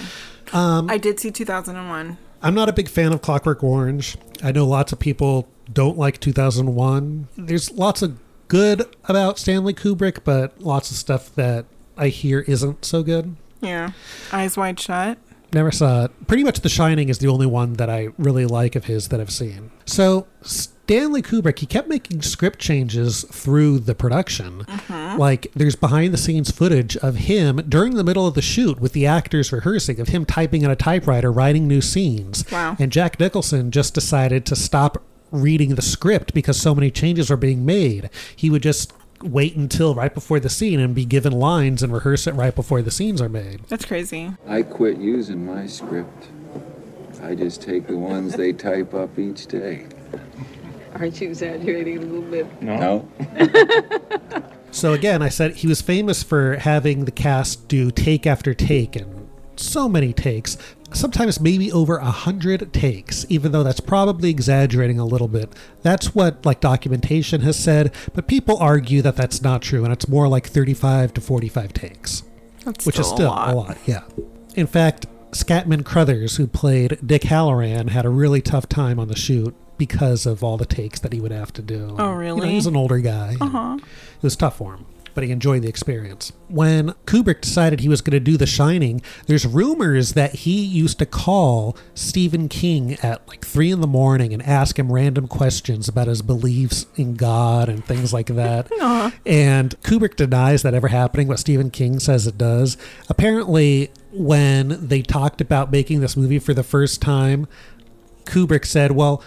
Um, 0.52 0.90
I 0.90 0.98
did 0.98 1.20
see 1.20 1.30
2001. 1.30 2.16
I'm 2.42 2.54
not 2.54 2.68
a 2.68 2.72
big 2.72 2.88
fan 2.88 3.12
of 3.12 3.20
Clockwork 3.22 3.62
Orange. 3.64 4.16
I 4.42 4.52
know 4.52 4.66
lots 4.66 4.92
of 4.92 4.98
people 4.98 5.48
don't 5.72 5.98
like 5.98 6.20
2001. 6.20 7.28
There's 7.36 7.70
lots 7.72 8.00
of 8.02 8.18
good 8.48 8.84
about 9.04 9.38
Stanley 9.38 9.74
Kubrick, 9.74 10.20
but 10.24 10.60
lots 10.60 10.90
of 10.90 10.96
stuff 10.96 11.34
that 11.34 11.66
I 11.96 12.08
hear 12.08 12.40
isn't 12.40 12.84
so 12.84 13.02
good. 13.02 13.36
Yeah. 13.60 13.90
Eyes 14.32 14.56
Wide 14.56 14.78
Shut. 14.78 15.18
Never 15.52 15.70
saw 15.72 16.04
it. 16.04 16.26
Pretty 16.28 16.44
much 16.44 16.60
The 16.60 16.68
Shining 16.68 17.08
is 17.08 17.18
the 17.18 17.28
only 17.28 17.46
one 17.46 17.74
that 17.74 17.90
I 17.90 18.08
really 18.18 18.46
like 18.46 18.76
of 18.76 18.84
his 18.84 19.08
that 19.08 19.20
I've 19.20 19.30
seen. 19.32 19.70
So 19.86 20.26
Stanley 20.88 21.20
Kubrick, 21.20 21.58
he 21.58 21.66
kept 21.66 21.86
making 21.86 22.22
script 22.22 22.58
changes 22.58 23.22
through 23.24 23.78
the 23.80 23.94
production. 23.94 24.62
Uh-huh. 24.66 25.16
Like 25.18 25.52
there's 25.54 25.76
behind 25.76 26.14
the 26.14 26.16
scenes 26.16 26.50
footage 26.50 26.96
of 26.96 27.16
him 27.16 27.56
during 27.68 27.96
the 27.96 28.02
middle 28.02 28.26
of 28.26 28.32
the 28.32 28.40
shoot 28.40 28.80
with 28.80 28.94
the 28.94 29.04
actors 29.04 29.52
rehearsing 29.52 30.00
of 30.00 30.08
him 30.08 30.24
typing 30.24 30.64
on 30.64 30.70
a 30.70 30.76
typewriter, 30.76 31.30
writing 31.30 31.68
new 31.68 31.82
scenes. 31.82 32.50
Wow. 32.50 32.74
And 32.78 32.90
Jack 32.90 33.20
Nicholson 33.20 33.70
just 33.70 33.92
decided 33.92 34.46
to 34.46 34.56
stop 34.56 35.02
reading 35.30 35.74
the 35.74 35.82
script 35.82 36.32
because 36.32 36.58
so 36.58 36.74
many 36.74 36.90
changes 36.90 37.28
were 37.28 37.36
being 37.36 37.66
made. 37.66 38.08
He 38.34 38.48
would 38.48 38.62
just 38.62 38.94
wait 39.20 39.56
until 39.56 39.94
right 39.94 40.14
before 40.14 40.40
the 40.40 40.48
scene 40.48 40.80
and 40.80 40.94
be 40.94 41.04
given 41.04 41.34
lines 41.34 41.82
and 41.82 41.92
rehearse 41.92 42.26
it 42.26 42.32
right 42.32 42.54
before 42.54 42.80
the 42.80 42.90
scenes 42.90 43.20
are 43.20 43.28
made. 43.28 43.60
That's 43.68 43.84
crazy. 43.84 44.32
I 44.46 44.62
quit 44.62 44.96
using 44.96 45.44
my 45.44 45.66
script 45.66 46.30
I 47.22 47.34
just 47.34 47.62
take 47.62 47.86
the 47.86 47.96
ones 47.96 48.34
they 48.34 48.52
type 48.52 48.94
up 48.94 49.18
each 49.18 49.46
day. 49.46 49.86
Aren't 50.94 51.20
you 51.20 51.28
exaggerating 51.28 51.98
a 51.98 52.00
little 52.00 52.22
bit? 52.22 52.62
No. 52.62 53.08
no. 53.36 54.42
So 54.70 54.92
again, 54.92 55.22
I 55.22 55.28
said 55.30 55.56
he 55.56 55.66
was 55.66 55.80
famous 55.80 56.22
for 56.22 56.56
having 56.56 57.06
the 57.06 57.10
cast 57.10 57.68
do 57.68 57.90
take 57.90 58.26
after 58.26 58.52
take 58.52 58.96
and 58.96 59.28
so 59.56 59.88
many 59.88 60.12
takes, 60.12 60.58
sometimes 60.92 61.40
maybe 61.40 61.72
over 61.72 61.96
a 61.96 62.10
hundred 62.10 62.72
takes, 62.72 63.24
even 63.28 63.50
though 63.52 63.62
that's 63.62 63.80
probably 63.80 64.30
exaggerating 64.30 65.00
a 65.00 65.06
little 65.06 65.26
bit. 65.26 65.52
That's 65.82 66.14
what 66.14 66.44
like 66.44 66.60
documentation 66.60 67.40
has 67.40 67.56
said, 67.56 67.94
but 68.14 68.28
people 68.28 68.58
argue 68.58 69.02
that 69.02 69.16
that's 69.16 69.42
not 69.42 69.62
true, 69.62 69.84
and 69.84 69.92
it's 69.92 70.06
more 70.06 70.28
like 70.28 70.46
35 70.46 71.14
to 71.14 71.20
45 71.20 71.72
takes, 71.72 72.22
That's 72.64 72.84
which 72.86 72.98
is 72.98 73.06
still 73.08 73.28
a 73.28 73.30
lot. 73.30 73.48
a 73.48 73.56
lot. 73.56 73.78
Yeah. 73.86 74.02
In 74.54 74.66
fact, 74.66 75.06
Scatman 75.32 75.84
Crothers, 75.84 76.36
who 76.36 76.46
played 76.46 76.98
Dick 77.04 77.22
Hallorann, 77.22 77.88
had 77.88 78.04
a 78.04 78.10
really 78.10 78.42
tough 78.42 78.68
time 78.68 79.00
on 79.00 79.08
the 79.08 79.16
shoot 79.16 79.54
because 79.78 80.26
of 80.26 80.42
all 80.44 80.56
the 80.56 80.66
takes 80.66 81.00
that 81.00 81.12
he 81.12 81.20
would 81.20 81.32
have 81.32 81.52
to 81.54 81.62
do. 81.62 81.86
Oh, 81.90 81.90
You 81.90 81.96
know, 81.96 82.12
really? 82.12 82.50
he's 82.50 82.66
an 82.66 82.76
older 82.76 82.98
guy. 82.98 83.36
Uh-huh. 83.40 83.78
It 83.80 84.22
was 84.22 84.36
tough 84.36 84.56
for 84.58 84.74
him, 84.74 84.86
but 85.14 85.22
he 85.24 85.30
enjoyed 85.30 85.62
the 85.62 85.68
experience. 85.68 86.32
When 86.48 86.90
Kubrick 87.06 87.40
decided 87.42 87.80
he 87.80 87.88
was 87.88 88.00
going 88.00 88.12
to 88.12 88.20
do 88.20 88.36
The 88.36 88.46
Shining, 88.46 89.00
there's 89.26 89.46
rumors 89.46 90.12
that 90.14 90.34
he 90.34 90.60
used 90.64 90.98
to 90.98 91.06
call 91.06 91.76
Stephen 91.94 92.48
King 92.48 92.94
at 93.02 93.26
like 93.28 93.44
three 93.46 93.70
in 93.70 93.80
the 93.80 93.86
morning 93.86 94.32
and 94.32 94.42
ask 94.42 94.78
him 94.78 94.90
random 94.92 95.28
questions 95.28 95.88
about 95.88 96.08
his 96.08 96.20
beliefs 96.22 96.86
in 96.96 97.14
God 97.14 97.68
and 97.68 97.84
things 97.84 98.12
like 98.12 98.26
that. 98.28 98.68
Aw. 98.80 99.12
And 99.26 99.80
Kubrick 99.82 100.16
denies 100.16 100.62
that 100.62 100.74
ever 100.74 100.88
happening, 100.88 101.28
but 101.28 101.38
Stephen 101.38 101.70
King 101.70 102.00
says 102.00 102.26
it 102.26 102.36
does. 102.38 102.76
Apparently, 103.08 103.90
when 104.12 104.88
they 104.88 105.02
talked 105.02 105.40
about 105.40 105.70
making 105.70 106.00
this 106.00 106.16
movie 106.16 106.38
for 106.38 106.54
the 106.54 106.62
first 106.62 107.00
time, 107.02 107.46
Kubrick 108.24 108.64
said, 108.64 108.92
Well, 108.92 109.22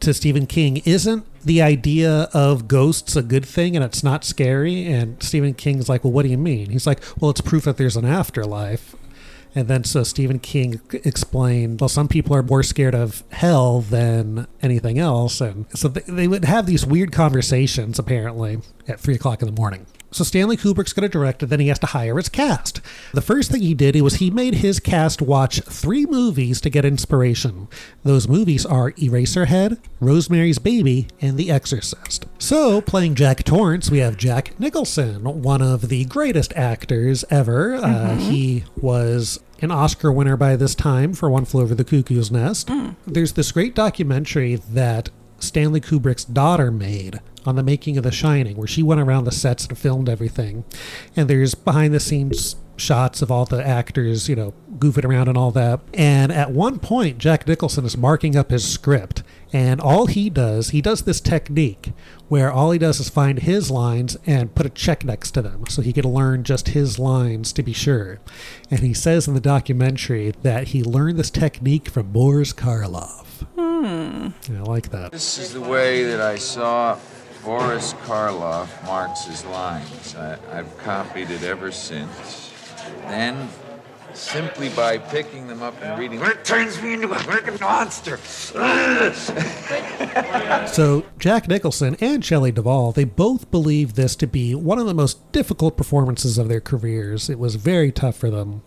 to 0.00 0.14
Stephen 0.14 0.46
King, 0.46 0.78
isn't 0.84 1.24
the 1.42 1.62
idea 1.62 2.28
of 2.32 2.68
ghosts 2.68 3.16
a 3.16 3.22
good 3.22 3.46
thing 3.46 3.76
and 3.76 3.84
it's 3.84 4.02
not 4.02 4.24
scary? 4.24 4.86
And 4.86 5.22
Stephen 5.22 5.54
King's 5.54 5.88
like, 5.88 6.04
Well, 6.04 6.12
what 6.12 6.22
do 6.22 6.28
you 6.28 6.38
mean? 6.38 6.70
He's 6.70 6.86
like, 6.86 7.00
Well, 7.18 7.30
it's 7.30 7.40
proof 7.40 7.64
that 7.64 7.76
there's 7.76 7.96
an 7.96 8.04
afterlife. 8.04 8.94
And 9.54 9.66
then 9.66 9.82
so 9.84 10.04
Stephen 10.04 10.38
King 10.38 10.80
explained, 10.92 11.80
well, 11.80 11.88
some 11.88 12.06
people 12.06 12.36
are 12.36 12.42
more 12.42 12.62
scared 12.62 12.94
of 12.94 13.24
hell 13.32 13.80
than 13.80 14.46
anything 14.62 14.98
else. 14.98 15.40
And 15.40 15.66
so 15.76 15.88
they, 15.88 16.02
they 16.02 16.28
would 16.28 16.44
have 16.44 16.66
these 16.66 16.86
weird 16.86 17.10
conversations, 17.10 17.98
apparently, 17.98 18.58
at 18.86 19.00
three 19.00 19.14
o'clock 19.14 19.42
in 19.42 19.46
the 19.46 19.60
morning. 19.60 19.86
So 20.12 20.24
Stanley 20.24 20.56
Kubrick's 20.56 20.92
going 20.92 21.08
to 21.08 21.08
direct 21.08 21.42
it, 21.42 21.46
then 21.46 21.60
he 21.60 21.68
has 21.68 21.78
to 21.80 21.86
hire 21.86 22.16
his 22.16 22.28
cast. 22.28 22.80
The 23.14 23.20
first 23.22 23.50
thing 23.52 23.62
he 23.62 23.74
did 23.74 23.94
was 24.00 24.14
he 24.14 24.30
made 24.30 24.54
his 24.56 24.80
cast 24.80 25.22
watch 25.22 25.60
three 25.62 26.04
movies 26.04 26.60
to 26.62 26.70
get 26.70 26.84
inspiration. 26.84 27.68
Those 28.02 28.26
movies 28.26 28.66
are 28.66 28.90
Eraserhead, 28.92 29.78
Rosemary's 30.00 30.58
Baby, 30.58 31.06
and 31.20 31.36
The 31.38 31.50
Exorcist. 31.50 32.26
So, 32.38 32.80
playing 32.80 33.14
Jack 33.14 33.44
Torrance, 33.44 33.90
we 33.90 33.98
have 33.98 34.16
Jack 34.16 34.58
Nicholson, 34.58 35.22
one 35.42 35.62
of 35.62 35.88
the 35.88 36.04
greatest 36.06 36.52
actors 36.56 37.24
ever. 37.30 37.76
Uh, 37.76 38.16
Mhm. 38.16 38.18
he 38.20 38.64
was 38.80 39.38
an 39.62 39.70
Oscar 39.70 40.10
winner 40.10 40.36
by 40.36 40.56
this 40.56 40.74
time 40.74 41.12
for 41.12 41.30
One 41.30 41.44
Flew 41.44 41.62
Over 41.62 41.74
the 41.74 41.84
Cuckoo's 41.84 42.30
Nest. 42.30 42.68
There's 43.06 43.32
this 43.32 43.52
great 43.52 43.74
documentary 43.74 44.56
that 44.72 45.10
Stanley 45.38 45.80
Kubrick's 45.80 46.24
daughter 46.24 46.70
made 46.70 47.20
on 47.46 47.56
the 47.56 47.62
making 47.62 47.96
of 47.96 48.04
The 48.04 48.12
Shining, 48.12 48.56
where 48.56 48.66
she 48.66 48.82
went 48.82 49.00
around 49.00 49.24
the 49.24 49.32
sets 49.32 49.66
and 49.66 49.76
filmed 49.76 50.08
everything. 50.08 50.64
And 51.16 51.28
there's 51.28 51.54
behind 51.54 51.94
the 51.94 52.00
scenes 52.00 52.56
shots 52.80 53.22
of 53.22 53.30
all 53.30 53.44
the 53.44 53.64
actors, 53.64 54.28
you 54.28 54.34
know, 54.34 54.54
goofing 54.78 55.04
around 55.04 55.28
and 55.28 55.36
all 55.36 55.50
that. 55.52 55.80
And 55.94 56.32
at 56.32 56.50
one 56.50 56.78
point, 56.78 57.18
Jack 57.18 57.46
Nicholson 57.46 57.84
is 57.84 57.96
marking 57.96 58.36
up 58.36 58.50
his 58.50 58.66
script. 58.66 59.22
And 59.52 59.80
all 59.80 60.06
he 60.06 60.30
does, 60.30 60.70
he 60.70 60.80
does 60.80 61.02
this 61.02 61.20
technique 61.20 61.92
where 62.28 62.52
all 62.52 62.70
he 62.70 62.78
does 62.78 63.00
is 63.00 63.08
find 63.08 63.40
his 63.40 63.70
lines 63.70 64.16
and 64.24 64.54
put 64.54 64.64
a 64.64 64.70
check 64.70 65.04
next 65.04 65.32
to 65.32 65.42
them 65.42 65.64
so 65.68 65.82
he 65.82 65.92
could 65.92 66.04
learn 66.04 66.44
just 66.44 66.68
his 66.68 66.98
lines 67.00 67.52
to 67.54 67.62
be 67.62 67.72
sure. 67.72 68.20
And 68.70 68.80
he 68.80 68.94
says 68.94 69.26
in 69.26 69.34
the 69.34 69.40
documentary 69.40 70.32
that 70.42 70.68
he 70.68 70.84
learned 70.84 71.18
this 71.18 71.30
technique 71.30 71.88
from 71.88 72.12
Boris 72.12 72.52
Karloff. 72.52 73.44
Hmm. 73.56 74.28
Yeah, 74.52 74.60
I 74.60 74.62
like 74.62 74.90
that. 74.90 75.10
This 75.10 75.38
is 75.38 75.52
the 75.52 75.60
way 75.60 76.04
that 76.04 76.20
I 76.20 76.36
saw 76.36 76.96
Boris 77.44 77.94
Karloff 78.04 78.68
marks 78.84 79.24
his 79.24 79.44
lines. 79.46 80.14
I, 80.14 80.38
I've 80.52 80.76
copied 80.78 81.30
it 81.30 81.42
ever 81.42 81.72
since. 81.72 82.52
Then, 83.02 83.48
simply 84.12 84.68
by 84.70 84.98
picking 84.98 85.46
them 85.46 85.62
up 85.62 85.74
and 85.82 85.98
reading, 85.98 86.20
it 86.20 86.44
turns 86.44 86.80
me 86.82 86.94
into 86.94 87.10
a 87.10 87.16
freaking 87.16 87.60
monster. 87.60 88.18
So 90.66 91.04
Jack 91.18 91.48
Nicholson 91.48 91.96
and 92.00 92.24
Shelley 92.24 92.52
Duvall, 92.52 92.92
they 92.92 93.04
both 93.04 93.50
believe 93.50 93.94
this 93.94 94.14
to 94.16 94.26
be 94.26 94.54
one 94.54 94.78
of 94.78 94.86
the 94.86 94.94
most 94.94 95.32
difficult 95.32 95.76
performances 95.76 96.38
of 96.38 96.48
their 96.48 96.60
careers. 96.60 97.30
It 97.30 97.38
was 97.38 97.56
very 97.56 97.90
tough 97.90 98.16
for 98.16 98.30
them. 98.30 98.62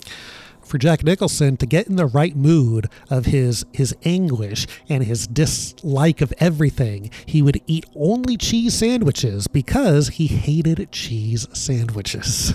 For 0.65 0.77
Jack 0.77 1.03
Nicholson 1.03 1.57
to 1.57 1.65
get 1.65 1.88
in 1.88 1.98
the 1.98 2.06
right 2.06 2.35
mood 2.35 2.90
of 3.10 3.26
his 3.26 3.65
his 3.73 3.95
anguish 4.03 4.65
and 4.90 5.03
his 5.03 5.27
dislike 5.27 6.22
of 6.22 6.34
everything, 6.40 7.11
he 7.26 7.41
would 7.41 7.61
eat 7.68 7.85
only 7.95 8.38
cheese 8.38 8.73
sandwiches 8.73 9.48
because 9.48 10.07
he 10.10 10.27
hated 10.27 10.91
cheese 10.91 11.48
sandwiches. 11.53 12.53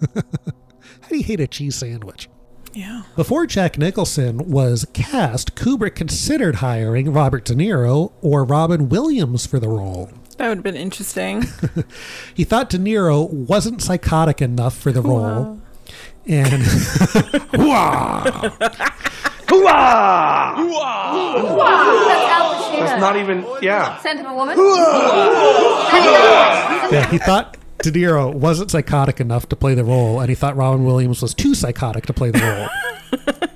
How 0.14 1.08
do 1.08 1.16
you 1.16 1.22
hate 1.22 1.40
a 1.40 1.46
cheese 1.46 1.76
sandwich? 1.76 2.28
Yeah. 2.72 3.02
Before 3.14 3.46
Jack 3.46 3.78
Nicholson 3.78 4.50
was 4.50 4.86
cast, 4.92 5.54
Kubrick 5.54 5.94
considered 5.94 6.56
hiring 6.56 7.12
Robert 7.12 7.44
De 7.44 7.54
Niro 7.54 8.12
or 8.20 8.42
Robin 8.44 8.88
Williams 8.88 9.46
for 9.46 9.60
the 9.60 9.68
role. 9.68 10.10
That 10.38 10.48
would 10.48 10.58
have 10.58 10.64
been 10.64 10.74
interesting. 10.76 11.44
He 12.34 12.42
thought 12.42 12.68
De 12.70 12.78
Niro 12.78 13.30
wasn't 13.30 13.80
psychotic 13.80 14.42
enough 14.42 14.76
for 14.76 14.90
the 14.90 15.02
role. 15.02 15.60
And 16.26 16.62
That's 22.84 23.00
not 23.00 23.16
even, 23.16 23.44
yeah. 23.60 23.98
Scent 23.98 24.20
of 24.20 24.26
a 24.26 24.34
woman? 24.34 24.56
yeah, 26.90 27.10
he 27.10 27.18
thought 27.18 27.56
De 27.78 27.90
Niro 27.90 28.32
wasn't 28.32 28.70
psychotic 28.70 29.20
enough 29.20 29.48
to 29.50 29.56
play 29.56 29.74
the 29.74 29.84
role, 29.84 30.20
and 30.20 30.28
he 30.28 30.34
thought 30.34 30.56
Robin 30.56 30.84
Williams 30.84 31.20
was 31.20 31.34
too 31.34 31.54
psychotic 31.54 32.06
to 32.06 32.12
play 32.12 32.30
the 32.30 32.40
role. 32.40 32.68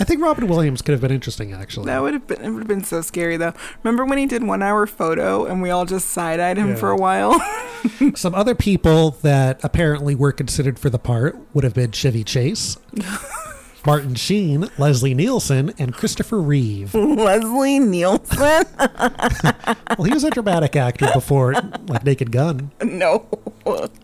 I 0.00 0.04
think 0.04 0.22
Robin 0.22 0.46
Williams 0.48 0.82
could 0.82 0.92
have 0.92 1.00
been 1.00 1.10
interesting, 1.12 1.52
actually. 1.52 1.86
That 1.86 2.02
would 2.02 2.14
have 2.14 2.26
been 2.26 2.40
it 2.42 2.50
would 2.50 2.60
have 2.60 2.68
been 2.68 2.84
so 2.84 3.00
scary 3.00 3.36
though. 3.36 3.52
Remember 3.82 4.04
when 4.04 4.18
he 4.18 4.26
did 4.26 4.42
one 4.42 4.62
hour 4.62 4.86
photo 4.86 5.44
and 5.44 5.60
we 5.62 5.70
all 5.70 5.86
just 5.86 6.08
side 6.10 6.40
eyed 6.40 6.56
him 6.56 6.70
Yeah. 6.70 6.74
for 6.76 6.90
a 6.90 6.96
while? 6.96 7.40
Some 8.16 8.34
other 8.34 8.54
people 8.54 9.12
that 9.22 9.60
apparently 9.62 10.14
were 10.14 10.32
considered 10.32 10.78
for 10.78 10.90
the 10.90 10.98
part 10.98 11.36
would 11.54 11.64
have 11.64 11.74
been 11.74 11.92
Chevy 11.92 12.24
Chase, 12.24 12.76
Martin 13.86 14.14
Sheen, 14.14 14.68
Leslie 14.76 15.14
Nielsen, 15.14 15.72
and 15.78 15.94
Christopher 15.94 16.40
Reeve. 16.40 16.94
Leslie 16.94 17.78
Nielsen? 17.78 18.64
Well, 18.78 20.04
he 20.04 20.12
was 20.12 20.24
a 20.24 20.30
dramatic 20.30 20.76
actor 20.76 21.08
before, 21.14 21.54
like 21.86 22.04
Naked 22.04 22.32
Gun. 22.32 22.70
no. 22.82 23.26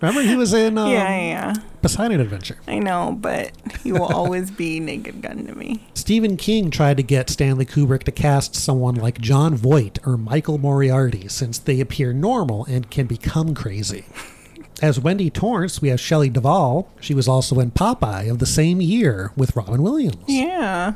Remember, 0.01 0.21
he 0.21 0.37
was 0.37 0.53
in 0.53 0.77
um, 0.77 0.91
yeah, 0.91 1.19
yeah. 1.19 1.55
Poseidon 1.81 2.21
Adventure. 2.21 2.59
I 2.69 2.79
know, 2.79 3.17
but 3.19 3.53
he 3.83 3.93
will 3.93 4.05
always 4.05 4.51
be 4.51 4.79
Naked 4.81 5.23
Gun 5.23 5.47
to 5.47 5.55
me. 5.55 5.87
Stephen 5.95 6.37
King 6.37 6.71
tried 6.71 6.99
to 6.99 7.03
get 7.03 7.31
Stanley 7.31 7.65
Kubrick 7.65 8.03
to 8.05 8.13
cast 8.13 8.55
someone 8.55 8.95
like 8.95 9.21
Jon 9.21 9.55
Voight 9.55 9.99
or 10.07 10.19
Michael 10.19 10.59
Moriarty 10.59 11.29
since 11.29 11.59
they 11.59 11.81
appear 11.81 12.13
normal 12.13 12.67
and 12.67 12.91
can 12.91 13.07
become 13.07 13.55
crazy. 13.55 14.05
As 14.83 14.99
Wendy 14.99 15.31
Torrance, 15.31 15.81
we 15.81 15.89
have 15.89 16.01
Shelley 16.01 16.29
Duvall. 16.29 16.91
She 17.01 17.15
was 17.15 17.29
also 17.29 17.61
in 17.61 17.71
Popeye 17.71 18.31
of 18.31 18.39
the 18.39 18.47
same 18.47 18.81
year 18.81 19.33
with 19.37 19.55
Robin 19.57 19.83
Williams. 19.83 20.25
Yeah. 20.27 20.95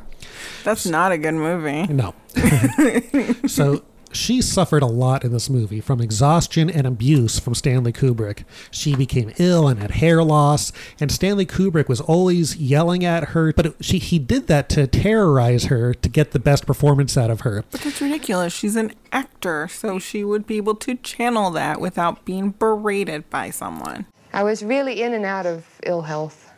That's 0.65 0.85
not 0.85 1.13
a 1.13 1.19
good 1.19 1.35
movie. 1.35 1.87
No. 1.87 2.15
so 3.47 3.83
she 4.13 4.41
suffered 4.43 4.83
a 4.83 4.87
lot 4.87 5.25
in 5.25 5.33
this 5.33 5.51
movie 5.51 5.81
from 5.81 6.01
exhaustion 6.01 6.69
and 6.71 6.87
abuse 6.87 7.39
from 7.39 7.55
Stanley 7.55 7.93
Kubrick. 7.93 8.45
She 8.71 8.97
became 8.97 9.33
ill 9.39 9.69
and 9.69 9.81
had 9.81 9.93
hair 9.93 10.23
loss, 10.23 10.73
and 11.01 11.11
Stanley 11.11 11.47
Kubrick 11.47 11.89
was 11.89 12.01
always 12.01 12.57
yelling 12.57 13.05
at 13.05 13.31
her, 13.31 13.53
but 13.53 13.67
it, 13.67 13.77
she 13.81 13.99
he 13.99 14.19
did 14.19 14.47
that 14.47 14.69
to 14.71 14.87
terrorize 14.87 15.65
her 15.65 15.95
to 15.95 16.09
get 16.09 16.33
the 16.33 16.39
best 16.39 16.67
performance 16.67 17.17
out 17.17 17.31
of 17.31 17.41
her. 17.41 17.65
But 17.71 17.83
that's 17.83 18.01
ridiculous. 18.01 18.53
She's 18.53 18.77
an 18.77 18.93
actor, 19.13 19.69
so 19.69 19.99
she 19.99 20.25
would 20.25 20.47
be 20.47 20.57
able 20.57 20.75
to 20.77 20.95
channel 20.97 21.51
that 21.53 21.81
without 21.81 22.25
being 22.25 22.51
berated 22.51 23.29
by 23.31 23.51
someone. 23.51 24.07
I 24.33 24.43
was 24.43 24.63
really 24.63 25.03
in 25.03 25.15
and 25.15 25.25
out 25.25 25.47
of 25.47 25.67
ill 25.85 26.03
health 26.03 26.53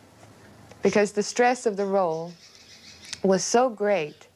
because 0.83 1.13
the 1.13 1.23
stress 1.23 1.67
of 1.67 1.77
the 1.77 1.87
role 1.87 2.33
was 3.23 3.45
so 3.45 3.69
great. 3.69 4.27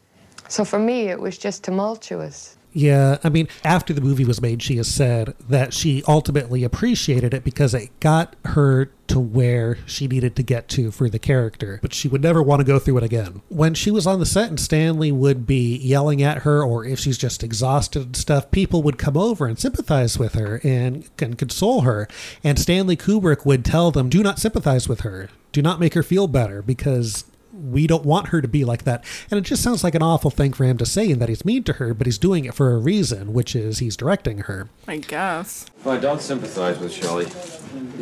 So 0.49 0.65
for 0.65 0.79
me, 0.79 1.09
it 1.09 1.21
was 1.21 1.39
just 1.39 1.65
tumultuous. 1.65 2.54
Yeah, 2.77 3.19
I 3.23 3.29
mean, 3.29 3.47
after 3.63 3.93
the 3.93 4.01
movie 4.01 4.25
was 4.25 4.43
made, 4.43 4.61
she 4.61 4.77
has 4.79 4.89
said 4.89 5.35
that 5.49 5.73
she 5.73 6.03
ultimately 6.09 6.65
appreciated 6.65 7.33
it 7.33 7.45
because 7.45 7.73
it 7.73 7.89
got 8.01 8.35
her 8.47 8.91
to 9.07 9.21
where 9.21 9.79
she 9.87 10.09
needed 10.09 10.35
to 10.35 10.43
get 10.43 10.67
to 10.71 10.91
for 10.91 11.09
the 11.09 11.21
character, 11.21 11.79
but 11.83 11.95
she 11.95 12.09
would 12.09 12.23
never 12.23 12.43
want 12.43 12.59
to 12.59 12.65
go 12.65 12.81
through 12.81 12.99
it 12.99 13.05
again. 13.05 13.43
When 13.49 13.75
she 13.75 13.93
was 13.93 14.09
on 14.09 14.19
the 14.19 14.27
set 14.27 14.49
and 14.49 14.59
Stanley 14.59 15.13
would 15.13 15.47
be 15.47 15.77
yelling 15.77 16.21
at 16.21 16.39
her, 16.39 16.65
or 16.65 16.85
if 16.85 16.99
she's 16.99 17.19
just 17.19 17.45
exhausted 17.45 18.03
and 18.03 18.17
stuff, 18.17 18.51
people 18.51 18.83
would 18.83 18.99
come 18.99 19.17
over 19.17 19.47
and 19.47 19.57
sympathize 19.57 20.19
with 20.19 20.35
her 20.35 20.61
and, 20.65 21.09
and 21.21 21.39
console 21.39 21.83
her. 21.83 22.09
And 22.43 22.59
Stanley 22.59 22.97
Kubrick 22.97 23.47
would 23.47 23.65
tell 23.65 23.93
them, 23.93 24.09
do 24.09 24.21
not 24.21 24.41
sympathize 24.41 24.89
with 24.89 25.01
her, 25.01 25.29
do 25.53 25.63
not 25.63 25.79
make 25.79 25.95
her 25.95 26.03
feel 26.03 26.27
better 26.27 26.61
because 26.61 27.25
we 27.55 27.87
don't 27.87 28.05
want 28.05 28.29
her 28.29 28.41
to 28.43 28.49
be 28.49 28.65
like 28.65 28.85
that. 28.85 29.05
And 29.31 29.39
it 29.39 29.43
just 29.43 29.63
sounds 29.63 29.85
like 29.85 29.95
an 29.95 30.03
awful 30.03 30.31
thing 30.31 30.53
for 30.53 30.65
him 30.65 30.77
to 30.79 30.87
say 30.87 31.11
and 31.11 31.21
that 31.23 31.29
he's 31.29 31.45
mean 31.45 31.63
to 31.65 31.75
her, 31.75 31.95
but 31.95 32.07
he's 32.07 32.19
doing 32.19 32.45
it 32.45 32.55
for 32.55 32.73
a 32.73 32.79
reason, 32.79 33.33
which 33.33 33.55
is 33.55 33.79
he's 33.79 33.97
directing 33.97 34.39
her. 34.39 34.69
I 34.89 34.99
guess. 34.99 35.67
Well, 35.85 36.01
don't 36.01 36.21
sympathize 36.21 36.79
with 36.79 36.93
Shelley. 36.93 37.27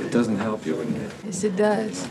It 0.00 0.10
doesn't 0.10 0.38
help 0.38 0.64
you. 0.66 0.76
Wouldn't 0.76 0.96
it? 0.96 1.12
Yes, 1.24 1.44
it 1.44 1.56
does. 1.56 2.08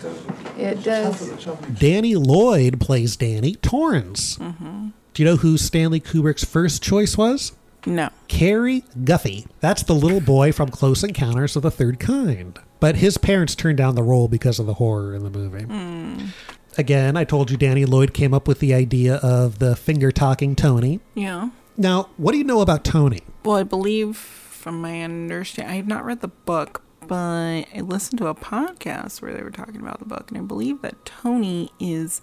It 0.58 0.84
does. 0.84 1.48
Danny 1.80 2.16
Lloyd 2.16 2.80
plays 2.80 3.16
Danny 3.16 3.56
Torrance. 3.56 4.38
Mm-hmm. 4.38 4.90
Do 5.14 5.24
you 5.24 5.30
know 5.30 5.36
who 5.38 5.58
Stanley 5.58 6.00
Kubrick's 6.00 6.46
first 6.46 6.82
choice 6.82 7.18
was? 7.18 7.54
No. 7.86 8.10
Cary 8.28 8.84
Guffey. 9.04 9.48
That's 9.60 9.84
the 9.84 9.96
little 9.96 10.22
boy 10.22 10.52
from 10.52 10.70
Close 10.70 11.04
Encounters 11.04 11.56
of 11.56 11.64
the 11.64 11.72
Third 11.72 12.00
Kind. 12.00 12.60
But 12.80 12.98
his 12.98 13.18
parents 13.18 13.56
turned 13.56 13.78
down 13.78 13.96
the 13.96 14.04
role 14.04 14.28
because 14.28 14.60
of 14.60 14.66
the 14.66 14.76
horror 14.76 15.16
in 15.16 15.24
the 15.24 15.30
movie. 15.30 15.66
Mm. 15.66 16.30
Again, 16.78 17.18
I 17.18 17.24
told 17.24 17.52
you 17.52 17.58
Danny 17.58 17.86
Lloyd 17.86 18.14
came 18.14 18.34
up 18.34 18.48
with 18.48 18.60
the 18.60 18.74
idea 18.74 19.16
of 19.16 19.60
the 19.60 19.76
finger 19.76 20.12
talking 20.12 20.56
Tony. 20.56 21.02
Yeah. 21.14 21.50
Now, 21.78 22.10
what 22.18 22.32
do 22.32 22.38
you 22.38 22.44
know 22.44 22.62
about 22.62 22.84
Tony? 22.84 23.22
Well, 23.44 23.58
I 23.58 23.64
believe 23.64 24.16
from 24.16 24.82
my 24.82 25.02
understanding, 25.02 25.72
I 25.72 25.76
have 25.78 25.88
not 25.88 26.06
read 26.06 26.22
the 26.22 26.28
book, 26.30 26.84
but 27.08 27.66
I 27.74 27.82
listened 27.82 28.20
to 28.20 28.28
a 28.28 28.36
podcast 28.36 29.22
where 29.22 29.34
they 29.34 29.42
were 29.42 29.52
talking 29.52 29.82
about 29.82 30.00
the 30.00 30.06
book, 30.06 30.30
and 30.30 30.38
I 30.38 30.42
believe 30.42 30.82
that 30.82 31.04
Tony 31.06 31.72
is 31.80 32.22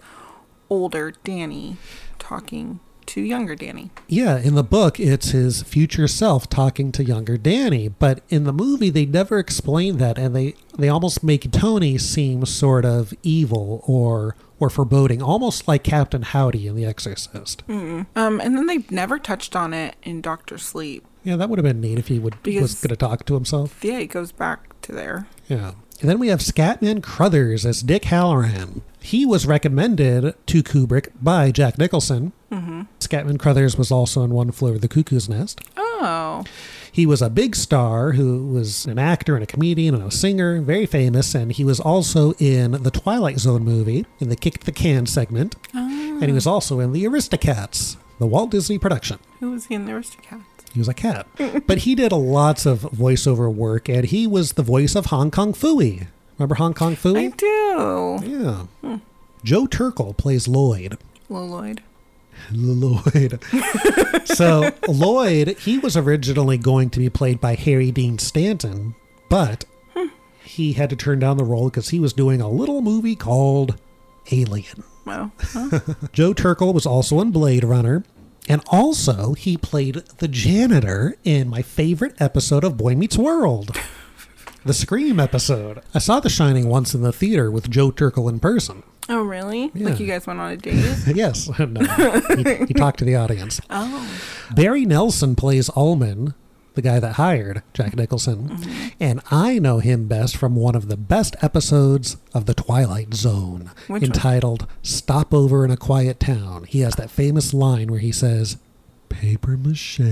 older 0.70 1.12
Danny 1.24 1.76
talking 2.18 2.80
to 3.08 3.20
younger 3.20 3.54
Danny. 3.54 3.90
Yeah, 4.06 4.38
in 4.38 4.54
the 4.54 4.62
book, 4.62 4.98
it's 5.00 5.30
his 5.30 5.62
future 5.62 6.06
self 6.08 6.48
talking 6.48 6.92
to 6.92 7.04
younger 7.04 7.36
Danny, 7.36 7.88
but 7.88 8.22
in 8.28 8.44
the 8.44 8.52
movie, 8.52 8.90
they 8.90 9.06
never 9.06 9.38
explain 9.38 9.98
that, 9.98 10.18
and 10.18 10.34
they 10.36 10.54
they 10.78 10.88
almost 10.88 11.22
make 11.24 11.50
Tony 11.50 11.98
seem 11.98 12.44
sort 12.46 12.84
of 12.84 13.12
evil 13.22 13.82
or 13.86 14.36
or 14.60 14.68
foreboding, 14.70 15.22
almost 15.22 15.68
like 15.68 15.84
Captain 15.84 16.22
Howdy 16.22 16.66
in 16.66 16.74
The 16.74 16.84
Exorcist. 16.84 17.64
Mm. 17.68 18.06
Um, 18.16 18.40
and 18.40 18.56
then 18.56 18.66
they 18.66 18.78
never 18.90 19.18
touched 19.18 19.54
on 19.54 19.72
it 19.72 19.94
in 20.02 20.20
Doctor 20.20 20.58
Sleep. 20.58 21.04
Yeah, 21.22 21.36
that 21.36 21.48
would 21.48 21.58
have 21.58 21.64
been 21.64 21.80
neat 21.80 21.98
if 21.98 22.08
he 22.08 22.18
would 22.18 22.34
was 22.34 22.42
Because- 22.42 22.74
going 22.80 22.88
to 22.90 22.96
talk 22.96 23.24
to 23.26 23.34
himself. 23.34 23.78
Yeah, 23.84 23.98
it 23.98 24.06
goes 24.08 24.32
back 24.32 24.80
to 24.82 24.92
there. 24.92 25.26
Yeah. 25.48 25.72
And 26.00 26.08
then 26.08 26.18
we 26.18 26.28
have 26.28 26.40
Scatman 26.40 27.02
Crothers 27.02 27.66
as 27.66 27.82
Dick 27.82 28.04
Hallorann. 28.04 28.82
He 29.00 29.26
was 29.26 29.46
recommended 29.46 30.34
to 30.46 30.62
Kubrick 30.62 31.08
by 31.20 31.50
Jack 31.50 31.76
Nicholson. 31.76 32.32
Mm-hmm. 32.52 32.82
Scatman 33.00 33.38
Crothers 33.38 33.76
was 33.76 33.90
also 33.90 34.22
in 34.22 34.30
One 34.30 34.52
Flew 34.52 34.70
Over 34.70 34.78
the 34.78 34.88
Cuckoo's 34.88 35.28
Nest. 35.28 35.60
Oh. 35.76 36.44
He 36.92 37.04
was 37.04 37.20
a 37.20 37.28
big 37.30 37.56
star 37.56 38.12
who 38.12 38.46
was 38.46 38.86
an 38.86 38.98
actor 38.98 39.34
and 39.34 39.42
a 39.42 39.46
comedian 39.46 39.94
and 39.94 40.04
a 40.04 40.10
singer, 40.10 40.60
very 40.60 40.86
famous, 40.86 41.34
and 41.34 41.52
he 41.52 41.64
was 41.64 41.80
also 41.80 42.32
in 42.34 42.72
the 42.82 42.90
Twilight 42.90 43.38
Zone 43.38 43.64
movie 43.64 44.06
in 44.20 44.28
the 44.28 44.36
Kick 44.36 44.60
the 44.60 44.72
Can 44.72 45.06
segment. 45.06 45.56
And 45.74 46.24
he 46.24 46.32
was 46.32 46.46
also 46.46 46.80
in 46.80 46.92
the 46.92 47.04
Aristocats, 47.04 47.96
the 48.18 48.26
Walt 48.26 48.50
Disney 48.50 48.78
production. 48.78 49.18
Who 49.40 49.52
was 49.52 49.66
he 49.66 49.74
in 49.74 49.84
the 49.84 49.92
Aristocats? 49.92 50.44
He 50.72 50.78
was 50.80 50.88
a 50.88 50.94
cat. 50.94 51.26
but 51.66 51.78
he 51.78 51.94
did 51.94 52.12
a 52.12 52.16
lots 52.16 52.66
of 52.66 52.80
voiceover 52.82 53.52
work, 53.52 53.88
and 53.88 54.04
he 54.04 54.26
was 54.26 54.52
the 54.52 54.62
voice 54.62 54.94
of 54.94 55.06
Hong 55.06 55.30
Kong 55.30 55.52
Phooey. 55.52 56.06
Remember 56.38 56.54
Hong 56.56 56.74
Kong 56.74 56.94
Phooey? 56.94 57.32
I 57.32 57.36
do. 57.36 58.66
Yeah. 58.84 58.98
Joe 59.44 59.66
Turkel 59.66 60.16
plays 60.16 60.46
Lloyd. 60.48 60.98
Lloyd. 61.28 61.82
Lloyd. 62.52 63.42
so 64.24 64.70
Lloyd, 64.86 65.58
he 65.58 65.78
was 65.78 65.96
originally 65.96 66.58
going 66.58 66.90
to 66.90 67.00
be 67.00 67.10
played 67.10 67.40
by 67.40 67.54
Harry 67.54 67.90
Dean 67.90 68.18
Stanton, 68.18 68.94
but 69.28 69.64
he 70.42 70.74
had 70.74 70.90
to 70.90 70.96
turn 70.96 71.18
down 71.18 71.36
the 71.36 71.44
role 71.44 71.68
because 71.68 71.90
he 71.90 72.00
was 72.00 72.12
doing 72.12 72.40
a 72.40 72.48
little 72.48 72.80
movie 72.80 73.16
called 73.16 73.76
Alien. 74.30 74.84
Well, 75.04 75.32
huh? 75.40 75.80
Joe 76.12 76.32
Turkel 76.34 76.72
was 76.72 76.86
also 76.86 77.20
in 77.20 77.30
Blade 77.32 77.64
Runner. 77.64 78.04
And 78.48 78.62
also, 78.68 79.34
he 79.34 79.56
played 79.58 79.96
the 80.18 80.28
janitor 80.28 81.16
in 81.22 81.48
my 81.48 81.60
favorite 81.62 82.20
episode 82.20 82.64
of 82.64 82.76
Boy 82.78 82.94
Meets 82.94 83.18
World, 83.18 83.76
the 84.64 84.72
Scream 84.72 85.20
episode. 85.20 85.82
I 85.94 85.98
saw 85.98 86.18
The 86.20 86.30
Shining 86.30 86.68
once 86.68 86.94
in 86.94 87.02
the 87.02 87.12
theater 87.12 87.50
with 87.50 87.68
Joe 87.70 87.90
Turkel 87.90 88.28
in 88.30 88.40
person. 88.40 88.82
oh, 89.10 89.22
really? 89.22 89.70
Yeah. 89.74 89.90
Like 89.90 90.00
you 90.00 90.06
guys 90.06 90.26
went 90.26 90.40
on 90.40 90.52
a 90.52 90.56
date? 90.56 90.98
yes, 91.14 91.48
no, 91.58 91.82
he, 92.36 92.66
he 92.66 92.74
talked 92.74 92.98
to 93.00 93.04
the 93.04 93.16
audience. 93.16 93.60
Oh. 93.68 94.08
Barry 94.54 94.86
Nelson 94.86 95.34
plays 95.36 95.68
Ullman, 95.76 96.32
the 96.78 96.88
guy 96.88 97.00
that 97.00 97.14
hired 97.14 97.62
Jack 97.74 97.96
Nicholson, 97.96 98.48
Mm-hmm. 98.48 98.88
and 99.00 99.20
I 99.30 99.58
know 99.58 99.78
him 99.80 100.06
best 100.06 100.36
from 100.36 100.54
one 100.54 100.74
of 100.76 100.88
the 100.88 100.96
best 100.96 101.34
episodes 101.42 102.16
of 102.32 102.46
The 102.46 102.54
Twilight 102.54 103.14
Zone, 103.14 103.70
Which 103.88 104.02
one? 104.02 104.04
entitled 104.04 104.66
"Stopover 104.82 105.64
in 105.64 105.70
a 105.70 105.76
Quiet 105.76 106.20
Town." 106.20 106.64
He 106.64 106.80
has 106.80 106.94
that 106.94 107.10
famous 107.10 107.52
line 107.52 107.90
where 107.90 108.00
he 108.00 108.12
says, 108.12 108.56
"Paper 109.08 109.56
mache." 109.56 110.00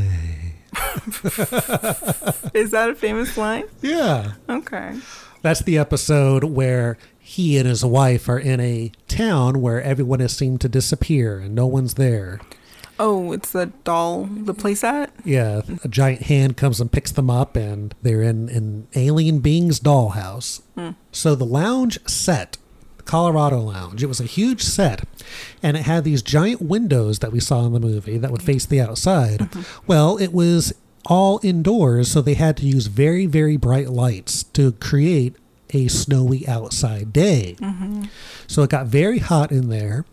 Is 2.54 2.70
that 2.72 2.88
a 2.90 2.94
famous 2.94 3.36
line? 3.36 3.64
Yeah. 3.82 4.32
Okay. 4.48 4.98
That's 5.42 5.60
the 5.62 5.78
episode 5.78 6.44
where 6.44 6.96
he 7.18 7.56
and 7.58 7.66
his 7.68 7.84
wife 7.84 8.28
are 8.28 8.38
in 8.38 8.60
a 8.60 8.90
town 9.08 9.60
where 9.60 9.82
everyone 9.82 10.20
has 10.20 10.36
seemed 10.36 10.60
to 10.62 10.68
disappear 10.68 11.38
and 11.38 11.54
no 11.54 11.66
one's 11.66 11.94
there. 11.94 12.40
Oh, 12.98 13.32
it's 13.32 13.52
the 13.52 13.66
doll, 13.84 14.24
the 14.24 14.54
playset? 14.54 15.08
Yeah, 15.24 15.62
a 15.84 15.88
giant 15.88 16.22
hand 16.22 16.56
comes 16.56 16.80
and 16.80 16.90
picks 16.90 17.12
them 17.12 17.28
up, 17.28 17.54
and 17.56 17.94
they're 18.02 18.22
in 18.22 18.48
an 18.48 18.88
alien 18.94 19.40
being's 19.40 19.78
dollhouse. 19.80 20.62
Hmm. 20.74 20.90
So 21.12 21.34
the 21.34 21.44
lounge 21.44 21.98
set, 22.08 22.56
the 22.96 23.02
Colorado 23.02 23.60
Lounge, 23.60 24.02
it 24.02 24.06
was 24.06 24.20
a 24.20 24.24
huge 24.24 24.62
set, 24.62 25.04
and 25.62 25.76
it 25.76 25.82
had 25.82 26.04
these 26.04 26.22
giant 26.22 26.62
windows 26.62 27.18
that 27.18 27.32
we 27.32 27.40
saw 27.40 27.66
in 27.66 27.72
the 27.72 27.80
movie 27.80 28.16
that 28.18 28.30
would 28.30 28.42
face 28.42 28.64
the 28.64 28.80
outside. 28.80 29.40
Mm-hmm. 29.40 29.62
Well, 29.86 30.16
it 30.16 30.32
was 30.32 30.72
all 31.04 31.38
indoors, 31.42 32.10
so 32.10 32.20
they 32.20 32.34
had 32.34 32.56
to 32.58 32.66
use 32.66 32.86
very, 32.86 33.26
very 33.26 33.56
bright 33.56 33.90
lights 33.90 34.42
to 34.42 34.72
create 34.72 35.36
a 35.70 35.88
snowy 35.88 36.46
outside 36.48 37.12
day. 37.12 37.56
Mhm. 37.60 38.08
So 38.46 38.62
it 38.62 38.70
got 38.70 38.86
very 38.86 39.18
hot 39.18 39.50
in 39.52 39.68
there. 39.68 40.04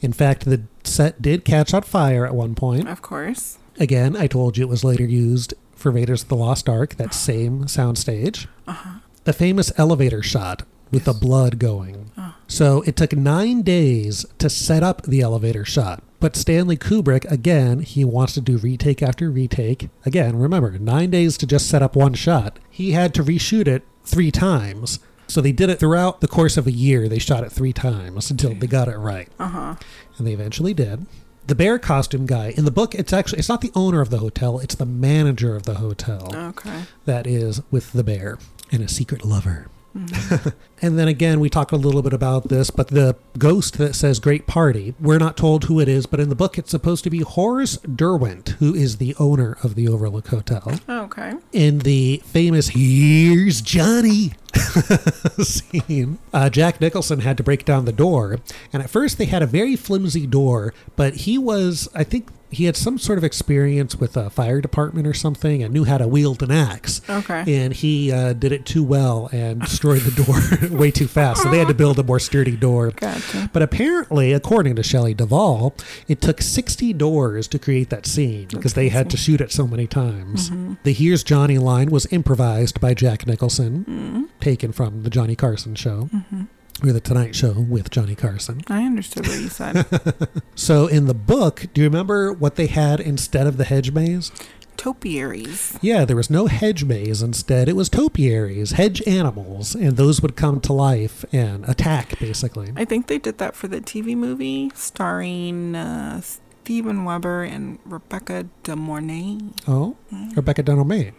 In 0.00 0.12
fact, 0.12 0.44
the 0.44 0.62
set 0.82 1.20
did 1.22 1.44
catch 1.44 1.74
on 1.74 1.82
fire 1.82 2.26
at 2.26 2.34
one 2.34 2.54
point. 2.54 2.88
Of 2.88 3.02
course. 3.02 3.58
Again, 3.78 4.16
I 4.16 4.26
told 4.26 4.56
you 4.56 4.64
it 4.64 4.68
was 4.68 4.84
later 4.84 5.04
used 5.04 5.54
for 5.74 5.90
Raiders 5.90 6.22
of 6.22 6.28
the 6.28 6.36
Lost 6.36 6.68
Ark, 6.68 6.94
that 6.96 7.14
same 7.14 7.64
soundstage. 7.64 8.46
Uh-huh. 8.66 9.00
The 9.24 9.32
famous 9.32 9.72
elevator 9.78 10.22
shot 10.22 10.62
with 10.90 11.04
the 11.04 11.12
blood 11.12 11.58
going. 11.58 12.10
So 12.46 12.82
it 12.82 12.94
took 12.94 13.14
nine 13.14 13.62
days 13.62 14.24
to 14.38 14.48
set 14.48 14.82
up 14.82 15.02
the 15.02 15.22
elevator 15.22 15.64
shot. 15.64 16.02
But 16.20 16.36
Stanley 16.36 16.76
Kubrick, 16.76 17.30
again, 17.30 17.80
he 17.80 18.04
wants 18.04 18.34
to 18.34 18.40
do 18.40 18.58
retake 18.58 19.02
after 19.02 19.30
retake. 19.30 19.88
Again, 20.06 20.38
remember, 20.38 20.78
nine 20.78 21.10
days 21.10 21.36
to 21.38 21.46
just 21.46 21.68
set 21.68 21.82
up 21.82 21.96
one 21.96 22.14
shot. 22.14 22.58
He 22.70 22.92
had 22.92 23.12
to 23.14 23.24
reshoot 23.24 23.66
it 23.66 23.82
three 24.04 24.30
times. 24.30 25.00
So 25.26 25.40
they 25.40 25.52
did 25.52 25.70
it 25.70 25.78
throughout 25.78 26.20
the 26.20 26.28
course 26.28 26.56
of 26.56 26.66
a 26.66 26.72
year. 26.72 27.08
They 27.08 27.18
shot 27.18 27.44
it 27.44 27.50
three 27.52 27.72
times 27.72 28.30
until 28.30 28.54
they 28.54 28.66
got 28.66 28.88
it 28.88 28.96
right 28.96 29.28
Uh 29.38 29.48
huh. 29.48 29.74
and 30.18 30.26
they 30.26 30.32
eventually 30.32 30.74
did. 30.74 31.06
The 31.46 31.54
bear 31.54 31.78
costume 31.78 32.24
guy 32.26 32.54
in 32.56 32.64
the 32.64 32.70
book, 32.70 32.94
it's 32.94 33.12
actually 33.12 33.38
it's 33.40 33.48
not 33.48 33.60
the 33.60 33.72
owner 33.74 34.00
of 34.00 34.10
the 34.10 34.18
hotel, 34.18 34.58
it's 34.60 34.74
the 34.74 34.86
manager 34.86 35.54
of 35.56 35.64
the 35.64 35.74
hotel 35.74 36.30
Okay. 36.34 36.84
that 37.04 37.26
is 37.26 37.60
with 37.70 37.92
the 37.92 38.04
bear 38.04 38.38
and 38.72 38.82
a 38.82 38.88
secret 38.88 39.24
lover. 39.24 39.66
Mhm. 39.96 40.52
And 40.82 40.98
then 40.98 41.08
again, 41.08 41.40
we 41.40 41.48
talk 41.48 41.72
a 41.72 41.76
little 41.76 42.02
bit 42.02 42.12
about 42.12 42.48
this, 42.48 42.68
but 42.68 42.88
the 42.88 43.16
ghost 43.38 43.78
that 43.78 43.94
says 43.94 44.18
"Great 44.18 44.46
Party," 44.46 44.94
we're 45.00 45.18
not 45.18 45.34
told 45.36 45.64
who 45.64 45.80
it 45.80 45.88
is, 45.88 46.04
but 46.04 46.20
in 46.20 46.28
the 46.28 46.34
book, 46.34 46.58
it's 46.58 46.70
supposed 46.70 47.04
to 47.04 47.10
be 47.10 47.20
Horace 47.20 47.78
Derwent, 47.78 48.50
who 48.58 48.74
is 48.74 48.96
the 48.98 49.14
owner 49.18 49.56
of 49.62 49.76
the 49.76 49.88
Overlook 49.88 50.28
Hotel. 50.28 50.78
Okay. 50.86 51.34
In 51.52 51.78
the 51.78 52.20
famous 52.26 52.68
"Here's 52.70 53.62
Johnny" 53.62 54.32
scene, 55.42 56.18
uh, 56.34 56.50
Jack 56.50 56.80
Nicholson 56.80 57.20
had 57.20 57.36
to 57.38 57.42
break 57.42 57.64
down 57.64 57.86
the 57.86 57.92
door, 57.92 58.40
and 58.72 58.82
at 58.82 58.90
first 58.90 59.16
they 59.16 59.24
had 59.26 59.42
a 59.42 59.46
very 59.46 59.76
flimsy 59.76 60.26
door, 60.26 60.74
but 60.96 61.14
he 61.14 61.38
was, 61.38 61.88
I 61.94 62.04
think. 62.04 62.28
He 62.54 62.64
had 62.64 62.76
some 62.76 62.98
sort 62.98 63.18
of 63.18 63.24
experience 63.24 63.96
with 63.96 64.16
a 64.16 64.30
fire 64.30 64.60
department 64.60 65.06
or 65.06 65.14
something 65.14 65.62
and 65.62 65.72
knew 65.74 65.84
how 65.84 65.98
to 65.98 66.06
wield 66.08 66.42
an 66.42 66.50
axe. 66.50 67.00
Okay. 67.08 67.44
And 67.62 67.72
he 67.72 68.12
uh, 68.12 68.32
did 68.32 68.52
it 68.52 68.64
too 68.64 68.82
well 68.84 69.28
and 69.32 69.60
destroyed 69.60 70.02
the 70.02 70.22
door 70.24 70.78
way 70.78 70.90
too 70.90 71.06
fast. 71.08 71.42
So 71.42 71.50
they 71.50 71.58
had 71.58 71.68
to 71.68 71.74
build 71.74 71.98
a 71.98 72.02
more 72.02 72.18
sturdy 72.20 72.56
door. 72.56 72.90
Gotcha. 72.92 73.50
But 73.52 73.62
apparently, 73.62 74.32
according 74.32 74.76
to 74.76 74.82
Shelley 74.82 75.14
Duvall, 75.14 75.74
it 76.08 76.20
took 76.20 76.40
60 76.40 76.92
doors 76.94 77.48
to 77.48 77.58
create 77.58 77.90
that 77.90 78.06
scene 78.06 78.48
because 78.48 78.74
they 78.74 78.88
had 78.88 79.10
to 79.10 79.16
shoot 79.16 79.40
it 79.40 79.52
so 79.52 79.66
many 79.66 79.86
times. 79.86 80.50
Mhm. 80.50 80.78
The 80.84 80.92
Here's 80.92 81.22
Johnny 81.22 81.58
line 81.58 81.90
was 81.90 82.06
improvised 82.10 82.80
by 82.80 82.94
Jack 82.94 83.26
Nicholson, 83.26 83.84
Mhm. 83.88 84.40
taken 84.40 84.72
from 84.72 85.02
the 85.02 85.10
Johnny 85.10 85.34
Carson 85.36 85.74
show. 85.74 86.08
Mhm. 86.14 86.48
Or 86.82 86.92
the 86.92 87.00
Tonight 87.00 87.34
Show 87.34 87.52
with 87.52 87.88
Johnny 87.90 88.14
Carson. 88.14 88.60
I 88.68 88.82
understood 88.84 89.26
what 89.26 89.38
you 89.40 89.48
said. 89.48 89.86
So 90.56 90.86
in 90.86 91.06
the 91.06 91.14
book, 91.14 91.66
do 91.72 91.80
you 91.80 91.86
remember 91.88 92.32
what 92.32 92.54
they 92.56 92.66
had 92.66 93.00
instead 93.00 93.46
of 93.46 93.56
the 93.56 93.64
hedge 93.64 93.90
maze? 93.92 94.30
Topiaries. 94.76 95.78
Yeah, 95.82 96.04
there 96.04 96.16
was 96.16 96.30
no 96.30 96.46
hedge 96.46 96.84
maze. 96.84 97.22
Instead, 97.22 97.68
it 97.68 97.74
was 97.76 97.88
topiaries, 97.88 98.72
hedge 98.72 99.02
animals, 99.06 99.74
and 99.74 99.96
those 99.96 100.20
would 100.20 100.36
come 100.36 100.60
to 100.60 100.72
life 100.72 101.24
and 101.32 101.68
attack, 101.68 102.18
basically. 102.18 102.72
I 102.76 102.84
think 102.84 103.06
they 103.06 103.18
did 103.18 103.38
that 103.38 103.54
for 103.56 103.66
the 103.68 103.80
TV 103.80 104.16
movie 104.16 104.70
starring 104.74 105.74
uh, 105.74 106.20
Steven 106.20 107.04
Weber 107.04 107.42
and 107.44 107.78
Rebecca 107.84 108.46
De 108.62 108.76
Mornay. 108.76 109.38
Oh, 109.66 109.96
Rebecca 110.34 110.62
Denomay. 110.62 111.12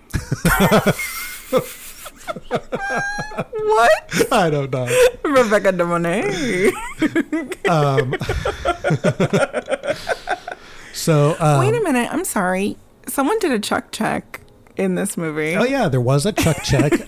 What? 3.65 4.27
I 4.31 4.49
don't 4.49 4.71
know. 4.71 4.87
Rebecca 5.23 5.71
De 5.71 5.85
Mornay. 5.85 6.71
Um, 7.67 8.13
so, 10.93 11.35
um, 11.39 11.59
Wait 11.59 11.73
a 11.73 11.81
minute. 11.81 12.07
I'm 12.13 12.23
sorry. 12.23 12.77
Someone 13.07 13.39
did 13.39 13.51
a 13.51 13.59
Chuck 13.59 13.91
check 13.91 14.41
in 14.77 14.95
this 14.95 15.17
movie. 15.17 15.55
Oh 15.55 15.63
yeah, 15.63 15.87
there 15.87 16.01
was 16.01 16.25
a 16.25 16.31
Chuck 16.31 16.63
check. 16.63 16.93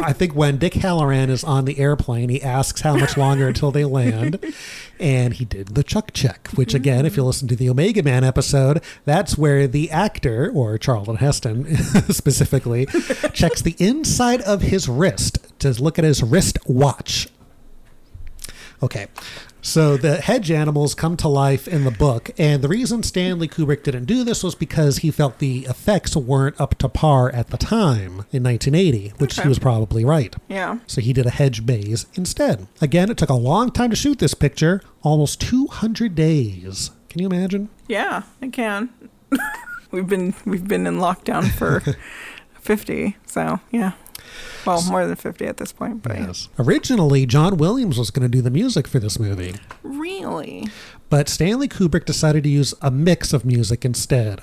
I 0.00 0.12
think 0.12 0.34
when 0.34 0.58
Dick 0.58 0.74
Hallorann 0.74 1.28
is 1.28 1.44
on 1.44 1.64
the 1.64 1.78
airplane, 1.78 2.28
he 2.28 2.42
asks 2.42 2.80
how 2.80 2.96
much 2.96 3.16
longer 3.16 3.48
until 3.48 3.70
they 3.70 3.84
land, 3.84 4.54
and 4.98 5.34
he 5.34 5.44
did 5.44 5.68
the 5.68 5.82
Chuck 5.82 6.12
check. 6.12 6.48
Which 6.54 6.74
again, 6.74 7.06
if 7.06 7.16
you 7.16 7.22
mm-hmm. 7.22 7.26
listen 7.26 7.48
to 7.48 7.56
the 7.56 7.68
Omega 7.68 8.02
Man 8.02 8.24
episode, 8.24 8.82
that's 9.04 9.36
where 9.38 9.66
the 9.66 9.90
actor 9.90 10.50
or 10.54 10.78
Charlton 10.78 11.16
Heston 11.16 11.76
specifically 12.10 12.86
checks 13.32 13.62
the 13.62 13.76
inside 13.78 14.40
of 14.42 14.62
his 14.62 14.88
wrist 14.88 15.38
to 15.60 15.70
look 15.82 15.98
at 15.98 16.04
his 16.04 16.22
wrist 16.22 16.58
watch. 16.66 17.28
Okay. 18.82 19.06
So 19.66 19.96
the 19.96 20.18
hedge 20.18 20.52
animals 20.52 20.94
come 20.94 21.16
to 21.16 21.28
life 21.28 21.66
in 21.66 21.82
the 21.82 21.90
book, 21.90 22.30
and 22.38 22.62
the 22.62 22.68
reason 22.68 23.02
Stanley 23.02 23.48
Kubrick 23.48 23.82
didn't 23.82 24.04
do 24.04 24.22
this 24.22 24.44
was 24.44 24.54
because 24.54 24.98
he 24.98 25.10
felt 25.10 25.40
the 25.40 25.66
effects 25.68 26.14
weren't 26.14 26.58
up 26.60 26.76
to 26.76 26.88
par 26.88 27.30
at 27.30 27.48
the 27.48 27.56
time 27.56 28.24
in 28.30 28.44
1980, 28.44 29.14
which 29.18 29.40
he 29.40 29.48
was 29.48 29.58
probably 29.58 30.04
right. 30.04 30.36
Yeah. 30.48 30.78
So 30.86 31.00
he 31.00 31.12
did 31.12 31.26
a 31.26 31.30
hedge 31.30 31.62
maze 31.62 32.06
instead. 32.14 32.68
Again, 32.80 33.10
it 33.10 33.16
took 33.16 33.28
a 33.28 33.34
long 33.34 33.72
time 33.72 33.90
to 33.90 33.96
shoot 33.96 34.20
this 34.20 34.34
picture, 34.34 34.82
almost 35.02 35.40
200 35.40 36.14
days. 36.14 36.92
Can 37.08 37.22
you 37.22 37.26
imagine? 37.26 37.68
Yeah, 37.88 38.22
I 38.40 38.48
can. 38.48 38.88
we've 39.90 40.06
been 40.06 40.32
we've 40.44 40.68
been 40.68 40.86
in 40.86 40.98
lockdown 40.98 41.50
for 41.50 41.82
50, 42.60 43.16
so 43.26 43.58
yeah. 43.72 43.92
Well, 44.66 44.82
more 44.90 45.06
than 45.06 45.16
50 45.16 45.46
at 45.46 45.56
this 45.58 45.72
point, 45.72 46.02
but 46.02 46.16
Yes. 46.18 46.48
Originally, 46.58 47.26
John 47.26 47.56
Williams 47.56 47.98
was 47.98 48.10
going 48.10 48.28
to 48.28 48.28
do 48.36 48.42
the 48.42 48.50
music 48.50 48.86
for 48.88 48.98
this 48.98 49.18
movie. 49.18 49.54
really. 49.82 50.68
But 51.08 51.28
Stanley 51.28 51.68
Kubrick 51.68 52.04
decided 52.04 52.42
to 52.44 52.48
use 52.50 52.74
a 52.82 52.90
mix 52.90 53.32
of 53.32 53.44
music 53.44 53.84
instead. 53.84 54.40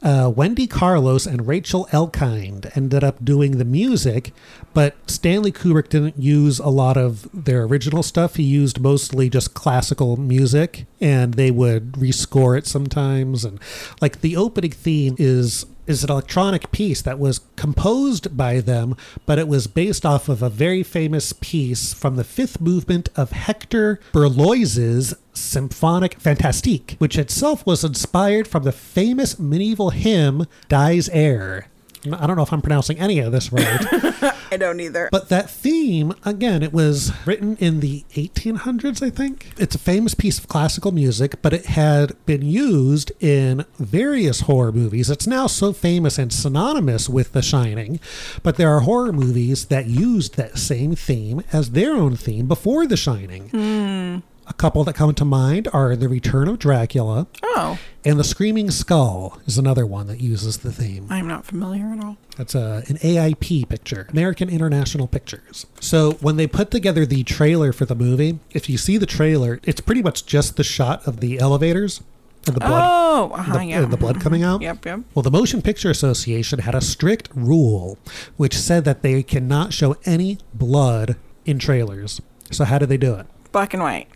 Uh, 0.00 0.30
Wendy 0.34 0.66
Carlos 0.66 1.26
and 1.26 1.46
Rachel 1.46 1.88
Elkind 1.90 2.76
ended 2.76 3.02
up 3.02 3.24
doing 3.24 3.58
the 3.58 3.64
music, 3.64 4.32
but 4.72 4.94
Stanley 5.10 5.50
Kubrick 5.50 5.88
didn't 5.88 6.18
use 6.22 6.60
a 6.60 6.68
lot 6.68 6.96
of 6.96 7.28
their 7.34 7.62
original 7.64 8.04
stuff. 8.04 8.36
He 8.36 8.44
used 8.44 8.80
mostly 8.80 9.28
just 9.28 9.54
classical 9.54 10.16
music, 10.16 10.86
and 11.00 11.34
they 11.34 11.50
would 11.50 11.92
rescore 11.92 12.56
it 12.56 12.66
sometimes. 12.66 13.44
And 13.44 13.58
like 14.00 14.20
the 14.20 14.36
opening 14.36 14.70
theme 14.72 15.16
is 15.18 15.66
is 15.88 16.04
an 16.04 16.10
electronic 16.10 16.70
piece 16.70 17.00
that 17.00 17.18
was 17.18 17.40
composed 17.56 18.36
by 18.36 18.60
them, 18.60 18.94
but 19.24 19.38
it 19.38 19.48
was 19.48 19.66
based 19.66 20.04
off 20.04 20.28
of 20.28 20.42
a 20.42 20.50
very 20.50 20.82
famous 20.82 21.32
piece 21.32 21.94
from 21.94 22.16
the 22.16 22.24
fifth 22.24 22.60
movement 22.60 23.08
of 23.16 23.32
Hector 23.32 23.98
Berlioz's 24.12 25.14
Symphonie 25.38 26.14
Fantastique, 26.14 26.96
which 26.98 27.16
itself 27.16 27.64
was 27.64 27.84
inspired 27.84 28.48
from 28.48 28.64
the 28.64 28.72
famous 28.72 29.38
medieval 29.38 29.90
hymn 29.90 30.46
Dies 30.68 31.08
Irae. 31.10 31.64
I 32.12 32.26
don't 32.26 32.36
know 32.36 32.42
if 32.42 32.52
I'm 32.52 32.62
pronouncing 32.62 32.98
any 32.98 33.18
of 33.18 33.32
this 33.32 33.52
right. 33.52 33.64
I 34.52 34.56
don't 34.56 34.80
either. 34.80 35.08
But 35.10 35.28
that 35.28 35.50
theme, 35.50 36.14
again, 36.24 36.62
it 36.62 36.72
was 36.72 37.12
written 37.26 37.56
in 37.56 37.80
the 37.80 38.04
1800s, 38.10 39.04
I 39.04 39.10
think. 39.10 39.52
It's 39.58 39.74
a 39.74 39.80
famous 39.80 40.14
piece 40.14 40.38
of 40.38 40.48
classical 40.48 40.92
music, 40.92 41.42
but 41.42 41.52
it 41.52 41.66
had 41.66 42.24
been 42.24 42.42
used 42.42 43.12
in 43.20 43.64
various 43.78 44.42
horror 44.42 44.72
movies. 44.72 45.10
It's 45.10 45.26
now 45.26 45.46
so 45.46 45.72
famous 45.72 46.18
and 46.18 46.32
synonymous 46.32 47.08
with 47.08 47.32
The 47.32 47.42
Shining, 47.42 48.00
but 48.42 48.56
there 48.56 48.70
are 48.70 48.80
horror 48.80 49.12
movies 49.12 49.66
that 49.66 49.86
used 49.86 50.36
that 50.36 50.56
same 50.58 50.94
theme 50.94 51.42
as 51.52 51.70
their 51.72 51.94
own 51.94 52.16
theme 52.16 52.46
before 52.46 52.86
The 52.86 52.96
Shining. 52.96 53.48
Hmm. 53.50 54.18
A 54.48 54.54
couple 54.54 54.82
that 54.84 54.94
come 54.94 55.14
to 55.14 55.24
mind 55.24 55.68
are 55.72 55.94
The 55.94 56.08
Return 56.08 56.48
of 56.48 56.58
Dracula 56.58 57.26
Oh, 57.42 57.78
and 58.04 58.18
The 58.18 58.24
Screaming 58.24 58.70
Skull 58.70 59.38
is 59.46 59.58
another 59.58 59.84
one 59.84 60.06
that 60.06 60.20
uses 60.20 60.58
the 60.58 60.72
theme. 60.72 61.06
I'm 61.10 61.28
not 61.28 61.44
familiar 61.44 61.86
at 61.86 62.02
all. 62.02 62.16
That's 62.36 62.54
a, 62.54 62.82
an 62.88 62.96
AIP 62.98 63.68
picture, 63.68 64.06
American 64.10 64.48
International 64.48 65.06
Pictures. 65.06 65.66
So 65.80 66.12
when 66.14 66.36
they 66.36 66.46
put 66.46 66.70
together 66.70 67.04
the 67.04 67.24
trailer 67.24 67.72
for 67.72 67.84
the 67.84 67.94
movie, 67.94 68.38
if 68.50 68.70
you 68.70 68.78
see 68.78 68.96
the 68.96 69.06
trailer, 69.06 69.60
it's 69.64 69.82
pretty 69.82 70.02
much 70.02 70.24
just 70.24 70.56
the 70.56 70.64
shot 70.64 71.06
of 71.06 71.20
the 71.20 71.38
elevators 71.38 72.00
and 72.46 72.56
the 72.56 72.60
blood. 72.60 72.84
Oh, 72.86 73.30
uh-huh, 73.34 73.52
the, 73.58 73.64
yeah. 73.66 73.82
and 73.82 73.92
the 73.92 73.96
blood 73.98 74.20
coming 74.20 74.42
out. 74.42 74.62
Yep, 74.62 74.86
yep. 74.86 75.00
Well, 75.14 75.22
the 75.22 75.30
Motion 75.30 75.60
Picture 75.60 75.90
Association 75.90 76.60
had 76.60 76.74
a 76.74 76.80
strict 76.80 77.28
rule 77.34 77.98
which 78.38 78.56
said 78.56 78.84
that 78.86 79.02
they 79.02 79.22
cannot 79.22 79.74
show 79.74 79.96
any 80.06 80.38
blood 80.54 81.16
in 81.44 81.58
trailers. 81.58 82.22
So 82.50 82.64
how 82.64 82.78
did 82.78 82.88
they 82.88 82.96
do 82.96 83.14
it? 83.16 83.26
Black 83.52 83.74
and 83.74 83.82
white. 83.82 84.08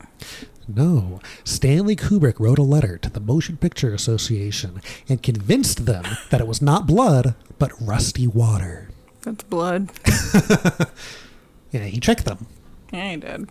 No. 0.68 1.20
Stanley 1.44 1.96
Kubrick 1.96 2.38
wrote 2.38 2.58
a 2.58 2.62
letter 2.62 2.96
to 2.98 3.10
the 3.10 3.20
Motion 3.20 3.56
Picture 3.56 3.92
Association 3.92 4.80
and 5.08 5.22
convinced 5.22 5.86
them 5.86 6.04
that 6.30 6.40
it 6.40 6.46
was 6.46 6.62
not 6.62 6.86
blood, 6.86 7.34
but 7.58 7.72
rusty 7.80 8.26
water. 8.26 8.88
That's 9.22 9.44
blood. 9.44 9.90
Yeah, 11.72 11.84
he 11.84 11.98
tricked 12.00 12.26
them. 12.26 12.46
Yeah, 12.92 13.04
I 13.04 13.16
did. 13.16 13.48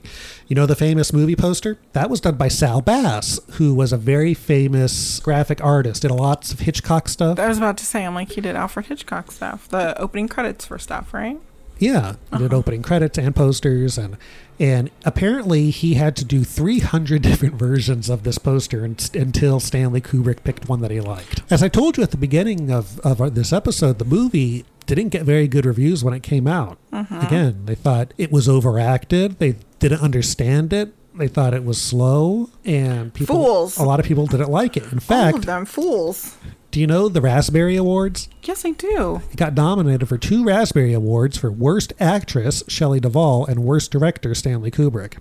You 0.47 0.55
know 0.55 0.67
the 0.67 0.75
famous 0.75 1.11
movie 1.11 1.35
poster? 1.35 1.79
That 1.93 2.07
was 2.07 2.21
done 2.21 2.35
by 2.35 2.47
Saul 2.47 2.81
Bass, 2.81 3.39
who 3.53 3.73
was 3.73 3.91
a 3.91 3.97
very 3.97 4.35
famous 4.35 5.19
graphic 5.19 5.63
artist, 5.63 6.03
did 6.03 6.11
lots 6.11 6.53
of 6.53 6.59
Hitchcock 6.59 7.09
stuff. 7.09 7.39
I 7.39 7.47
was 7.47 7.57
about 7.57 7.77
to 7.79 7.85
say, 7.85 8.05
I'm 8.05 8.13
like, 8.13 8.31
he 8.33 8.41
did 8.41 8.55
Alfred 8.55 8.85
Hitchcock 8.85 9.31
stuff, 9.31 9.67
the 9.67 9.99
opening 9.99 10.27
credits 10.27 10.67
for 10.67 10.77
stuff, 10.77 11.11
right? 11.15 11.39
Yeah, 11.81 12.15
he 12.31 12.37
did 12.37 12.53
opening 12.53 12.81
credits 12.83 13.17
and 13.17 13.35
posters, 13.35 13.97
and 13.97 14.15
and 14.59 14.91
apparently 15.03 15.71
he 15.71 15.95
had 15.95 16.15
to 16.17 16.25
do 16.25 16.43
300 16.43 17.21
different 17.23 17.55
versions 17.55 18.09
of 18.09 18.23
this 18.23 18.37
poster 18.37 18.83
un- 18.83 18.95
until 19.15 19.59
Stanley 19.59 19.99
Kubrick 20.01 20.43
picked 20.43 20.69
one 20.69 20.81
that 20.81 20.91
he 20.91 21.01
liked. 21.01 21.41
As 21.49 21.63
I 21.63 21.67
told 21.67 21.97
you 21.97 22.03
at 22.03 22.11
the 22.11 22.17
beginning 22.17 22.69
of, 22.71 22.99
of 22.99 23.33
this 23.33 23.51
episode, 23.51 23.97
the 23.97 24.05
movie 24.05 24.63
didn't 24.85 25.09
get 25.09 25.23
very 25.23 25.47
good 25.47 25.65
reviews 25.65 26.03
when 26.03 26.13
it 26.13 26.21
came 26.21 26.45
out. 26.47 26.77
Mhm. 26.93 27.25
Again, 27.25 27.61
they 27.65 27.75
thought 27.75 28.13
it 28.19 28.31
was 28.31 28.47
overacted. 28.47 29.39
They 29.39 29.55
didn't 29.79 30.01
understand 30.01 30.73
it. 30.73 30.93
They 31.15 31.27
thought 31.27 31.53
it 31.53 31.65
was 31.65 31.81
slow, 31.81 32.49
and 32.63 33.13
people, 33.13 33.35
Fools. 33.35 33.77
a 33.77 33.83
lot 33.83 33.99
of 33.99 34.05
people 34.05 34.27
didn't 34.27 34.49
like 34.51 34.77
it. 34.77 34.83
In 34.83 34.89
All 34.91 34.97
of 34.97 35.03
fact, 35.03 35.41
them 35.45 35.65
fools. 35.65 36.35
Do 36.71 36.79
you 36.79 36.87
know 36.87 37.09
the 37.09 37.21
Raspberry 37.21 37.75
Awards? 37.75 38.29
Yes, 38.43 38.65
I 38.65 38.71
do. 38.71 39.21
It 39.31 39.35
got 39.37 39.53
nominated 39.53 40.07
for 40.07 40.17
two 40.17 40.43
Raspberry 40.43 40.93
Awards 40.93 41.37
for 41.37 41.51
Worst 41.51 41.93
Actress, 41.99 42.63
Shelley 42.67 42.99
Duvall, 42.99 43.45
and 43.45 43.63
Worst 43.63 43.91
Director, 43.91 44.33
Stanley 44.33 44.71
Kubrick. 44.71 45.17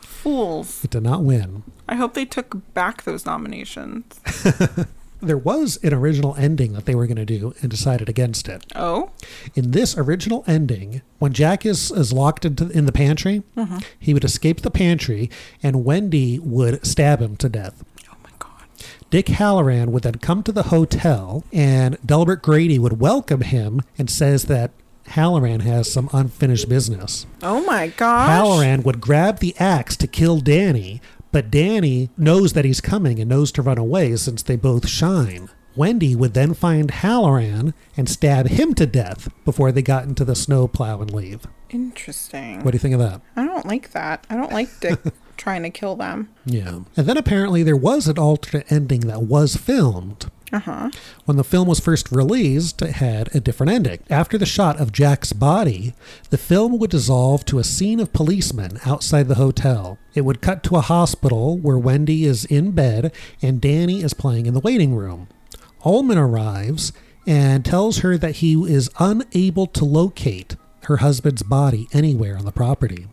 Fools. 0.00 0.82
It 0.84 0.90
did 0.90 1.02
not 1.02 1.22
win. 1.24 1.62
I 1.88 1.94
hope 1.96 2.14
they 2.14 2.24
took 2.24 2.72
back 2.74 3.02
those 3.04 3.26
nominations. 3.26 4.20
There 5.20 5.36
was 5.36 5.78
an 5.82 5.92
original 5.92 6.36
ending 6.36 6.74
that 6.74 6.86
they 6.86 6.94
were 6.94 7.08
going 7.08 7.16
to 7.16 7.24
do 7.24 7.52
and 7.60 7.68
decided 7.68 8.08
against 8.08 8.48
it. 8.48 8.64
Oh? 8.76 9.10
In 9.56 9.72
this 9.72 9.98
original 9.98 10.44
ending, 10.46 11.02
when 11.18 11.32
Jack 11.32 11.66
is, 11.66 11.90
is 11.90 12.12
locked 12.12 12.44
into, 12.44 12.68
in 12.70 12.86
the 12.86 12.92
pantry, 12.92 13.42
Mhm. 13.56 13.82
he 13.98 14.14
would 14.14 14.22
escape 14.22 14.60
the 14.60 14.70
pantry 14.70 15.28
and 15.60 15.84
Wendy 15.84 16.38
would 16.38 16.86
stab 16.86 17.20
him 17.20 17.34
to 17.38 17.48
death. 17.48 17.82
Dick 19.10 19.26
Hallorann 19.26 19.88
would 19.88 20.02
then 20.02 20.16
come 20.16 20.42
to 20.42 20.52
the 20.52 20.64
hotel, 20.64 21.42
and 21.52 21.96
Delbert 22.04 22.42
Grady 22.42 22.78
would 22.78 23.00
welcome 23.00 23.40
him 23.40 23.80
and 23.96 24.10
says 24.10 24.44
that 24.44 24.70
Hallorann 25.08 25.62
has 25.62 25.90
some 25.90 26.10
unfinished 26.12 26.68
business. 26.68 27.26
Oh 27.42 27.64
my 27.64 27.88
gosh. 27.88 28.28
Hallorann 28.28 28.84
would 28.84 29.00
grab 29.00 29.38
the 29.38 29.54
axe 29.58 29.96
to 29.96 30.06
kill 30.06 30.40
Danny, 30.40 31.00
But 31.32 31.50
Danny 31.50 32.08
knows 32.16 32.52
that 32.54 32.64
he's 32.64 32.80
coming 32.80 33.18
and 33.20 33.28
knows 33.28 33.52
to 33.52 33.62
run 33.62 33.76
away 33.78 34.16
since 34.16 34.42
they 34.42 34.56
both 34.56 34.88
shine. 34.88 35.48
Wendy 35.76 36.16
would 36.16 36.32
then 36.34 36.54
find 36.54 36.90
Hallorann 36.90 37.72
and 37.96 38.08
stab 38.08 38.48
him 38.48 38.74
to 38.74 38.86
death 38.86 39.28
before 39.44 39.70
they 39.70 39.82
got 39.82 40.04
into 40.04 40.24
the 40.24 40.34
snowplow 40.34 41.00
and 41.02 41.12
leave. 41.12 41.46
Interesting. 41.70 42.62
What 42.64 42.70
do 42.72 42.76
you 42.76 42.80
think 42.80 42.94
of 42.94 43.00
that? 43.00 43.20
I 43.36 43.44
don't 43.44 43.66
like 43.66 43.90
that. 43.92 44.26
I 44.30 44.36
don't 44.36 44.52
like 44.52 44.68
Dick 44.80 44.98
trying 45.38 45.62
to 45.62 45.70
kill 45.70 45.96
them. 45.96 46.28
Yeah. 46.44 46.80
And 46.96 47.06
then 47.06 47.16
apparently 47.16 47.62
there 47.62 47.76
was 47.76 48.08
an 48.08 48.18
alternate 48.18 48.70
ending 48.70 49.00
that 49.00 49.22
was 49.22 49.56
filmed. 49.56 50.30
Uh 50.52 50.60
huh. 50.60 50.90
When 51.26 51.36
the 51.36 51.44
film 51.44 51.68
was 51.68 51.80
first 51.80 52.10
released, 52.10 52.80
it 52.80 52.92
had 52.96 53.34
a 53.34 53.40
different 53.40 53.72
ending. 53.72 53.98
After 54.08 54.38
the 54.38 54.46
shot 54.46 54.80
of 54.80 54.92
Jack's 54.92 55.32
body, 55.32 55.94
the 56.30 56.38
film 56.38 56.78
would 56.78 56.90
dissolve 56.90 57.44
to 57.46 57.58
a 57.58 57.64
scene 57.64 58.00
of 58.00 58.12
policemen 58.14 58.78
outside 58.86 59.28
the 59.28 59.34
hotel. 59.34 59.98
It 60.14 60.22
would 60.22 60.40
cut 60.40 60.62
to 60.64 60.76
a 60.76 60.80
hospital 60.80 61.58
where 61.58 61.78
Wendy 61.78 62.24
is 62.24 62.44
in 62.46 62.70
bed 62.70 63.12
and 63.42 63.60
Danny 63.60 64.02
is 64.02 64.14
playing 64.14 64.46
in 64.46 64.54
the 64.54 64.60
waiting 64.60 64.94
room. 64.94 65.28
Ullman 65.84 66.18
arrives 66.18 66.92
and 67.26 67.62
tells 67.64 67.98
her 67.98 68.16
that 68.16 68.36
he 68.36 68.54
is 68.54 68.90
unable 68.98 69.66
to 69.66 69.84
locate 69.84 70.56
her 70.84 70.98
husband's 70.98 71.42
body 71.42 71.86
anywhere 71.92 72.38
on 72.38 72.46
the 72.46 72.52
property. 72.52 73.06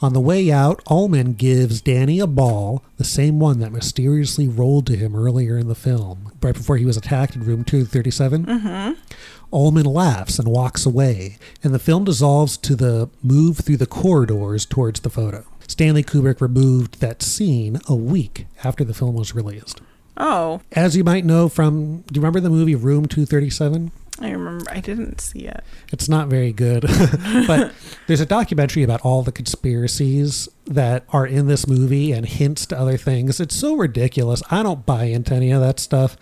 On 0.00 0.12
the 0.12 0.20
way 0.20 0.50
out, 0.50 0.82
Ullman 0.88 1.34
gives 1.34 1.80
Danny 1.80 2.20
a 2.20 2.26
ball, 2.26 2.82
the 2.96 3.04
same 3.04 3.38
one 3.38 3.58
that 3.60 3.72
mysteriously 3.72 4.48
rolled 4.48 4.86
to 4.86 4.96
him 4.96 5.14
earlier 5.14 5.56
in 5.58 5.68
the 5.68 5.74
film, 5.74 6.32
right 6.42 6.54
before 6.54 6.76
he 6.76 6.84
was 6.84 6.96
attacked 6.96 7.34
in 7.36 7.44
room 7.44 7.64
237. 7.64 8.46
Mm-hmm. 8.46 8.92
Ullman 9.52 9.86
laughs 9.86 10.38
and 10.38 10.48
walks 10.48 10.84
away, 10.84 11.38
and 11.62 11.72
the 11.72 11.78
film 11.78 12.04
dissolves 12.04 12.56
to 12.58 12.74
the 12.74 13.08
move 13.22 13.58
through 13.58 13.76
the 13.76 13.86
corridors 13.86 14.66
towards 14.66 15.00
the 15.00 15.10
photo. 15.10 15.44
Stanley 15.68 16.02
Kubrick 16.02 16.40
removed 16.40 17.00
that 17.00 17.22
scene 17.22 17.80
a 17.88 17.94
week 17.94 18.46
after 18.64 18.84
the 18.84 18.94
film 18.94 19.14
was 19.14 19.34
released. 19.34 19.80
Oh, 20.16 20.62
As 20.72 20.96
you 20.96 21.04
might 21.04 21.24
know 21.26 21.48
from, 21.48 21.98
do 22.06 22.14
you 22.14 22.20
remember 22.20 22.40
the 22.40 22.48
movie 22.48 22.74
Room 22.74 23.06
237? 23.06 23.92
I 24.20 24.30
remember. 24.30 24.70
I 24.70 24.80
didn't 24.80 25.20
see 25.20 25.40
it. 25.40 25.62
It's 25.92 26.08
not 26.08 26.28
very 26.28 26.52
good, 26.52 26.82
but 27.46 27.72
there's 28.06 28.20
a 28.20 28.26
documentary 28.26 28.82
about 28.82 29.00
all 29.02 29.22
the 29.22 29.32
conspiracies 29.32 30.48
that 30.66 31.04
are 31.10 31.26
in 31.26 31.46
this 31.46 31.66
movie 31.66 32.12
and 32.12 32.26
hints 32.26 32.66
to 32.66 32.78
other 32.78 32.96
things. 32.96 33.40
It's 33.40 33.56
so 33.56 33.74
ridiculous. 33.76 34.42
I 34.50 34.62
don't 34.62 34.84
buy 34.84 35.04
into 35.04 35.34
any 35.34 35.50
of 35.52 35.60
that 35.60 35.78
stuff. 35.80 36.16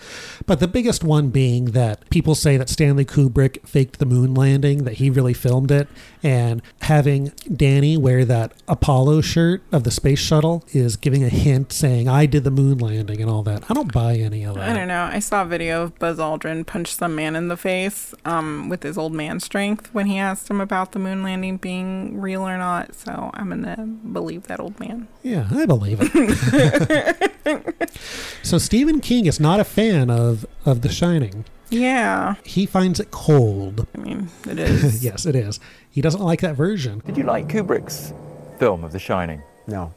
But 0.46 0.60
the 0.60 0.68
biggest 0.68 1.02
one 1.02 1.30
being 1.30 1.66
that 1.66 2.08
people 2.10 2.34
say 2.34 2.56
that 2.56 2.68
Stanley 2.68 3.04
Kubrick 3.04 3.66
faked 3.66 3.98
the 3.98 4.06
moon 4.06 4.34
landing, 4.34 4.84
that 4.84 4.94
he 4.94 5.10
really 5.10 5.34
filmed 5.34 5.70
it, 5.70 5.88
and 6.22 6.62
having 6.82 7.32
Danny 7.54 7.96
wear 7.96 8.24
that 8.24 8.52
Apollo 8.68 9.22
shirt 9.22 9.62
of 9.72 9.84
the 9.84 9.90
space 9.90 10.18
shuttle 10.18 10.64
is 10.72 10.96
giving 10.96 11.24
a 11.24 11.28
hint 11.28 11.72
saying, 11.72 12.08
I 12.08 12.26
did 12.26 12.44
the 12.44 12.50
moon 12.50 12.78
landing 12.78 13.20
and 13.20 13.30
all 13.30 13.42
that. 13.44 13.64
I 13.70 13.74
don't 13.74 13.92
buy 13.92 14.16
any 14.16 14.44
of 14.44 14.54
that. 14.56 14.68
I 14.68 14.74
don't 14.74 14.88
know. 14.88 15.08
I 15.10 15.18
saw 15.18 15.42
a 15.42 15.46
video 15.46 15.82
of 15.84 15.98
Buzz 15.98 16.18
Aldrin 16.18 16.66
punch 16.66 16.94
some 16.94 17.14
man 17.14 17.36
in 17.36 17.48
the 17.48 17.56
face 17.56 18.14
um, 18.24 18.68
with 18.68 18.82
his 18.82 18.98
old 18.98 19.12
man 19.12 19.40
strength 19.40 19.88
when 19.92 20.06
he 20.06 20.18
asked 20.18 20.50
him 20.50 20.60
about 20.60 20.92
the 20.92 20.98
moon 20.98 21.22
landing 21.22 21.56
being 21.56 22.20
real 22.20 22.42
or 22.42 22.58
not. 22.58 22.94
So 22.94 23.30
I'm 23.34 23.50
gonna 23.50 23.86
believe 23.86 24.33
that 24.42 24.60
old 24.60 24.78
man. 24.78 25.08
Yeah, 25.22 25.48
I 25.50 25.64
believe 25.66 25.98
it. 26.02 27.90
so 28.42 28.58
Stephen 28.58 29.00
King 29.00 29.26
is 29.26 29.40
not 29.40 29.60
a 29.60 29.64
fan 29.64 30.10
of 30.10 30.44
of 30.66 30.82
The 30.82 30.88
Shining. 30.88 31.44
Yeah, 31.70 32.34
He 32.44 32.66
finds 32.66 33.00
it 33.00 33.10
cold. 33.10 33.86
I 33.96 33.98
mean 33.98 34.28
it 34.48 34.58
is. 34.58 35.02
yes, 35.08 35.24
it 35.26 35.34
is. 35.34 35.58
He 35.90 36.00
doesn't 36.00 36.20
like 36.22 36.40
that 36.42 36.54
version. 36.54 37.00
Did 37.06 37.16
you 37.16 37.24
like 37.24 37.48
Kubrick's 37.48 38.12
film 38.58 38.84
of 38.84 38.92
The 38.92 38.98
Shining? 38.98 39.42
No. 39.66 39.94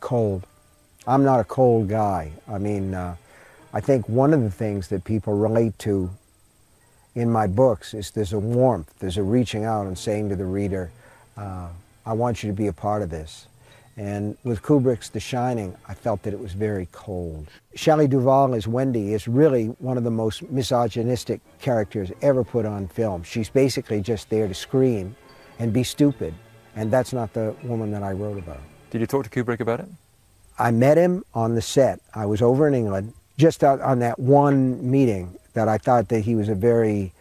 Cold. 0.00 0.46
I'm 1.06 1.24
not 1.24 1.40
a 1.40 1.44
cold 1.44 1.88
guy. 1.88 2.32
I 2.48 2.58
mean, 2.58 2.94
uh, 2.94 3.16
I 3.72 3.80
think 3.80 4.08
one 4.08 4.34
of 4.34 4.42
the 4.42 4.50
things 4.50 4.88
that 4.88 5.04
people 5.04 5.36
relate 5.36 5.78
to 5.80 6.10
in 7.14 7.30
my 7.30 7.46
books 7.46 7.94
is 7.94 8.10
there's 8.10 8.32
a 8.32 8.38
warmth, 8.38 8.92
there's 8.98 9.16
a 9.16 9.22
reaching 9.22 9.64
out 9.64 9.86
and 9.86 9.98
saying 9.98 10.28
to 10.28 10.36
the 10.36 10.44
reader, 10.44 10.90
uh, 11.36 11.68
I 12.06 12.12
want 12.12 12.42
you 12.42 12.50
to 12.50 12.56
be 12.56 12.66
a 12.66 12.72
part 12.72 13.02
of 13.02 13.10
this. 13.10 13.46
And 13.96 14.36
with 14.44 14.62
Kubrick's 14.62 15.10
The 15.10 15.20
Shining, 15.20 15.76
I 15.86 15.94
felt 15.94 16.22
that 16.22 16.32
it 16.32 16.40
was 16.40 16.52
very 16.52 16.88
cold. 16.90 17.48
Shelley 17.74 18.08
Duvall 18.08 18.54
as 18.54 18.66
Wendy 18.66 19.12
is 19.12 19.28
really 19.28 19.66
one 19.78 19.98
of 19.98 20.04
the 20.04 20.10
most 20.10 20.48
misogynistic 20.50 21.40
characters 21.60 22.10
ever 22.22 22.42
put 22.42 22.64
on 22.64 22.88
film. 22.88 23.22
She's 23.22 23.50
basically 23.50 24.00
just 24.00 24.30
there 24.30 24.48
to 24.48 24.54
scream 24.54 25.14
and 25.58 25.72
be 25.72 25.82
stupid. 25.84 26.32
And 26.76 26.90
that's 26.90 27.12
not 27.12 27.32
the 27.34 27.54
woman 27.62 27.90
that 27.90 28.02
I 28.02 28.12
wrote 28.12 28.38
about. 28.38 28.60
Did 28.90 29.00
you 29.00 29.06
talk 29.06 29.28
to 29.28 29.30
Kubrick 29.30 29.60
about 29.60 29.80
it? 29.80 29.88
I 30.58 30.70
met 30.70 30.96
him 30.96 31.24
on 31.34 31.54
the 31.54 31.62
set. 31.62 32.00
I 32.14 32.26
was 32.26 32.42
over 32.42 32.68
in 32.68 32.74
England 32.74 33.12
just 33.36 33.64
out 33.64 33.80
on 33.80 33.98
that 33.98 34.18
one 34.18 34.90
meeting 34.90 35.36
that 35.54 35.68
I 35.68 35.78
thought 35.78 36.08
that 36.08 36.20
he 36.20 36.34
was 36.34 36.48
a 36.48 36.54
very 36.54 37.12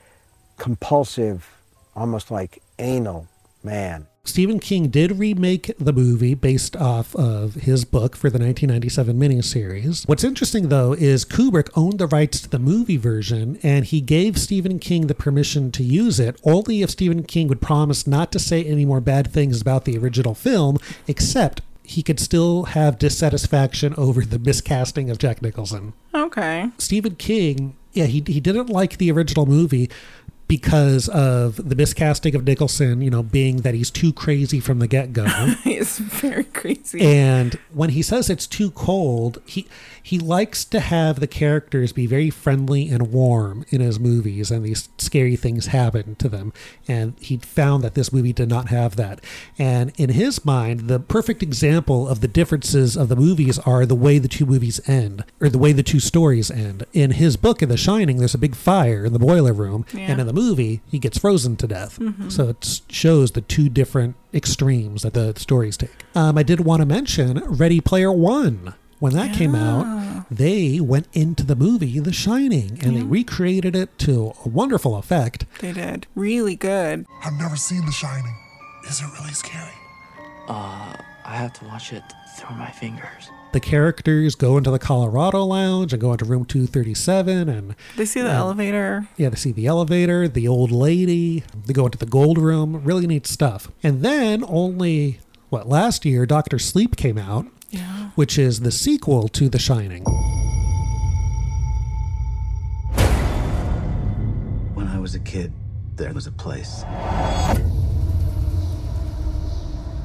compulsive, 0.57 1.47
almost 1.95 2.31
like 2.31 2.61
anal 2.77 3.27
man. 3.64 4.07
Stephen 4.30 4.60
King 4.60 4.89
did 4.89 5.18
remake 5.18 5.72
the 5.80 5.91
movie 5.91 6.35
based 6.35 6.76
off 6.76 7.15
of 7.15 7.56
his 7.56 7.84
book 7.84 8.15
for 8.15 8.30
the 8.30 8.38
1997 8.38 9.19
miniseries. 9.19 10.07
What's 10.07 10.23
interesting, 10.23 10.69
though, 10.69 10.93
is 10.93 11.26
Kubrick 11.26 11.69
owned 11.76 11.97
the 11.97 12.06
rights 12.06 12.39
to 12.41 12.49
the 12.49 12.60
movie 12.60 12.97
version, 12.97 13.57
and 13.64 13.85
he 13.85 14.01
gave 14.01 14.38
Stephen 14.38 14.77
King 14.77 15.07
the 15.07 15.15
permission 15.15 15.72
to 15.72 15.84
use 15.84 16.19
it 16.19 16.39
only 16.43 16.84
if 16.84 16.91
Stephen 16.91 17.23
King 17.23 17.47
would 17.47 17.60
promise 17.60 18.06
not 18.06 18.31
to 18.31 18.39
say 18.39 18.64
any 18.64 18.85
more 18.85 19.01
bad 19.01 19.31
things 19.31 19.61
about 19.61 19.85
the 19.85 19.97
original 19.97 20.35
film, 20.35 20.77
except 21.07 21.61
he 21.81 22.03
could 22.03 22.19
still 22.19 22.65
have 22.65 22.99
dissatisfaction 22.99 23.95
over 23.97 24.22
the 24.22 24.38
miscasting 24.38 25.10
of 25.10 25.18
Jack 25.18 25.41
Nicholson. 25.41 25.93
Okay. 26.14 26.69
Stephen 26.77 27.15
King, 27.15 27.76
yeah, 27.93 28.06
he, 28.06 28.23
he 28.27 28.39
didn't 28.39 28.69
like 28.69 28.97
the 28.97 29.11
original 29.11 29.47
movie 29.47 29.89
because 30.49 31.07
of 31.09 31.69
the 31.69 31.76
miscasting 31.76 32.34
of 32.35 32.43
Nicholson, 32.43 33.01
you 33.01 33.09
know, 33.09 33.23
being 33.23 33.57
that 33.57 33.76
he's 33.76 33.91
too 33.91 34.11
crazy 34.11 34.59
from 34.59 34.80
the 34.80 34.88
get 34.88 35.13
go. 35.13 35.26
He's 35.63 35.99
very 35.99 36.43
crazy. 36.45 36.99
and 36.99 37.57
when 37.71 37.91
he 37.91 38.01
says 38.01 38.30
it's 38.30 38.47
too 38.47 38.71
cold, 38.71 39.41
he 39.45 39.67
he 40.01 40.17
likes 40.17 40.65
to 40.65 40.80
have 40.80 41.19
the 41.19 41.27
characters 41.27 41.93
be 41.93 42.07
very 42.07 42.31
friendly 42.31 42.89
and 42.89 43.11
warm 43.13 43.63
in 43.69 43.80
his 43.80 43.99
movies 43.99 44.49
and 44.49 44.65
these 44.65 44.89
scary 44.97 45.35
things 45.35 45.67
happen 45.67 46.15
to 46.15 46.27
them. 46.27 46.51
And 46.88 47.13
he 47.19 47.38
found 47.38 47.84
that 47.84 47.93
this 47.93 48.11
movie 48.11 48.34
did 48.34 48.49
not 48.49 48.69
have 48.69 48.95
that. 48.95 49.21
And 49.59 49.91
in 49.97 50.09
his 50.09 50.43
mind, 50.43 50.88
the 50.88 50.99
perfect 50.99 51.43
example 51.43 52.07
of 52.07 52.21
the 52.21 52.27
differences 52.27 52.97
of 52.97 53.07
the 53.09 53.15
movies 53.15 53.59
are 53.59 53.85
the 53.85 53.93
way 53.93 54.17
the 54.17 54.27
two 54.27 54.47
movies 54.47 54.81
end 54.89 55.23
or 55.39 55.47
the 55.49 55.59
way 55.59 55.73
the 55.73 55.84
two 55.84 55.99
stories 55.99 56.49
end. 56.49 56.85
In 56.91 57.11
his 57.11 57.38
book 57.38 57.61
in 57.61 57.69
The 57.69 57.77
Shining, 57.77 58.17
there's 58.17 58.34
a 58.34 58.39
big 58.39 58.55
fire 58.55 59.05
in 59.05 59.13
the 59.13 59.19
boiler 59.19 59.53
room 59.53 59.85
Yeah. 59.93 60.07
and 60.11 60.19
in 60.21 60.26
the 60.26 60.34
movie, 60.40 60.82
he 60.94 60.99
gets 60.99 61.18
frozen 61.18 61.56
to 61.57 61.68
death. 61.68 61.99
Mhm. 61.99 62.32
So 62.32 62.49
it 62.49 62.82
shows 62.90 63.32
the 63.32 63.41
two 63.41 63.68
different 63.70 64.16
extremes 64.34 65.02
that 65.03 65.14
the 65.14 65.34
stories 65.38 65.78
take. 65.78 66.06
Um, 66.16 66.38
I 66.38 66.44
did 66.44 66.60
want 66.61 66.82
to 66.82 66.86
mention 66.86 67.40
Ready 67.64 67.82
Player 67.82 68.11
One. 68.11 68.74
When 68.99 69.14
that 69.14 69.34
came 69.34 69.56
out, 69.56 69.86
they 70.30 70.80
went 70.82 71.07
into 71.14 71.44
the 71.45 71.56
movie 71.56 71.99
The 71.99 72.11
Shining 72.11 72.80
and 72.84 72.98
they 72.98 73.02
recreated 73.03 73.74
it 73.76 73.98
to 73.99 74.34
a 74.45 74.49
wonderful 74.49 74.98
effect. 74.98 75.45
They 75.61 75.72
did. 75.72 76.06
Really 76.16 76.56
good. 76.57 77.06
I've 77.24 77.34
never 77.45 77.56
seen 77.56 77.86
The 77.86 77.94
Shining. 77.94 78.36
Is 78.90 78.99
it 78.99 79.07
really 79.20 79.34
scary? 79.34 79.72
Uh, 80.49 80.94
I 81.26 81.36
have 81.38 81.53
to 81.60 81.66
watch 81.66 81.94
it 81.94 82.03
through 82.38 82.57
my 82.57 82.72
fingers. 82.72 83.30
The 83.51 83.59
characters 83.59 84.35
go 84.35 84.57
into 84.57 84.69
the 84.69 84.77
Colorado 84.77 85.43
Lounge 85.43 85.91
and 85.91 85.99
go 85.99 86.11
into 86.11 86.23
room 86.23 86.45
237 86.45 87.49
and 87.49 87.76
They 87.97 88.05
see 88.05 88.21
the 88.21 88.30
um, 88.30 88.35
elevator. 88.35 89.07
Yeah, 89.17 89.30
they 89.30 89.38
see 89.38 89.51
the 89.51 89.65
elevator, 89.65 90.27
the 90.27 90.47
old 90.47 90.69
lady. 90.71 91.43
They 91.65 91.73
go 91.73 91.85
into 91.85 91.97
the 91.97 92.05
gold 92.05 92.38
room. 92.38 92.84
Really 92.84 93.07
neat 93.07 93.26
stuff. 93.26 93.71
And 93.81 94.03
then 94.03 94.43
only, 94.47 95.19
what, 95.49 95.67
last 95.67 96.05
year, 96.05 96.27
Doctor 96.27 96.59
Sleep 96.59 96.95
came 96.95 97.17
out, 97.17 97.47
Yeah. 97.71 98.11
which 98.13 98.38
is 98.38 98.59
the 98.59 98.71
sequel 98.71 99.27
to 99.30 99.49
The 99.49 99.57
Shining. 99.57 100.03
When 104.76 104.88
I 104.88 104.99
was 104.99 105.15
a 105.15 105.19
kid, 105.19 105.51
there 105.95 106.13
was 106.13 106.27
a 106.27 106.31
place. 106.31 106.84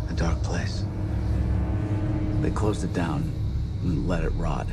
A 0.08 0.14
dark 0.16 0.42
place. 0.42 0.83
They 2.44 2.50
closed 2.50 2.84
it 2.84 2.92
down 2.92 3.32
and 3.82 4.06
let 4.06 4.22
it 4.22 4.28
rot. 4.36 4.66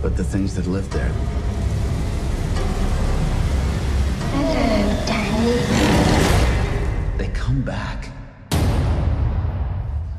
But 0.00 0.16
the 0.16 0.24
things 0.24 0.54
that 0.54 0.66
lived 0.66 0.90
there, 0.90 1.12
they 7.18 7.28
come 7.34 7.62
back. 7.62 8.08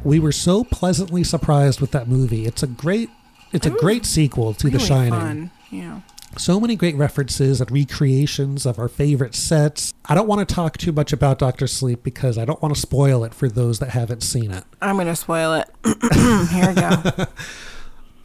We 0.04 0.20
were 0.20 0.32
so 0.32 0.64
pleasantly 0.64 1.24
surprised 1.24 1.82
with 1.82 1.90
that 1.94 2.08
movie. 2.08 2.46
It's 2.46 2.62
a 2.62 2.68
great, 2.68 3.10
it's 3.52 3.66
a 3.66 3.72
great 3.72 4.06
sequel 4.06 4.54
to 4.54 4.68
The 4.70 4.78
Really 4.78 4.86
Shining. 4.88 5.12
fun. 5.12 5.52
Yeah. 5.72 6.02
So 6.38 6.60
many 6.60 6.76
great 6.76 6.96
references 6.96 7.62
and 7.62 7.72
recreations 7.72 8.66
of 8.66 8.78
our 8.78 8.88
favorite 8.88 9.34
sets. 9.34 9.94
I 10.06 10.14
don't 10.16 10.28
want 10.28 10.48
to 10.48 10.54
talk 10.54 10.78
too 10.78 10.92
much 10.92 11.12
about 11.14 11.40
Doctor 11.40 11.68
Sleep 11.68 12.04
because 12.04 12.38
I 12.38 12.46
don't 12.46 12.62
want 12.62 12.76
to 12.76 12.80
spoil 12.80 13.24
it 13.24 13.34
for 13.34 13.50
those 13.50 13.80
that 13.80 13.90
haven't 13.90 14.22
seen 14.22 14.52
it. 14.52 14.64
I'm 14.82 14.96
going 14.96 15.08
to 15.08 15.16
spoil 15.16 15.54
it. 15.54 15.70
Here 16.52 16.68
we 16.70 16.76
go. 16.76 17.26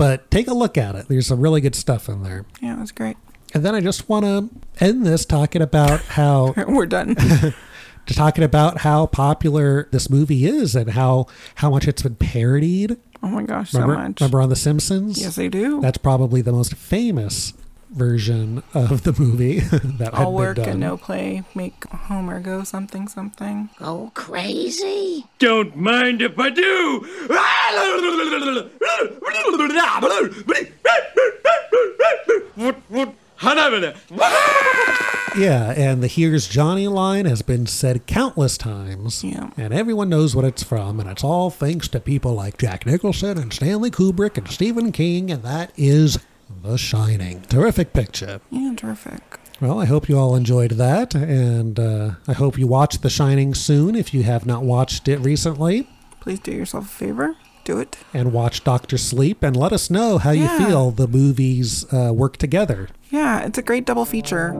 But 0.03 0.33
take 0.33 0.49
a 0.49 0.55
look 0.55 0.77
at 0.77 0.97
it. 0.97 1.07
There's 1.07 1.29
some 1.29 1.41
really 1.41 1.61
good 1.61 1.77
stuff 1.77 2.09
in 2.09 2.25
there. 2.25 2.45
Yeah, 2.61 2.77
it 2.77 2.81
was 2.81 2.91
great. 2.91 3.17
And 3.55 3.65
then 3.65 3.75
I 3.75 3.81
just 3.81 4.09
want 4.09 4.25
to 4.25 4.85
end 4.85 5.07
this 5.07 5.25
talking 5.25 5.63
about 5.63 6.01
how 6.01 6.55
We're 6.67 6.87
done. 6.87 7.15
talking 8.07 8.43
about 8.43 8.79
how 8.79 9.07
popular 9.07 9.89
this 9.93 10.11
movie 10.11 10.45
is 10.45 10.75
and 10.75 10.91
how 10.91 11.27
how 11.57 11.71
much 11.71 11.87
it's 11.87 12.03
been 12.03 12.17
parodied. 12.17 12.97
Oh 13.23 13.29
my 13.29 13.45
gosh, 13.45 13.73
remember, 13.75 13.95
so 13.95 14.01
much. 14.01 14.21
Remember 14.21 14.41
on 14.41 14.49
The 14.49 14.57
Simpsons? 14.57 15.21
Yes, 15.21 15.37
they 15.37 15.49
do. 15.49 15.81
That's 15.81 15.99
probably 15.99 16.43
the 16.43 16.51
most 16.53 16.75
famous 16.75 17.53
version 17.93 18.63
of 18.75 19.03
the 19.05 19.15
movie 19.19 19.61
that 19.61 20.15
had 20.15 20.25
All 20.25 20.35
work 20.35 20.57
done. 20.57 20.69
and 20.71 20.81
no 20.81 20.97
play 20.97 21.43
make 21.55 21.85
Homer 21.87 22.41
go 22.41 22.65
something 22.65 23.09
something. 23.09 23.71
Go 23.79 24.11
crazy? 24.15 25.27
Don't 25.39 25.77
mind 25.77 26.23
if 26.23 26.39
I 26.39 26.51
do. 26.51 27.07
Yeah, 35.35 35.71
and 35.73 36.03
the 36.03 36.09
"Here's 36.09 36.47
Johnny" 36.47 36.89
line 36.89 37.25
has 37.25 37.41
been 37.41 37.67
said 37.67 38.07
countless 38.07 38.59
times. 38.59 39.25
Yeah. 39.25 39.49
And 39.57 39.73
everyone 39.73 40.11
knows 40.11 40.37
what 40.37 40.45
it's 40.45 40.63
from, 40.63 41.01
and 41.01 41.09
it's 41.09 41.25
all 41.25 41.49
thanks 41.49 41.89
to 41.89 42.01
people 42.01 42.35
like 42.35 42.59
Jack 42.59 42.85
Nicholson 42.85 43.39
and 43.39 43.51
Stanley 43.51 43.91
Kubrick 43.91 44.37
and 44.37 44.47
Stephen 44.51 44.93
King, 44.93 45.31
and 45.31 45.43
that 45.43 45.73
is 45.75 46.19
The 46.63 46.77
Shining. 46.77 47.43
Terrific 47.43 47.93
picture. 47.93 48.41
Yeah, 48.51 48.75
terrific. 48.77 49.39
Well, 49.61 49.81
I 49.81 49.85
hope 49.85 50.09
you 50.09 50.19
all 50.19 50.35
enjoyed 50.35 50.73
that, 50.73 51.15
and 51.15 51.79
uh, 51.79 52.13
I 52.27 52.33
hope 52.33 52.59
you 52.59 52.67
watch 52.67 52.99
The 52.99 53.11
Shining 53.11 53.55
soon 53.55 53.95
if 53.95 54.13
you 54.13 54.23
have 54.25 54.45
not 54.47 54.65
watched 54.65 55.07
it 55.09 55.19
recently. 55.21 55.89
Please 56.21 56.41
do 56.41 56.53
yourself 56.53 56.87
a 56.87 56.89
favor. 56.89 57.37
Do 57.65 57.79
it. 57.79 57.97
And 58.13 58.33
watch 58.33 58.65
Doctor 58.65 58.99
Sleep, 58.99 59.43
and 59.45 59.57
let 59.57 59.73
us 59.73 59.89
know 59.89 60.19
how 60.19 60.33
Yeah. 60.33 60.59
you 60.59 60.67
feel 60.67 60.91
the 60.91 61.07
movies 61.07 61.85
uh, 61.93 62.13
work 62.13 62.37
together. 62.37 62.89
Yeah, 63.11 63.41
it's 63.45 63.59
a 63.59 63.63
great 63.63 63.85
double 63.87 64.05
feature. 64.05 64.53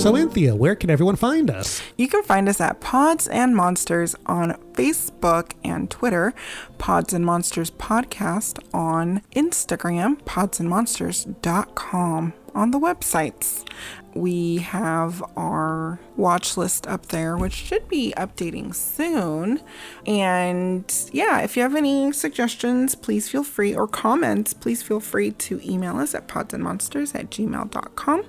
So, 0.00 0.16
Anthea, 0.16 0.56
where 0.56 0.74
can 0.74 0.88
everyone 0.88 1.16
find 1.16 1.50
us? 1.50 1.82
You 1.98 2.08
can 2.08 2.22
find 2.22 2.48
us 2.48 2.58
at 2.58 2.80
Pods 2.80 3.28
and 3.28 3.54
Monsters 3.54 4.16
on 4.24 4.52
Facebook 4.72 5.52
and 5.62 5.90
Twitter, 5.90 6.32
Pods 6.78 7.12
and 7.12 7.26
Monsters 7.26 7.70
Podcast 7.70 8.58
on 8.72 9.20
Instagram, 9.36 10.18
podsandmonsters.com 10.22 12.32
on 12.54 12.70
the 12.70 12.78
websites. 12.78 13.64
We 14.14 14.58
have 14.58 15.22
our 15.36 16.00
watch 16.16 16.56
list 16.56 16.86
up 16.88 17.06
there, 17.06 17.36
which 17.36 17.52
should 17.52 17.88
be 17.88 18.12
updating 18.16 18.74
soon. 18.74 19.60
And 20.04 20.92
yeah, 21.12 21.40
if 21.40 21.56
you 21.56 21.62
have 21.62 21.76
any 21.76 22.12
suggestions, 22.12 22.94
please 22.94 23.28
feel 23.28 23.44
free, 23.44 23.74
or 23.74 23.86
comments, 23.86 24.52
please 24.52 24.82
feel 24.82 25.00
free 25.00 25.30
to 25.32 25.60
email 25.64 25.98
us 25.98 26.14
at 26.14 26.26
podsandmonsters 26.26 27.14
at 27.14 27.30
gmail.com. 27.30 28.24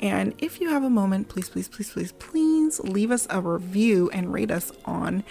And 0.00 0.34
if 0.38 0.60
you 0.60 0.68
have 0.70 0.84
a 0.84 0.90
moment, 0.90 1.28
please, 1.28 1.48
please, 1.48 1.68
please, 1.68 1.90
please, 1.90 2.12
please 2.12 2.80
leave 2.80 3.10
us 3.10 3.26
a 3.30 3.40
review 3.40 4.10
and 4.12 4.32
rate 4.32 4.50
us 4.50 4.70
on 4.84 5.24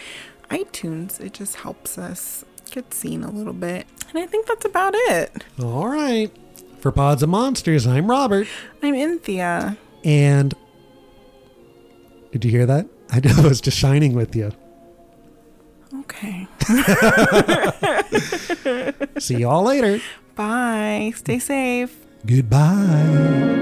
iTunes. 0.49 1.19
It 1.19 1.33
just 1.33 1.57
helps 1.57 1.97
us 1.97 2.43
get 2.71 2.93
seen 2.93 3.23
a 3.23 3.29
little 3.29 3.53
bit. 3.53 3.85
And 4.09 4.19
I 4.19 4.25
think 4.25 4.47
that's 4.47 4.65
about 4.65 4.93
it. 4.95 5.45
All 5.61 5.87
right. 5.87 6.31
For 6.81 6.91
Pods 6.91 7.21
of 7.21 7.29
Monsters, 7.29 7.85
I'm 7.85 8.09
Robert. 8.09 8.47
I'm 8.81 8.95
Anthea. 8.95 9.77
And 10.03 10.51
did 12.31 12.43
you 12.43 12.49
hear 12.49 12.65
that? 12.65 12.87
I 13.11 13.19
was 13.47 13.61
just 13.61 13.77
shining 13.77 14.15
with 14.15 14.35
you. 14.35 14.51
Okay. 15.99 16.47
See 19.19 19.35
you 19.35 19.47
all 19.47 19.61
later. 19.61 19.99
Bye. 20.33 21.13
Stay 21.15 21.37
safe. 21.37 21.95
Goodbye. 22.25 23.59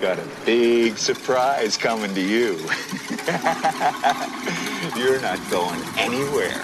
You've 0.00 0.16
got 0.16 0.18
a 0.20 0.46
big 0.46 0.96
surprise 0.96 1.76
coming 1.76 2.14
to 2.14 2.20
you. 2.20 2.54
You're 4.96 5.20
not 5.20 5.40
going 5.50 5.80
anywhere. 5.96 6.62